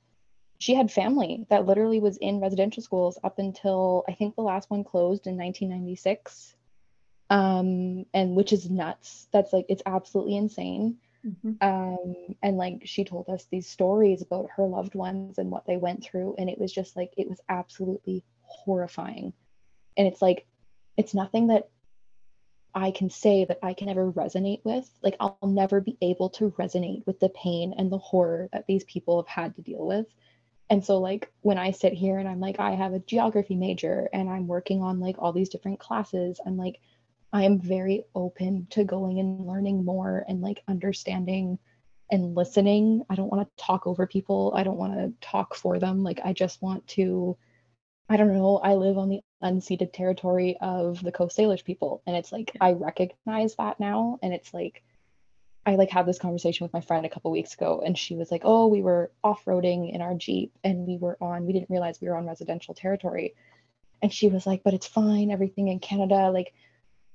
she 0.59 0.73
had 0.73 0.91
family 0.91 1.45
that 1.49 1.65
literally 1.65 1.99
was 1.99 2.17
in 2.17 2.41
residential 2.41 2.83
schools 2.83 3.17
up 3.23 3.39
until 3.39 4.03
I 4.09 4.13
think 4.13 4.35
the 4.35 4.41
last 4.41 4.69
one 4.69 4.83
closed 4.83 5.27
in 5.27 5.37
1996 5.37 6.55
um 7.29 8.05
and 8.13 8.35
which 8.35 8.53
is 8.53 8.69
nuts 8.69 9.27
that's 9.33 9.51
like 9.51 9.65
it's 9.69 9.83
absolutely 9.85 10.37
insane 10.37 10.97
mm-hmm. 11.25 11.51
um 11.61 12.15
and 12.41 12.57
like 12.57 12.81
she 12.85 13.03
told 13.03 13.27
us 13.29 13.45
these 13.51 13.67
stories 13.67 14.21
about 14.21 14.49
her 14.55 14.65
loved 14.65 14.95
ones 14.95 15.37
and 15.37 15.51
what 15.51 15.65
they 15.65 15.77
went 15.77 16.03
through 16.03 16.35
and 16.37 16.49
it 16.49 16.59
was 16.59 16.71
just 16.71 16.95
like 16.95 17.11
it 17.17 17.27
was 17.27 17.41
absolutely 17.49 18.23
horrifying 18.41 19.33
and 19.97 20.07
it's 20.07 20.21
like 20.21 20.45
it's 20.95 21.13
nothing 21.13 21.47
that 21.47 21.69
I 22.77 22.91
can 22.91 23.09
say 23.09 23.43
that 23.45 23.57
I 23.63 23.73
can 23.73 23.89
ever 23.89 24.11
resonate 24.11 24.63
with. 24.63 24.87
Like, 25.01 25.15
I'll 25.19 25.39
never 25.41 25.81
be 25.81 25.97
able 25.99 26.29
to 26.31 26.51
resonate 26.51 27.05
with 27.07 27.19
the 27.19 27.29
pain 27.29 27.73
and 27.75 27.91
the 27.91 27.97
horror 27.97 28.49
that 28.53 28.67
these 28.67 28.83
people 28.83 29.19
have 29.19 29.27
had 29.27 29.55
to 29.55 29.63
deal 29.63 29.85
with. 29.85 30.05
And 30.69 30.85
so, 30.85 30.99
like, 30.99 31.31
when 31.41 31.57
I 31.57 31.71
sit 31.71 31.93
here 31.93 32.19
and 32.19 32.27
I'm 32.27 32.39
like, 32.39 32.59
I 32.59 32.71
have 32.71 32.93
a 32.93 32.99
geography 32.99 33.55
major 33.55 34.09
and 34.13 34.29
I'm 34.29 34.47
working 34.47 34.83
on 34.83 34.99
like 34.99 35.15
all 35.17 35.33
these 35.33 35.49
different 35.49 35.79
classes, 35.79 36.39
I'm 36.45 36.55
like, 36.55 36.79
I 37.33 37.43
am 37.43 37.59
very 37.59 38.05
open 38.15 38.67
to 38.71 38.83
going 38.83 39.19
and 39.19 39.45
learning 39.45 39.83
more 39.83 40.23
and 40.27 40.41
like 40.41 40.63
understanding 40.67 41.59
and 42.09 42.35
listening. 42.35 43.03
I 43.09 43.15
don't 43.15 43.31
want 43.31 43.47
to 43.47 43.63
talk 43.63 43.85
over 43.85 44.07
people. 44.07 44.53
I 44.55 44.63
don't 44.63 44.77
want 44.77 44.93
to 44.93 45.13
talk 45.21 45.55
for 45.55 45.77
them. 45.77 46.03
Like 46.03 46.21
I 46.23 46.33
just 46.33 46.61
want 46.61 46.87
to 46.89 47.37
I 48.09 48.15
don't 48.15 48.33
know, 48.33 48.57
I 48.59 48.75
live 48.75 48.97
on 48.97 49.09
the 49.09 49.19
unceded 49.43 49.91
territory 49.91 50.57
of 50.61 51.03
the 51.03 51.11
Coast 51.11 51.37
Salish 51.37 51.65
people 51.65 52.01
and 52.07 52.15
it's 52.15 52.31
like 52.31 52.55
I 52.61 52.71
recognize 52.71 53.55
that 53.55 53.79
now 53.79 54.17
and 54.21 54.33
it's 54.33 54.53
like 54.53 54.83
I 55.65 55.75
like 55.75 55.89
had 55.89 56.05
this 56.05 56.17
conversation 56.17 56.63
with 56.63 56.71
my 56.71 56.79
friend 56.79 57.05
a 57.05 57.09
couple 57.09 57.29
weeks 57.29 57.53
ago 57.53 57.83
and 57.85 57.97
she 57.97 58.15
was 58.15 58.31
like, 58.31 58.43
"Oh, 58.45 58.67
we 58.67 58.81
were 58.81 59.11
off-roading 59.21 59.93
in 59.93 60.01
our 60.01 60.15
Jeep 60.15 60.53
and 60.63 60.87
we 60.87 60.97
were 60.97 61.17
on 61.19 61.45
we 61.45 61.51
didn't 61.51 61.69
realize 61.69 61.99
we 61.99 62.07
were 62.07 62.15
on 62.15 62.25
residential 62.25 62.73
territory." 62.73 63.35
And 64.01 64.13
she 64.13 64.29
was 64.29 64.47
like, 64.47 64.63
"But 64.63 64.73
it's 64.75 64.87
fine. 64.87 65.29
Everything 65.29 65.67
in 65.67 65.79
Canada 65.79 66.31
like 66.31 66.53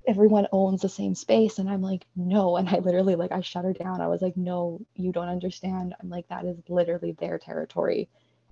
everyone 0.06 0.48
owns 0.52 0.82
the 0.82 0.88
same 0.88 1.14
space. 1.14 1.58
And 1.58 1.70
i'm 1.70 1.82
like 1.82 2.06
no. 2.16 2.56
And 2.62 2.68
i 2.68 2.78
literally 2.78 3.16
like 3.16 3.32
i 3.32 3.40
shut 3.40 3.64
her 3.64 3.72
down. 3.72 4.00
I 4.00 4.08
was 4.08 4.22
like 4.22 4.36
no 4.36 4.80
you 4.94 5.12
don't 5.12 5.28
understand. 5.28 5.94
I'm 6.00 6.10
like 6.10 6.28
that 6.28 6.44
is 6.44 6.56
literally 6.68 7.12
their 7.12 7.38
territory. 7.38 8.08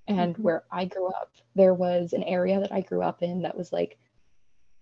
And 0.09 0.35
mm-hmm. 0.35 0.43
where 0.43 0.65
i 0.71 0.85
grew 0.85 1.09
up 1.09 1.31
there 1.55 1.75
was 1.75 2.13
an 2.13 2.23
area 2.23 2.61
that 2.61 2.73
i 2.73 2.81
grew 2.81 3.03
up 3.03 3.23
in 3.23 3.43
that 3.43 3.57
was 3.57 3.73
like 3.73 3.99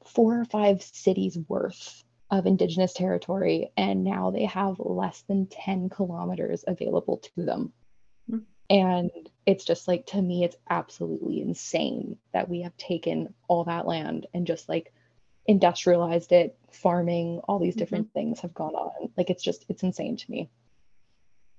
four 0.04 0.40
or 0.40 0.44
five 0.44 0.82
cities 0.82 1.38
worth 1.48 2.04
of 2.30 2.46
indigenous 2.46 2.92
territory. 2.92 3.72
And 3.76 4.04
now 4.04 4.30
they 4.30 4.44
have 4.44 4.78
less 4.78 5.22
than 5.22 5.46
10 5.46 5.88
kilometers 5.88 6.64
available 6.66 7.18
to 7.18 7.44
them. 7.44 7.72
Mm-hmm. 8.30 8.44
and 8.68 9.10
it's 9.46 9.64
just 9.64 9.88
like 9.88 10.04
to 10.04 10.20
me 10.20 10.44
it's 10.44 10.56
absolutely 10.68 11.40
insane 11.40 12.18
that 12.34 12.50
we 12.50 12.60
have 12.60 12.76
taken 12.76 13.32
all 13.48 13.64
that 13.64 13.86
land 13.86 14.26
and 14.34 14.46
just 14.46 14.68
like 14.68 14.92
industrialized 15.48 16.30
it, 16.30 16.56
farming, 16.70 17.40
all 17.48 17.58
these 17.58 17.74
different 17.74 18.08
mm-hmm. 18.08 18.18
things 18.18 18.40
have 18.40 18.54
gone 18.54 18.74
on. 18.74 19.10
Like 19.16 19.30
it's 19.30 19.42
just 19.42 19.64
it's 19.68 19.82
insane 19.82 20.16
to 20.16 20.30
me. 20.30 20.50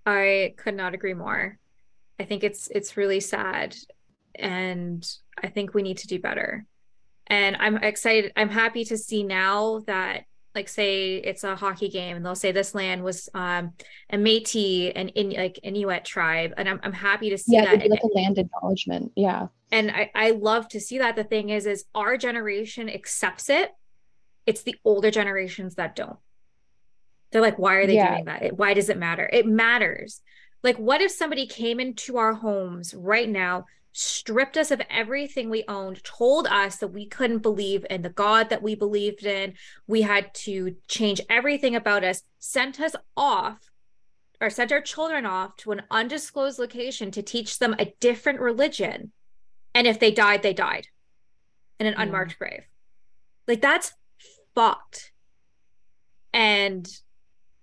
I 0.06 0.54
could 0.58 0.76
not 0.76 0.94
agree 0.94 1.16
more. 1.16 1.58
I 2.20 2.24
think 2.24 2.44
it's 2.44 2.70
it's 2.70 2.96
really 2.96 3.20
sad 3.20 3.76
and 4.36 5.06
I 5.42 5.48
think 5.48 5.74
we 5.74 5.82
need 5.82 5.98
to 5.98 6.08
do 6.08 6.20
better. 6.20 6.66
And 7.28 7.58
I'm 7.60 7.78
excited 7.78 8.32
I'm 8.38 8.50
happy 8.50 8.86
to 8.86 8.98
see 8.98 9.24
now 9.24 9.80
that 9.88 10.24
like 10.56 10.68
say 10.68 11.16
it's 11.16 11.44
a 11.44 11.56
hockey 11.56 11.90
game 11.90 12.16
and 12.16 12.26
they'll 12.26 12.36
say 12.36 12.52
this 12.52 12.76
land 12.76 13.04
was 13.04 13.30
um 13.34 13.74
a 14.12 14.18
Métis 14.18 14.92
and 14.96 15.10
in 15.10 15.32
like 15.32 15.60
Inuit 15.64 16.06
tribe 16.06 16.54
and 16.58 16.70
I'm 16.70 16.80
I'm 16.84 16.94
happy 16.94 17.32
to 17.32 17.38
see 17.38 17.54
yeah, 17.56 17.76
that. 17.76 17.90
like 17.90 18.04
a 18.04 18.18
land 18.20 18.38
acknowledgement. 18.38 19.12
Yeah. 19.16 19.48
And 19.72 19.92
I, 19.92 20.10
I 20.16 20.32
love 20.32 20.68
to 20.70 20.80
see 20.80 20.98
that. 20.98 21.16
The 21.16 21.24
thing 21.24 21.50
is, 21.50 21.68
is 21.68 21.86
our 21.94 22.18
generation 22.18 22.90
accepts 22.90 23.50
it 23.50 23.72
it's 24.50 24.64
the 24.64 24.76
older 24.84 25.12
generations 25.12 25.76
that 25.76 25.96
don't. 25.96 26.18
They're 27.32 27.40
like, 27.40 27.60
why 27.60 27.76
are 27.76 27.86
they 27.86 27.94
yeah. 27.94 28.14
doing 28.14 28.26
that? 28.26 28.58
why 28.58 28.74
does 28.74 28.90
it 28.90 28.98
matter? 28.98 29.30
It 29.32 29.46
matters. 29.46 30.22
Like, 30.64 30.78
what 30.78 31.02
if 31.02 31.12
somebody 31.12 31.46
came 31.46 31.80
into 31.80 32.18
our 32.18 32.34
homes 32.34 32.96
right 32.96 33.30
now, 33.30 33.66
stripped 33.94 34.58
us 34.58 34.72
of 34.72 34.82
everything 34.90 35.52
we 35.52 35.64
owned, 35.68 36.04
told 36.04 36.48
us 36.48 36.78
that 36.78 36.88
we 36.88 37.06
couldn't 37.06 37.44
believe 37.44 37.86
in 37.92 38.02
the 38.02 38.10
God 38.10 38.50
that 38.50 38.64
we 38.64 38.74
believed 38.74 39.24
in, 39.24 39.54
we 39.86 40.02
had 40.02 40.34
to 40.34 40.76
change 40.88 41.22
everything 41.30 41.76
about 41.76 42.04
us, 42.04 42.24
sent 42.40 42.80
us 42.80 42.96
off 43.16 43.70
or 44.42 44.50
sent 44.50 44.72
our 44.72 44.82
children 44.82 45.28
off 45.28 45.56
to 45.58 45.72
an 45.72 45.84
undisclosed 45.92 46.58
location 46.58 47.12
to 47.12 47.22
teach 47.22 47.60
them 47.60 47.76
a 47.78 47.94
different 48.00 48.40
religion. 48.40 49.12
And 49.76 49.86
if 49.86 50.00
they 50.00 50.10
died, 50.10 50.42
they 50.42 50.54
died 50.54 50.88
in 51.80 51.86
an 51.86 51.94
mm. 51.94 52.02
unmarked 52.02 52.40
grave. 52.40 52.64
Like, 53.48 53.62
that's 53.62 53.94
fucked. 54.56 55.12
And 56.34 56.88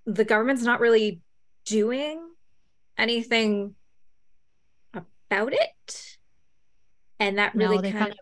the 0.05 0.25
government's 0.25 0.63
not 0.63 0.81
really 0.81 1.21
doing 1.65 2.21
anything 2.97 3.75
about 4.95 5.53
it. 5.53 6.17
And 7.19 7.39
that 7.39 7.55
really 7.55 7.77
no, 7.77 7.83
they 7.83 7.93
kind 7.93 8.13
of 8.13 8.19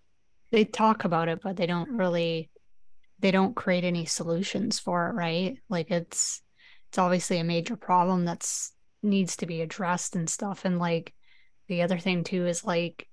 they 0.51 0.65
talk 0.65 1.05
about 1.05 1.29
it, 1.29 1.41
but 1.43 1.57
they 1.57 1.67
don't 1.67 1.91
really 1.91 2.51
they 3.19 3.31
don't 3.31 3.57
create 3.57 3.85
any 3.85 4.05
solutions 4.05 4.79
for 4.79 5.09
it, 5.09 5.13
right? 5.13 5.59
Like 5.69 5.91
it's 5.91 6.43
it's 6.89 6.99
obviously 6.99 7.39
a 7.39 7.45
major 7.45 7.77
problem 7.77 8.25
that's 8.25 8.73
needs 9.03 9.37
to 9.37 9.47
be 9.47 9.63
addressed 9.63 10.17
and 10.17 10.29
stuff. 10.29 10.65
And 10.65 10.79
like 10.79 11.13
the 11.69 11.83
other 11.83 11.99
thing 11.99 12.25
too 12.25 12.47
is 12.47 12.65
like 12.65 13.09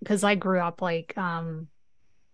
because 0.00 0.24
I 0.24 0.34
grew 0.34 0.60
up 0.60 0.80
like 0.80 1.16
um 1.16 1.68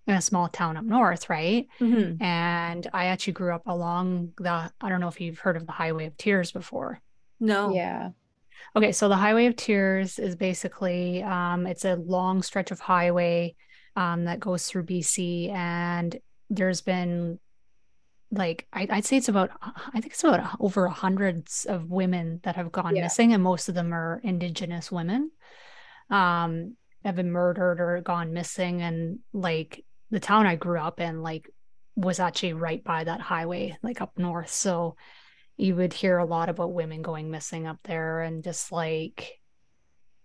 in 0.06 0.14
a 0.14 0.20
small 0.22 0.48
town 0.48 0.76
up 0.76 0.84
north, 0.84 1.28
right? 1.28 1.66
Mhm. 1.80 2.20
And 2.22 2.86
I 2.92 3.06
actually 3.06 3.32
grew 3.34 3.54
up 3.54 3.62
along 3.66 4.32
the 4.38 4.70
I 4.80 4.88
don't 4.88 5.00
know 5.00 5.08
if 5.08 5.20
you've 5.20 5.40
heard 5.40 5.56
of 5.56 5.66
the 5.66 5.72
Highway 5.72 6.06
of 6.06 6.16
Tears 6.16 6.52
before. 6.52 7.00
No. 7.40 7.72
Yeah. 7.74 8.10
Okay, 8.74 8.92
so 8.92 9.08
the 9.08 9.16
Highway 9.16 9.46
of 9.46 9.56
Tears 9.56 10.18
is 10.18 10.36
basically 10.36 11.22
um, 11.22 11.66
it's 11.66 11.84
a 11.84 11.96
long 11.96 12.42
stretch 12.42 12.70
of 12.70 12.80
highway 12.80 13.54
um, 13.96 14.24
that 14.24 14.40
goes 14.40 14.66
through 14.66 14.84
BC, 14.84 15.50
and 15.50 16.16
there's 16.50 16.82
been 16.82 17.38
like 18.30 18.66
I, 18.72 18.86
I'd 18.90 19.04
say 19.04 19.16
it's 19.16 19.28
about 19.28 19.50
I 19.94 20.00
think 20.00 20.12
it's 20.12 20.22
about 20.24 20.56
over 20.60 20.88
hundreds 20.88 21.64
of 21.64 21.90
women 21.90 22.40
that 22.42 22.56
have 22.56 22.70
gone 22.72 22.94
Yeah. 22.96 23.02
missing, 23.02 23.32
and 23.32 23.42
most 23.42 23.68
of 23.68 23.74
them 23.74 23.92
are 23.94 24.20
Indigenous 24.22 24.92
women, 24.92 25.30
um, 26.10 26.76
have 27.04 27.16
been 27.16 27.30
murdered 27.30 27.80
or 27.80 28.00
gone 28.02 28.32
missing, 28.32 28.82
and 28.82 29.20
like 29.32 29.84
the 30.10 30.20
town 30.20 30.46
I 30.46 30.56
grew 30.56 30.78
up 30.80 31.00
in, 31.00 31.22
like 31.22 31.50
was 31.96 32.20
actually 32.20 32.52
right 32.54 32.82
by 32.84 33.04
that 33.04 33.20
highway, 33.20 33.76
like 33.82 34.00
up 34.00 34.18
north, 34.18 34.50
so 34.50 34.96
you 35.56 35.76
would 35.76 35.92
hear 35.94 36.18
a 36.18 36.24
lot 36.26 36.48
about 36.50 36.72
women 36.74 37.02
going 37.02 37.30
missing 37.30 37.66
up 37.66 37.78
there 37.84 38.20
and 38.22 38.44
just 38.44 38.72
like 38.72 39.40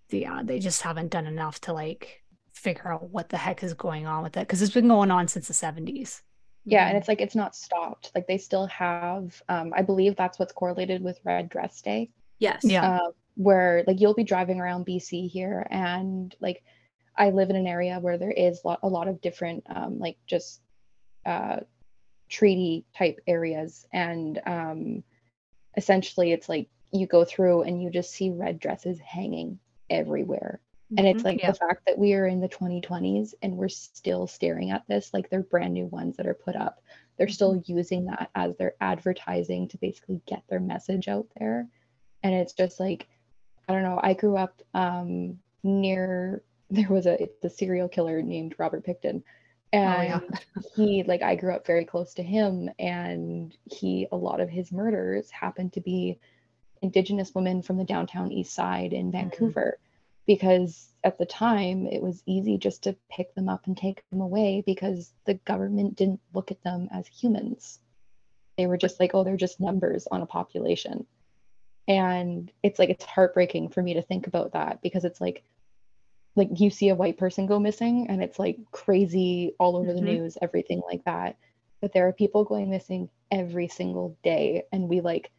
yeah 0.10 0.42
they 0.44 0.60
just 0.60 0.82
haven't 0.82 1.10
done 1.12 1.26
enough 1.26 1.60
to 1.62 1.74
like 1.74 2.22
figure 2.54 2.92
out 2.92 3.10
what 3.10 3.30
the 3.30 3.38
heck 3.38 3.64
is 3.64 3.74
going 3.74 4.06
on 4.06 4.24
with 4.24 4.36
it 4.38 4.42
because 4.42 4.62
it's 4.62 4.74
been 4.74 4.88
going 4.88 5.10
on 5.12 5.28
since 5.28 5.48
the 5.48 5.54
70s 5.54 6.22
Yeah, 6.64 6.88
and 6.88 6.98
it's 6.98 7.08
like 7.08 7.22
it's 7.22 7.36
not 7.36 7.56
stopped. 7.56 8.12
Like 8.14 8.28
they 8.28 8.38
still 8.38 8.68
have, 8.68 9.42
um, 9.50 9.74
I 9.76 9.82
believe 9.82 10.16
that's 10.16 10.38
what's 10.38 10.54
correlated 10.54 11.02
with 11.02 11.20
Red 11.24 11.50
Dress 11.50 11.82
Day, 11.82 12.12
Yes. 12.40 12.64
Yeah. 12.70 12.90
uh, 13.02 13.12
where 13.36 13.84
like 13.88 14.00
you'll 14.00 14.14
be 14.14 14.24
driving 14.24 14.60
around 14.60 14.86
BC 14.86 15.28
here, 15.28 15.66
and 15.72 16.36
like 16.40 16.64
I 17.22 17.30
live 17.32 17.52
in 17.52 17.58
an 17.58 17.68
area 17.68 18.00
where 18.02 18.18
there 18.20 18.32
is 18.32 18.62
a 18.66 18.90
lot 18.90 19.08
of 19.08 19.22
different, 19.22 19.66
um, 19.70 20.00
like 20.00 20.18
just 20.28 20.62
uh, 21.26 21.62
treaty 22.30 22.86
type 22.96 23.20
areas, 23.28 23.86
and 23.94 24.42
um, 24.46 25.04
essentially 25.78 26.32
it's 26.32 26.50
like 26.50 26.70
you 26.92 27.08
go 27.08 27.26
through 27.26 27.64
and 27.64 27.82
you 27.82 27.90
just 27.90 28.12
see 28.12 28.30
red 28.32 28.60
dresses 28.60 29.00
hanging 29.00 29.60
everywhere. 29.90 30.62
And 30.98 31.08
it's 31.08 31.24
Mhm. 31.24 31.26
like 31.26 31.40
Yeah. 31.40 31.48
the 31.48 31.54
fact 31.54 31.86
that 31.88 31.98
we 31.98 32.14
are 32.16 32.28
in 32.28 32.42
the 32.42 32.50
2020s 32.50 33.36
and 33.42 33.58
we're 33.58 33.70
still 33.70 34.28
staring 34.28 34.72
at 34.72 34.84
this 34.88 35.14
like 35.14 35.30
they're 35.30 35.44
brand 35.44 35.74
new 35.74 35.88
ones 35.88 36.18
that 36.18 36.28
are 36.28 36.34
put 36.34 36.56
up. 36.56 36.82
They're 37.18 37.30
still 37.30 37.64
using 37.66 38.06
that 38.06 38.30
as 38.36 38.58
their 38.58 38.76
advertising 38.82 39.70
to 39.70 39.78
basically 39.78 40.22
get 40.28 40.44
their 40.50 40.60
message 40.60 41.08
out 41.08 41.28
there. 41.40 41.68
And 42.24 42.34
it's 42.36 42.54
just 42.54 42.80
like, 42.80 43.08
I 43.68 43.74
don't 43.74 43.84
know. 43.84 44.00
I 44.02 44.14
grew 44.14 44.38
up 44.38 44.62
um, 44.74 45.40
near, 45.64 46.44
there 46.72 46.90
was 46.90 47.06
a, 47.06 47.22
it's 47.22 47.44
a 47.44 47.50
serial 47.50 47.88
killer 47.88 48.22
named 48.22 48.56
Robert 48.58 48.86
Pickton. 48.86 49.24
Oh, 49.74 49.78
and 49.78 50.24
yeah. 50.32 50.62
he, 50.76 51.04
like, 51.04 51.22
I 51.22 51.36
grew 51.36 51.54
up 51.54 51.66
very 51.66 51.86
close 51.86 52.14
to 52.16 52.24
him. 52.24 52.70
And 52.80 53.56
he, 53.66 54.08
a 54.12 54.18
lot 54.18 54.42
of 54.42 54.50
his 54.50 54.72
murders 54.72 55.30
happened 55.30 55.74
to 55.74 55.82
be 55.82 56.20
Indigenous 56.82 57.34
women 57.36 57.62
from 57.62 57.78
the 57.78 57.84
downtown 57.84 58.32
east 58.32 58.54
side 58.54 58.94
in 58.94 59.12
mm-hmm. 59.12 59.30
Vancouver 59.30 59.78
because 60.28 60.94
at 61.04 61.18
the 61.18 61.26
time 61.26 61.88
it 61.88 62.02
was 62.02 62.24
easy 62.26 62.58
just 62.58 62.84
to 62.84 62.96
pick 63.10 63.34
them 63.36 63.50
up 63.50 63.66
and 63.66 63.78
take 63.78 64.08
them 64.10 64.22
away 64.22 64.64
because 64.66 65.14
the 65.26 65.34
government 65.34 65.96
didn't 65.96 66.22
look 66.34 66.52
at 66.52 66.64
them 66.64 66.88
as 66.92 67.08
humans. 67.08 67.80
They 68.58 68.68
were 68.68 68.78
just 68.78 69.00
like, 69.00 69.12
oh, 69.14 69.24
they're 69.24 69.38
just 69.38 69.60
numbers 69.60 70.08
on 70.12 70.22
a 70.22 70.28
population. 70.28 71.06
And 71.88 72.52
it's 72.62 72.80
like 72.80 72.90
it's 72.90 73.04
heartbreaking 73.04 73.70
for 73.70 73.82
me 73.82 73.96
to 73.96 74.02
think 74.02 74.28
about 74.28 74.54
that 74.54 74.82
because 74.82 75.04
it's 75.04 75.20
like 75.20 75.44
like 76.36 76.50
you 76.60 76.70
see 76.70 76.90
a 76.90 76.96
white 76.96 77.18
person 77.18 77.46
go 77.46 77.60
missing 77.60 78.08
and 78.10 78.24
it's 78.24 78.40
like 78.40 78.58
crazy 78.72 79.54
all 79.60 79.76
over 79.76 79.94
the 79.94 80.00
Mhm. 80.00 80.06
news, 80.06 80.38
everything 80.42 80.82
like 80.86 81.04
that. 81.06 81.38
But 81.82 81.94
there 81.94 82.08
are 82.08 82.14
people 82.14 82.44
going 82.44 82.70
missing 82.70 83.10
every 83.32 83.68
single 83.68 84.18
day 84.24 84.64
and 84.72 84.88
we 84.88 85.02
like 85.02 85.32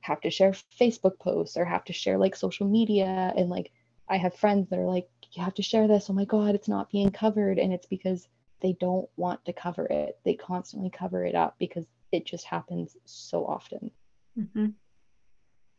have 0.00 0.20
to 0.22 0.30
share 0.30 0.52
Facebook 0.52 1.18
posts 1.18 1.56
or 1.56 1.64
have 1.64 1.84
to 1.84 1.92
share 1.92 2.18
like 2.18 2.34
social 2.34 2.66
media 2.66 3.32
and 3.36 3.48
like 3.50 3.70
I 4.08 4.16
have 4.16 4.34
friends 4.34 4.68
that 4.70 4.78
are 4.78 4.86
like, 4.86 5.08
you 5.32 5.44
have 5.44 5.54
to 5.54 5.62
share 5.62 5.86
this. 5.86 6.10
Oh 6.10 6.14
my 6.14 6.24
God, 6.24 6.56
it's 6.56 6.66
not 6.66 6.90
being 6.90 7.12
covered. 7.12 7.60
And 7.60 7.72
it's 7.72 7.86
because 7.86 8.26
they 8.60 8.72
don't 8.80 9.08
want 9.16 9.44
to 9.44 9.52
cover 9.52 9.86
it. 9.86 10.18
They 10.24 10.34
constantly 10.34 10.90
cover 10.90 11.24
it 11.24 11.36
up 11.36 11.54
because 11.60 11.86
it 12.10 12.26
just 12.26 12.44
happens 12.44 12.96
so 13.04 13.46
often. 13.46 13.92
Mhm. 14.36 14.74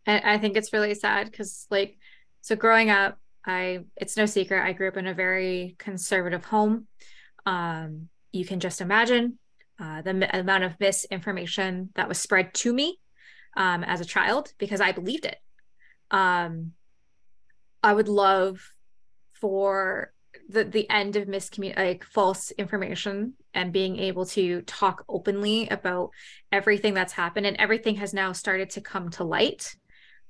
And 0.06 0.26
I 0.26 0.38
think 0.38 0.56
it's 0.56 0.72
really 0.72 0.94
sad 0.94 1.30
because, 1.30 1.68
like, 1.70 1.98
so 2.40 2.56
growing 2.56 2.90
up, 2.90 3.20
I 3.46 3.80
it's 3.96 4.18
no 4.18 4.26
secret 4.26 4.64
I 4.64 4.74
grew 4.74 4.88
up 4.88 4.98
in 4.98 5.08
a 5.08 5.14
very 5.14 5.76
conservative 5.80 6.46
home. 6.46 6.88
Um, 7.46 8.10
you 8.32 8.46
can 8.46 8.60
just 8.60 8.82
imagine 8.82 9.40
uh, 9.80 10.02
the 10.02 10.12
m- 10.12 10.24
amount 10.34 10.64
of 10.64 10.80
misinformation 10.80 11.90
that 11.96 12.08
was 12.08 12.20
spread 12.20 12.54
to 12.54 12.72
me 12.72 13.00
um, 13.58 13.84
as 13.84 14.00
a 14.00 14.06
child 14.06 14.54
because 14.58 14.80
I 14.80 14.92
believed 14.92 15.26
it. 15.26 15.38
Um, 16.12 16.74
I 17.84 17.94
would 17.94 18.08
love 18.08 18.62
for 19.34 20.14
the 20.50 20.64
the 20.64 20.90
end 20.90 21.16
of 21.16 21.28
miscommun 21.28 21.76
like 21.76 22.04
false 22.04 22.52
information 22.52 23.34
and 23.54 23.74
being 23.74 23.98
able 23.98 24.26
to 24.26 24.62
talk 24.62 25.04
openly 25.10 25.68
about 25.70 26.12
everything 26.52 26.94
that's 26.94 27.14
happened 27.14 27.46
and 27.46 27.58
everything 27.58 27.96
has 27.96 28.14
now 28.14 28.32
started 28.32 28.70
to 28.70 28.82
come 28.82 29.10
to 29.10 29.24
light 29.24 29.76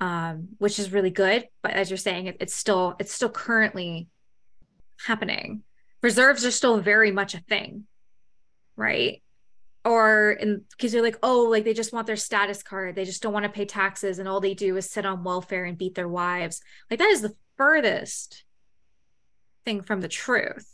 um, 0.02 0.50
which 0.58 0.80
is 0.80 0.92
really 0.92 1.12
good 1.12 1.48
but 1.64 1.72
as 1.72 1.90
you're 1.90 1.98
saying 1.98 2.28
it, 2.28 2.38
it's 2.42 2.54
still 2.54 2.96
it's 3.00 3.14
still 3.14 3.30
currently 3.30 4.10
happening. 5.06 5.64
Reserves 6.04 6.44
are 6.46 6.52
still 6.52 6.80
very 6.80 7.12
much 7.12 7.34
a 7.34 7.40
thing 7.40 7.86
right? 8.82 9.22
Or 9.84 10.32
in 10.32 10.64
because 10.72 10.94
you're 10.94 11.04
like 11.04 11.18
oh 11.24 11.44
like 11.44 11.64
they 11.64 11.74
just 11.74 11.94
want 11.94 12.08
their 12.08 12.16
status 12.16 12.62
card. 12.62 12.96
They 12.96 13.06
just 13.06 13.24
don't 13.24 13.34
want 13.34 13.46
to 13.46 13.50
pay 13.50 13.66
taxes 13.66 14.20
and 14.20 14.28
all 14.28 14.40
they 14.40 14.54
do 14.54 14.78
is 14.78 14.90
sit 14.90 15.06
on 15.06 15.24
welfare 15.24 15.66
and 15.66 15.78
beat 15.78 15.96
their 15.96 16.08
wives. 16.08 16.62
Like 16.90 17.00
that 17.00 17.10
is 17.10 17.22
the 17.22 17.36
furthest 17.58 18.44
thing 19.66 19.82
from 19.82 20.02
the 20.02 20.08
truth. 20.08 20.68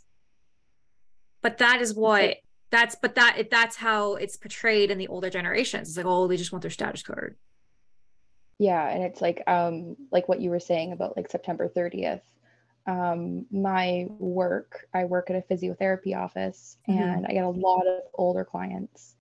But 1.42 1.60
that 1.60 1.82
is 1.82 1.94
what 1.94 2.38
that's 2.70 2.98
but 3.02 3.16
that 3.16 3.48
that's 3.50 3.78
how 3.78 4.16
it's 4.16 4.36
portrayed 4.36 4.92
in 4.92 4.98
the 4.98 5.08
older 5.08 5.30
generations. 5.30 5.88
It's 5.90 5.98
like 5.98 6.06
oh 6.06 6.28
they 6.28 6.38
just 6.38 6.52
want 6.52 6.64
their 6.64 6.72
status 6.72 7.04
card 7.04 7.38
Yeah, 8.60 8.88
and 8.90 9.04
it's 9.04 9.22
like 9.22 9.44
um 9.48 9.96
like 10.12 10.28
what 10.28 10.42
you 10.42 10.50
were 10.50 10.60
saying 10.60 10.92
about 10.92 11.16
like 11.16 11.30
September 11.30 11.68
30th. 11.70 12.22
Um 12.88 13.46
my 13.52 14.08
work, 14.10 14.88
I 14.94 15.06
work 15.06 15.30
at 15.30 15.36
a 15.36 15.54
physiotherapy 15.54 16.16
office 16.18 16.78
Mhm. 16.88 16.98
and 16.98 17.26
I 17.28 17.34
get 17.34 17.44
a 17.44 17.50
lot 17.50 17.86
of 17.88 18.02
older 18.16 18.44
clients. 18.46 19.16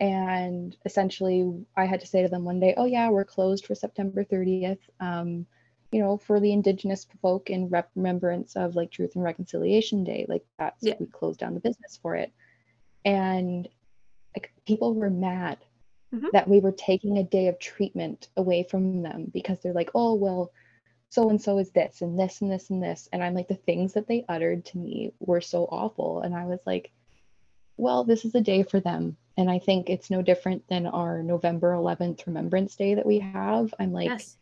And 0.00 0.76
essentially 0.84 1.66
I 1.76 1.84
had 1.86 2.00
to 2.00 2.06
say 2.06 2.22
to 2.22 2.28
them 2.28 2.44
one 2.44 2.60
day, 2.60 2.74
"Oh 2.76 2.86
yeah, 2.86 3.10
we're 3.10 3.24
closed 3.24 3.66
for 3.66 3.74
September 3.74 4.24
30th." 4.24 4.80
Um 5.00 5.46
you 5.92 6.00
know, 6.00 6.16
for 6.16 6.40
the 6.40 6.52
indigenous 6.54 7.06
folk 7.20 7.50
in 7.50 7.68
rep- 7.68 7.90
remembrance 7.94 8.56
of 8.56 8.74
like 8.76 8.90
Truth 8.90 9.14
and 9.16 9.22
Reconciliation 9.24 10.04
Day, 10.04 10.24
like 10.28 10.46
that's 10.58 10.82
Yeah. 10.82 10.94
we 10.98 11.04
closed 11.06 11.38
down 11.40 11.52
the 11.54 11.60
business 11.60 11.98
for 12.00 12.16
it. 12.16 12.32
And 13.04 13.68
like 14.34 14.52
people 14.66 14.94
were 14.94 15.10
mad 15.10 15.58
Mhm. 16.12 16.30
that 16.32 16.48
we 16.48 16.60
were 16.60 16.72
taking 16.72 17.18
a 17.18 17.24
day 17.24 17.48
of 17.48 17.58
treatment 17.58 18.28
away 18.36 18.62
from 18.64 19.02
them 19.02 19.30
because 19.32 19.60
they're 19.60 19.72
like, 19.72 19.90
oh, 19.94 20.14
well, 20.14 20.50
so 21.10 21.28
and 21.30 21.40
so 21.40 21.58
is 21.58 21.70
this 21.70 22.02
and 22.02 22.18
this 22.18 22.40
and 22.40 22.50
this 22.50 22.70
and 22.70 22.82
this. 22.82 23.08
And 23.12 23.22
I'm 23.22 23.34
like, 23.34 23.48
the 23.48 23.54
things 23.54 23.94
that 23.94 24.06
they 24.06 24.24
uttered 24.28 24.64
to 24.66 24.78
me 24.78 25.12
were 25.20 25.40
so 25.40 25.64
awful. 25.64 26.20
And 26.20 26.34
I 26.34 26.46
was 26.46 26.60
like, 26.66 26.90
well, 27.76 28.04
this 28.04 28.24
is 28.24 28.34
a 28.34 28.40
day 28.40 28.62
for 28.62 28.80
them. 28.80 29.16
And 29.36 29.50
I 29.50 29.58
think 29.58 29.88
it's 29.90 30.10
no 30.10 30.22
different 30.22 30.66
than 30.68 30.86
our 30.86 31.22
November 31.22 31.72
11th 31.72 32.26
Remembrance 32.26 32.76
Day 32.76 32.94
that 32.94 33.06
we 33.06 33.18
have. 33.20 33.74
I'm 33.78 33.92
like, 33.92 34.10
yes 34.10 34.36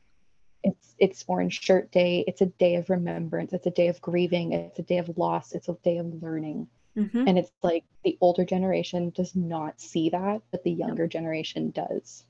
it's 0.62 0.94
it's 0.98 1.24
Orange 1.26 1.62
Shirt 1.62 1.90
Day. 1.90 2.24
It's 2.26 2.40
a 2.40 2.47
day 2.47 2.76
of 2.76 2.90
remembrance. 2.90 3.52
It's 3.52 3.66
a 3.66 3.70
day 3.70 3.88
of 3.88 4.01
grieving. 4.01 4.52
It's 4.52 4.78
a 4.78 4.82
day 4.82 4.98
of 4.98 5.16
loss. 5.16 5.52
It's 5.52 5.68
a 5.68 5.76
day 5.82 5.98
of 5.98 6.22
learning. 6.22 6.68
Mhm. 6.96 7.28
And 7.28 7.38
it's 7.38 7.50
like 7.62 7.84
the 8.04 8.18
older 8.20 8.44
generation 8.44 9.10
does 9.10 9.34
not 9.36 9.80
see 9.80 10.10
that, 10.10 10.42
but 10.50 10.64
the 10.64 10.72
younger 10.72 11.06
generation 11.06 11.70
does. 11.70 12.24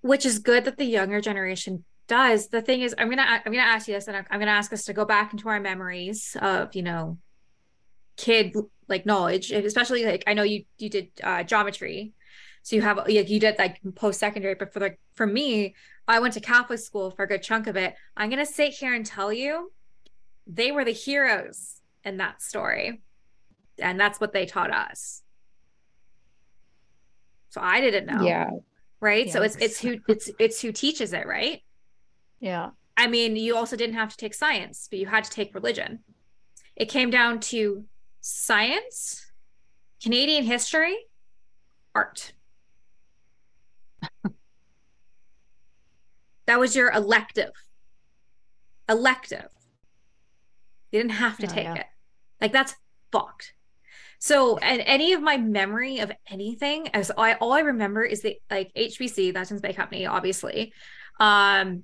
which 0.00 0.26
is 0.26 0.40
good 0.40 0.64
that 0.64 0.78
the 0.78 0.84
younger 0.84 1.20
generation 1.20 1.84
does. 2.08 2.48
The 2.48 2.60
thing 2.60 2.80
is 2.82 2.92
i'm 2.98 3.08
gonna 3.08 3.22
i'm 3.22 3.52
gonna 3.52 3.58
ask 3.58 3.86
you 3.86 3.94
this 3.94 4.08
and 4.08 4.16
i'm, 4.16 4.26
I'm 4.30 4.40
gonna 4.40 4.50
ask 4.50 4.72
us 4.72 4.84
to 4.86 4.92
go 4.92 5.04
back 5.04 5.32
into 5.32 5.48
our 5.48 5.60
memories 5.60 6.36
of 6.42 6.74
you 6.74 6.82
know 6.82 7.18
kid 8.16 8.54
like 8.88 9.06
knowledge 9.06 9.50
especially 9.52 10.04
like 10.04 10.24
i 10.26 10.34
know 10.34 10.42
you 10.42 10.64
you 10.78 10.90
did 10.90 11.08
uh, 11.22 11.42
geometry. 11.44 12.12
So 12.64 12.76
you 12.76 12.82
have 12.82 12.96
like 12.96 13.28
you 13.28 13.40
did 13.40 13.58
like 13.58 13.80
post-secondary 13.94 14.54
but 14.56 14.72
for 14.72 14.80
like 14.80 14.98
for 15.14 15.26
me 15.26 15.74
i 16.08 16.18
went 16.18 16.34
to 16.34 16.40
catholic 16.40 16.80
school 16.80 17.10
for 17.12 17.22
a 17.24 17.28
good 17.28 17.42
chunk 17.42 17.66
of 17.68 17.76
it. 17.76 17.94
I'm 18.16 18.28
gonna 18.30 18.44
sit 18.46 18.72
here 18.72 18.92
and 18.94 19.06
tell 19.06 19.32
you 19.32 19.72
they 20.46 20.72
were 20.72 20.84
the 20.84 20.92
heroes 20.92 21.80
in 22.04 22.16
that 22.18 22.42
story 22.42 23.02
and 23.82 23.98
that's 24.00 24.20
what 24.20 24.32
they 24.32 24.46
taught 24.46 24.72
us 24.72 25.22
so 27.50 27.60
i 27.60 27.80
didn't 27.80 28.06
know 28.06 28.24
Yeah. 28.24 28.50
right 29.00 29.30
so 29.30 29.42
it's 29.42 29.56
it's 29.56 29.80
who 29.80 29.98
it's 30.08 30.30
it's 30.38 30.60
who 30.60 30.72
teaches 30.72 31.12
it 31.12 31.26
right 31.26 31.60
yeah 32.40 32.70
I 32.94 33.06
mean, 33.06 33.36
you 33.36 33.56
also 33.56 33.74
didn't 33.74 33.94
have 33.94 34.10
to 34.10 34.16
take 34.18 34.34
science, 34.34 34.86
but 34.90 34.98
you 34.98 35.06
had 35.06 35.24
to 35.24 35.30
take 35.30 35.54
religion. 35.54 36.00
it 36.76 36.90
came 36.90 37.08
down 37.08 37.40
to 37.40 37.86
science, 38.20 39.32
Canadian 40.02 40.44
history, 40.44 40.94
art. 41.94 42.34
that 46.46 46.60
was 46.60 46.76
your 46.76 46.90
elective. 46.92 47.52
Elective. 48.90 49.48
You 50.90 50.98
didn't 51.00 51.12
have 51.12 51.38
to 51.38 51.46
Oh, 51.46 51.50
take 51.54 51.64
yeah. 51.64 51.74
it. 51.76 51.86
Like 52.42 52.52
that's 52.52 52.76
fucked. 53.10 53.54
So, 54.24 54.56
and 54.58 54.80
any 54.86 55.14
of 55.14 55.20
my 55.20 55.36
memory 55.36 55.98
of 55.98 56.12
anything, 56.30 56.86
as 56.94 57.10
I 57.18 57.32
all 57.34 57.52
I 57.52 57.58
remember 57.58 58.04
is 58.04 58.22
the 58.22 58.38
like 58.48 58.72
HBC, 58.76 59.34
that's 59.34 59.50
in 59.50 59.58
Bay 59.58 59.72
Company, 59.72 60.06
obviously. 60.06 60.72
Um, 61.18 61.82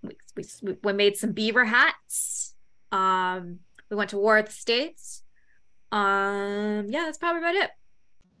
we, 0.00 0.16
we 0.62 0.76
we 0.82 0.92
made 0.94 1.18
some 1.18 1.32
beaver 1.32 1.66
hats. 1.66 2.54
Um, 2.90 3.58
we 3.90 3.98
went 3.98 4.08
to 4.10 4.16
war 4.16 4.40
the 4.40 4.50
states. 4.50 5.22
Um, 5.92 6.86
yeah, 6.88 7.02
that's 7.04 7.18
probably 7.18 7.42
about 7.42 7.54
it. 7.54 7.70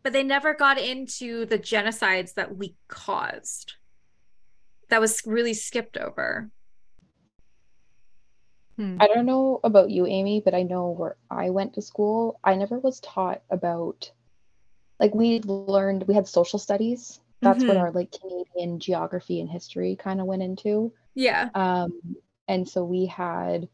But 0.02 0.14
they 0.14 0.22
never 0.22 0.54
got 0.54 0.78
into 0.78 1.44
the 1.44 1.58
genocides 1.58 2.32
that 2.36 2.56
we 2.56 2.74
caused. 2.88 3.74
That 4.88 5.02
was 5.02 5.20
really 5.26 5.52
skipped 5.52 5.98
over. 5.98 6.48
Hmm. 8.76 8.98
I 9.00 9.06
don't 9.06 9.26
know 9.26 9.60
about 9.64 9.90
you, 9.90 10.06
Amy, 10.06 10.40
but 10.44 10.54
I 10.54 10.62
know 10.62 10.90
where 10.90 11.16
I 11.30 11.50
went 11.50 11.74
to 11.74 11.82
school, 11.82 12.38
I 12.44 12.54
never 12.56 12.78
was 12.78 13.00
taught 13.00 13.42
about 13.50 14.10
like 15.00 15.14
we 15.14 15.40
learned 15.40 16.04
we 16.06 16.14
had 16.14 16.26
social 16.28 16.58
studies. 16.58 17.20
That's 17.42 17.64
what 17.64 17.76
Mhm. 17.76 17.80
our 17.80 17.90
like 17.92 18.12
Canadian 18.12 18.80
geography 18.80 19.40
and 19.40 19.48
history 19.50 19.94
kind 19.96 20.20
of 20.20 20.26
went 20.26 20.42
into. 20.42 20.92
Yeah. 21.14 21.50
Um, 21.54 22.16
and 22.48 22.66
so 22.66 22.84
we 22.84 23.06
had, 23.06 23.68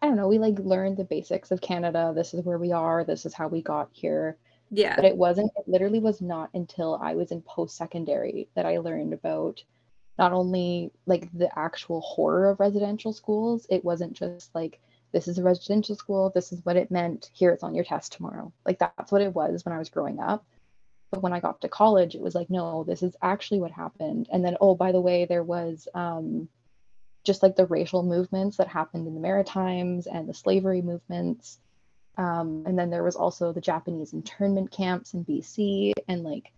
I 0.00 0.06
don't 0.06 0.16
know, 0.16 0.26
we 0.28 0.38
like 0.38 0.58
learned 0.58 0.96
the 0.96 1.04
basics 1.04 1.52
of 1.52 1.60
Canada. 1.60 2.12
This 2.14 2.34
is 2.34 2.44
where 2.44 2.58
we 2.58 2.72
are. 2.72 3.04
This 3.04 3.24
is 3.24 3.34
how 3.34 3.46
we 3.46 3.62
got 3.62 3.88
here. 3.92 4.36
Yeah. 4.70 4.96
But 4.96 5.04
it 5.04 5.16
wasn't, 5.16 5.52
it 5.56 5.68
literally 5.68 6.00
was 6.00 6.20
not 6.20 6.50
until 6.54 6.98
I 7.00 7.14
was 7.14 7.30
in 7.30 7.42
post-secondary 7.42 8.48
that 8.54 8.66
I 8.66 8.78
learned 8.78 9.12
about 9.12 9.62
not 10.22 10.32
only 10.32 10.92
like 11.04 11.28
the 11.36 11.50
actual 11.58 12.00
horror 12.00 12.48
of 12.48 12.60
residential 12.60 13.12
schools, 13.12 13.66
it 13.68 13.84
wasn't 13.84 14.12
just 14.12 14.54
like, 14.54 14.78
this 15.10 15.26
is 15.26 15.36
a 15.36 15.42
residential 15.42 15.96
school, 15.96 16.30
this 16.32 16.52
is 16.52 16.64
what 16.64 16.76
it 16.76 16.92
meant, 16.92 17.28
here 17.32 17.50
it's 17.50 17.64
on 17.64 17.74
your 17.74 17.84
test 17.84 18.12
tomorrow. 18.12 18.52
Like 18.64 18.78
that's 18.78 19.10
what 19.10 19.20
it 19.20 19.34
was 19.34 19.64
when 19.64 19.74
I 19.74 19.78
was 19.78 19.90
growing 19.90 20.20
up. 20.20 20.44
But 21.10 21.22
when 21.22 21.32
I 21.32 21.40
got 21.40 21.60
to 21.62 21.68
college, 21.68 22.14
it 22.14 22.20
was 22.20 22.36
like, 22.36 22.50
no, 22.50 22.84
this 22.84 23.02
is 23.02 23.16
actually 23.20 23.58
what 23.58 23.72
happened. 23.72 24.28
And 24.32 24.44
then, 24.44 24.56
oh, 24.60 24.76
by 24.76 24.92
the 24.92 25.00
way, 25.00 25.24
there 25.24 25.42
was 25.42 25.88
um, 25.92 26.48
just 27.24 27.42
like 27.42 27.56
the 27.56 27.66
racial 27.66 28.04
movements 28.04 28.58
that 28.58 28.68
happened 28.68 29.08
in 29.08 29.14
the 29.14 29.20
Maritimes 29.20 30.06
and 30.06 30.28
the 30.28 30.34
slavery 30.34 30.82
movements. 30.82 31.58
Um, 32.16 32.62
and 32.64 32.78
then 32.78 32.90
there 32.90 33.02
was 33.02 33.16
also 33.16 33.52
the 33.52 33.60
Japanese 33.60 34.12
internment 34.12 34.70
camps 34.70 35.14
in 35.14 35.24
BC. 35.24 35.94
And 36.06 36.22
like, 36.22 36.52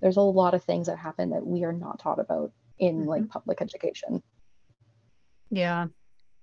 there's 0.00 0.16
a 0.16 0.22
lot 0.22 0.54
of 0.54 0.64
things 0.64 0.88
that 0.88 0.98
happen 0.98 1.30
that 1.30 1.46
we 1.46 1.62
are 1.62 1.72
not 1.72 2.00
taught 2.00 2.18
about 2.18 2.50
in 2.78 3.06
like 3.06 3.28
public 3.28 3.60
education. 3.62 4.22
Yeah. 5.50 5.86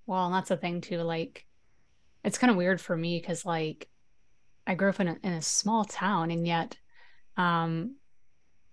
Well, 0.06 0.26
and 0.26 0.34
that's 0.34 0.48
the 0.48 0.56
thing 0.56 0.80
too. 0.80 0.98
Like, 0.98 1.46
it's 2.22 2.38
kind 2.38 2.50
of 2.50 2.56
weird 2.56 2.80
for 2.80 2.96
me 2.96 3.18
because, 3.20 3.44
like, 3.44 3.88
I 4.66 4.74
grew 4.74 4.88
up 4.90 5.00
in 5.00 5.08
a, 5.08 5.16
in 5.22 5.32
a 5.32 5.42
small 5.42 5.84
town, 5.84 6.30
and 6.30 6.46
yet, 6.46 6.76
um, 7.36 7.96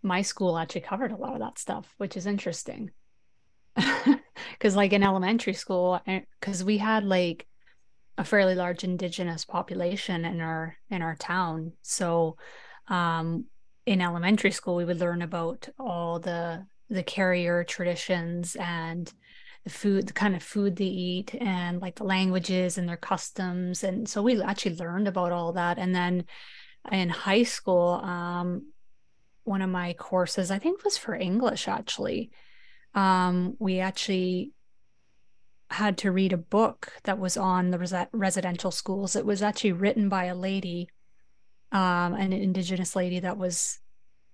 my 0.03 0.21
school 0.21 0.57
actually 0.57 0.81
covered 0.81 1.11
a 1.11 1.17
lot 1.17 1.33
of 1.33 1.39
that 1.39 1.59
stuff, 1.59 1.93
which 1.97 2.17
is 2.17 2.25
interesting. 2.25 2.91
Because, 4.53 4.75
like, 4.75 4.93
in 4.93 5.03
elementary 5.03 5.53
school, 5.53 6.01
because 6.39 6.63
we 6.63 6.77
had 6.77 7.03
like 7.03 7.47
a 8.17 8.23
fairly 8.23 8.53
large 8.55 8.83
indigenous 8.83 9.43
population 9.45 10.25
in 10.25 10.39
our 10.39 10.75
in 10.89 11.01
our 11.01 11.15
town, 11.15 11.73
so, 11.81 12.37
um, 12.87 13.45
in 13.85 14.01
elementary 14.01 14.51
school, 14.51 14.75
we 14.75 14.85
would 14.85 14.99
learn 14.99 15.21
about 15.21 15.67
all 15.79 16.19
the 16.19 16.65
the 16.91 17.03
carrier 17.03 17.63
traditions 17.63 18.55
and 18.59 19.11
the 19.63 19.69
food, 19.69 20.07
the 20.07 20.13
kind 20.13 20.35
of 20.35 20.43
food 20.43 20.75
they 20.75 20.85
eat, 20.85 21.35
and 21.39 21.81
like 21.81 21.95
the 21.95 22.03
languages 22.03 22.77
and 22.77 22.87
their 22.87 22.97
customs. 22.97 23.83
And 23.83 24.07
so 24.07 24.21
we 24.21 24.41
actually 24.41 24.75
learned 24.75 25.07
about 25.07 25.31
all 25.31 25.53
that. 25.53 25.77
And 25.77 25.95
then 25.95 26.25
in 26.91 27.09
high 27.09 27.43
school, 27.43 28.01
um, 28.03 28.73
one 29.43 29.61
of 29.61 29.69
my 29.69 29.93
courses, 29.93 30.51
I 30.51 30.59
think 30.59 30.83
was 30.83 30.97
for 30.97 31.15
English 31.15 31.67
actually, 31.67 32.31
um, 32.93 33.55
we 33.59 33.79
actually 33.79 34.51
had 35.69 35.97
to 35.99 36.11
read 36.11 36.33
a 36.33 36.37
book 36.37 36.91
that 37.03 37.17
was 37.17 37.37
on 37.37 37.71
the 37.71 37.79
res- 37.79 37.93
residential 38.11 38.71
schools. 38.71 39.15
It 39.15 39.25
was 39.25 39.41
actually 39.41 39.71
written 39.71 40.09
by 40.09 40.25
a 40.25 40.35
lady, 40.35 40.89
um, 41.71 42.13
an 42.13 42.33
indigenous 42.33 42.95
lady 42.95 43.19
that 43.19 43.37
was 43.37 43.79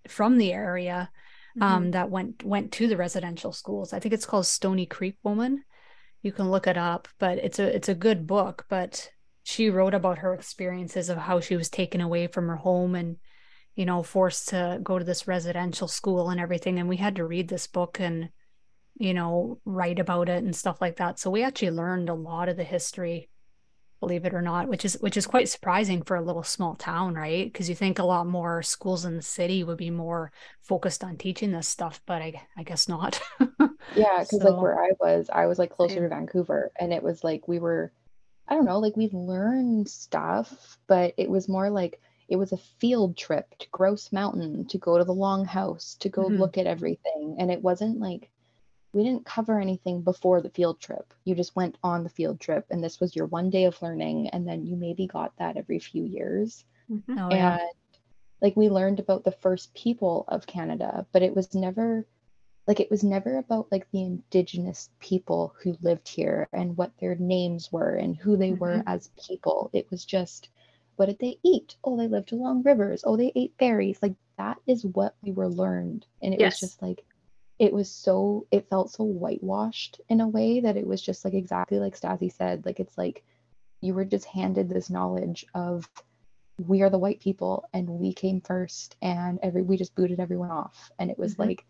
from 0.07 0.37
the 0.37 0.51
area 0.51 1.11
um, 1.61 1.85
Mhm. 1.85 1.91
that 1.93 2.09
went 2.09 2.43
went 2.43 2.71
to 2.73 2.87
the 2.87 2.97
residential 2.97 3.51
schools. 3.51 3.93
I 3.93 3.99
think 3.99 4.13
it's 4.13 4.25
called 4.25 4.45
Stoney 4.45 4.85
Creek 4.85 5.17
Woman. 5.23 5.63
You 6.21 6.31
can 6.31 6.51
look 6.51 6.67
it 6.67 6.77
up, 6.77 7.07
but 7.19 7.37
it's 7.39 7.59
a 7.59 7.75
it's 7.75 7.89
a 7.89 7.95
good 7.95 8.27
book. 8.27 8.65
But 8.69 9.09
she 9.43 9.69
wrote 9.69 9.93
about 9.93 10.19
her 10.19 10.33
experiences 10.33 11.09
of 11.09 11.17
how 11.17 11.39
she 11.39 11.55
was 11.55 11.69
taken 11.69 12.01
away 12.01 12.27
from 12.27 12.47
her 12.47 12.57
home 12.57 12.95
and 12.95 13.17
you 13.75 13.85
know 13.85 14.03
forced 14.03 14.49
to 14.49 14.79
go 14.83 14.99
to 14.99 15.05
this 15.05 15.27
residential 15.27 15.87
school 15.87 16.29
and 16.29 16.39
everything. 16.39 16.79
And 16.79 16.89
we 16.89 16.97
had 16.97 17.15
to 17.15 17.25
read 17.25 17.47
this 17.47 17.67
book 17.67 17.99
and 17.99 18.29
you 18.95 19.13
know 19.13 19.59
write 19.65 19.99
about 19.99 20.29
it 20.29 20.43
and 20.43 20.55
stuff 20.55 20.81
like 20.81 20.97
that. 20.97 21.19
So 21.19 21.29
we 21.31 21.43
actually 21.43 21.71
learned 21.71 22.09
a 22.09 22.13
lot 22.13 22.49
of 22.49 22.57
the 22.57 22.63
history 22.63 23.29
believe 23.99 24.25
it 24.25 24.33
or 24.33 24.41
not 24.41 24.67
which 24.67 24.85
is 24.85 24.93
which 25.01 25.17
is 25.17 25.25
quite 25.25 25.49
surprising 25.49 26.01
for 26.03 26.15
a 26.15 26.21
little 26.21 26.43
small 26.43 26.75
town 26.75 27.13
right 27.15 27.51
because 27.51 27.67
you 27.69 27.75
think 27.75 27.97
a 27.99 28.03
lot 28.03 28.27
more 28.27 28.61
schools 28.61 29.05
in 29.05 29.15
the 29.15 29.21
city 29.21 29.63
would 29.63 29.77
be 29.77 29.89
more 29.89 30.31
focused 30.61 31.03
on 31.03 31.17
teaching 31.17 31.51
this 31.51 31.67
stuff 31.67 32.01
but 32.05 32.21
i 32.21 32.33
i 32.57 32.63
guess 32.63 32.87
not 32.87 33.19
Yeah, 33.95 34.19
because 34.19 34.41
So- 34.41 34.49
like 34.51 34.61
where 34.61 34.83
I 34.83 34.91
was, 34.99 35.29
I 35.33 35.45
was 35.45 35.57
like 35.57 35.71
closer 35.71 35.95
Same. 35.95 36.03
to 36.03 36.09
Vancouver, 36.09 36.71
and 36.79 36.91
it 36.93 37.01
was 37.01 37.23
like 37.23 37.47
we 37.47 37.57
were, 37.57 37.91
I 38.47 38.53
don't 38.53 38.65
know, 38.65 38.79
like 38.79 38.97
we've 38.97 39.13
learned 39.13 39.87
stuff, 39.87 40.77
but 40.87 41.13
it 41.17 41.29
was 41.29 41.47
more 41.47 41.69
like 41.69 41.99
it 42.27 42.35
was 42.35 42.51
a 42.51 42.57
field 42.79 43.15
trip 43.17 43.57
to 43.59 43.67
Grouse 43.71 44.11
Mountain 44.11 44.67
to 44.67 44.77
go 44.77 44.97
to 44.97 45.05
the 45.05 45.13
Longhouse 45.15 45.97
to 45.99 46.09
go 46.09 46.25
Mhm. 46.25 46.37
look 46.37 46.57
at 46.57 46.67
everything, 46.67 47.37
and 47.39 47.49
it 47.49 47.61
wasn't 47.63 47.99
like 47.99 48.29
we 48.93 49.03
didn't 49.03 49.25
cover 49.25 49.59
anything 49.59 50.01
before 50.01 50.41
the 50.41 50.49
field 50.49 50.79
trip. 50.79 51.13
You 51.25 51.35
just 51.35 51.55
went 51.55 51.77
on 51.83 52.03
the 52.03 52.09
field 52.09 52.39
trip, 52.39 52.65
and 52.69 52.83
this 52.83 52.99
was 52.99 53.15
your 53.15 53.27
one 53.27 53.49
day 53.49 53.65
of 53.65 53.81
learning, 53.81 54.29
and 54.29 54.47
then 54.47 54.65
you 54.65 54.75
maybe 54.75 55.07
got 55.07 55.35
that 55.37 55.57
every 55.57 55.79
few 55.79 56.03
years 56.03 56.63
Mhm. 56.89 57.19
oh 57.19 57.33
yeah 57.33 57.57
and 57.57 57.69
like 58.41 58.55
we 58.55 58.69
learned 58.69 58.99
about 58.99 59.23
the 59.23 59.31
first 59.31 59.73
people 59.73 60.25
of 60.27 60.47
Canada, 60.47 61.05
but 61.11 61.23
it 61.23 61.35
was 61.35 61.53
never 61.55 62.05
like 62.67 62.79
it 62.79 62.91
was 62.91 63.03
never 63.03 63.37
about 63.37 63.71
like 63.71 63.89
the 63.91 64.03
indigenous 64.03 64.89
people 64.99 65.55
who 65.61 65.77
lived 65.81 66.07
here 66.07 66.47
and 66.53 66.77
what 66.77 66.91
their 66.99 67.15
names 67.15 67.71
were 67.71 67.95
and 67.95 68.15
who 68.17 68.37
they 68.37 68.53
were 68.53 68.77
Mhm. 68.77 68.83
as 68.87 69.09
people. 69.27 69.69
It 69.73 69.89
was 69.91 70.05
just 70.05 70.49
what 70.97 71.07
did 71.07 71.19
they 71.19 71.39
eat? 71.43 71.77
Oh, 71.83 71.97
they 71.97 72.07
lived 72.07 72.31
along 72.33 72.63
rivers. 72.63 73.03
Oh, 73.05 73.17
they 73.17 73.31
ate 73.35 73.57
berries. 73.57 73.99
Like 74.01 74.15
that 74.37 74.57
is 74.67 74.85
what 74.85 75.15
we 75.21 75.31
were 75.31 75.49
learned. 75.49 76.05
And 76.21 76.33
it 76.33 76.41
Yes. 76.41 76.53
was 76.53 76.59
just 76.59 76.81
like 76.81 77.05
it 77.59 77.73
was 77.73 77.91
so 77.91 78.45
it 78.51 78.69
felt 78.69 78.91
so 78.91 79.03
whitewashed 79.03 79.99
in 80.09 80.21
a 80.21 80.27
way 80.27 80.59
that 80.59 80.77
it 80.77 80.85
was 80.87 81.01
just 81.01 81.25
like 81.25 81.33
exactly 81.33 81.79
like 81.79 81.99
Stassi 81.99 82.31
said. 82.31 82.65
Like 82.65 82.79
it's 82.79 82.97
like 82.97 83.23
you 83.81 83.93
were 83.93 84.05
just 84.05 84.25
handed 84.25 84.69
this 84.69 84.89
knowledge 84.89 85.45
of 85.53 85.89
we 86.67 86.81
are 86.81 86.89
the 86.89 86.97
white 86.97 87.19
people 87.19 87.69
and 87.73 87.87
we 87.87 88.13
came 88.13 88.41
first 88.41 88.95
and 89.01 89.39
every 89.43 89.61
we 89.61 89.77
just 89.77 89.95
booted 89.95 90.19
everyone 90.19 90.49
off 90.51 90.91
and 90.97 91.11
it 91.11 91.17
was 91.19 91.35
Mhm. 91.35 91.39
like 91.39 91.65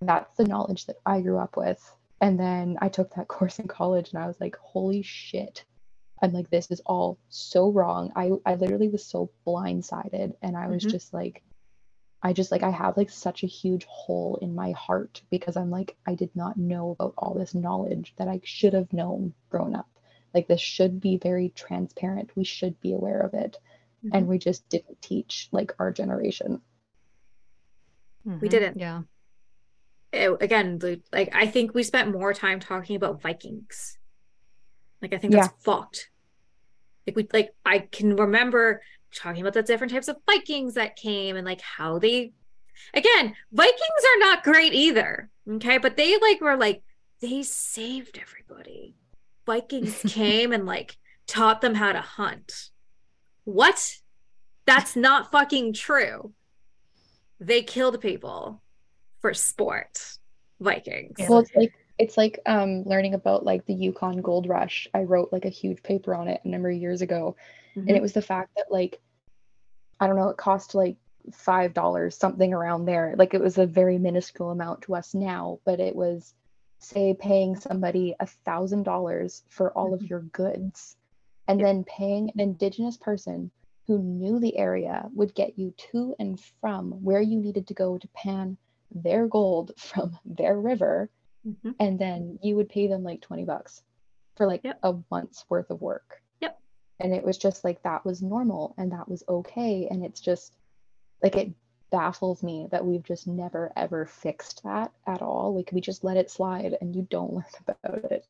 that's 0.00 0.36
the 0.36 0.44
knowledge 0.44 0.86
that 0.86 0.96
I 1.06 1.20
grew 1.20 1.38
up 1.38 1.56
with 1.56 1.80
and 2.20 2.38
then 2.38 2.76
I 2.80 2.88
took 2.88 3.14
that 3.14 3.28
course 3.36 3.58
in 3.60 3.68
college 3.68 4.10
and 4.12 4.22
I 4.22 4.26
was 4.26 4.40
like 4.40 4.56
holy 4.56 5.02
shit 5.02 5.64
I'm 6.20 6.32
like 6.32 6.50
this 6.50 6.70
is 6.72 6.80
all 6.86 7.18
so 7.28 7.70
wrong 7.70 8.12
I 8.16 8.32
I 8.44 8.56
literally 8.56 8.88
was 8.88 9.04
so 9.06 9.30
blindsided 9.46 10.34
and 10.42 10.56
I 10.56 10.66
was 10.68 10.84
Mhm. 10.84 10.90
just 10.90 11.12
like 11.14 11.42
I 12.22 12.32
just 12.32 12.52
like 12.52 12.62
I 12.62 12.70
have 12.70 12.96
like 12.96 13.10
such 13.10 13.42
a 13.42 13.48
huge 13.48 13.84
hole 13.86 14.38
in 14.40 14.54
my 14.54 14.70
heart 14.72 15.22
because 15.30 15.56
I'm 15.56 15.70
like 15.70 15.96
I 16.06 16.14
did 16.14 16.30
not 16.36 16.56
know 16.56 16.92
about 16.92 17.14
all 17.18 17.34
this 17.34 17.54
knowledge 17.54 18.14
that 18.16 18.28
I 18.28 18.40
should 18.44 18.74
have 18.74 18.92
known 18.92 19.34
grown 19.50 19.74
up 19.74 19.88
like 20.32 20.46
this 20.48 20.60
should 20.60 21.00
be 21.00 21.16
very 21.18 21.48
transparent 21.50 22.30
we 22.36 22.44
should 22.44 22.80
be 22.80 22.92
aware 22.92 23.20
of 23.20 23.34
it 23.34 23.58
and 24.12 24.26
we 24.26 24.38
just 24.38 24.68
didn't 24.68 25.00
teach 25.02 25.48
like 25.52 25.72
our 25.78 25.92
generation. 25.92 26.60
we 28.24 28.32
Mhm. 28.32 28.50
didn't. 28.50 28.76
yeah 28.78 29.02
it- 30.12 30.42
again, 30.42 30.78
like 31.12 31.30
I 31.34 31.46
think 31.46 31.72
we 31.74 31.82
spent 31.82 32.12
more 32.12 32.34
time 32.34 32.60
talking 32.60 32.96
about 32.96 33.22
Vikings. 33.22 33.96
Like 35.00 35.14
I 35.14 35.18
think 35.18 35.32
Yeah. 35.32 35.46
that's 35.48 35.64
fucked. 35.64 36.10
Like 37.06 37.16
we 37.16 37.26
like 37.32 37.54
I 37.64 37.78
can 37.78 38.14
remember 38.16 38.82
talking 39.14 39.42
about 39.42 39.54
the 39.54 39.62
different 39.62 39.92
types 39.92 40.08
of 40.08 40.16
Vikings 40.26 40.74
that 40.74 40.96
came 40.96 41.36
and 41.36 41.46
like 41.46 41.60
how 41.60 41.98
they 41.98 42.32
again, 42.94 43.34
Vikings 43.52 44.04
are 44.04 44.18
not 44.18 44.44
great 44.44 44.72
either. 44.72 45.30
Okay. 45.50 45.78
But 45.78 45.96
they 45.96 46.18
like 46.18 46.40
were 46.40 46.56
like 46.56 46.82
they 47.20 47.42
saved 47.42 48.18
everybody. 48.20 48.96
Vikings 49.46 50.00
came 50.06 50.52
and 50.52 50.66
like 50.66 50.96
taught 51.26 51.60
them 51.60 51.74
how 51.74 51.92
to 51.92 52.00
hunt. 52.00 52.70
What? 53.44 53.96
That's 54.66 54.94
not 54.94 55.32
fucking 55.32 55.72
true. 55.72 56.32
They 57.40 57.62
killed 57.62 58.00
people 58.00 58.62
for 59.20 59.34
sport. 59.34 60.18
Vikings. 60.60 61.16
Well, 61.28 61.40
it's 61.40 61.54
like 61.56 61.72
it's 61.98 62.16
like 62.16 62.38
um 62.46 62.84
learning 62.84 63.14
about 63.14 63.44
like 63.44 63.66
the 63.66 63.74
Yukon 63.74 64.22
Gold 64.22 64.48
Rush. 64.48 64.86
I 64.94 65.02
wrote 65.02 65.32
like 65.32 65.44
a 65.44 65.50
huge 65.50 65.82
paper 65.82 66.14
on 66.14 66.28
it 66.28 66.40
a 66.44 66.48
number 66.48 66.70
of 66.70 66.76
years 66.76 67.02
ago, 67.02 67.36
Mhm. 67.76 67.88
and 67.88 67.96
it 67.96 68.02
was 68.02 68.12
the 68.12 68.22
fact 68.22 68.50
that 68.56 68.66
like 68.70 69.00
I 70.00 70.06
don't 70.06 70.16
know, 70.16 70.28
it 70.30 70.36
cost 70.36 70.74
like 70.74 70.96
five 71.32 71.74
dollars 71.74 72.16
something 72.16 72.52
around 72.52 72.84
there. 72.86 73.14
Like 73.16 73.34
it 73.34 73.40
was 73.40 73.58
a 73.58 73.66
very 73.66 73.98
minuscule 73.98 74.50
amount 74.50 74.82
to 74.82 74.94
us 74.96 75.14
now, 75.14 75.60
but 75.64 75.80
it 75.80 75.94
was 75.94 76.34
say 76.80 77.14
paying 77.14 77.54
somebody 77.56 78.14
a 78.18 78.26
thousand 78.26 78.82
dollars 78.82 79.44
for 79.48 79.72
all 79.72 79.94
of 79.94 80.00
Mhm. 80.00 80.08
your 80.10 80.20
goods, 80.22 80.96
and 81.46 81.60
then 81.60 81.84
paying 81.84 82.30
an 82.30 82.40
indigenous 82.40 82.96
person 82.96 83.52
who 83.86 83.98
knew 83.98 84.40
the 84.40 84.56
area 84.58 85.08
would 85.14 85.34
get 85.34 85.58
you 85.58 85.72
to 85.76 86.14
and 86.18 86.40
from 86.60 86.92
where 87.04 87.20
you 87.20 87.38
needed 87.38 87.66
to 87.68 87.74
go 87.74 87.98
to 87.98 88.08
pan 88.08 88.56
their 88.90 89.26
gold 89.28 89.72
from 89.78 90.18
their 90.24 90.58
river 90.60 91.10
Mhm. 91.46 91.74
and 91.80 91.98
then 91.98 92.38
you 92.42 92.56
would 92.56 92.68
pay 92.68 92.86
them 92.88 93.02
like 93.04 93.20
20 93.22 93.44
bucks 93.44 93.82
for 94.36 94.46
like 94.46 94.62
Yep. 94.64 94.78
a 94.82 94.94
month's 95.10 95.44
worth 95.50 95.70
of 95.70 95.80
work. 95.80 96.21
And 97.02 97.12
it 97.12 97.24
was 97.24 97.36
just 97.36 97.64
like 97.64 97.82
that 97.82 98.04
was 98.06 98.22
normal 98.22 98.74
and 98.78 98.92
that 98.92 99.08
was 99.08 99.22
okay. 99.28 99.88
And 99.90 100.04
it's 100.04 100.20
just 100.20 100.56
like 101.22 101.36
it 101.36 101.52
baffles 101.90 102.42
me 102.42 102.68
that 102.70 102.86
we've 102.86 103.02
just 103.02 103.26
never 103.26 103.70
ever 103.76 104.06
fixed 104.06 104.62
that 104.64 104.92
at 105.06 105.20
all. 105.20 105.54
Like 105.54 105.70
we 105.72 105.82
just 105.82 106.04
let 106.04 106.16
it 106.16 106.30
slide 106.30 106.78
and 106.80 106.96
you 106.96 107.06
don't 107.10 107.34
learn 107.34 107.44
about 107.68 108.10
it. 108.10 108.24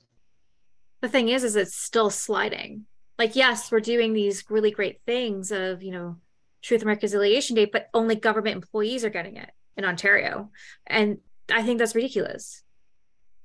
the 1.02 1.08
thing 1.08 1.28
is 1.28 1.44
is 1.44 1.54
it's 1.54 1.76
still 1.76 2.10
sliding 2.10 2.86
like 3.18 3.36
yes 3.36 3.70
we're 3.70 3.80
doing 3.80 4.12
these 4.12 4.44
really 4.48 4.70
great 4.70 5.00
things 5.06 5.52
of 5.52 5.82
you 5.82 5.92
know 5.92 6.16
truth 6.62 6.80
and 6.80 6.88
reconciliation 6.88 7.54
day 7.56 7.64
but 7.64 7.88
only 7.94 8.14
government 8.14 8.56
employees 8.56 9.04
are 9.04 9.10
getting 9.10 9.36
it 9.36 9.50
in 9.76 9.84
ontario 9.84 10.50
and 10.86 11.18
i 11.52 11.62
think 11.62 11.78
that's 11.78 11.94
ridiculous 11.94 12.62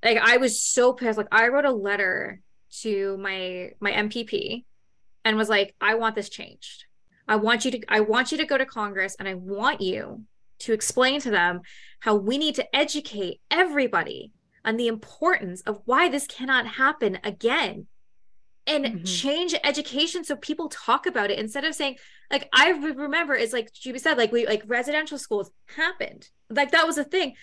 like 0.04 0.18
i 0.18 0.38
was 0.38 0.62
so 0.62 0.94
pissed 0.94 1.18
like 1.18 1.28
i 1.32 1.48
wrote 1.48 1.66
a 1.66 1.72
letter 1.72 2.42
to 2.72 3.18
my 3.18 3.72
my 3.80 3.92
mpp 3.92 4.64
and 5.28 5.38
was 5.38 5.50
like 5.50 5.76
i 5.82 5.94
want 5.96 6.16
this 6.16 6.30
changed. 6.30 6.86
I 7.28 7.36
want 7.36 7.66
you 7.66 7.72
to 7.72 7.80
i 7.90 8.00
want 8.00 8.32
you 8.32 8.38
to 8.38 8.46
go 8.46 8.58
to 8.58 8.66
congress 8.66 9.16
and 9.20 9.28
i 9.28 9.34
want 9.34 9.82
you 9.82 10.24
to 10.60 10.74
explain 10.74 11.20
to 11.22 11.30
them 11.30 11.62
how 12.00 12.16
we 12.16 12.38
need 12.38 12.56
to 12.56 12.76
educate 12.76 13.42
everybody 13.52 14.32
on 14.64 14.78
the 14.78 14.88
importance 14.88 15.60
of 15.70 15.82
why 15.86 16.08
this 16.10 16.26
cannot 16.28 16.66
happen 16.84 17.20
again 17.24 17.88
and 18.66 18.86
Mhm. 18.86 19.22
change 19.22 19.54
education 19.72 20.24
so 20.24 20.36
people 20.36 20.68
talk 20.70 21.06
about 21.06 21.30
it 21.32 21.40
instead 21.40 21.66
of 21.66 21.76
saying 21.76 21.96
like 22.32 22.48
i 22.54 22.70
remember 22.72 23.34
it's 23.36 23.54
like 23.54 23.70
Jubie 23.74 24.00
said 24.00 24.18
like 24.18 24.32
we 24.32 24.48
like 24.48 24.64
residential 24.66 25.18
schools 25.18 25.52
happened. 25.76 26.30
Like 26.50 26.72
that 26.72 26.88
was 26.88 26.98
a 26.98 27.04
thing. 27.04 27.36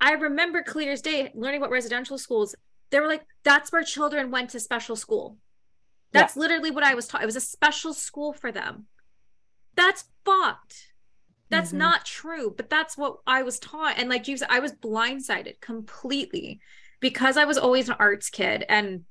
I 0.00 0.12
remember 0.12 0.62
clear 0.62 0.90
as 0.92 1.02
day 1.02 1.30
learning 1.34 1.60
about 1.60 1.70
residential 1.70 2.18
schools 2.18 2.54
they 2.90 3.00
were 3.00 3.08
like 3.14 3.24
that's 3.48 3.70
where 3.72 3.84
children 3.96 4.30
went 4.30 4.48
to 4.50 4.60
special 4.60 4.96
school 4.96 5.26
that's 6.12 6.36
literally 6.36 6.70
what 6.70 6.84
i 6.84 6.94
was 6.94 7.06
taught. 7.08 7.22
It 7.22 7.26
was 7.26 7.36
a 7.36 7.40
special 7.40 7.94
school 7.94 8.32
for 8.32 8.52
them. 8.52 8.86
That's 9.74 10.04
fucked. 10.24 10.88
That's 11.50 11.72
Mhm. 11.72 11.78
not 11.78 12.04
true 12.06 12.54
but 12.56 12.70
that's 12.70 12.96
what 12.96 13.18
i 13.26 13.42
was 13.42 13.58
taught. 13.58 13.98
And 13.98 14.08
like 14.08 14.28
you 14.28 14.36
said 14.36 14.48
i 14.50 14.60
was 14.60 14.72
blindsided 14.72 15.60
completely 15.60 16.60
because 17.00 17.36
i 17.36 17.44
was 17.44 17.58
always 17.58 17.88
an 17.88 17.96
arts 17.98 18.30
kid 18.30 18.64
and 18.68 19.04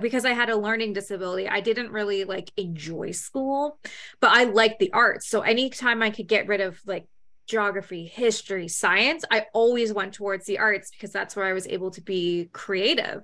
because 0.00 0.24
i 0.24 0.32
had 0.32 0.50
a 0.50 0.56
learning 0.56 0.92
disability 0.92 1.48
i 1.48 1.60
didn't 1.60 1.92
really 1.92 2.24
like 2.24 2.50
enjoy 2.56 3.10
school 3.12 3.78
but 4.20 4.30
i 4.32 4.44
liked 4.44 4.78
the 4.80 4.92
arts. 4.92 5.28
So 5.28 5.42
anytime 5.42 6.02
i 6.02 6.10
could 6.10 6.26
get 6.26 6.48
rid 6.48 6.60
of 6.60 6.80
like 6.86 7.06
geography 7.46 8.06
history 8.06 8.68
science 8.68 9.24
i 9.30 9.46
always 9.52 9.92
went 9.92 10.14
towards 10.14 10.46
the 10.46 10.58
arts 10.58 10.90
because 10.90 11.12
that's 11.12 11.36
where 11.36 11.44
i 11.44 11.52
was 11.52 11.66
able 11.66 11.90
to 11.90 12.00
be 12.00 12.48
creative 12.52 13.22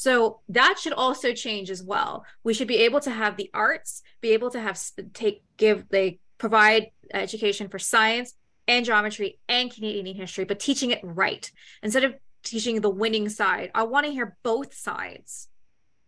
so 0.00 0.40
that 0.48 0.78
should 0.78 0.92
also 0.94 1.32
change 1.32 1.68
as 1.70 1.82
well 1.82 2.24
we 2.44 2.54
should 2.54 2.68
be 2.68 2.78
able 2.78 3.00
to 3.00 3.10
have 3.10 3.36
the 3.36 3.50
arts 3.52 4.02
be 4.20 4.30
able 4.30 4.50
to 4.50 4.60
have 4.60 4.78
take 5.12 5.42
give 5.56 5.88
they 5.90 6.18
provide 6.38 6.90
education 7.12 7.68
for 7.68 7.78
science 7.78 8.34
and 8.66 8.84
geometry 8.84 9.38
and 9.48 9.72
Canadian 9.72 10.16
history, 10.16 10.44
but 10.44 10.60
teaching 10.60 10.90
it 10.90 11.00
right 11.02 11.50
instead 11.82 12.04
of 12.04 12.14
teaching 12.42 12.80
the 12.80 12.90
winning 12.90 13.28
side. 13.28 13.70
I 13.74 13.82
want 13.82 14.06
to 14.06 14.12
hear 14.12 14.36
both 14.42 14.74
sides, 14.74 15.48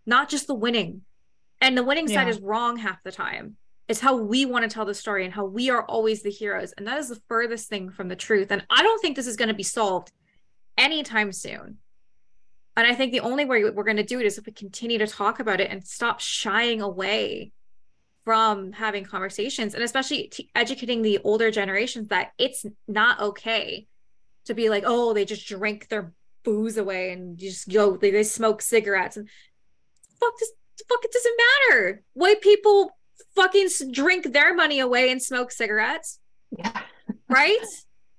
not 0.07 0.29
just 0.29 0.47
the 0.47 0.55
winning. 0.55 1.03
And 1.61 1.77
the 1.77 1.85
winning 1.85 2.09
side 2.09 2.29
is 2.29 2.41
wrong 2.41 2.77
half 2.77 3.03
the 3.05 3.13
time. 3.13 3.57
It's 3.89 4.01
how 4.01 4.17
we 4.17 4.47
want 4.47 4.69
to 4.69 4.73
tell 4.73 4.85
the 4.85 4.95
story 4.95 5.25
and 5.25 5.35
how 5.35 5.45
we 5.45 5.71
are 5.71 5.85
always 5.85 6.23
the 6.23 6.31
heroes. 6.31 6.73
And 6.73 6.87
that 6.87 6.99
is 6.99 7.09
the 7.09 7.21
furthest 7.29 7.69
thing 7.69 7.91
from 7.91 8.09
the 8.09 8.17
truth. 8.17 8.51
And 8.51 8.65
I 8.71 8.83
don't 8.83 9.01
think 9.01 9.17
this 9.17 9.27
is 9.27 9.37
going 9.37 9.49
to 9.49 9.55
be 9.55 9.63
solved 9.63 10.11
anytime 10.79 11.33
soon. 11.33 11.79
And 12.77 12.87
I 12.87 12.95
think 12.95 13.13
the 13.13 13.21
only 13.21 13.45
way 13.45 13.65
we're 13.65 13.85
going 13.85 13.97
to 13.99 14.03
do 14.03 14.19
it 14.21 14.27
is 14.27 14.39
if 14.39 14.47
we 14.47 14.53
continue 14.53 14.99
to 14.99 15.07
talk 15.07 15.41
about 15.41 15.61
it 15.61 15.71
and 15.71 15.87
stop 15.87 16.21
shying 16.21 16.81
away 16.81 17.53
from 18.25 18.73
having 18.73 19.05
conversations 19.05 19.75
and 19.75 19.83
especially 19.83 20.29
t- 20.29 20.51
educating 20.55 21.03
the 21.03 21.19
older 21.25 21.51
generations 21.51 22.09
that 22.09 22.33
it's 22.39 22.65
not 22.87 23.21
okay 23.21 23.87
to 24.45 24.55
be 24.55 24.69
like 24.69 24.85
oh 24.87 25.13
they 25.13 25.25
just 25.25 25.47
drink 25.49 25.89
their 25.89 26.13
booze 26.45 26.77
away 26.77 27.13
and 27.13 27.39
just 27.39 27.69
go 27.69 27.97
they, 27.97 28.11
they 28.11 28.23
smoke 28.23 28.63
cigarettes. 28.63 29.17
And 29.17 29.29
fuck 30.21 30.39
this 30.39 30.53
fuck 30.89 31.05
it 31.05 31.13
doesn't 31.13 31.41
matter. 31.69 32.03
White 32.15 32.41
people 32.41 32.97
fucking 33.35 33.69
drink 33.91 34.33
their 34.33 34.55
money 34.55 34.81
away 34.81 35.11
and 35.11 35.23
smoke 35.23 35.53
cigarettes. 35.53 36.19
Yeah. 36.57 36.81
right 37.29 37.59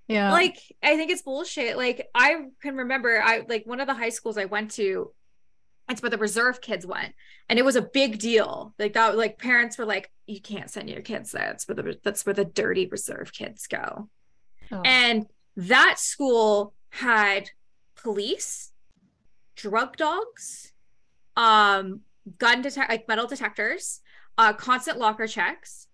Yeah. 0.07 0.31
like 0.31 0.57
i 0.83 0.97
think 0.97 1.11
it's 1.11 1.21
bullshit 1.21 1.77
like 1.77 2.09
i 2.13 2.35
can 2.61 2.75
remember 2.75 3.21
i 3.23 3.43
like 3.47 3.65
one 3.65 3.79
of 3.79 3.87
the 3.87 3.93
high 3.93 4.09
schools 4.09 4.37
i 4.37 4.45
went 4.45 4.71
to 4.71 5.11
it's 5.89 6.01
where 6.01 6.09
the 6.09 6.17
reserve 6.17 6.59
kids 6.61 6.85
went 6.85 7.13
and 7.49 7.57
it 7.57 7.63
was 7.65 7.75
a 7.77 7.81
big 7.81 8.19
deal 8.19 8.73
like 8.77 8.93
that 8.93 9.17
like 9.17 9.37
parents 9.37 9.77
were 9.77 9.85
like 9.85 10.11
you 10.27 10.41
can't 10.41 10.69
send 10.69 10.89
your 10.89 11.01
kids 11.01 11.31
there 11.31 11.45
that's 11.47 11.67
where 11.67 11.75
the 11.75 11.99
that's 12.03 12.25
where 12.25 12.33
the 12.33 12.45
dirty 12.45 12.85
reserve 12.87 13.31
kids 13.33 13.67
go 13.67 14.09
Oh. 14.71 14.81
and 14.85 15.25
that 15.57 15.99
school 15.99 16.73
had 16.89 17.49
police 17.95 18.71
drug 19.55 19.95
dogs 19.97 20.71
um 21.37 22.01
gun 22.37 22.61
detect 22.61 22.89
like 22.89 23.07
metal 23.07 23.27
detectors 23.27 24.01
uh 24.37 24.53
constant 24.53 24.97
locker 24.97 25.27
checks 25.27 25.87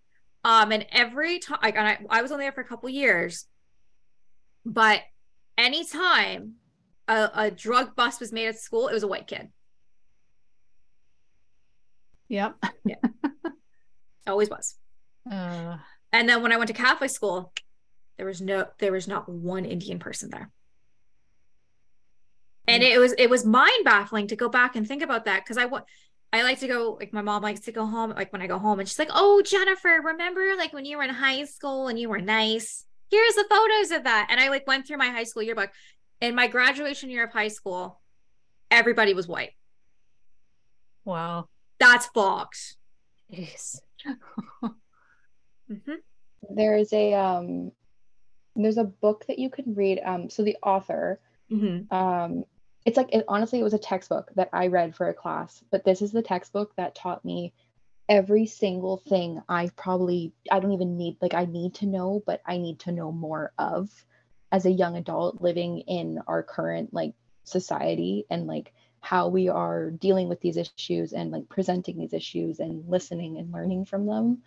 um 0.45 0.71
and 0.71 0.85
every 0.91 1.39
time 1.39 1.59
like 1.61 1.75
and 1.75 1.87
I, 1.87 1.99
I 2.09 2.21
was 2.21 2.31
only 2.31 2.45
there 2.45 2.51
for 2.51 2.61
a 2.61 2.65
couple 2.65 2.89
years 2.89 3.45
but 4.65 5.01
anytime 5.57 6.53
a, 7.07 7.29
a 7.33 7.51
drug 7.51 7.95
bust 7.95 8.19
was 8.19 8.31
made 8.31 8.47
at 8.47 8.59
school 8.59 8.87
it 8.87 8.93
was 8.93 9.03
a 9.03 9.07
white 9.07 9.27
kid 9.27 9.49
Yep. 12.27 12.63
Yeah. 12.85 12.95
Always 14.27 14.49
was 14.49 14.75
Uh, 15.29 15.77
and 16.11 16.29
then 16.29 16.41
when 16.43 16.51
i 16.51 16.57
went 16.57 16.67
to 16.67 16.73
catholic 16.73 17.09
school 17.09 17.51
there 18.17 18.25
was 18.25 18.41
no 18.41 18.65
there 18.77 18.91
was 18.91 19.07
not 19.07 19.27
one 19.27 19.65
indian 19.65 19.97
person 19.99 20.29
there 20.29 20.51
and 22.67 22.83
it 22.83 22.99
was 22.99 23.13
it 23.13 23.29
was 23.29 23.45
mind 23.45 23.83
baffling 23.83 24.27
to 24.27 24.35
go 24.35 24.47
back 24.49 24.75
and 24.75 24.87
think 24.87 25.01
about 25.01 25.25
that 25.25 25.43
because 25.43 25.57
i 25.57 25.65
wa- 25.65 25.81
I 26.31 26.43
like 26.43 26.59
to 26.59 26.67
go 26.67 26.95
like 26.99 27.11
my 27.11 27.23
mom 27.23 27.41
likes 27.41 27.61
to 27.61 27.71
go 27.71 27.87
home 27.87 28.11
like 28.11 28.31
when 28.31 28.43
I 28.43 28.45
go 28.47 28.59
home 28.59 28.79
and 28.79 28.87
she's 28.87 28.99
like, 28.99 29.09
"Oh, 29.11 29.41
Jennifer, 29.41 29.99
remember 30.03 30.53
like 30.55 30.73
when 30.73 30.85
you 30.85 30.97
were 30.97 31.03
in 31.03 31.09
high 31.09 31.43
school 31.45 31.87
and 31.87 31.97
you 31.97 32.07
were 32.07 32.21
nice? 32.21 32.85
Here's 33.11 33.35
the 33.35 33.45
photos 33.49 33.91
of 33.91 34.03
that." 34.05 34.27
And 34.29 34.39
I 34.39 34.49
like 34.49 34.67
went 34.67 34.87
through 34.87 34.97
my 34.97 35.07
high 35.09 35.23
school 35.23 35.43
yearbook. 35.43 35.71
In 36.21 36.35
my 36.35 36.47
graduation 36.47 37.09
year 37.09 37.23
of 37.23 37.31
high 37.31 37.47
school, 37.47 38.01
everybody 38.71 39.13
was 39.13 39.27
white. 39.27 39.51
wow. 41.05 41.47
That's 41.79 42.07
fucked. 42.07 42.75
Jeez. 43.31 43.79
Mhm. 45.71 45.97
There's 46.49 46.91
a 46.93 47.13
um 47.13 47.71
there's 48.55 48.77
a 48.77 48.83
book 48.83 49.25
that 49.27 49.37
you 49.39 49.49
can 49.49 49.75
read. 49.75 49.99
Um 50.03 50.29
so 50.29 50.43
the 50.43 50.57
author 50.63 51.19
Mhm. 51.51 51.91
um 51.91 52.43
it's 52.85 52.97
like 52.97 53.13
it 53.13 53.23
honestly 53.27 53.59
it 53.59 53.63
was 53.63 53.73
a 53.73 53.79
textbook 53.79 54.31
that 54.35 54.49
i 54.53 54.67
read 54.67 54.95
for 54.95 55.09
a 55.09 55.13
class 55.13 55.63
but 55.71 55.83
this 55.83 56.01
is 56.01 56.11
the 56.11 56.21
textbook 56.21 56.73
that 56.75 56.95
taught 56.95 57.25
me 57.25 57.53
every 58.09 58.45
single 58.45 58.97
thing 58.97 59.41
i 59.47 59.69
probably 59.77 60.33
i 60.51 60.59
don't 60.59 60.73
even 60.73 60.97
need 60.97 61.15
like 61.21 61.35
i 61.35 61.45
need 61.45 61.73
to 61.75 61.85
know 61.85 62.21
but 62.25 62.41
i 62.45 62.57
need 62.57 62.79
to 62.79 62.91
know 62.91 63.11
more 63.11 63.53
of 63.59 63.89
as 64.51 64.65
a 64.65 64.71
young 64.71 64.97
adult 64.97 65.41
living 65.41 65.79
in 65.81 66.19
our 66.27 66.43
current 66.43 66.93
like 66.93 67.13
society 67.43 68.25
and 68.29 68.47
like 68.47 68.73
how 69.01 69.27
we 69.29 69.47
are 69.47 69.91
dealing 69.91 70.27
with 70.27 70.41
these 70.41 70.57
issues 70.57 71.13
and 71.13 71.31
like 71.31 71.47
presenting 71.49 71.97
these 71.97 72.13
issues 72.13 72.59
and 72.59 72.87
listening 72.89 73.37
and 73.37 73.51
learning 73.51 73.85
from 73.85 74.05
them. 74.05 74.39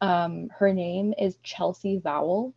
Um 0.00 0.48
her 0.58 0.72
name 0.72 1.14
is 1.18 1.38
chelsea 1.42 1.98
vowel. 1.98 2.54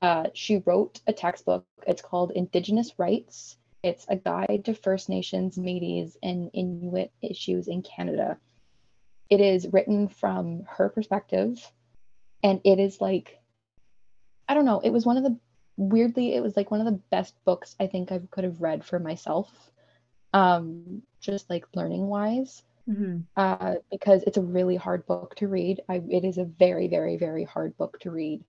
Uh, 0.00 0.28
she 0.32 0.62
wrote 0.64 1.00
a 1.08 1.12
textbook. 1.12 1.64
It's 1.86 2.02
called 2.02 2.30
indigenous 2.30 2.96
writes. 2.98 3.56
It's 3.82 4.06
a 4.08 4.14
guide 4.14 4.62
to 4.66 4.74
First 4.74 5.08
Nations, 5.08 5.56
Métis, 5.56 6.16
and 6.22 6.50
Inuit 6.52 7.10
issues 7.20 7.66
in 7.66 7.82
Canada. 7.82 8.38
It 9.30 9.40
is 9.40 9.68
written 9.72 10.08
from 10.08 10.62
her 10.68 10.88
perspective, 10.88 11.60
and 12.42 12.60
it 12.64 12.78
is 12.78 13.00
like, 13.00 13.38
I 14.48 14.54
don't 14.54 14.64
know, 14.64 14.80
it 14.80 14.90
was 14.90 15.04
one 15.04 15.16
of 15.16 15.24
the 15.24 15.38
weirdly, 15.76 16.34
it 16.34 16.42
was 16.42 16.56
like 16.56 16.70
one 16.70 16.80
of 16.80 16.86
the 16.86 17.00
best 17.10 17.34
books 17.44 17.76
I 17.78 17.86
think 17.86 18.10
I 18.10 18.20
could 18.30 18.44
have 18.44 18.60
read 18.60 18.84
for 18.84 18.98
myself, 18.98 19.50
um, 20.32 21.02
just 21.20 21.48
like 21.50 21.66
learning 21.74 22.06
wise. 22.06 22.62
Mm-hmm. 22.88 23.18
Uh, 23.36 23.74
because 23.90 24.22
it's 24.22 24.38
a 24.38 24.42
really 24.42 24.76
hard 24.76 25.06
book 25.06 25.34
to 25.36 25.46
read. 25.46 25.82
I, 25.90 26.02
it 26.08 26.24
is 26.24 26.38
a 26.38 26.46
very, 26.46 26.88
very, 26.88 27.18
very 27.18 27.44
hard 27.44 27.76
book 27.76 28.00
to 28.00 28.10
read. 28.10 28.42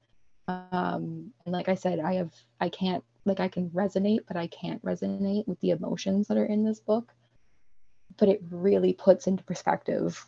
Um, 0.47 1.33
and 1.45 1.53
like 1.53 1.67
I 1.67 1.75
said, 1.75 1.99
I 1.99 2.13
have, 2.13 2.31
I 2.61 2.69
can't, 2.69 3.03
like, 3.25 3.41
I 3.41 3.49
can 3.49 3.69
resonate, 3.71 4.21
but 4.29 4.37
I 4.37 4.47
can't 4.47 4.81
resonate 4.81 5.45
with 5.45 5.59
the 5.59 5.71
emotions 5.71 6.29
that 6.29 6.37
are 6.37 6.45
in 6.45 6.63
this 6.63 6.79
book. 6.79 7.11
But 8.17 8.29
it 8.29 8.41
really 8.49 8.93
puts 8.93 9.27
into 9.27 9.43
perspective 9.43 10.25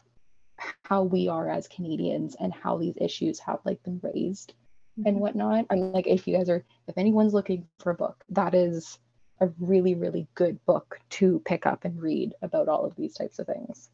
how 0.83 1.03
we 1.03 1.27
are 1.27 1.49
as 1.49 1.67
Canadians 1.67 2.35
and 2.39 2.53
how 2.53 2.77
these 2.77 2.95
issues 2.99 3.39
have 3.39 3.59
like 3.65 3.81
been 3.83 3.99
raised 4.03 4.53
mm-hmm. 4.99 5.07
and 5.07 5.19
whatnot. 5.19 5.65
I'm 5.69 5.91
like, 5.91 6.07
if 6.07 6.27
you 6.27 6.38
guys 6.38 6.49
are, 6.49 6.63
if 6.88 6.97
anyone's 6.97 7.33
looking 7.33 7.67
for 7.79 7.91
a 7.91 7.95
book, 7.95 8.23
that 8.29 8.53
is 8.53 8.99
a 9.39 9.49
really, 9.59 9.95
really 9.95 10.27
good 10.35 10.63
book 10.65 10.99
to 11.09 11.41
pick 11.45 11.65
up 11.65 11.85
and 11.85 12.01
read 12.01 12.33
about 12.41 12.67
all 12.67 12.85
of 12.85 12.95
these 12.95 13.13
types 13.13 13.39
of 13.39 13.47
things. 13.47 13.89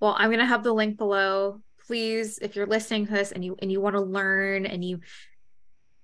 Well, 0.00 0.14
I'm 0.18 0.30
gonna 0.30 0.46
have 0.46 0.64
the 0.64 0.72
link 0.72 0.96
below. 0.96 1.60
Please, 1.86 2.38
if 2.38 2.56
you're 2.56 2.66
listening 2.66 3.06
to 3.06 3.12
this 3.12 3.32
and 3.32 3.44
you 3.44 3.56
and 3.60 3.70
you 3.70 3.80
want 3.80 3.96
to 3.96 4.02
learn 4.02 4.66
and 4.66 4.84
you 4.84 5.00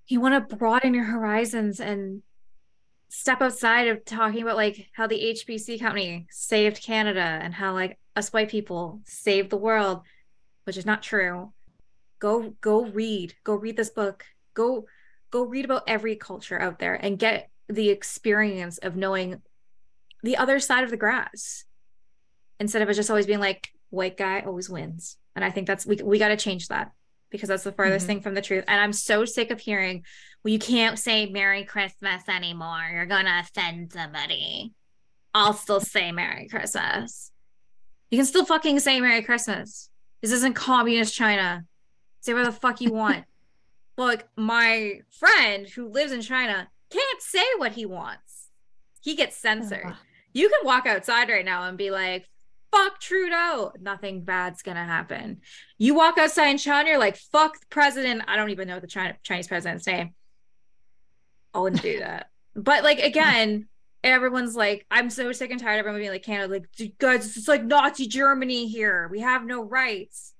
you 0.08 0.20
want 0.20 0.48
to 0.48 0.56
broaden 0.56 0.94
your 0.94 1.04
horizons 1.04 1.80
and 1.80 2.22
step 3.08 3.40
outside 3.40 3.88
of 3.88 4.04
talking 4.04 4.42
about 4.42 4.56
like 4.56 4.88
how 4.92 5.06
the 5.06 5.34
HBC 5.34 5.80
company 5.80 6.26
saved 6.30 6.82
Canada 6.82 7.20
and 7.20 7.54
how 7.54 7.72
like 7.72 7.98
us 8.18 8.32
white 8.32 8.50
people 8.50 9.00
save 9.06 9.48
the 9.48 9.56
world, 9.56 10.02
which 10.64 10.76
is 10.76 10.84
not 10.84 11.02
true. 11.02 11.52
Go 12.18 12.54
go 12.60 12.84
read. 12.84 13.34
Go 13.44 13.54
read 13.54 13.76
this 13.76 13.90
book. 13.90 14.24
Go 14.54 14.86
go 15.30 15.42
read 15.44 15.64
about 15.64 15.84
every 15.86 16.16
culture 16.16 16.60
out 16.60 16.78
there 16.78 16.94
and 16.94 17.18
get 17.18 17.50
the 17.68 17.90
experience 17.90 18.78
of 18.78 18.96
knowing 18.96 19.40
the 20.22 20.36
other 20.36 20.58
side 20.58 20.84
of 20.84 20.90
the 20.90 20.96
grass 20.96 21.64
instead 22.58 22.82
of 22.82 22.88
it 22.88 22.94
just 22.94 23.10
always 23.10 23.26
being 23.26 23.40
like 23.40 23.70
white 23.90 24.16
guy 24.16 24.40
always 24.40 24.68
wins. 24.68 25.16
And 25.36 25.44
I 25.44 25.50
think 25.50 25.66
that's 25.66 25.86
we 25.86 25.96
we 25.96 26.18
got 26.18 26.28
to 26.28 26.36
change 26.36 26.68
that 26.68 26.90
because 27.30 27.48
that's 27.48 27.62
the 27.62 27.72
farthest 27.72 28.04
mm-hmm. 28.04 28.14
thing 28.14 28.22
from 28.22 28.34
the 28.34 28.42
truth. 28.42 28.64
And 28.66 28.80
I'm 28.80 28.92
so 28.92 29.24
sick 29.24 29.50
of 29.50 29.60
hearing, 29.60 30.04
well, 30.42 30.52
you 30.52 30.58
can't 30.58 30.98
say 30.98 31.26
Merry 31.26 31.64
Christmas 31.64 32.22
anymore. 32.28 32.90
You're 32.92 33.06
gonna 33.06 33.42
offend 33.44 33.92
somebody. 33.92 34.72
I'll 35.34 35.52
still 35.52 35.80
say 35.80 36.10
Merry 36.10 36.48
Christmas. 36.48 37.30
You 38.10 38.18
can 38.18 38.26
still 38.26 38.44
fucking 38.44 38.80
say 38.80 39.00
Merry 39.00 39.22
Christmas. 39.22 39.90
This 40.22 40.32
isn't 40.32 40.54
communist 40.54 41.14
China. 41.14 41.64
Say 42.20 42.32
whatever 42.32 42.50
the 42.50 42.56
fuck 42.56 42.80
you 42.80 42.92
want. 43.04 43.24
like 43.96 44.26
my 44.36 45.00
friend 45.10 45.68
who 45.68 45.88
lives 45.88 46.12
in 46.12 46.20
China 46.22 46.68
can't 46.90 47.22
say 47.22 47.44
what 47.58 47.72
he 47.72 47.84
wants. 47.86 48.48
He 49.00 49.14
gets 49.14 49.36
censored. 49.36 49.94
You 50.32 50.48
can 50.48 50.60
walk 50.64 50.86
outside 50.86 51.28
right 51.28 51.44
now 51.44 51.64
and 51.64 51.76
be 51.78 51.90
like, 51.90 52.28
fuck 52.70 53.00
Trudeau. 53.00 53.72
Nothing 53.80 54.24
bad's 54.24 54.62
gonna 54.62 54.84
happen. 54.84 55.40
You 55.78 55.94
walk 55.94 56.18
outside 56.18 56.48
in 56.48 56.58
China, 56.58 56.88
you're 56.90 56.98
like, 56.98 57.16
fuck 57.16 57.58
the 57.60 57.66
president. 57.70 58.22
I 58.26 58.36
don't 58.36 58.50
even 58.50 58.68
know 58.68 58.74
what 58.74 58.82
the 58.82 58.88
China, 58.88 59.16
Chinese 59.22 59.48
president's 59.48 59.86
name. 59.86 60.14
I 61.54 61.60
wouldn't 61.60 61.82
do 61.82 61.98
that. 62.00 62.28
but 62.54 62.84
like 62.84 62.98
again, 63.00 63.68
everyone's 64.04 64.56
like, 64.56 64.86
I'm 64.90 65.10
so 65.10 65.32
sick 65.32 65.50
and 65.50 65.60
tired 65.60 65.74
of 65.74 65.80
everyone 65.80 66.00
being 66.00 66.12
like 66.12 66.22
Canada, 66.22 66.52
like, 66.52 66.98
guys, 66.98 67.36
it's 67.36 67.48
like 67.48 67.64
Nazi 67.64 68.06
Germany 68.06 68.68
here. 68.68 69.08
We 69.10 69.20
have 69.20 69.44
no 69.44 69.62
rights. 69.62 70.34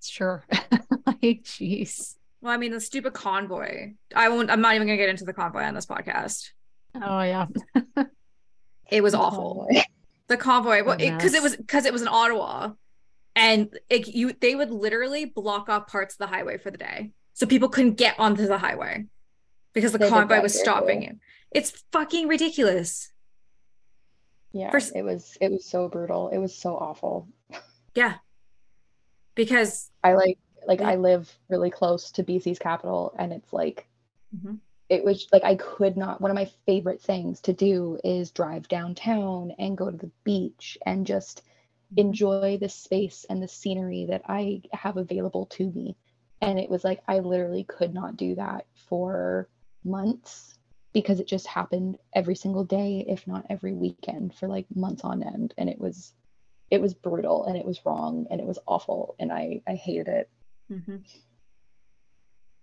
Sure. 0.00 0.44
like, 1.06 1.44
jeez. 1.44 2.16
Well, 2.40 2.52
I 2.52 2.56
mean, 2.56 2.72
the 2.72 2.80
stupid 2.80 3.12
convoy. 3.12 3.92
I 4.14 4.28
won't. 4.28 4.50
I'm 4.50 4.60
not 4.60 4.74
even 4.74 4.88
gonna 4.88 4.96
get 4.96 5.08
into 5.08 5.24
the 5.24 5.32
convoy 5.32 5.62
on 5.62 5.74
this 5.74 5.86
podcast. 5.86 6.50
Oh 6.94 7.22
yeah. 7.22 7.46
It 8.90 9.02
was 9.02 9.14
awful. 9.14 9.68
The 10.26 10.36
convoy, 10.36 10.82
well, 10.84 10.96
because 10.96 11.34
it, 11.34 11.38
it, 11.38 11.42
was 11.42 11.56
because 11.56 11.86
it 11.86 11.92
was 11.92 12.02
in 12.02 12.08
Ottawa, 12.08 12.72
and 13.36 13.78
it, 13.88 14.08
you 14.08 14.34
they 14.38 14.54
would 14.54 14.70
literally 14.70 15.24
block 15.24 15.68
off 15.68 15.86
parts 15.86 16.14
of 16.14 16.18
the 16.18 16.26
highway 16.26 16.58
for 16.58 16.70
the 16.70 16.78
day, 16.78 17.12
so 17.32 17.46
people 17.46 17.68
couldn't 17.68 17.94
get 17.94 18.18
onto 18.18 18.46
the 18.46 18.58
highway 18.58 19.06
because 19.72 19.92
the 19.92 19.98
they 19.98 20.08
convoy 20.08 20.40
was 20.40 20.58
stopping 20.58 21.02
you. 21.02 21.18
It's 21.50 21.84
fucking 21.92 22.28
ridiculous. 22.28 23.10
Yeah, 24.52 24.70
for, 24.70 24.80
it 24.94 25.02
was 25.02 25.36
it 25.40 25.50
was 25.50 25.64
so 25.64 25.88
brutal. 25.88 26.28
It 26.28 26.38
was 26.38 26.54
so 26.54 26.76
awful. 26.76 27.28
Yeah, 27.94 28.14
because 29.34 29.90
I 30.02 30.14
like 30.14 30.38
like 30.66 30.80
yeah. 30.80 30.88
I 30.88 30.96
live 30.96 31.30
really 31.48 31.70
close 31.70 32.10
to 32.12 32.24
BC's 32.24 32.58
capital, 32.58 33.14
and 33.18 33.32
it's 33.32 33.52
like. 33.52 33.86
Mm-hmm 34.34 34.54
it 34.92 35.02
was 35.02 35.26
like 35.32 35.42
I 35.42 35.54
could 35.54 35.96
not. 35.96 36.20
One 36.20 36.30
of 36.30 36.34
my 36.34 36.50
favorite 36.66 37.00
things 37.00 37.40
to 37.42 37.54
do 37.54 37.98
is 38.04 38.30
drive 38.30 38.68
downtown 38.68 39.52
and 39.58 39.74
go 39.74 39.90
to 39.90 39.96
the 39.96 40.10
beach 40.22 40.76
and 40.84 41.06
just 41.06 41.38
mm-hmm. 41.38 42.00
enjoy 42.00 42.58
the 42.60 42.68
space 42.68 43.24
and 43.30 43.42
the 43.42 43.48
scenery 43.48 44.04
that 44.10 44.20
I 44.28 44.60
have 44.74 44.98
available 44.98 45.46
to 45.46 45.70
me. 45.70 45.96
And 46.42 46.58
it 46.58 46.68
was 46.68 46.84
like 46.84 47.00
I 47.08 47.20
literally 47.20 47.64
could 47.64 47.94
not 47.94 48.18
do 48.18 48.34
that 48.34 48.66
for 48.86 49.48
months 49.84 50.58
because 50.92 51.20
it 51.20 51.26
just 51.26 51.46
happened 51.46 51.96
every 52.14 52.34
single 52.34 52.64
day, 52.64 53.04
if 53.08 53.26
not 53.26 53.46
every 53.48 53.72
weekend, 53.72 54.34
for 54.34 54.46
like 54.46 54.66
months 54.74 55.02
on 55.04 55.22
end. 55.22 55.54
And 55.56 55.68
it 55.68 55.78
was 55.78 56.12
it 56.70 56.80
was 56.80 56.94
brutal 56.94 57.44
and 57.44 57.56
it 57.56 57.64
was 57.64 57.84
wrong 57.84 58.26
and 58.30 58.40
it 58.40 58.46
was 58.46 58.58
awful 58.66 59.14
and 59.18 59.32
I 59.32 59.62
I 59.66 59.74
hated 59.74 60.08
it. 60.08 60.30
Mm-hmm. 60.70 60.96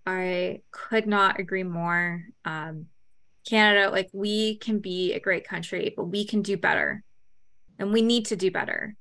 I 0.06 0.62
could 0.72 1.08
not 1.08 1.40
agree 1.40 1.64
more. 1.64 2.24
Um, 2.46 2.88
Canada, 3.48 3.90
like 3.90 4.10
we 4.14 4.58
can 4.58 4.80
be 4.80 5.14
a 5.14 5.20
great 5.20 5.48
country, 5.48 5.94
but 5.96 6.06
we 6.06 6.26
can 6.26 6.42
do 6.42 6.58
better. 6.58 7.04
And 7.78 7.94
we 7.94 8.02
need 8.02 8.26
to 8.26 8.36
do 8.36 8.52
better. 8.52 8.96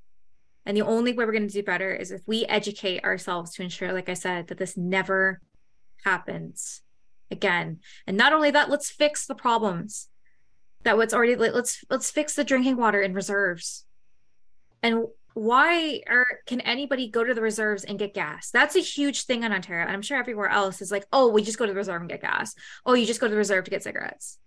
And 0.65 0.77
the 0.77 0.83
only 0.83 1.13
way 1.13 1.25
we're 1.25 1.33
going 1.33 1.49
to 1.49 1.53
do 1.53 1.63
better 1.63 1.95
is 1.95 2.11
if 2.11 2.21
we 2.27 2.45
educate 2.45 3.03
ourselves 3.03 3.55
to 3.55 3.63
ensure, 3.63 3.93
like 3.93 4.09
I 4.09 4.15
said, 4.15 4.49
that 4.49 4.59
this 4.59 4.77
never 4.77 5.41
happens 6.05 6.83
again. 7.31 7.81
And 8.07 8.17
not 8.17 8.33
only 8.33 8.51
that, 8.51 8.71
let's 8.71 8.91
fix 8.91 9.27
the 9.27 9.35
problems 9.35 10.09
that 10.85 10.97
what's 10.97 11.13
already 11.13 11.37
let's 11.37 11.85
let's 11.91 12.11
fix 12.11 12.35
the 12.35 12.45
drinking 12.45 12.77
water 12.77 13.01
in 13.01 13.13
reserves. 13.15 13.85
And 14.83 15.07
why 15.35 16.01
are 16.09 16.27
can 16.47 16.61
anybody 16.63 17.09
go 17.09 17.23
to 17.23 17.35
the 17.35 17.43
reserves 17.43 17.85
and 17.85 17.99
get 17.99 18.15
gas? 18.15 18.51
That's 18.51 18.77
a 18.77 18.81
huge 18.81 19.25
thing 19.25 19.43
in 19.43 19.53
Ontario. 19.53 19.85
And 19.85 19.93
I'm 19.93 20.03
sure 20.03 20.19
everywhere 20.19 20.49
else 20.49 20.81
is 20.81 20.91
like, 20.91 21.07
oh, 21.13 21.29
we 21.29 21.43
just 21.43 21.59
go 21.59 21.67
to 21.67 21.73
the 21.73 21.77
reserve 21.77 22.01
and 22.01 22.11
get 22.11 22.23
gas. 22.23 22.55
Oh, 22.87 22.95
you 22.95 23.07
just 23.07 23.21
go 23.21 23.27
to 23.27 23.31
the 23.31 23.39
reserve 23.39 23.65
to 23.65 23.71
get 23.71 23.83
cigarettes. 23.83 24.39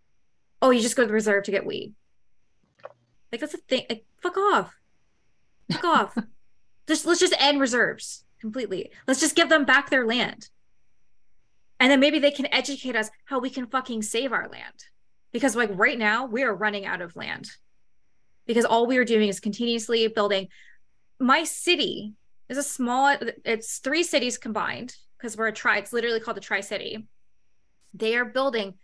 Oh, 0.61 0.71
you 0.71 0.81
just 0.81 0.95
go 0.95 1.03
to 1.03 1.07
the 1.07 1.13
reserve 1.13 1.43
to 1.45 1.51
get 1.51 1.65
weed. 1.65 1.93
Like 3.31 3.41
that's 3.41 3.53
a 3.53 3.57
thing. 3.57 3.85
Like, 3.89 4.05
fuck 4.21 4.37
off. 4.37 4.73
Fuck 5.71 5.83
off. 5.83 6.17
Just 6.87 7.05
let's 7.05 7.19
just 7.19 7.35
end 7.39 7.61
reserves 7.61 8.25
completely. 8.41 8.91
Let's 9.07 9.19
just 9.19 9.35
give 9.35 9.47
them 9.47 9.63
back 9.63 9.89
their 9.89 10.05
land. 10.05 10.49
And 11.81 11.89
then 11.89 11.99
maybe 11.99 12.19
they 12.19 12.29
can 12.29 12.53
educate 12.53 12.95
us 12.95 13.09
how 13.25 13.39
we 13.39 13.49
can 13.49 13.65
fucking 13.65 14.03
save 14.03 14.31
our 14.31 14.47
land. 14.47 14.85
Because 15.31 15.55
like 15.55 15.71
right 15.73 15.97
now, 15.97 16.27
we 16.27 16.43
are 16.43 16.53
running 16.53 16.85
out 16.85 17.01
of 17.01 17.15
land. 17.15 17.49
Because 18.45 18.65
all 18.65 18.85
we 18.85 18.99
are 18.99 19.03
doing 19.03 19.27
is 19.27 19.39
continuously 19.39 20.07
building. 20.07 20.49
My 21.19 21.43
city 21.43 22.13
is 22.49 22.59
a 22.59 22.63
small 22.63 23.17
it's 23.43 23.79
three 23.79 24.03
cities 24.03 24.37
combined 24.37 24.95
because 25.17 25.35
we're 25.35 25.47
a 25.47 25.51
tri 25.51 25.79
it's 25.79 25.91
literally 25.91 26.19
called 26.19 26.37
the 26.37 26.41
tri-city. 26.41 27.07
They 27.95 28.15
are 28.15 28.25
building 28.25 28.75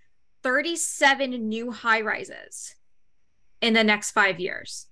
37 0.41 1.29
new 1.47 1.69
high 1.71 2.01
rises 2.01 2.73
in 3.61 3.75
the 3.75 3.83
next 3.83 4.11
five 4.11 4.39
years. 4.39 4.87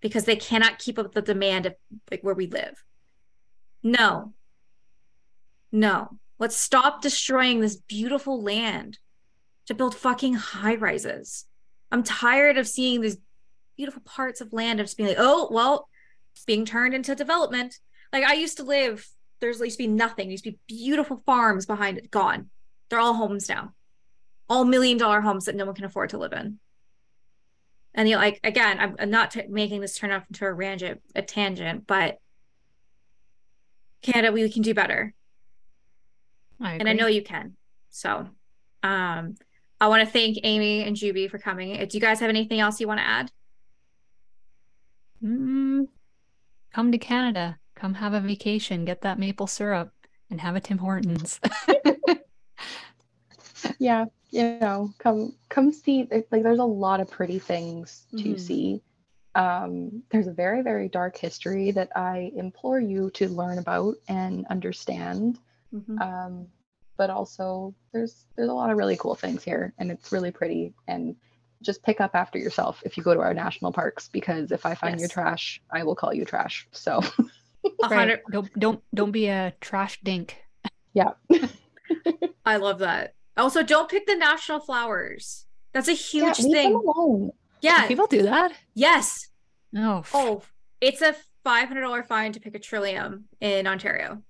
Because 0.00 0.26
they 0.26 0.36
cannot 0.36 0.78
keep 0.78 0.96
up 0.96 1.12
the 1.12 1.22
demand 1.22 1.66
of 1.66 1.74
like 2.08 2.22
where 2.22 2.34
we 2.34 2.46
live. 2.46 2.84
No. 3.82 4.32
No 5.72 6.20
let's 6.42 6.56
stop 6.56 7.00
destroying 7.00 7.60
this 7.60 7.76
beautiful 7.76 8.42
land 8.42 8.98
to 9.66 9.74
build 9.74 9.94
fucking 9.94 10.34
high 10.34 10.74
rises 10.74 11.46
i'm 11.90 12.02
tired 12.02 12.58
of 12.58 12.68
seeing 12.68 13.00
these 13.00 13.16
beautiful 13.76 14.02
parts 14.02 14.40
of 14.40 14.52
land 14.52 14.78
of 14.80 14.86
just 14.86 14.96
being 14.96 15.08
like 15.08 15.18
oh 15.18 15.48
well 15.50 15.88
being 16.46 16.64
turned 16.64 16.94
into 16.94 17.14
development. 17.14 17.78
Like 18.12 18.24
I 18.24 18.34
used 18.34 18.56
to 18.58 18.64
live, 18.64 19.06
there's 19.40 19.60
used 19.60 19.78
to 19.78 19.84
be 19.84 19.88
nothing. 19.88 20.26
There 20.26 20.32
used 20.32 20.44
to 20.44 20.52
be 20.52 20.58
beautiful 20.66 21.18
farms 21.24 21.66
behind 21.66 21.98
it, 21.98 22.10
gone. 22.10 22.50
They're 22.88 23.00
all 23.00 23.14
homes 23.14 23.48
now, 23.48 23.74
all 24.48 24.64
million 24.64 24.98
dollar 24.98 25.20
homes 25.20 25.46
that 25.46 25.54
no 25.54 25.64
one 25.64 25.74
can 25.74 25.84
afford 25.84 26.10
to 26.10 26.18
live 26.18 26.32
in. 26.32 26.58
And 27.94 28.08
you 28.08 28.14
know, 28.14 28.20
like 28.20 28.40
again, 28.42 28.78
I'm, 28.80 28.96
I'm 28.98 29.10
not 29.10 29.32
t- 29.32 29.46
making 29.48 29.80
this 29.80 29.96
turn 29.96 30.12
off 30.12 30.24
into 30.28 30.46
a 30.46 30.52
rangent, 30.52 31.00
a 31.14 31.22
tangent, 31.22 31.86
but 31.86 32.18
Canada, 34.02 34.32
we 34.32 34.50
can 34.50 34.62
do 34.62 34.74
better. 34.74 35.14
I 36.62 36.76
and 36.76 36.88
I 36.88 36.92
know 36.92 37.06
you 37.06 37.22
can. 37.22 37.56
So, 37.90 38.28
um, 38.82 39.34
I 39.80 39.88
want 39.88 40.06
to 40.06 40.10
thank 40.10 40.38
Amy 40.44 40.84
and 40.84 40.96
Jubie 40.96 41.30
for 41.30 41.38
coming. 41.38 41.76
Do 41.86 41.96
you 41.96 42.00
guys 42.00 42.20
have 42.20 42.30
anything 42.30 42.60
else 42.60 42.80
you 42.80 42.88
want 42.88 43.00
to 43.00 43.06
add? 43.06 43.30
Mm, 45.22 45.88
come 46.72 46.92
to 46.92 46.98
Canada. 46.98 47.58
Come 47.74 47.94
have 47.94 48.14
a 48.14 48.20
vacation. 48.20 48.84
Get 48.84 49.02
that 49.02 49.18
maple 49.18 49.46
syrup 49.46 49.92
and 50.30 50.40
have 50.40 50.56
a 50.56 50.60
Tim 50.60 50.78
Hortons. 50.78 51.40
yeah, 53.78 54.06
you 54.30 54.58
know, 54.60 54.92
come 54.98 55.34
come 55.48 55.72
see. 55.72 56.08
Like, 56.30 56.42
there's 56.42 56.58
a 56.58 56.64
lot 56.64 57.00
of 57.00 57.10
pretty 57.10 57.38
things 57.38 58.06
to 58.12 58.34
Mhm. 58.34 58.40
see. 58.40 58.82
Um, 59.34 60.02
there's 60.10 60.26
a 60.26 60.32
very 60.32 60.62
very 60.62 60.88
dark 60.88 61.16
history 61.16 61.70
that 61.72 61.90
I 61.96 62.32
implore 62.36 62.80
you 62.80 63.10
to 63.12 63.28
learn 63.28 63.58
about 63.58 63.96
and 64.08 64.46
understand. 64.46 65.38
Mhm. 65.72 66.00
um, 66.00 66.46
but 66.96 67.08
also 67.10 67.74
there's 67.92 68.26
there's 68.36 68.48
a 68.48 68.52
lot 68.52 68.70
of 68.70 68.76
really 68.76 68.96
cool 68.96 69.14
things 69.14 69.42
here 69.42 69.72
and 69.78 69.90
it's 69.90 70.12
really 70.12 70.30
pretty 70.30 70.74
and 70.86 71.16
just 71.62 71.82
pick 71.82 72.00
up 72.00 72.14
after 72.14 72.38
yourself 72.38 72.82
if 72.84 72.96
you 72.96 73.02
go 73.02 73.14
to 73.14 73.20
our 73.20 73.32
national 73.32 73.72
parks 73.72 74.08
because 74.08 74.50
if 74.52 74.66
i 74.66 74.74
find 74.74 74.98
your 75.00 75.08
trash 75.08 75.62
i 75.72 75.82
will 75.82 75.94
call 75.94 76.12
you 76.12 76.24
trash 76.24 76.66
so 76.72 77.00
Right. 77.88 78.18
Don't 78.32 78.52
don't 78.58 78.82
don't 78.92 79.12
be 79.12 79.28
a 79.28 79.54
trash 79.60 80.00
dink. 80.02 80.36
yeah 80.94 81.12
I 82.44 82.56
love 82.56 82.80
that. 82.80 83.14
Also, 83.36 83.62
don't 83.62 83.88
pick 83.88 84.06
the 84.06 84.16
national 84.16 84.58
flowers. 84.60 85.46
That's 85.72 85.88
a 85.88 85.92
huge 85.92 86.40
yeah, 86.40 86.52
thing. 86.52 87.30
Yeah. 87.60 87.86
People 87.86 88.06
do 88.08 88.22
that. 88.22 88.52
Yes. 88.74 89.28
Oh, 89.76 90.02
Oh, 90.12 90.42
it's 90.80 91.00
a 91.02 91.14
five 91.44 91.68
hundred 91.68 91.82
dollar 91.82 92.02
fine 92.02 92.32
to 92.32 92.40
pick 92.40 92.54
a 92.54 92.58
trillium 92.58 93.24
in 93.40 93.66
Ontario 93.66 94.22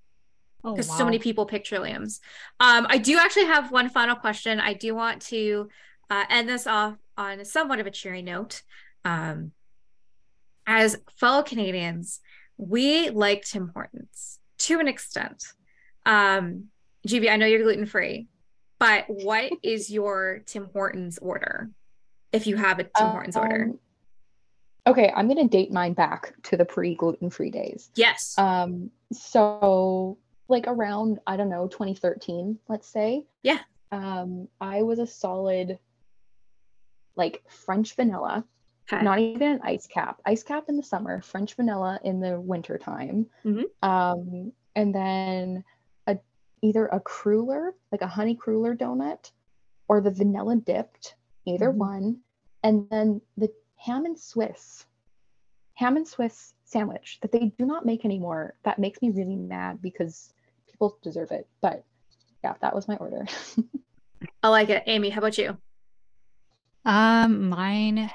oh, 0.63 0.73
because 0.73 0.87
so 0.87 1.05
many 1.05 1.19
people 1.19 1.45
pick 1.45 1.63
trilliums. 1.63 2.19
Um, 2.59 2.87
I 2.89 2.97
do 2.97 3.17
actually 3.17 3.45
have 3.45 3.71
one 3.71 3.89
final 3.89 4.15
question. 4.15 4.59
I 4.59 4.73
do 4.73 4.95
want 4.95 5.21
to 5.23 5.69
uh, 6.09 6.25
end 6.29 6.49
this 6.49 6.67
off 6.67 6.95
on 7.17 7.43
somewhat 7.45 7.79
of 7.79 7.87
a 7.87 7.91
cheery 7.91 8.21
note. 8.21 8.61
Um, 9.05 9.51
as 10.65 10.97
fellow 11.17 11.43
Canadians, 11.43 12.19
we 12.57 13.09
like 13.09 13.43
Tim 13.43 13.71
Hortons 13.73 14.39
to 14.59 14.79
an 14.79 14.87
extent. 14.87 15.43
Um, 16.05 16.65
Jubie, 17.07 17.29
I 17.29 17.35
know 17.35 17.45
you're 17.45 17.63
gluten 17.63 17.85
free, 17.85 18.27
but 18.79 19.05
what 19.07 19.51
is 19.63 19.89
your 19.89 20.43
Tim 20.45 20.69
Hortons 20.71 21.17
order? 21.17 21.69
If 22.31 22.47
you 22.47 22.55
have 22.55 22.79
a 22.79 22.83
Tim 22.83 23.07
Hortons 23.07 23.37
order, 23.37 23.63
Um, 23.65 23.79
okay 24.87 25.11
i'm 25.15 25.27
going 25.27 25.37
to 25.37 25.47
date 25.47 25.71
mine 25.71 25.93
back 25.93 26.33
to 26.43 26.57
the 26.57 26.65
pre 26.65 26.95
gluten-free 26.95 27.51
days 27.51 27.89
yes. 27.95 28.35
um 28.37 28.89
so 29.11 30.17
like 30.49 30.65
around 30.67 31.19
i 31.27 31.35
don't 31.37 31.49
know 31.49 31.67
2013 31.67 32.57
let's 32.67 32.87
say 32.87 33.25
Yeah. 33.43 33.59
um 33.91 34.47
i 34.61 34.81
was 34.81 34.99
a 34.99 35.07
solid 35.07 35.79
like 37.15 37.43
french 37.49 37.95
vanilla 37.95 38.45
Okay. 38.91 39.01
not 39.03 39.19
even 39.19 39.53
an 39.53 39.59
ice 39.63 39.87
cap 39.87 40.21
ice 40.25 40.43
cap 40.43 40.65
in 40.67 40.75
the 40.75 40.83
summer 40.83 41.21
french 41.21 41.53
vanilla 41.55 41.99
in 42.03 42.19
the 42.19 42.39
winter 42.39 42.77
time 42.77 43.27
Mhm. 43.45 43.63
um 43.81 44.51
and 44.75 44.93
then 44.93 45.63
a 46.07 46.17
either 46.61 46.87
a 46.87 46.99
cruller 46.99 47.75
like 47.93 48.01
a 48.01 48.07
honey 48.07 48.35
cruller 48.35 48.75
donut 48.75 49.31
or 49.87 50.01
the 50.01 50.11
vanilla 50.11 50.57
dipped 50.57 51.15
either 51.45 51.71
Mhm. 51.71 51.77
one 51.77 52.21
and 52.63 52.89
then 52.89 53.21
the 53.37 53.49
ham 53.77 54.05
and 54.05 54.19
swiss 54.19 54.85
ham 55.75 55.95
and 55.95 56.07
swiss 56.07 56.52
sandwich 56.65 57.19
that 57.21 57.31
they 57.31 57.51
do 57.57 57.65
not 57.65 57.85
make 57.85 58.05
anymore 58.05 58.55
that 58.63 58.79
makes 58.79 59.01
me 59.01 59.11
really 59.11 59.35
mad 59.35 59.81
because 59.81 60.33
people 60.69 60.97
deserve 61.03 61.31
it 61.31 61.47
but 61.61 61.83
yeah 62.43 62.53
that 62.61 62.73
was 62.73 62.87
my 62.87 62.95
order 62.97 63.25
I 64.41 64.49
like 64.49 64.69
it. 64.69 64.83
Amy, 64.87 65.09
how 65.09 65.19
about 65.19 65.37
you? 65.37 65.57
Um, 66.85 67.49
mine 67.49 68.11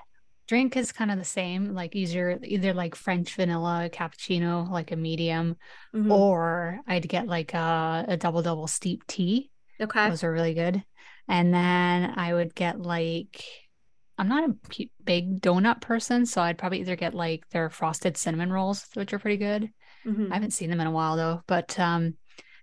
drink 0.46 0.76
is 0.76 0.92
kind 0.92 1.10
of 1.10 1.18
the 1.18 1.24
same, 1.24 1.74
like 1.74 1.94
either 1.96 2.38
either 2.42 2.74
like 2.74 2.94
French 2.94 3.34
vanilla 3.34 3.88
cappuccino, 3.92 4.70
like 4.70 4.92
a 4.92 4.96
medium, 4.96 5.56
Mhm. 5.94 6.10
or 6.10 6.80
I'd 6.86 7.08
get 7.08 7.26
like 7.26 7.54
a, 7.54 8.04
a 8.08 8.16
double 8.16 8.42
double 8.42 8.66
steep 8.66 9.06
tea. 9.06 9.50
Okay. 9.80 10.08
Those 10.08 10.24
are 10.24 10.32
really 10.32 10.54
good. 10.54 10.82
And 11.28 11.52
then 11.52 12.14
I 12.16 12.32
would 12.32 12.54
get 12.54 12.80
like 12.80 13.44
I'm 14.18 14.28
not 14.28 14.50
a 14.50 14.80
big 15.04 15.40
donut 15.40 15.80
person, 15.80 16.26
so 16.26 16.42
I'd 16.42 16.58
probably 16.58 16.80
either 16.80 16.96
get 16.96 17.14
like 17.14 17.48
their 17.50 17.70
frosted 17.70 18.16
cinnamon 18.16 18.52
rolls, 18.52 18.86
which 18.94 19.12
are 19.12 19.18
pretty 19.18 19.36
good. 19.36 19.70
Mhm. 20.04 20.30
I 20.30 20.34
haven't 20.34 20.50
seen 20.52 20.70
them 20.70 20.80
in 20.80 20.86
a 20.86 20.92
while 20.92 21.16
though, 21.16 21.42
but 21.46 21.78
um, 21.78 22.14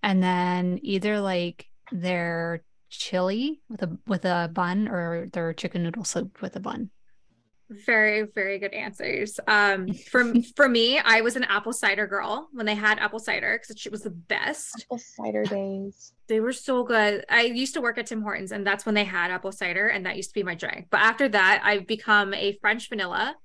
and 0.03 0.21
then 0.21 0.79
either 0.83 1.19
like 1.19 1.67
their 1.91 2.63
chili 2.89 3.61
with 3.69 3.83
a 3.83 3.97
with 4.05 4.25
a 4.25 4.49
bun 4.53 4.87
or 4.87 5.27
their 5.31 5.53
chicken 5.53 5.83
noodle 5.83 6.03
soup 6.03 6.41
with 6.41 6.55
a 6.55 6.59
bun. 6.59 6.91
Very, 7.69 8.23
very 8.23 8.59
good 8.59 8.73
answers. 8.73 9.39
Um, 9.47 9.91
for 9.91 10.33
for 10.55 10.69
me, 10.69 10.99
I 10.99 11.21
was 11.21 11.35
an 11.35 11.43
apple 11.45 11.73
cider 11.73 12.05
girl 12.05 12.47
when 12.53 12.65
they 12.65 12.75
had 12.75 12.99
apple 12.99 13.19
cider 13.19 13.59
because 13.59 13.83
it 13.85 13.91
was 13.91 14.01
the 14.01 14.11
best. 14.11 14.85
apple 14.85 14.99
cider 14.99 15.43
days 15.43 16.13
They 16.27 16.39
were 16.39 16.53
so 16.53 16.83
good. 16.83 17.25
I 17.29 17.41
used 17.41 17.73
to 17.73 17.81
work 17.81 17.97
at 17.97 18.05
Tim 18.05 18.21
Hortons, 18.21 18.51
and 18.51 18.65
that's 18.65 18.85
when 18.85 18.93
they 18.93 19.03
had 19.03 19.31
apple 19.31 19.51
cider, 19.51 19.87
and 19.87 20.05
that 20.05 20.15
used 20.15 20.29
to 20.29 20.35
be 20.35 20.43
my 20.43 20.53
drink. 20.55 20.87
But 20.91 21.01
after 21.01 21.27
that, 21.29 21.61
I've 21.63 21.87
become 21.87 22.33
a 22.35 22.57
French 22.61 22.87
vanilla 22.89 23.35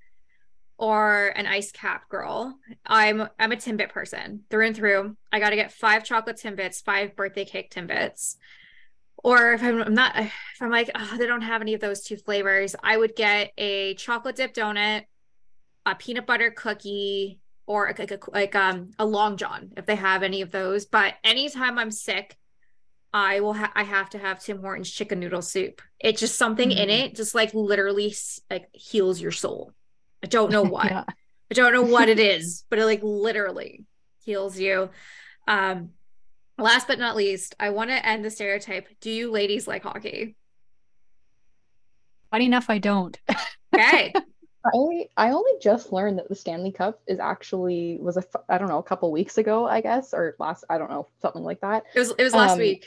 or 0.76 1.28
an 1.36 1.46
ice 1.46 1.72
cap 1.72 2.08
girl. 2.08 2.58
I'm 2.86 3.28
I'm 3.38 3.52
a 3.52 3.56
Timbit 3.56 3.90
person 3.90 4.44
through 4.50 4.66
and 4.66 4.76
through. 4.76 5.16
I 5.32 5.40
got 5.40 5.50
to 5.50 5.56
get 5.56 5.72
five 5.72 6.04
chocolate 6.04 6.36
Timbits, 6.36 6.82
five 6.84 7.16
birthday 7.16 7.44
cake 7.44 7.70
Timbits. 7.70 8.36
Or 9.22 9.52
if 9.52 9.62
I'm, 9.62 9.82
I'm 9.82 9.94
not, 9.94 10.16
if 10.16 10.32
I'm 10.60 10.70
like, 10.70 10.90
oh, 10.94 11.16
they 11.18 11.26
don't 11.26 11.42
have 11.42 11.60
any 11.60 11.74
of 11.74 11.80
those 11.80 12.02
two 12.02 12.16
flavors, 12.16 12.74
I 12.82 12.96
would 12.96 13.14
get 13.14 13.52
a 13.58 13.94
chocolate 13.94 14.36
dip 14.36 14.54
donut, 14.54 15.04
a 15.86 15.94
peanut 15.94 16.26
butter 16.26 16.50
cookie, 16.50 17.40
or 17.66 17.86
like 17.86 17.98
like, 17.98 18.10
a, 18.12 18.30
like 18.30 18.54
um 18.56 18.90
a 18.98 19.04
long 19.04 19.36
john 19.36 19.72
if 19.76 19.86
they 19.86 19.94
have 19.96 20.22
any 20.22 20.40
of 20.42 20.50
those. 20.50 20.86
But 20.86 21.14
anytime 21.22 21.78
I'm 21.78 21.90
sick, 21.90 22.36
I 23.12 23.40
will 23.40 23.54
ha- 23.54 23.72
I 23.74 23.82
have 23.82 24.10
to 24.10 24.18
have 24.18 24.40
Tim 24.40 24.60
Hortons 24.60 24.90
chicken 24.90 25.20
noodle 25.20 25.42
soup. 25.42 25.82
It's 25.98 26.20
just 26.20 26.36
something 26.36 26.70
in 26.70 26.88
Mm. 26.88 27.04
it, 27.06 27.14
just 27.16 27.34
like 27.34 27.52
literally 27.54 28.14
like 28.50 28.68
heals 28.72 29.20
your 29.20 29.32
soul. 29.32 29.72
I 30.22 30.26
don't 30.28 30.50
know 30.52 30.62
what. 30.76 30.86
Yeah. 30.86 31.04
I 31.50 31.54
don't 31.54 31.72
know 31.72 31.82
what 31.82 32.08
it 32.08 32.18
is, 32.20 32.64
but 32.70 32.78
it 32.78 32.86
like 32.86 33.02
literally 33.02 33.84
heals 34.24 34.58
you. 34.58 34.90
Um, 35.48 35.90
last 36.60 36.86
but 36.86 36.98
not 36.98 37.16
least, 37.16 37.54
I 37.58 37.70
want 37.70 37.90
to 37.90 38.06
end 38.06 38.24
the 38.24 38.30
stereotype. 38.30 38.88
Do 39.00 39.10
you 39.10 39.30
ladies 39.30 39.66
like 39.66 39.82
hockey? 39.82 40.36
Funny 42.30 42.46
enough, 42.46 42.70
I 42.70 42.78
don't. 42.78 43.18
Okay. 43.74 44.12
I 44.62 45.06
I 45.16 45.30
only 45.30 45.52
just 45.62 45.90
learned 45.90 46.18
that 46.18 46.28
the 46.28 46.34
Stanley 46.34 46.70
Cup 46.70 47.00
is 47.06 47.18
actually 47.18 47.96
was 47.98 48.18
a 48.18 48.20
f- 48.20 48.42
I 48.48 48.58
don't 48.58 48.68
know 48.68 48.78
a 48.78 48.82
couple 48.82 49.10
weeks 49.10 49.38
ago 49.38 49.66
I 49.66 49.80
guess 49.80 50.12
or 50.12 50.36
last 50.38 50.64
I 50.68 50.76
don't 50.76 50.90
know 50.90 51.06
something 51.22 51.42
like 51.42 51.62
that. 51.62 51.84
It 51.94 51.98
was 51.98 52.10
it 52.18 52.22
was 52.22 52.34
last 52.34 52.52
Um, 52.52 52.58
week. 52.58 52.86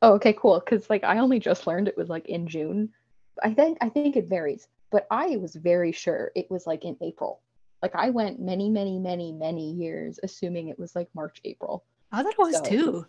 Oh, 0.00 0.14
okay, 0.14 0.32
cool. 0.32 0.58
Because 0.58 0.88
like 0.88 1.04
I 1.04 1.18
only 1.18 1.38
just 1.38 1.66
learned 1.66 1.86
it 1.86 1.98
was 1.98 2.08
like 2.08 2.26
in 2.30 2.46
June. 2.46 2.88
I 3.42 3.52
think 3.52 3.76
I 3.82 3.90
think 3.90 4.16
it 4.16 4.28
varies, 4.28 4.68
but 4.90 5.06
I 5.10 5.36
was 5.36 5.54
very 5.54 5.92
sure 5.92 6.32
it 6.34 6.50
was 6.50 6.66
like 6.66 6.86
in 6.86 6.96
April. 7.02 7.42
Like 7.82 7.94
I 7.94 8.08
went 8.08 8.40
many, 8.40 8.70
many, 8.70 8.98
many, 8.98 9.32
many 9.32 9.72
years 9.72 10.18
assuming 10.22 10.68
it 10.68 10.78
was 10.78 10.96
like 10.96 11.08
March, 11.14 11.42
April. 11.44 11.84
I 12.12 12.22
thought 12.22 12.32
it 12.32 12.38
was 12.38 12.56
So- 12.56 12.62
too. 12.64 13.06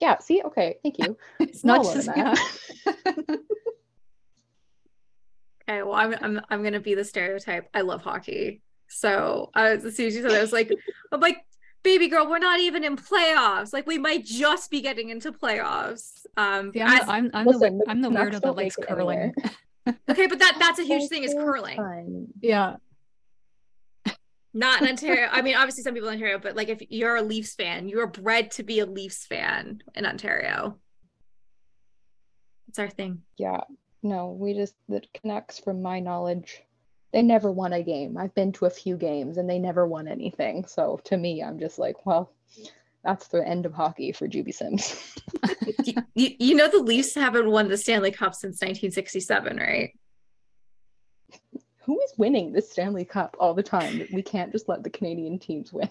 Yeah. 0.00 0.18
See, 0.18 0.40
okay, 0.42 0.76
thank 0.82 0.96
you. 0.98 1.16
It's 1.40 1.62
not 1.64 1.84
just 1.84 2.08
yeah. 2.16 2.34
Okay, 5.68 5.82
well, 5.82 5.92
I'm 5.94 6.14
I'm 6.20 6.40
I'm 6.50 6.62
gonna 6.64 6.80
be 6.80 6.94
the 6.94 7.04
stereotype. 7.04 7.68
I 7.74 7.82
love 7.82 8.02
hockey. 8.02 8.62
So 8.88 9.50
uh, 9.54 9.76
as 9.84 9.94
soon 9.96 10.06
as 10.06 10.16
you 10.16 10.22
said 10.22 10.30
that, 10.32 10.38
I 10.38 10.40
was 10.40 10.52
like, 10.52 10.70
I'm 11.12 11.20
like, 11.20 11.36
baby 11.84 12.08
girl, 12.08 12.28
we're 12.28 12.38
not 12.38 12.58
even 12.60 12.82
in 12.82 12.96
playoffs. 12.96 13.72
Like 13.72 13.86
we 13.86 13.98
might 13.98 14.24
just 14.24 14.70
be 14.70 14.80
getting 14.80 15.10
into 15.10 15.30
playoffs. 15.32 16.26
Um, 16.36 16.72
See, 16.72 16.82
I'm, 16.82 16.98
as- 17.00 17.06
the, 17.06 17.12
I'm, 17.12 17.30
I'm, 17.34 17.46
Listen, 17.46 17.78
the, 17.78 17.84
the 17.84 17.90
I'm 17.90 18.00
the 18.02 18.08
Canucks 18.08 18.36
weirdo 18.36 18.40
that 18.40 18.52
likes 18.56 18.76
curling. 18.76 19.34
okay, 20.10 20.26
but 20.26 20.38
that 20.40 20.56
that's 20.58 20.78
a 20.80 20.84
huge 20.84 21.08
thing 21.08 21.22
is 21.24 21.34
curling. 21.34 21.76
fun. 21.76 22.26
Yeah. 22.40 22.76
Not 24.52 24.82
in 24.82 24.88
Ontario. 24.88 25.28
I 25.30 25.42
mean, 25.42 25.54
obviously 25.54 25.82
some 25.82 25.94
people 25.94 26.08
in 26.08 26.14
Ontario, 26.14 26.38
but 26.38 26.56
like 26.56 26.68
if 26.68 26.82
you're 26.90 27.16
a 27.16 27.22
Leafs 27.22 27.54
fan, 27.54 27.88
you're 27.88 28.06
bred 28.06 28.50
to 28.52 28.62
be 28.62 28.80
a 28.80 28.86
Leafs 28.86 29.24
fan 29.26 29.82
in 29.94 30.06
Ontario. 30.06 30.78
It's 32.68 32.78
our 32.78 32.88
thing. 32.88 33.22
Yeah. 33.36 33.60
No, 34.02 34.30
we 34.30 34.54
just 34.54 34.74
the 34.88 35.02
Canucks, 35.14 35.58
from 35.58 35.82
my 35.82 36.00
knowledge, 36.00 36.62
they 37.12 37.22
never 37.22 37.50
won 37.50 37.72
a 37.72 37.82
game. 37.82 38.16
I've 38.16 38.34
been 38.34 38.52
to 38.52 38.66
a 38.66 38.70
few 38.70 38.96
games 38.96 39.36
and 39.36 39.48
they 39.48 39.58
never 39.58 39.86
won 39.86 40.08
anything. 40.08 40.64
So 40.66 41.00
to 41.04 41.16
me, 41.16 41.42
I'm 41.42 41.58
just 41.58 41.78
like, 41.78 42.06
well, 42.06 42.32
that's 43.04 43.28
the 43.28 43.46
end 43.46 43.66
of 43.66 43.74
hockey 43.74 44.12
for 44.12 44.28
Jubie 44.28 44.54
Sims. 44.54 45.14
you, 45.84 45.94
you, 46.14 46.30
you 46.38 46.54
know 46.54 46.68
the 46.68 46.82
Leafs 46.82 47.14
haven't 47.14 47.50
won 47.50 47.68
the 47.68 47.76
Stanley 47.76 48.10
Cup 48.10 48.34
since 48.34 48.60
1967, 48.60 49.56
right? 49.56 49.92
Who 51.90 52.00
is 52.02 52.14
winning 52.16 52.52
this 52.52 52.70
Stanley 52.70 53.04
Cup 53.04 53.36
all 53.40 53.52
the 53.52 53.64
time? 53.64 54.06
We 54.12 54.22
can't 54.22 54.52
just 54.52 54.68
let 54.68 54.84
the 54.84 54.90
Canadian 54.90 55.40
teams 55.40 55.72
win. 55.72 55.88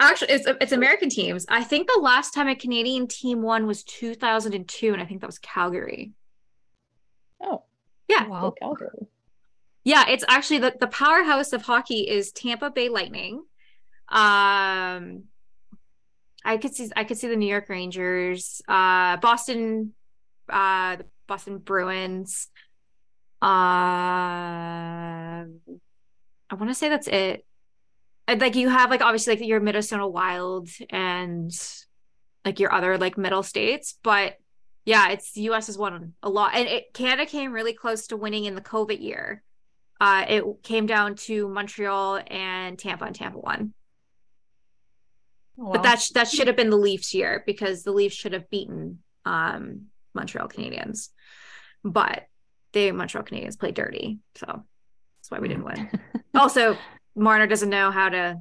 Actually, 0.00 0.30
it's 0.32 0.46
it's 0.62 0.72
American 0.72 1.10
teams. 1.10 1.44
I 1.46 1.62
think 1.62 1.88
the 1.88 2.00
last 2.00 2.32
time 2.32 2.48
a 2.48 2.56
Canadian 2.56 3.06
team 3.06 3.42
won 3.42 3.66
was 3.66 3.84
2002, 3.84 4.94
and 4.94 5.02
I 5.02 5.04
think 5.04 5.20
that 5.20 5.26
was 5.26 5.38
Calgary. 5.38 6.12
Oh, 7.42 7.64
Yeah. 8.08 8.28
Wow. 8.28 8.54
Calgary. 8.58 9.08
Yeah, 9.84 10.08
it's 10.08 10.24
actually 10.26 10.60
the, 10.60 10.74
the 10.80 10.86
powerhouse 10.86 11.52
of 11.52 11.60
hockey 11.60 12.08
is 12.08 12.32
Tampa 12.32 12.70
Bay 12.70 12.88
Lightning. 12.88 13.44
Um 14.08 15.24
I 16.46 16.56
could 16.56 16.74
see 16.74 16.88
I 16.96 17.04
could 17.04 17.18
see 17.18 17.28
the 17.28 17.36
New 17.36 17.46
York 17.46 17.68
Rangers, 17.68 18.62
uh 18.68 19.18
Boston 19.18 19.92
uh 20.48 20.96
the 20.96 21.04
Boston 21.26 21.58
Bruins. 21.58 22.48
Uh 23.42 23.46
I 26.52 26.54
want 26.54 26.68
to 26.68 26.74
say 26.74 26.88
that's 26.88 27.08
it. 27.08 27.44
Like 28.28 28.54
you 28.54 28.68
have 28.68 28.90
like 28.90 29.00
obviously 29.00 29.34
like 29.36 29.44
your 29.44 29.60
Minnesota 29.60 30.06
Wild 30.06 30.68
and 30.90 31.50
like 32.44 32.60
your 32.60 32.72
other 32.72 32.98
like 32.98 33.16
middle 33.18 33.42
states, 33.42 33.98
but 34.02 34.36
yeah, 34.84 35.10
it's 35.10 35.32
the 35.32 35.42
US 35.42 35.66
has 35.66 35.78
won 35.78 36.14
a 36.22 36.28
lot. 36.28 36.54
And 36.54 36.68
it 36.68 36.92
Canada 36.92 37.26
came 37.26 37.52
really 37.52 37.72
close 37.72 38.08
to 38.08 38.16
winning 38.16 38.44
in 38.44 38.54
the 38.54 38.60
COVID 38.60 39.00
year. 39.00 39.42
Uh, 40.00 40.24
it 40.28 40.44
came 40.62 40.86
down 40.86 41.14
to 41.14 41.48
Montreal 41.48 42.20
and 42.26 42.78
Tampa, 42.78 43.04
and 43.04 43.14
Tampa 43.14 43.38
won. 43.38 43.72
Wow. 45.56 45.72
But 45.72 45.84
that 45.84 46.00
sh- 46.00 46.10
that 46.10 46.28
should 46.28 46.48
have 46.48 46.56
been 46.56 46.70
the 46.70 46.76
Leafs 46.76 47.14
year 47.14 47.42
because 47.46 47.82
the 47.82 47.92
Leafs 47.92 48.16
should 48.16 48.32
have 48.32 48.50
beaten 48.50 48.98
um, 49.24 49.86
Montreal 50.14 50.48
Canadiens, 50.48 51.10
but 51.84 52.24
the 52.72 52.92
Montreal 52.92 53.24
Canadiens 53.24 53.58
play 53.58 53.72
dirty, 53.72 54.18
so 54.34 54.46
that's 54.46 55.30
why 55.30 55.38
we 55.38 55.48
didn't 55.48 55.64
win. 55.64 55.90
also, 56.34 56.76
Marner 57.14 57.46
doesn't 57.46 57.70
know 57.70 57.90
how 57.90 58.08
to 58.08 58.40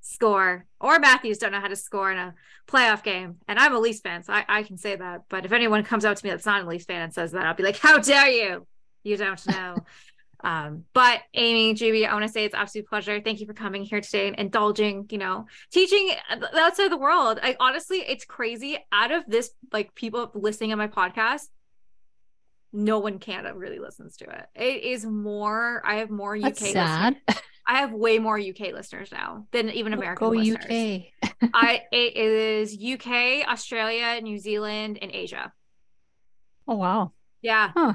score, 0.00 0.66
or 0.80 0.98
Matthews 0.98 1.38
don't 1.38 1.52
know 1.52 1.60
how 1.60 1.68
to 1.68 1.76
score 1.76 2.10
in 2.10 2.18
a 2.18 2.34
playoff 2.68 3.02
game, 3.02 3.36
and 3.48 3.58
I'm 3.58 3.74
a 3.74 3.78
Leafs 3.78 4.00
fan, 4.00 4.22
so 4.22 4.32
I, 4.32 4.44
I 4.48 4.62
can 4.62 4.76
say 4.76 4.96
that. 4.96 5.22
But 5.28 5.44
if 5.44 5.52
anyone 5.52 5.84
comes 5.84 6.04
out 6.04 6.16
to 6.16 6.24
me 6.24 6.30
that's 6.30 6.46
not 6.46 6.64
a 6.64 6.66
Leafs 6.66 6.84
fan 6.84 7.02
and 7.02 7.12
says 7.12 7.32
that, 7.32 7.44
I'll 7.44 7.54
be 7.54 7.62
like, 7.62 7.78
"How 7.78 7.98
dare 7.98 8.28
you? 8.28 8.66
You 9.02 9.16
don't 9.16 9.46
know." 9.48 9.76
Um, 10.44 10.84
but 10.92 11.22
Amy, 11.34 11.74
Jubie, 11.74 12.06
I 12.06 12.12
want 12.12 12.24
to 12.24 12.30
say 12.30 12.44
it's 12.44 12.54
absolute 12.54 12.86
pleasure. 12.86 13.20
Thank 13.20 13.40
you 13.40 13.46
for 13.46 13.54
coming 13.54 13.82
here 13.82 14.00
today 14.00 14.28
and 14.28 14.38
indulging, 14.38 15.06
you 15.10 15.18
know, 15.18 15.46
teaching 15.72 16.10
the 16.38 16.58
outside 16.58 16.84
of 16.84 16.90
the 16.90 16.96
world. 16.96 17.40
I 17.42 17.56
honestly, 17.58 17.98
it's 17.98 18.24
crazy. 18.24 18.78
Out 18.92 19.10
of 19.10 19.24
this, 19.26 19.50
like 19.72 19.94
people 19.94 20.30
listening 20.34 20.72
on 20.72 20.78
my 20.78 20.88
podcast, 20.88 21.46
no 22.76 22.98
one 22.98 23.14
in 23.14 23.18
Canada 23.18 23.54
really 23.54 23.78
listens 23.78 24.18
to 24.18 24.24
it. 24.24 24.46
It 24.54 24.84
is 24.84 25.04
more. 25.04 25.82
I 25.84 25.96
have 25.96 26.10
more 26.10 26.36
UK. 26.36 26.42
That's 26.42 26.70
sad. 26.72 27.16
Listeners. 27.28 27.42
I 27.68 27.78
have 27.80 27.92
way 27.92 28.20
more 28.20 28.38
UK 28.38 28.72
listeners 28.72 29.10
now 29.10 29.46
than 29.50 29.70
even 29.70 29.92
American 29.92 30.28
Go 30.28 30.36
listeners. 30.36 30.64
UK. 30.64 31.30
I 31.54 31.82
it 31.90 32.16
is 32.16 32.78
UK, 32.80 33.48
Australia, 33.48 34.20
New 34.20 34.38
Zealand, 34.38 34.98
and 35.02 35.10
Asia. 35.10 35.52
Oh 36.68 36.76
wow. 36.76 37.12
Yeah. 37.42 37.72
Huh. 37.74 37.94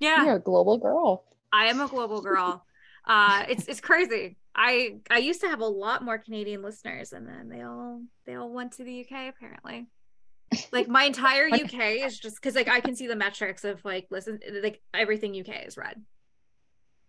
Yeah. 0.00 0.24
You're 0.24 0.36
a 0.36 0.40
global 0.40 0.78
girl. 0.78 1.24
I 1.52 1.66
am 1.66 1.80
a 1.80 1.86
global 1.86 2.22
girl. 2.22 2.64
uh, 3.06 3.44
it's 3.48 3.68
it's 3.68 3.80
crazy. 3.80 4.36
I 4.56 4.96
I 5.10 5.18
used 5.18 5.42
to 5.42 5.48
have 5.48 5.60
a 5.60 5.66
lot 5.66 6.02
more 6.02 6.18
Canadian 6.18 6.62
listeners, 6.62 7.12
and 7.12 7.28
then 7.28 7.48
they 7.48 7.62
all 7.62 8.02
they 8.26 8.34
all 8.34 8.50
went 8.50 8.72
to 8.72 8.84
the 8.84 9.00
UK 9.00 9.28
apparently. 9.28 9.86
Like 10.72 10.88
my 10.88 11.04
entire 11.04 11.48
UK 11.48 12.04
is 12.04 12.18
just 12.18 12.36
because 12.36 12.54
like 12.54 12.68
I 12.68 12.80
can 12.80 12.94
see 12.96 13.06
the 13.06 13.16
metrics 13.16 13.64
of 13.64 13.84
like 13.84 14.06
listen 14.10 14.40
like 14.62 14.80
everything 14.92 15.38
UK 15.38 15.66
is 15.66 15.76
red. 15.76 16.02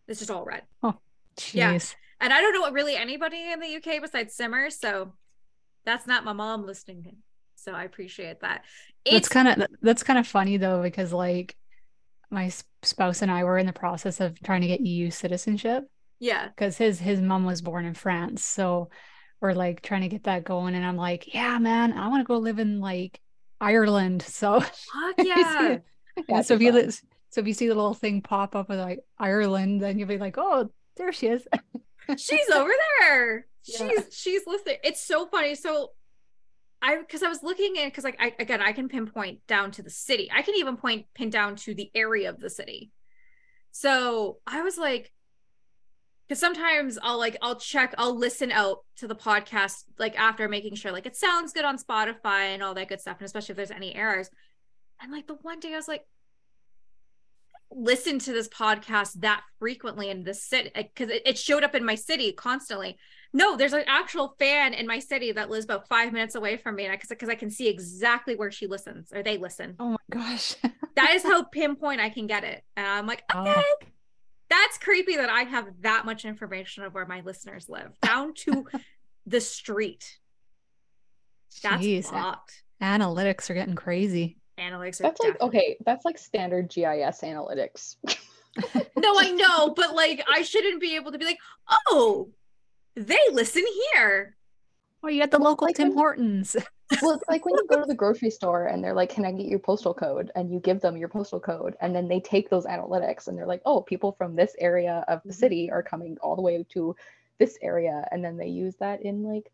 It's 0.07 0.19
just 0.19 0.31
all 0.31 0.45
red, 0.45 0.63
Oh, 0.83 0.95
Jeez. 1.37 1.53
Yeah. 1.53 1.79
and 2.21 2.31
I 2.33 2.41
don't 2.41 2.53
know 2.53 2.61
what 2.61 2.73
really 2.73 2.95
anybody 2.95 3.51
in 3.51 3.59
the 3.59 3.75
UK 3.77 4.01
besides 4.01 4.35
Simmer. 4.35 4.69
So 4.69 5.13
that's 5.85 6.05
not 6.07 6.23
my 6.23 6.33
mom 6.33 6.65
listening. 6.65 7.05
in. 7.07 7.17
So 7.55 7.71
I 7.71 7.83
appreciate 7.83 8.41
that. 8.41 8.63
That's 9.05 9.17
It's 9.17 9.27
kind 9.29 9.47
of 9.47 9.67
that's 9.81 10.03
kind 10.03 10.19
of 10.19 10.27
funny 10.27 10.57
though 10.57 10.81
because 10.81 11.11
like 11.11 11.55
my 12.29 12.51
spouse 12.83 13.21
and 13.21 13.31
I 13.31 13.43
were 13.43 13.57
in 13.57 13.65
the 13.65 13.73
process 13.73 14.19
of 14.19 14.39
trying 14.41 14.61
to 14.61 14.67
get 14.67 14.81
EU 14.81 15.09
citizenship 15.09 15.85
yeah. 16.19 16.47
because 16.49 16.77
his 16.77 16.99
his 16.99 17.21
mom 17.21 17.45
was 17.45 17.61
born 17.61 17.85
in 17.85 17.93
France, 17.93 18.43
so 18.43 18.89
we're 19.41 19.53
like 19.53 19.81
trying 19.81 20.01
to 20.01 20.07
get 20.07 20.23
that 20.23 20.43
going, 20.43 20.75
and 20.75 20.85
I'm 20.85 20.97
like, 20.97 21.33
yeah, 21.33 21.57
man, 21.59 21.93
I 21.93 22.07
want 22.07 22.21
to 22.21 22.27
go 22.27 22.37
live 22.37 22.59
in 22.59 22.79
like 22.79 23.19
Ireland. 23.59 24.21
So 24.21 24.59
Fuck 24.59 24.71
yeah. 25.17 25.77
yeah, 26.27 26.41
so 26.41 26.55
if 26.55 26.59
That'd 26.59 26.61
you 26.61 26.71
fun. 26.71 26.91
so 27.29 27.41
if 27.41 27.47
you 27.47 27.53
see 27.53 27.67
the 27.67 27.75
little 27.75 27.93
thing 27.93 28.21
pop 28.21 28.55
up 28.55 28.69
with 28.69 28.79
like 28.79 28.99
Ireland, 29.17 29.81
then 29.81 29.99
you'll 29.99 30.07
be 30.07 30.17
like, 30.17 30.37
oh, 30.37 30.69
there 30.97 31.11
she 31.11 31.27
is. 31.27 31.47
she's 32.17 32.49
over 32.49 32.71
there. 32.99 33.47
Yeah. 33.63 33.77
She's 33.77 34.17
she's 34.17 34.41
listening. 34.47 34.77
It's 34.83 35.01
so 35.01 35.25
funny. 35.27 35.55
So 35.55 35.91
I 36.81 36.97
because 36.97 37.23
I 37.23 37.29
was 37.29 37.43
looking 37.43 37.75
in 37.75 37.87
because 37.87 38.03
like 38.03 38.17
I 38.19 38.33
again 38.39 38.61
I 38.61 38.71
can 38.73 38.89
pinpoint 38.89 39.45
down 39.47 39.71
to 39.71 39.81
the 39.81 39.89
city. 39.89 40.29
I 40.33 40.41
can 40.41 40.55
even 40.55 40.77
point 40.77 41.07
pin 41.15 41.29
down 41.29 41.55
to 41.57 41.73
the 41.73 41.89
area 41.95 42.29
of 42.29 42.39
the 42.39 42.49
city. 42.49 42.91
So 43.71 44.37
I 44.47 44.61
was 44.61 44.77
like, 44.77 45.11
because 46.27 46.39
sometimes 46.39 46.97
I'll 47.01 47.17
like 47.17 47.37
I'll 47.41 47.59
check, 47.59 47.93
I'll 47.97 48.17
listen 48.17 48.51
out 48.51 48.79
to 48.97 49.07
the 49.07 49.15
podcast 49.15 49.83
like 49.99 50.17
after 50.17 50.47
making 50.47 50.75
sure 50.75 50.91
like 50.91 51.05
it 51.05 51.15
sounds 51.15 51.53
good 51.53 51.65
on 51.65 51.77
Spotify 51.77 52.53
and 52.53 52.63
all 52.63 52.73
that 52.73 52.87
good 52.89 53.01
stuff, 53.01 53.17
and 53.19 53.25
especially 53.25 53.53
if 53.53 53.57
there's 53.57 53.71
any 53.71 53.95
errors. 53.95 54.29
And 55.01 55.11
like 55.11 55.27
the 55.27 55.35
one 55.35 55.59
day 55.59 55.73
I 55.73 55.75
was 55.77 55.87
like, 55.87 56.05
listen 57.71 58.19
to 58.19 58.31
this 58.31 58.47
podcast 58.47 59.19
that 59.21 59.41
frequently 59.59 60.09
in 60.09 60.23
the 60.23 60.33
city 60.33 60.71
because 60.75 61.09
eh, 61.09 61.15
it, 61.15 61.21
it 61.25 61.37
showed 61.37 61.63
up 61.63 61.75
in 61.75 61.85
my 61.85 61.95
city 61.95 62.31
constantly. 62.31 62.97
No, 63.33 63.57
there's 63.57 63.73
an 63.73 63.83
actual 63.85 64.33
fan 64.39 64.73
in 64.73 64.87
my 64.87 64.99
city 64.99 65.33
that 65.33 65.49
lives 65.49 65.65
about 65.65 65.89
five 65.89 66.13
minutes 66.13 66.35
away 66.35 66.55
from 66.55 66.75
me, 66.75 66.85
and 66.85 66.97
because 67.09 67.27
I 67.27 67.35
can 67.35 67.49
see 67.49 67.67
exactly 67.67 68.35
where 68.35 68.49
she 68.49 68.65
listens 68.65 69.11
or 69.13 69.23
they 69.23 69.37
listen. 69.37 69.75
Oh 69.79 69.89
my 69.89 69.97
gosh. 70.09 70.55
That 70.95 71.13
is 71.13 71.23
how 71.23 71.43
pinpoint 71.43 71.99
I 71.99 72.09
can 72.09 72.25
get 72.25 72.45
it. 72.45 72.63
And 72.77 72.87
I'm 72.87 73.05
like, 73.05 73.23
Wow. 73.33 73.47
okay, 73.47 73.91
that's 74.63 74.77
creepy 74.77 75.15
that 75.17 75.29
I 75.29 75.41
have 75.43 75.67
that 75.81 76.05
much 76.05 76.25
information 76.25 76.83
of 76.83 76.93
where 76.93 77.05
my 77.05 77.21
listeners 77.21 77.67
live, 77.69 77.91
down 78.01 78.33
to 78.45 78.65
the 79.25 79.41
street. 79.41 80.17
That's 81.63 81.83
Jeez. 81.83 82.05
fucked. 82.09 82.63
Analytics 82.81 83.49
are 83.49 83.53
getting 83.53 83.75
crazy. 83.75 84.37
Analytics 84.57 84.99
are 84.99 85.03
That's 85.03 85.19
like 85.19 85.33
definitely- 85.33 85.47
okay. 85.47 85.77
That's 85.85 86.05
like 86.05 86.17
standard 86.17 86.69
GIS 86.69 87.21
analytics. 87.21 87.95
No, 88.97 89.13
I 89.19 89.31
know, 89.31 89.73
but 89.75 89.93
like 89.93 90.23
I 90.31 90.41
shouldn't 90.41 90.79
be 90.79 90.95
able 90.95 91.11
to 91.11 91.17
be 91.17 91.25
like, 91.25 91.39
oh, 91.89 92.29
they 92.95 93.19
listen 93.33 93.65
here. 93.93 94.37
Oh, 95.03 95.09
you 95.09 95.19
got 95.19 95.31
the 95.31 95.39
local 95.39 95.67
like 95.67 95.75
Tim 95.75 95.89
when- 95.89 95.97
Hortons. 95.97 96.55
Well, 97.01 97.11
it's 97.15 97.27
like 97.27 97.45
when 97.45 97.55
you 97.55 97.65
go 97.67 97.79
to 97.79 97.85
the 97.85 97.95
grocery 97.95 98.29
store 98.29 98.67
and 98.67 98.83
they're 98.83 98.93
like, 98.93 99.09
"Can 99.09 99.25
I 99.25 99.31
get 99.31 99.47
your 99.47 99.59
postal 99.59 99.93
code?" 99.93 100.31
and 100.35 100.51
you 100.51 100.59
give 100.59 100.81
them 100.81 100.97
your 100.97 101.09
postal 101.09 101.39
code, 101.39 101.75
and 101.81 101.95
then 101.95 102.07
they 102.07 102.19
take 102.19 102.49
those 102.49 102.65
analytics 102.65 103.27
and 103.27 103.37
they're 103.37 103.47
like, 103.47 103.61
"Oh, 103.65 103.81
people 103.81 104.13
from 104.13 104.35
this 104.35 104.55
area 104.59 105.03
of 105.07 105.21
the 105.25 105.33
Mhm. 105.33 105.37
city 105.39 105.71
are 105.71 105.83
coming 105.83 106.17
all 106.21 106.35
the 106.35 106.41
way 106.41 106.63
to 106.73 106.95
this 107.39 107.57
area," 107.61 108.07
and 108.11 108.23
then 108.23 108.37
they 108.37 108.47
use 108.47 108.75
that 108.77 109.01
in 109.01 109.23
like 109.23 109.51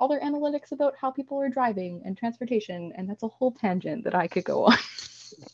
all 0.00 0.08
their 0.08 0.20
analytics 0.20 0.72
about 0.72 0.96
how 1.00 1.10
people 1.10 1.40
are 1.40 1.48
driving 1.48 2.02
and 2.04 2.16
transportation, 2.16 2.92
and 2.96 3.08
that's 3.08 3.22
a 3.22 3.28
whole 3.28 3.52
tangent 3.52 4.04
that 4.04 4.14
I 4.14 4.26
could 4.26 4.44
go 4.44 4.64
on. 4.64 4.76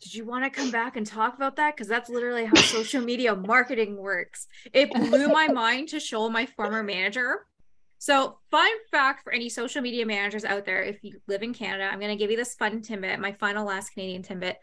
Did 0.00 0.14
you 0.14 0.24
want 0.24 0.44
to 0.44 0.50
come 0.50 0.70
back 0.70 0.96
and 0.96 1.06
talk 1.06 1.34
about 1.34 1.56
that? 1.56 1.76
Because 1.76 1.88
that's 1.88 2.08
literally 2.08 2.44
how 2.44 2.60
social 2.60 3.02
media 3.02 3.34
marketing 3.34 3.96
works. 3.96 4.46
It 4.72 4.92
blew 4.92 5.28
my 5.28 5.48
mind 5.48 5.88
to 5.90 6.00
show 6.00 6.28
my 6.28 6.46
former 6.46 6.82
manager. 6.82 7.46
So, 7.98 8.38
fun 8.50 8.70
fact 8.90 9.24
for 9.24 9.32
any 9.32 9.48
social 9.48 9.82
media 9.82 10.06
managers 10.06 10.44
out 10.44 10.64
there, 10.64 10.82
if 10.82 11.02
you 11.02 11.20
live 11.26 11.42
in 11.42 11.52
Canada, 11.52 11.88
I'm 11.90 11.98
going 11.98 12.16
to 12.16 12.16
give 12.16 12.30
you 12.30 12.36
this 12.36 12.54
fun 12.54 12.80
tidbit, 12.80 13.18
my 13.18 13.32
final 13.32 13.66
last 13.66 13.92
Canadian 13.92 14.22
tidbit. 14.22 14.58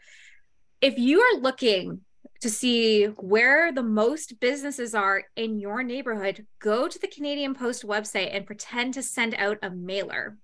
If 0.80 0.98
you 0.98 1.20
are 1.20 1.40
looking 1.40 2.00
to 2.40 2.50
see 2.50 3.04
where 3.04 3.72
the 3.72 3.82
most 3.82 4.40
businesses 4.40 4.94
are 4.94 5.24
in 5.36 5.58
your 5.58 5.82
neighborhood, 5.82 6.46
go 6.60 6.88
to 6.88 6.98
the 6.98 7.08
Canadian 7.08 7.54
Post 7.54 7.86
website 7.86 8.34
and 8.34 8.46
pretend 8.46 8.94
to 8.94 9.02
send 9.02 9.34
out 9.34 9.58
a 9.62 9.70
mailer. 9.70 10.38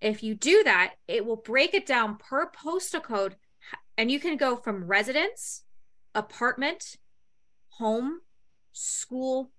If 0.00 0.22
you 0.22 0.34
do 0.34 0.62
that, 0.64 0.94
it 1.08 1.24
will 1.24 1.36
break 1.36 1.74
it 1.74 1.86
down 1.86 2.16
per 2.16 2.50
postal 2.50 3.00
code 3.00 3.36
and 3.96 4.10
you 4.10 4.20
can 4.20 4.36
go 4.36 4.56
from 4.56 4.84
residence, 4.84 5.62
apartment, 6.14 6.96
home, 7.68 8.20
school, 8.72 9.50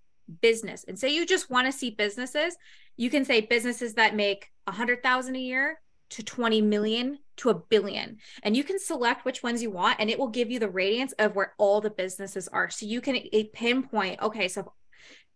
business. 0.42 0.86
And 0.88 0.98
say 0.98 1.10
you 1.10 1.26
just 1.26 1.50
want 1.50 1.68
to 1.68 1.72
see 1.72 1.92
businesses, 1.92 2.56
you 2.98 3.10
can 3.10 3.26
say 3.26 3.42
businesses 3.42 3.96
that 3.96 4.16
make 4.16 4.52
a 4.68 4.72
hundred 4.72 5.04
thousand 5.04 5.36
a 5.36 5.40
year 5.40 5.80
to 6.12 6.24
20 6.24 6.62
million 6.62 7.20
to 7.38 7.50
a 7.50 7.56
billion. 7.56 8.18
And 8.44 8.56
you 8.56 8.64
can 8.64 8.80
select 8.80 9.26
which 9.26 9.44
ones 9.44 9.62
you 9.62 9.72
want, 9.72 10.00
and 10.00 10.10
it 10.10 10.20
will 10.20 10.28
give 10.28 10.52
you 10.52 10.60
the 10.60 10.70
radiance 10.70 11.14
of 11.14 11.36
where 11.36 11.54
all 11.58 11.82
the 11.82 11.90
businesses 11.90 12.48
are. 12.48 12.70
So 12.70 12.86
you 12.86 13.02
can 13.02 13.18
pinpoint, 13.54 14.22
okay, 14.22 14.48
so 14.48 14.72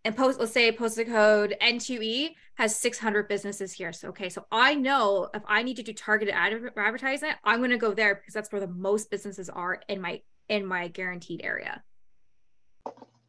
and 0.06 0.16
post, 0.16 0.40
let's 0.40 0.54
say 0.54 0.72
postal 0.72 1.04
code 1.04 1.56
N2E 1.62 2.30
has 2.56 2.76
600 2.78 3.28
businesses 3.28 3.74
here. 3.74 3.92
So, 3.92 4.10
okay, 4.10 4.30
so 4.30 4.46
I 4.50 4.76
know 4.76 5.30
if 5.34 5.44
I 5.46 5.62
need 5.62 5.76
to 5.76 5.84
do 5.84 5.92
targeted 5.92 6.34
ad- 6.34 6.72
advertising, 6.78 7.32
I'm 7.44 7.60
going 7.60 7.72
to 7.72 7.78
go 7.78 7.94
there 7.94 8.16
because 8.16 8.34
that's 8.34 8.52
where 8.52 8.62
the 8.62 8.68
most 8.68 9.12
businesses 9.12 9.50
are 9.50 9.82
in 9.90 10.00
my 10.00 10.22
in 10.48 10.66
my 10.66 10.88
guaranteed 10.88 11.42
area. 11.44 11.84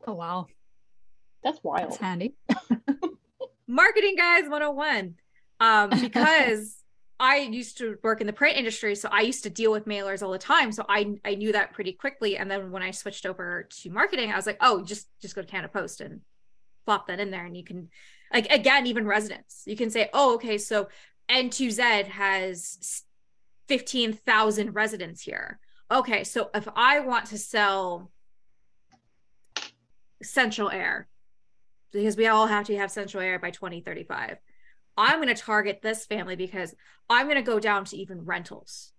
Oh 0.06 0.14
wow. 0.14 0.46
That's 1.42 1.62
wild. 1.62 1.90
That's 1.90 1.96
handy. 1.96 2.34
Marketing 3.66 4.16
guys 4.16 4.42
101. 4.42 5.14
Um, 5.60 5.90
because 6.00 6.76
I 7.20 7.36
used 7.38 7.78
to 7.78 7.98
work 8.02 8.20
in 8.22 8.26
the 8.26 8.32
print 8.32 8.56
industry, 8.56 8.94
so 8.94 9.08
I 9.12 9.20
used 9.20 9.42
to 9.42 9.50
deal 9.50 9.70
with 9.70 9.84
mailers 9.84 10.22
all 10.22 10.32
the 10.32 10.38
time. 10.38 10.72
So 10.72 10.84
I 10.88 11.16
I 11.24 11.34
knew 11.34 11.52
that 11.52 11.72
pretty 11.72 11.92
quickly. 11.92 12.38
And 12.38 12.50
then 12.50 12.70
when 12.70 12.82
I 12.82 12.90
switched 12.90 13.26
over 13.26 13.68
to 13.82 13.90
marketing, 13.90 14.32
I 14.32 14.36
was 14.36 14.46
like, 14.46 14.58
oh, 14.60 14.82
just 14.82 15.08
just 15.20 15.34
go 15.34 15.42
to 15.42 15.46
Canada 15.46 15.70
Post 15.72 16.00
and 16.00 16.20
plop 16.86 17.06
that 17.08 17.20
in 17.20 17.30
there, 17.30 17.44
and 17.44 17.56
you 17.56 17.64
can 17.64 17.90
like 18.32 18.50
again, 18.50 18.86
even 18.86 19.06
residents, 19.06 19.62
you 19.66 19.76
can 19.76 19.90
say, 19.90 20.08
oh, 20.14 20.34
okay, 20.34 20.56
so 20.56 20.88
N2Z 21.30 22.06
has 22.06 23.02
fifteen 23.68 24.14
thousand 24.14 24.74
residents 24.74 25.22
here. 25.22 25.60
Okay, 25.90 26.24
so 26.24 26.48
if 26.54 26.66
I 26.74 27.00
want 27.00 27.26
to 27.26 27.38
sell 27.38 28.10
central 30.22 30.70
air, 30.70 31.08
because 31.92 32.16
we 32.16 32.26
all 32.26 32.46
have 32.46 32.66
to 32.66 32.76
have 32.76 32.90
central 32.90 33.22
air 33.22 33.38
by 33.38 33.50
2035 33.50 34.38
I'm 34.96 35.16
going 35.16 35.34
to 35.34 35.40
target 35.40 35.80
this 35.82 36.04
family 36.04 36.36
because 36.36 36.74
I'm 37.08 37.26
going 37.26 37.36
to 37.36 37.42
go 37.42 37.58
down 37.58 37.86
to 37.86 37.96
even 37.96 38.24
rentals. 38.24 38.92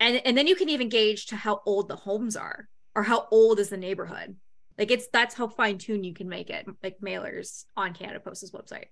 And 0.00 0.20
and 0.24 0.36
then 0.36 0.48
you 0.48 0.56
can 0.56 0.68
even 0.68 0.88
gauge 0.88 1.26
to 1.26 1.36
how 1.36 1.62
old 1.64 1.88
the 1.88 1.96
homes 1.96 2.36
are 2.36 2.68
or 2.94 3.04
how 3.04 3.28
old 3.30 3.60
is 3.60 3.68
the 3.68 3.76
neighborhood. 3.76 4.34
Like 4.76 4.90
it's 4.90 5.06
that's 5.12 5.34
how 5.34 5.46
fine 5.46 5.78
tuned 5.78 6.04
you 6.04 6.12
can 6.12 6.28
make 6.28 6.50
it, 6.50 6.66
like 6.82 6.98
mailers 7.00 7.66
on 7.76 7.94
Canada 7.94 8.18
Post's 8.18 8.50
website. 8.50 8.86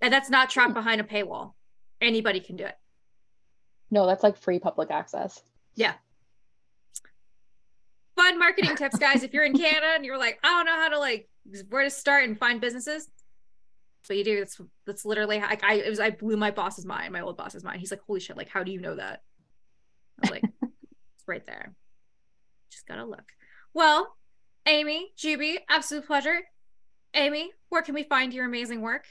And 0.00 0.12
that's 0.12 0.28
not 0.28 0.50
trapped 0.50 0.74
behind 0.74 1.00
a 1.00 1.04
paywall. 1.04 1.52
Anybody 2.00 2.40
can 2.40 2.56
do 2.56 2.64
it. 2.64 2.74
No, 3.92 4.06
that's 4.06 4.24
like 4.24 4.36
free 4.36 4.58
public 4.58 4.90
access. 4.90 5.40
Yeah. 5.76 5.92
Fun 8.16 8.40
marketing 8.40 8.74
tips, 8.74 8.98
guys. 8.98 9.22
If 9.22 9.32
you're 9.32 9.44
in 9.44 9.56
Canada 9.56 9.92
and 9.94 10.04
you're 10.04 10.18
like, 10.18 10.40
I 10.42 10.48
don't 10.48 10.66
know 10.66 10.80
how 10.80 10.88
to 10.88 10.98
like 10.98 11.28
where 11.68 11.84
to 11.84 11.90
start 11.90 12.24
and 12.24 12.38
find 12.38 12.60
businesses, 12.60 13.08
so 14.04 14.14
you 14.14 14.24
do. 14.24 14.38
That's 14.38 14.60
that's 14.86 15.04
literally 15.04 15.40
like 15.40 15.64
I 15.64 15.74
it 15.74 15.88
was 15.88 16.00
I 16.00 16.10
blew 16.10 16.36
my 16.36 16.50
boss's 16.50 16.84
mind, 16.84 17.12
my 17.12 17.20
old 17.20 17.36
boss's 17.36 17.64
mind. 17.64 17.80
He's 17.80 17.90
like, 17.90 18.02
"Holy 18.06 18.20
shit! 18.20 18.36
Like, 18.36 18.48
how 18.48 18.62
do 18.62 18.72
you 18.72 18.80
know 18.80 18.96
that?" 18.96 19.22
I 20.18 20.20
was 20.22 20.30
like, 20.30 20.42
"It's 20.62 21.28
right 21.28 21.44
there. 21.46 21.74
Just 22.70 22.86
gotta 22.86 23.04
look." 23.04 23.24
Well, 23.74 24.14
Amy, 24.66 25.12
Jubie, 25.16 25.58
absolute 25.68 26.06
pleasure. 26.06 26.40
Amy, 27.14 27.50
where 27.68 27.82
can 27.82 27.94
we 27.94 28.04
find 28.04 28.32
your 28.32 28.46
amazing 28.46 28.80
work? 28.80 29.04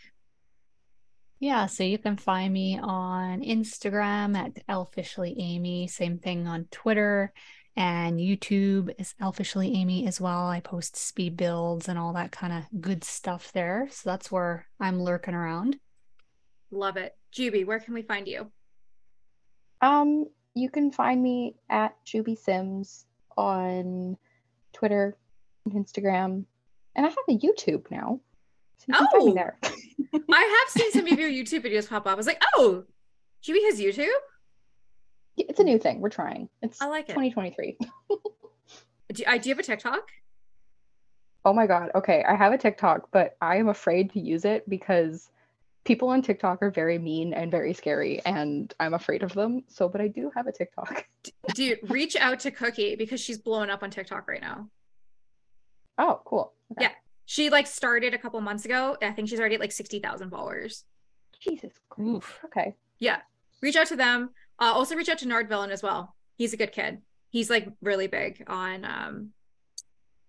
Yeah, 1.40 1.66
so 1.66 1.84
you 1.84 1.98
can 1.98 2.18
find 2.18 2.54
me 2.54 2.80
on 2.80 3.42
Instagram 3.42 4.38
at 4.38 4.64
Elfishly 4.68 5.36
Amy. 5.40 5.88
Same 5.88 6.20
thing 6.20 6.48
on 6.48 6.68
Twitter 6.70 7.34
and 7.76 8.20
YouTube 8.20 8.94
is 8.98 9.16
Elfishly 9.22 9.76
Amy 9.76 10.06
as 10.06 10.20
well. 10.20 10.48
I 10.48 10.60
post 10.60 10.96
speed 10.96 11.38
builds 11.38 11.88
and 11.88 11.98
all 11.98 12.14
that 12.14 12.32
kind 12.32 12.54
of 12.54 12.82
good 12.82 13.04
stuff 13.04 13.52
there. 13.54 13.88
So 13.92 14.10
that's 14.10 14.32
where 14.32 14.68
I'm 14.80 15.02
lurking 15.02 15.34
around. 15.34 15.80
Love 16.70 16.98
it. 16.98 17.16
Jubie, 17.34 17.66
where 17.66 17.80
can 17.80 17.94
we 17.94 18.02
find 18.02 18.28
you? 18.28 18.52
Um, 19.82 20.26
you 20.54 20.70
can 20.70 20.92
find 20.92 21.22
me 21.22 21.56
at 21.70 21.96
Jubie 22.06 22.38
Sims 22.38 23.06
on 23.38 24.18
Twitter 24.74 25.18
and 25.66 25.74
Instagram. 25.74 26.46
And 26.96 27.06
I 27.06 27.10
have 27.10 27.18
a 27.30 27.38
YouTube 27.38 27.90
now. 27.90 28.20
So 28.78 28.86
you 28.88 28.94
can 28.96 29.08
oh, 29.14 29.20
find 29.20 29.26
me 29.26 29.32
oh! 29.32 29.36
there. 29.36 29.58
I 30.34 30.60
have 30.66 30.70
seen 30.70 30.92
some 30.92 31.08
of 31.08 31.20
your 31.20 31.30
YouTube 31.30 31.66
videos 31.66 31.88
pop 31.88 32.06
up. 32.06 32.14
I 32.14 32.16
was 32.16 32.28
like, 32.28 32.42
oh, 32.56 32.84
Juby 33.44 33.64
has 33.66 33.80
YouTube? 33.80 34.10
It's 35.50 35.60
a 35.60 35.64
new 35.64 35.80
thing. 35.80 36.02
We're 36.02 36.10
trying. 36.10 36.50
It's 36.62 36.82
I 36.82 36.88
like 36.88 37.10
it. 37.10 37.14
2023. 37.14 37.78
do, 39.14 39.24
I, 39.28 39.38
do 39.38 39.50
you 39.50 39.56
have 39.56 39.60
a 39.60 39.64
TikTok? 39.64 40.10
Oh 41.44 41.54
my 41.54 41.66
god. 41.66 41.92
Okay, 41.96 42.24
I 42.28 42.36
have 42.36 42.54
a 42.54 42.58
TikTok, 42.58 43.10
but 43.12 43.36
I 43.42 43.58
am 43.58 43.70
afraid 43.70 44.12
to 44.14 44.20
use 44.20 44.46
it 44.46 44.70
because 44.70 45.32
people 45.84 46.10
on 46.10 46.22
TikTok 46.22 46.62
are 46.62 46.70
very 46.70 47.00
mean 47.00 47.34
and 47.34 47.50
very 47.50 47.74
scary, 47.74 48.22
and 48.26 48.74
I'm 48.80 48.94
afraid 48.94 49.24
of 49.24 49.34
them. 49.34 49.64
So, 49.68 49.90
but 49.90 50.02
I 50.02 50.08
do 50.08 50.32
have 50.36 50.48
a 50.48 50.52
TikTok. 50.52 51.08
Dude, 51.56 51.80
reach 51.90 52.16
out 52.16 52.40
to 52.42 52.52
Cookie 52.52 52.96
because 52.96 53.20
she's 53.20 53.40
blowing 53.40 53.70
up 53.70 53.82
on 53.84 53.90
TikTok 53.90 54.28
right 54.28 54.42
now. 54.42 54.70
Oh, 55.98 56.22
cool. 56.26 56.54
Okay. 56.74 56.86
Yeah, 56.86 56.92
she 57.26 57.50
like 57.50 57.68
started 57.68 58.14
a 58.14 58.18
couple 58.18 58.40
months 58.42 58.66
ago. 58.66 58.98
I 59.02 59.12
think 59.12 59.30
she's 59.30 59.40
already 59.40 59.56
at 59.56 59.62
like 59.62 59.72
sixty 59.72 60.00
thousand 60.00 60.30
followers. 60.30 60.86
Jesus 61.40 61.74
Christ. 61.90 62.28
Okay. 62.46 62.76
Yeah, 63.00 63.18
reach 63.62 63.76
out 63.76 63.88
to 63.88 63.96
them. 63.96 64.30
Uh, 64.62 64.72
also 64.72 64.96
reach 64.96 65.10
out 65.10 65.18
to 65.18 65.28
Nard 65.28 65.50
Villain 65.50 65.72
as 65.72 65.82
well. 65.82 66.16
He's 66.38 66.54
a 66.54 66.58
good 66.58 66.72
kid. 66.72 67.00
He's 67.32 67.50
like 67.50 67.68
really 67.82 68.08
big 68.08 68.44
on 68.48 68.86
um 68.86 69.30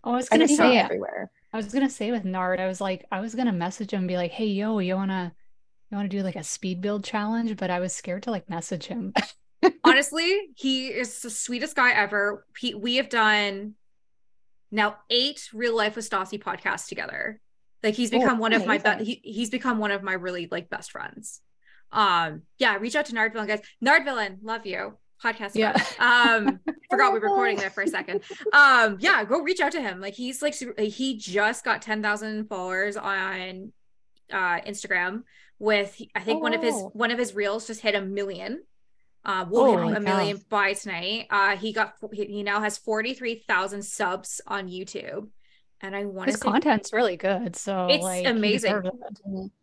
Oh, 0.03 0.13
I 0.13 0.15
was 0.15 0.27
gonna 0.27 0.45
I 0.45 0.47
say 0.47 0.77
everywhere. 0.77 1.31
I 1.53 1.57
was 1.57 1.67
gonna 1.67 1.89
say 1.89 2.11
with 2.11 2.25
Nard, 2.25 2.59
I 2.59 2.67
was 2.67 2.81
like, 2.81 3.05
I 3.11 3.21
was 3.21 3.35
gonna 3.35 3.53
message 3.53 3.91
him 3.91 3.99
and 3.99 4.07
be 4.07 4.17
like, 4.17 4.31
"Hey, 4.31 4.47
yo, 4.47 4.79
you 4.79 4.95
wanna, 4.95 5.33
you 5.89 5.95
wanna 5.95 6.09
do 6.09 6.23
like 6.23 6.35
a 6.35 6.43
speed 6.43 6.81
build 6.81 7.05
challenge?" 7.05 7.55
But 7.55 7.69
I 7.69 7.79
was 7.79 7.93
scared 7.93 8.23
to 8.23 8.31
like 8.31 8.49
message 8.49 8.87
him. 8.87 9.13
Honestly, 9.85 10.49
he 10.55 10.87
is 10.87 11.21
the 11.21 11.29
sweetest 11.29 11.75
guy 11.75 11.91
ever. 11.91 12.45
He, 12.57 12.73
we 12.73 12.97
have 12.97 13.07
done 13.07 13.75
now 14.71 14.97
eight 15.09 15.47
real 15.53 15.75
life 15.75 15.95
with 15.95 16.09
Stassi 16.09 16.41
podcasts 16.41 16.89
together. 16.89 17.39
Like 17.81 17.95
he's 17.95 18.13
oh, 18.13 18.19
become 18.19 18.39
oh, 18.39 18.41
one 18.41 18.51
amazing. 18.51 18.63
of 18.63 18.67
my 18.67 18.77
best. 18.79 19.05
He, 19.05 19.21
he's 19.23 19.51
become 19.51 19.77
one 19.77 19.91
of 19.91 20.03
my 20.03 20.13
really 20.13 20.49
like 20.51 20.69
best 20.69 20.91
friends 20.91 21.39
um 21.93 22.41
yeah 22.57 22.75
reach 22.77 22.95
out 22.95 23.05
to 23.05 23.13
nard 23.13 23.31
villain 23.31 23.47
guys. 23.47 23.61
Nard 23.79 24.03
villain 24.03 24.39
love 24.41 24.65
you. 24.65 24.97
Podcast 25.23 25.51
yeah. 25.55 25.71
um 25.99 26.59
forgot 26.89 27.13
we 27.13 27.19
were 27.19 27.29
recording 27.29 27.55
there 27.55 27.69
for 27.69 27.83
a 27.83 27.87
second. 27.87 28.21
Um 28.51 28.97
yeah 28.99 29.23
go 29.23 29.41
reach 29.41 29.61
out 29.61 29.71
to 29.73 29.81
him. 29.81 30.01
Like 30.01 30.15
he's 30.15 30.41
like 30.41 30.53
super, 30.53 30.81
he 30.81 31.17
just 31.17 31.63
got 31.63 31.81
10,000 31.81 32.47
followers 32.47 32.97
on 32.97 33.71
uh 34.31 34.59
instagram 34.61 35.23
with 35.59 36.01
i 36.15 36.21
think 36.21 36.37
oh, 36.37 36.41
one 36.41 36.53
of 36.53 36.61
his 36.61 36.75
one 36.93 37.11
of 37.11 37.19
his 37.19 37.35
reels 37.35 37.67
just 37.67 37.81
hit 37.81 37.95
a 37.95 38.01
million. 38.01 38.63
Uh 39.23 39.45
we'll 39.47 39.63
oh, 39.63 39.87
hit 39.87 39.97
a 39.97 40.01
million 40.01 40.41
by 40.49 40.73
tonight. 40.73 41.27
Uh 41.29 41.55
he 41.55 41.71
got 41.71 41.93
he 42.11 42.43
now 42.43 42.59
has 42.59 42.77
43,000 42.77 43.83
subs 43.83 44.41
on 44.47 44.67
youtube 44.67 45.27
and 45.83 45.95
I 45.95 46.05
want 46.05 46.29
his 46.29 46.39
say, 46.39 46.49
content's 46.49 46.93
really 46.93 47.17
good. 47.17 47.55
So 47.57 47.87
it's 47.89 48.03
like, 48.03 48.25
amazing. 48.25 48.81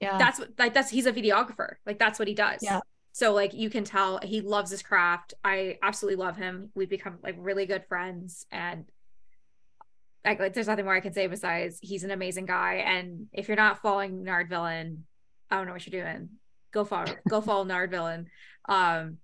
Yeah, 0.01 0.19
that's 0.19 0.39
what 0.39 0.51
like 0.59 0.75
that's 0.75 0.91
he's 0.91 1.07
a 1.07 1.13
videographer. 1.13 1.77
Like 1.87 1.99
that's 1.99 2.19
what 2.19 2.29
he 2.29 2.35
does. 2.35 2.61
Yeah. 2.63 2.81
So 3.13 3.33
like 3.33 3.55
you 3.55 3.71
can 3.71 3.85
tell 3.85 4.21
he 4.23 4.43
loves 4.43 4.71
his 4.71 4.83
craft. 4.83 5.33
I 5.43 5.79
absolutely 5.83 6.23
love 6.23 6.37
him. 6.37 6.71
We've 6.75 6.91
become 6.91 7.19
like 7.23 7.37
really 7.39 7.65
good 7.65 7.87
friends, 7.89 8.47
and 8.53 8.85
like, 10.25 10.39
like 10.39 10.53
there's 10.53 10.69
nothing 10.69 10.85
more 10.85 10.95
I 10.95 11.01
can 11.01 11.15
say 11.15 11.27
besides 11.27 11.79
he's 11.81 12.05
an 12.05 12.11
amazing 12.11 12.45
guy. 12.45 12.85
And 12.87 13.27
if 13.33 13.49
you're 13.49 13.57
not 13.57 13.81
following 13.81 14.23
Nard 14.23 14.51
Villain, 14.51 15.07
I 15.51 15.57
don't 15.57 15.67
know 15.67 15.73
what 15.73 15.87
you're 15.87 16.05
doing. 16.05 16.29
Go 16.71 16.85
follow 16.85 17.13
go 17.29 17.41
follow 17.41 17.65
Nard 17.65 17.91
Villain. 17.91 18.29
Um, 18.69 19.17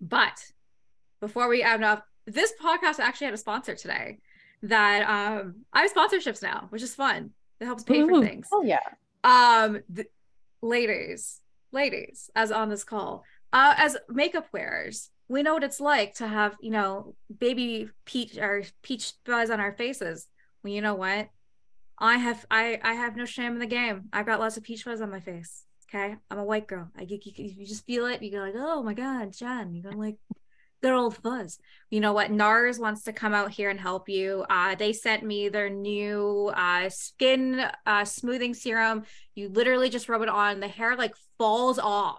but 0.00 0.44
before 1.20 1.48
we 1.48 1.62
end 1.62 1.84
up, 1.84 2.04
this 2.26 2.52
podcast 2.60 2.98
actually 2.98 3.26
had 3.26 3.34
a 3.34 3.38
sponsor 3.38 3.76
today 3.76 4.18
that 4.64 5.08
um 5.08 5.56
I 5.72 5.82
have 5.82 5.92
sponsorships 5.92 6.42
now, 6.42 6.66
which 6.70 6.82
is 6.82 6.94
fun. 6.94 7.30
It 7.60 7.66
helps 7.66 7.84
pay 7.84 8.00
Ooh, 8.00 8.08
for 8.08 8.26
things. 8.26 8.48
Oh 8.52 8.62
yeah. 8.62 8.80
Um 9.22 9.80
the, 9.88 10.06
ladies, 10.62 11.40
ladies, 11.72 12.30
as 12.34 12.50
on 12.50 12.68
this 12.68 12.84
call, 12.84 13.24
uh 13.52 13.74
as 13.76 13.96
makeup 14.08 14.46
wearers, 14.52 15.10
we 15.28 15.42
know 15.42 15.54
what 15.54 15.64
it's 15.64 15.80
like 15.80 16.14
to 16.16 16.28
have, 16.28 16.56
you 16.60 16.70
know, 16.70 17.14
baby 17.38 17.88
peach 18.04 18.36
or 18.38 18.64
peach 18.82 19.12
fuzz 19.24 19.50
on 19.50 19.60
our 19.60 19.72
faces. 19.72 20.26
Well, 20.62 20.72
you 20.72 20.80
know 20.80 20.94
what? 20.94 21.28
I 21.98 22.16
have 22.16 22.44
I 22.50 22.80
I 22.82 22.94
have 22.94 23.16
no 23.16 23.24
shame 23.24 23.52
in 23.52 23.58
the 23.58 23.66
game. 23.66 24.04
I've 24.12 24.26
got 24.26 24.40
lots 24.40 24.56
of 24.56 24.64
peach 24.64 24.82
fuzz 24.82 25.00
on 25.00 25.10
my 25.10 25.20
face. 25.20 25.64
Okay, 25.88 26.16
I'm 26.30 26.38
a 26.38 26.44
white 26.44 26.66
girl. 26.66 26.88
I 26.98 27.02
you, 27.02 27.18
you, 27.22 27.52
you 27.58 27.66
just 27.66 27.86
feel 27.86 28.06
it. 28.06 28.22
You 28.22 28.32
go 28.32 28.38
like, 28.38 28.54
oh 28.56 28.82
my 28.82 28.94
god, 28.94 29.32
Jen. 29.32 29.74
You 29.74 29.82
go 29.82 29.90
like, 29.90 30.16
good 30.84 30.92
old 30.92 31.16
fuzz. 31.16 31.58
You 31.88 32.00
know 32.00 32.12
what? 32.12 32.30
NARS 32.30 32.78
wants 32.78 33.04
to 33.04 33.12
come 33.14 33.32
out 33.32 33.50
here 33.50 33.70
and 33.70 33.80
help 33.80 34.06
you. 34.06 34.44
Uh, 34.50 34.74
they 34.74 34.92
sent 34.92 35.22
me 35.22 35.48
their 35.48 35.70
new 35.70 36.52
uh, 36.54 36.90
skin 36.90 37.64
uh, 37.86 38.04
smoothing 38.04 38.52
serum. 38.52 39.04
You 39.34 39.48
literally 39.48 39.88
just 39.88 40.10
rub 40.10 40.20
it 40.20 40.28
on, 40.28 40.60
the 40.60 40.68
hair 40.68 40.94
like 40.94 41.14
falls 41.38 41.78
off 41.78 42.18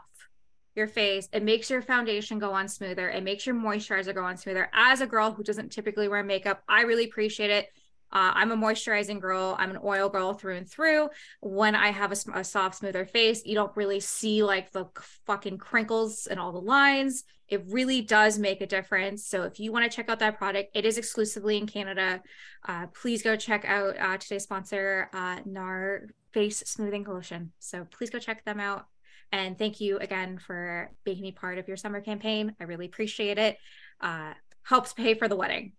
your 0.74 0.88
face. 0.88 1.30
It 1.32 1.44
makes 1.44 1.70
your 1.70 1.84
foundation 1.84 2.40
go 2.40 2.54
on 2.54 2.68
smoother. 2.68 3.08
It 3.08 3.24
makes 3.24 3.46
your 3.46 3.54
moisturizer 3.54 4.16
go 4.16 4.24
on 4.24 4.36
smoother. 4.36 4.68
As 4.74 5.00
a 5.00 5.06
girl 5.06 5.32
who 5.32 5.44
doesn't 5.44 5.72
typically 5.72 6.08
wear 6.08 6.24
makeup, 6.24 6.64
I 6.68 6.82
really 6.82 7.06
appreciate 7.06 7.52
it. 7.52 7.68
Uh, 8.16 8.32
I'm 8.34 8.52
a 8.52 8.56
moisturizing 8.56 9.20
girl. 9.20 9.58
I'm 9.60 9.72
an 9.72 9.80
oil 9.84 10.08
girl 10.08 10.34
through 10.34 10.56
and 10.56 10.70
through. 10.70 11.10
When 11.42 11.76
I 11.76 11.92
have 11.92 12.14
a, 12.14 12.40
a, 12.40 12.44
soft, 12.46 12.76
smoother 12.76 13.06
face, 13.06 13.46
you 13.46 13.56
don't 13.56 13.76
really 13.76 14.00
see 14.00 14.42
like 14.42 14.72
the 14.72 14.86
fucking 15.28 15.58
crinkles 15.58 16.26
and 16.26 16.40
all 16.40 16.54
the 16.54 16.62
lines. 16.62 17.26
It 17.50 17.66
really 17.68 18.02
does 18.02 18.40
make 18.40 18.62
a 18.62 18.68
difference. 18.68 19.28
So 19.28 19.44
if 19.44 19.60
you 19.60 19.74
want 19.74 19.84
to 19.84 19.94
check 19.94 20.08
out 20.10 20.20
that 20.20 20.38
product, 20.38 20.70
it 20.74 20.86
is 20.86 20.98
exclusively 20.98 21.58
in 21.58 21.68
Canada. 21.68 22.24
Uh, 22.66 22.88
please 22.88 23.22
go 23.22 23.36
check 23.36 23.66
out 23.66 24.00
uh, 24.00 24.18
today's 24.18 24.44
sponsor, 24.44 25.10
uh, 25.14 25.42
Nair 25.46 26.08
Face 26.32 26.60
Smoothing 26.60 27.04
Lotion. 27.04 27.52
So 27.60 27.86
please 27.92 28.10
go 28.10 28.20
check 28.20 28.46
them 28.46 28.62
out. 28.62 28.86
And 29.34 29.58
thank 29.58 29.82
you 29.82 29.98
again 29.98 30.38
for 30.38 30.90
making 31.06 31.24
me 31.24 31.34
part 31.34 31.58
of 31.58 31.68
your 31.68 31.76
summer 31.76 32.00
campaign. 32.00 32.56
I 32.62 32.64
really 32.64 32.86
appreciate 32.86 33.38
it. 33.38 33.58
Uh, 34.00 34.34
helps 34.64 34.94
pay 34.94 35.16
for 35.16 35.28
the 35.28 35.36
wedding. 35.36 35.74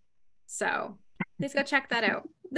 So 0.47 0.99
please 1.39 1.55
go 1.55 1.63
check 1.63 1.89
that 1.91 2.05
out. 2.05 2.29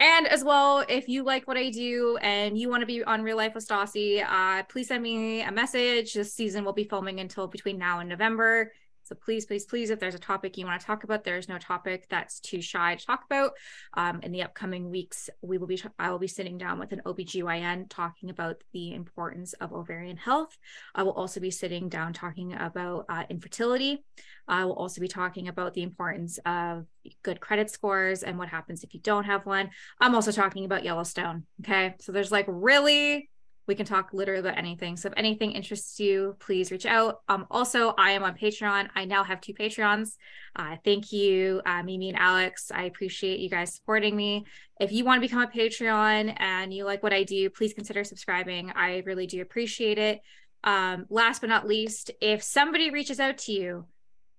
and 0.00 0.26
as 0.26 0.44
well, 0.44 0.84
if 0.88 1.08
you 1.08 1.22
like 1.22 1.46
what 1.46 1.56
I 1.56 1.70
do 1.70 2.18
and 2.20 2.58
you 2.58 2.68
want 2.68 2.82
to 2.82 2.86
be 2.86 3.02
on 3.04 3.22
Real 3.22 3.36
Life 3.36 3.54
with 3.54 3.66
Stassi, 3.66 4.24
uh, 4.24 4.62
please 4.64 4.88
send 4.88 5.02
me 5.02 5.42
a 5.42 5.52
message. 5.52 6.14
This 6.14 6.34
season 6.34 6.64
will 6.64 6.72
be 6.72 6.84
filming 6.84 7.20
until 7.20 7.46
between 7.46 7.78
now 7.78 8.00
and 8.00 8.08
November. 8.08 8.72
So 9.08 9.14
please, 9.14 9.46
please, 9.46 9.64
please, 9.64 9.88
if 9.88 9.98
there's 9.98 10.14
a 10.14 10.18
topic 10.18 10.58
you 10.58 10.66
want 10.66 10.78
to 10.80 10.86
talk 10.86 11.02
about, 11.02 11.24
there's 11.24 11.48
no 11.48 11.56
topic 11.56 12.06
that's 12.10 12.40
too 12.40 12.60
shy 12.60 12.94
to 12.94 13.06
talk 13.06 13.24
about. 13.24 13.52
Um, 13.94 14.20
in 14.22 14.32
the 14.32 14.42
upcoming 14.42 14.90
weeks, 14.90 15.30
we 15.40 15.56
will 15.56 15.66
be 15.66 15.82
I 15.98 16.10
will 16.10 16.18
be 16.18 16.28
sitting 16.28 16.58
down 16.58 16.78
with 16.78 16.92
an 16.92 17.00
OBGYN 17.06 17.88
talking 17.88 18.28
about 18.28 18.62
the 18.74 18.92
importance 18.92 19.54
of 19.54 19.72
ovarian 19.72 20.18
health. 20.18 20.54
I 20.94 21.04
will 21.04 21.12
also 21.12 21.40
be 21.40 21.50
sitting 21.50 21.88
down 21.88 22.12
talking 22.12 22.52
about 22.52 23.06
uh, 23.08 23.24
infertility. 23.30 24.04
I 24.46 24.66
will 24.66 24.74
also 24.74 25.00
be 25.00 25.08
talking 25.08 25.48
about 25.48 25.72
the 25.72 25.82
importance 25.82 26.38
of 26.44 26.84
good 27.22 27.40
credit 27.40 27.70
scores 27.70 28.22
and 28.22 28.38
what 28.38 28.50
happens 28.50 28.84
if 28.84 28.92
you 28.92 29.00
don't 29.00 29.24
have 29.24 29.46
one. 29.46 29.70
I'm 30.00 30.14
also 30.14 30.32
talking 30.32 30.66
about 30.66 30.84
Yellowstone. 30.84 31.44
Okay. 31.62 31.94
So 32.00 32.12
there's 32.12 32.32
like 32.32 32.46
really 32.46 33.30
we 33.68 33.74
can 33.74 33.84
talk 33.84 34.14
literally 34.14 34.40
about 34.40 34.56
anything. 34.56 34.96
So 34.96 35.08
if 35.08 35.14
anything 35.16 35.52
interests 35.52 36.00
you, 36.00 36.34
please 36.40 36.72
reach 36.72 36.86
out. 36.86 37.20
Um, 37.28 37.46
also, 37.50 37.94
I 37.98 38.12
am 38.12 38.24
on 38.24 38.34
Patreon. 38.34 38.88
I 38.94 39.04
now 39.04 39.22
have 39.22 39.42
two 39.42 39.52
Patreons. 39.52 40.16
Uh, 40.56 40.76
thank 40.84 41.12
you, 41.12 41.60
uh, 41.66 41.82
Mimi 41.82 42.08
and 42.08 42.18
Alex. 42.18 42.72
I 42.74 42.84
appreciate 42.84 43.40
you 43.40 43.50
guys 43.50 43.74
supporting 43.74 44.16
me. 44.16 44.46
If 44.80 44.90
you 44.90 45.04
want 45.04 45.22
to 45.22 45.28
become 45.28 45.42
a 45.42 45.46
Patreon 45.46 46.34
and 46.40 46.72
you 46.72 46.84
like 46.84 47.02
what 47.02 47.12
I 47.12 47.24
do, 47.24 47.50
please 47.50 47.74
consider 47.74 48.02
subscribing. 48.04 48.72
I 48.74 49.02
really 49.04 49.26
do 49.26 49.42
appreciate 49.42 49.98
it. 49.98 50.22
Um, 50.64 51.04
last 51.10 51.42
but 51.42 51.50
not 51.50 51.68
least, 51.68 52.10
if 52.22 52.42
somebody 52.42 52.90
reaches 52.90 53.20
out 53.20 53.36
to 53.38 53.52
you 53.52 53.84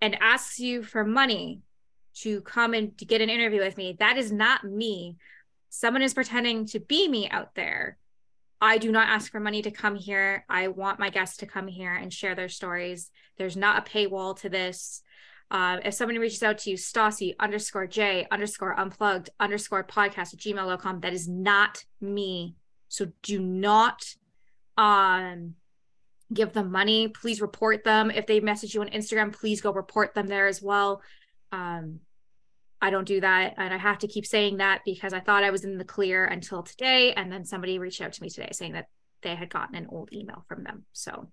and 0.01 0.17
asks 0.19 0.59
you 0.59 0.81
for 0.81 1.05
money 1.05 1.61
to 2.15 2.41
come 2.41 2.73
and 2.73 2.97
to 2.97 3.05
get 3.05 3.21
an 3.21 3.29
interview 3.29 3.59
with 3.59 3.77
me, 3.77 3.95
that 3.99 4.17
is 4.17 4.31
not 4.31 4.63
me. 4.63 5.17
Someone 5.69 6.01
is 6.01 6.15
pretending 6.15 6.65
to 6.67 6.79
be 6.79 7.07
me 7.07 7.29
out 7.29 7.53
there 7.53 7.99
I 8.61 8.77
do 8.77 8.91
not 8.91 9.07
ask 9.07 9.31
for 9.31 9.39
money 9.39 9.61
to 9.61 9.71
come 9.71 9.95
here. 9.95 10.45
I 10.49 10.67
want 10.67 10.99
my 10.99 11.09
guests 11.09 11.37
to 11.37 11.45
come 11.45 11.67
here 11.67 11.93
and 11.93 12.11
share 12.11 12.35
their 12.35 12.49
stories. 12.49 13.09
There's 13.37 13.55
not 13.55 13.87
a 13.87 13.89
paywall 13.89 14.37
to 14.41 14.49
this. 14.49 15.01
Uh, 15.51 15.77
if 15.83 15.93
somebody 15.93 16.19
reaches 16.19 16.43
out 16.43 16.59
to 16.59 16.69
you, 16.69 16.77
Stassi 16.77 17.35
underscore 17.39 17.87
J 17.87 18.27
underscore 18.29 18.79
unplugged 18.79 19.29
underscore 19.39 19.83
podcast 19.83 20.33
at 20.33 20.39
gmail.com, 20.39 20.99
that 20.99 21.13
is 21.13 21.27
not 21.27 21.83
me. 22.01 22.55
So 22.87 23.07
do 23.23 23.39
not 23.39 24.03
um 24.77 25.55
give 26.33 26.53
them 26.53 26.71
money. 26.71 27.07
Please 27.07 27.41
report 27.41 27.83
them. 27.83 28.11
If 28.11 28.27
they 28.27 28.39
message 28.39 28.75
you 28.75 28.81
on 28.81 28.89
Instagram, 28.89 29.33
please 29.33 29.61
go 29.61 29.71
report 29.73 30.13
them 30.13 30.27
there 30.27 30.47
as 30.47 30.61
well. 30.61 31.01
Um, 31.51 32.01
I 32.81 32.89
don't 32.89 33.07
do 33.07 33.21
that. 33.21 33.55
And 33.57 33.73
I 33.73 33.77
have 33.77 33.99
to 33.99 34.07
keep 34.07 34.25
saying 34.25 34.57
that 34.57 34.81
because 34.85 35.13
I 35.13 35.19
thought 35.19 35.43
I 35.43 35.51
was 35.51 35.65
in 35.65 35.77
the 35.77 35.83
clear 35.83 36.25
until 36.25 36.63
today. 36.63 37.13
And 37.13 37.31
then 37.31 37.45
somebody 37.45 37.77
reached 37.77 38.01
out 38.01 38.13
to 38.13 38.21
me 38.21 38.29
today 38.29 38.49
saying 38.51 38.73
that 38.73 38.87
they 39.21 39.35
had 39.35 39.49
gotten 39.49 39.75
an 39.75 39.87
old 39.89 40.09
email 40.13 40.45
from 40.47 40.63
them. 40.63 40.85
So 40.93 41.29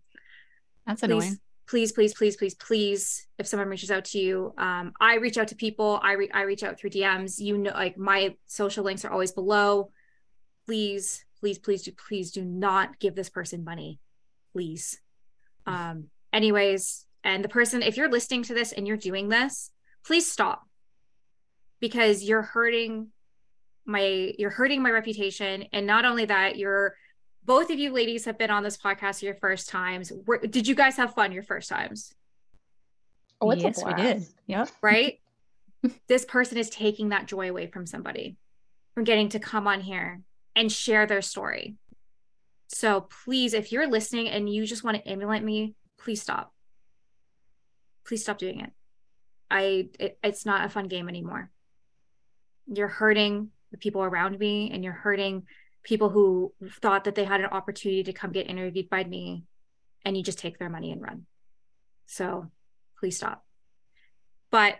that's 0.86 1.02
annoying. 1.02 1.38
Please, 1.68 1.90
please, 1.90 2.14
please, 2.14 2.36
please, 2.36 2.54
please, 2.54 3.26
if 3.38 3.46
someone 3.46 3.68
reaches 3.68 3.90
out 3.90 4.04
to 4.06 4.18
you, 4.18 4.54
um, 4.56 4.92
I 5.00 5.16
reach 5.16 5.36
out 5.36 5.48
to 5.48 5.56
people. 5.56 5.98
I 6.00 6.12
re- 6.12 6.30
I 6.32 6.42
reach 6.42 6.62
out 6.62 6.78
through 6.78 6.90
DMs. 6.90 7.40
You 7.40 7.58
know, 7.58 7.72
like 7.72 7.98
my 7.98 8.36
social 8.46 8.84
links 8.84 9.04
are 9.04 9.10
always 9.10 9.32
below. 9.32 9.90
Please, 10.66 11.24
please, 11.40 11.58
please 11.58 11.82
do, 11.82 11.92
please 11.92 12.30
do 12.30 12.44
not 12.44 13.00
give 13.00 13.16
this 13.16 13.30
person 13.30 13.64
money, 13.64 13.98
please. 14.52 15.00
Um, 15.66 16.04
anyways, 16.32 17.04
and 17.24 17.42
the 17.42 17.48
person, 17.48 17.82
if 17.82 17.96
you're 17.96 18.10
listening 18.10 18.44
to 18.44 18.54
this 18.54 18.70
and 18.70 18.86
you're 18.86 18.96
doing 18.96 19.28
this, 19.28 19.70
please 20.04 20.30
stop 20.30 20.66
because 21.80 22.22
you're 22.22 22.42
hurting 22.42 23.08
my 23.84 24.34
you're 24.38 24.50
hurting 24.50 24.82
my 24.82 24.90
reputation. 24.90 25.64
And 25.72 25.86
not 25.86 26.04
only 26.04 26.24
that 26.26 26.56
you're 26.56 26.96
both 27.44 27.70
of 27.70 27.78
you 27.78 27.92
ladies 27.92 28.24
have 28.24 28.38
been 28.38 28.50
on 28.50 28.62
this 28.62 28.76
podcast 28.76 29.22
your 29.22 29.36
first 29.36 29.68
times. 29.68 30.12
Were, 30.26 30.38
did 30.38 30.66
you 30.66 30.74
guys 30.74 30.96
have 30.96 31.14
fun 31.14 31.32
your 31.32 31.44
first 31.44 31.68
times? 31.68 32.12
Oh 33.40 33.52
yes 33.52 33.82
we 33.84 33.94
did. 33.94 34.24
yep. 34.46 34.70
Right? 34.82 35.20
This 36.08 36.24
person 36.24 36.58
is 36.58 36.68
taking 36.68 37.10
that 37.10 37.26
joy 37.26 37.48
away 37.48 37.68
from 37.68 37.86
somebody 37.86 38.36
from 38.94 39.04
getting 39.04 39.28
to 39.28 39.38
come 39.38 39.68
on 39.68 39.80
here 39.80 40.22
and 40.56 40.72
share 40.72 41.06
their 41.06 41.22
story. 41.22 41.76
So 42.66 43.02
please 43.24 43.54
if 43.54 43.70
you're 43.70 43.86
listening 43.86 44.28
and 44.28 44.52
you 44.52 44.66
just 44.66 44.82
want 44.82 44.96
to 44.96 45.08
emulate 45.08 45.44
me 45.44 45.76
please 45.98 46.22
stop. 46.22 46.52
Please 48.04 48.22
stop 48.22 48.38
doing 48.38 48.60
it. 48.60 48.70
I 49.48 49.90
it, 50.00 50.18
it's 50.24 50.44
not 50.44 50.64
a 50.64 50.68
fun 50.68 50.88
game 50.88 51.08
anymore 51.08 51.50
you're 52.66 52.88
hurting 52.88 53.50
the 53.70 53.78
people 53.78 54.02
around 54.02 54.38
me 54.38 54.70
and 54.72 54.82
you're 54.84 54.92
hurting 54.92 55.44
people 55.82 56.08
who 56.08 56.52
thought 56.80 57.04
that 57.04 57.14
they 57.14 57.24
had 57.24 57.40
an 57.40 57.46
opportunity 57.46 58.02
to 58.04 58.12
come 58.12 58.32
get 58.32 58.50
interviewed 58.50 58.90
by 58.90 59.04
me 59.04 59.44
and 60.04 60.16
you 60.16 60.22
just 60.22 60.38
take 60.38 60.58
their 60.58 60.68
money 60.68 60.92
and 60.92 61.00
run. 61.00 61.26
So 62.06 62.50
please 62.98 63.16
stop. 63.16 63.44
But 64.50 64.76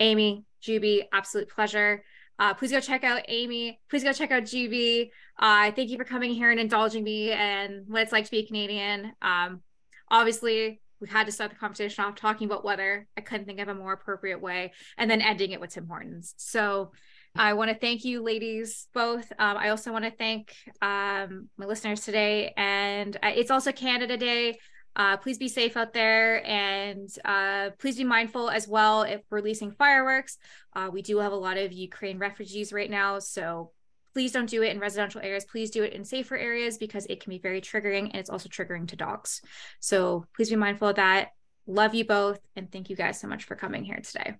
Amy, 0.00 0.44
Jubie, 0.62 1.04
absolute 1.12 1.48
pleasure. 1.48 2.04
Uh, 2.38 2.52
please 2.54 2.70
go 2.70 2.80
check 2.80 3.02
out 3.02 3.22
Amy. 3.28 3.80
Please 3.88 4.04
go 4.04 4.12
check 4.12 4.30
out 4.30 4.42
Jubie. 4.42 5.10
Uh, 5.38 5.72
thank 5.72 5.90
you 5.90 5.96
for 5.96 6.04
coming 6.04 6.34
here 6.34 6.50
and 6.50 6.60
indulging 6.60 7.02
me 7.02 7.32
and 7.32 7.84
what 7.88 8.02
it's 8.02 8.12
like 8.12 8.26
to 8.26 8.30
be 8.30 8.40
a 8.40 8.46
Canadian. 8.46 9.12
Um, 9.22 9.62
obviously, 10.10 10.80
we 11.00 11.08
had 11.08 11.26
to 11.26 11.32
start 11.32 11.50
the 11.50 11.56
conversation 11.56 12.04
off 12.04 12.14
talking 12.14 12.46
about 12.46 12.64
weather. 12.64 13.06
I 13.16 13.20
couldn't 13.20 13.46
think 13.46 13.60
of 13.60 13.68
a 13.68 13.74
more 13.74 13.92
appropriate 13.92 14.40
way, 14.40 14.72
and 14.96 15.10
then 15.10 15.20
ending 15.20 15.50
it 15.50 15.60
with 15.60 15.70
Tim 15.70 15.86
Hortons. 15.86 16.34
So 16.36 16.92
I 17.34 17.52
want 17.54 17.70
to 17.70 17.76
thank 17.76 18.04
you, 18.04 18.22
ladies, 18.22 18.88
both. 18.94 19.30
Um, 19.38 19.56
I 19.56 19.68
also 19.68 19.92
want 19.92 20.04
to 20.04 20.10
thank 20.10 20.54
um, 20.80 21.48
my 21.56 21.66
listeners 21.66 22.00
today, 22.00 22.52
and 22.56 23.14
uh, 23.16 23.32
it's 23.34 23.50
also 23.50 23.72
Canada 23.72 24.16
Day. 24.16 24.58
Uh, 24.96 25.18
please 25.18 25.36
be 25.36 25.48
safe 25.48 25.76
out 25.76 25.92
there 25.92 26.44
and 26.46 27.10
uh, 27.26 27.68
please 27.78 27.98
be 27.98 28.04
mindful 28.04 28.48
as 28.48 28.66
well 28.66 29.02
if 29.02 29.20
releasing 29.28 29.70
fireworks. 29.70 30.38
Uh, 30.74 30.88
we 30.90 31.02
do 31.02 31.18
have 31.18 31.32
a 31.32 31.36
lot 31.36 31.58
of 31.58 31.70
Ukraine 31.70 32.18
refugees 32.18 32.72
right 32.72 32.90
now, 32.90 33.18
so 33.18 33.72
please 34.16 34.32
don't 34.32 34.48
do 34.48 34.62
it 34.62 34.70
in 34.70 34.80
residential 34.80 35.20
areas. 35.20 35.44
Please 35.44 35.70
do 35.70 35.82
it 35.82 35.92
in 35.92 36.02
safer 36.02 36.38
areas 36.38 36.78
because 36.78 37.04
it 37.04 37.20
can 37.20 37.28
be 37.28 37.38
very 37.38 37.60
triggering 37.60 38.04
and 38.04 38.14
it's 38.14 38.30
also 38.30 38.48
triggering 38.48 38.88
to 38.88 38.96
dogs. 38.96 39.42
So 39.78 40.24
please 40.34 40.48
be 40.48 40.56
mindful 40.56 40.88
of 40.88 40.96
that. 40.96 41.32
Love 41.66 41.94
you 41.94 42.06
both. 42.06 42.40
And 42.56 42.72
thank 42.72 42.88
you 42.88 42.96
guys 42.96 43.20
so 43.20 43.28
much 43.28 43.44
for 43.44 43.56
coming 43.56 43.84
here 43.84 44.00
today. 44.02 44.36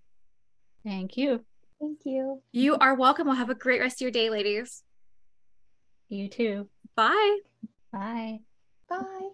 Thank 0.82 1.18
you. 1.18 1.44
Thank 1.78 1.98
you. 2.06 2.40
You 2.52 2.76
are 2.76 2.94
welcome. 2.94 3.26
We'll 3.26 3.36
have 3.36 3.50
a 3.50 3.54
great 3.54 3.82
rest 3.82 3.98
of 3.98 4.00
your 4.00 4.12
day, 4.12 4.30
ladies. 4.30 4.82
You 6.08 6.28
too. 6.28 6.70
Bye. 6.94 7.40
Bye. 7.92 8.38
Bye. 8.88 9.28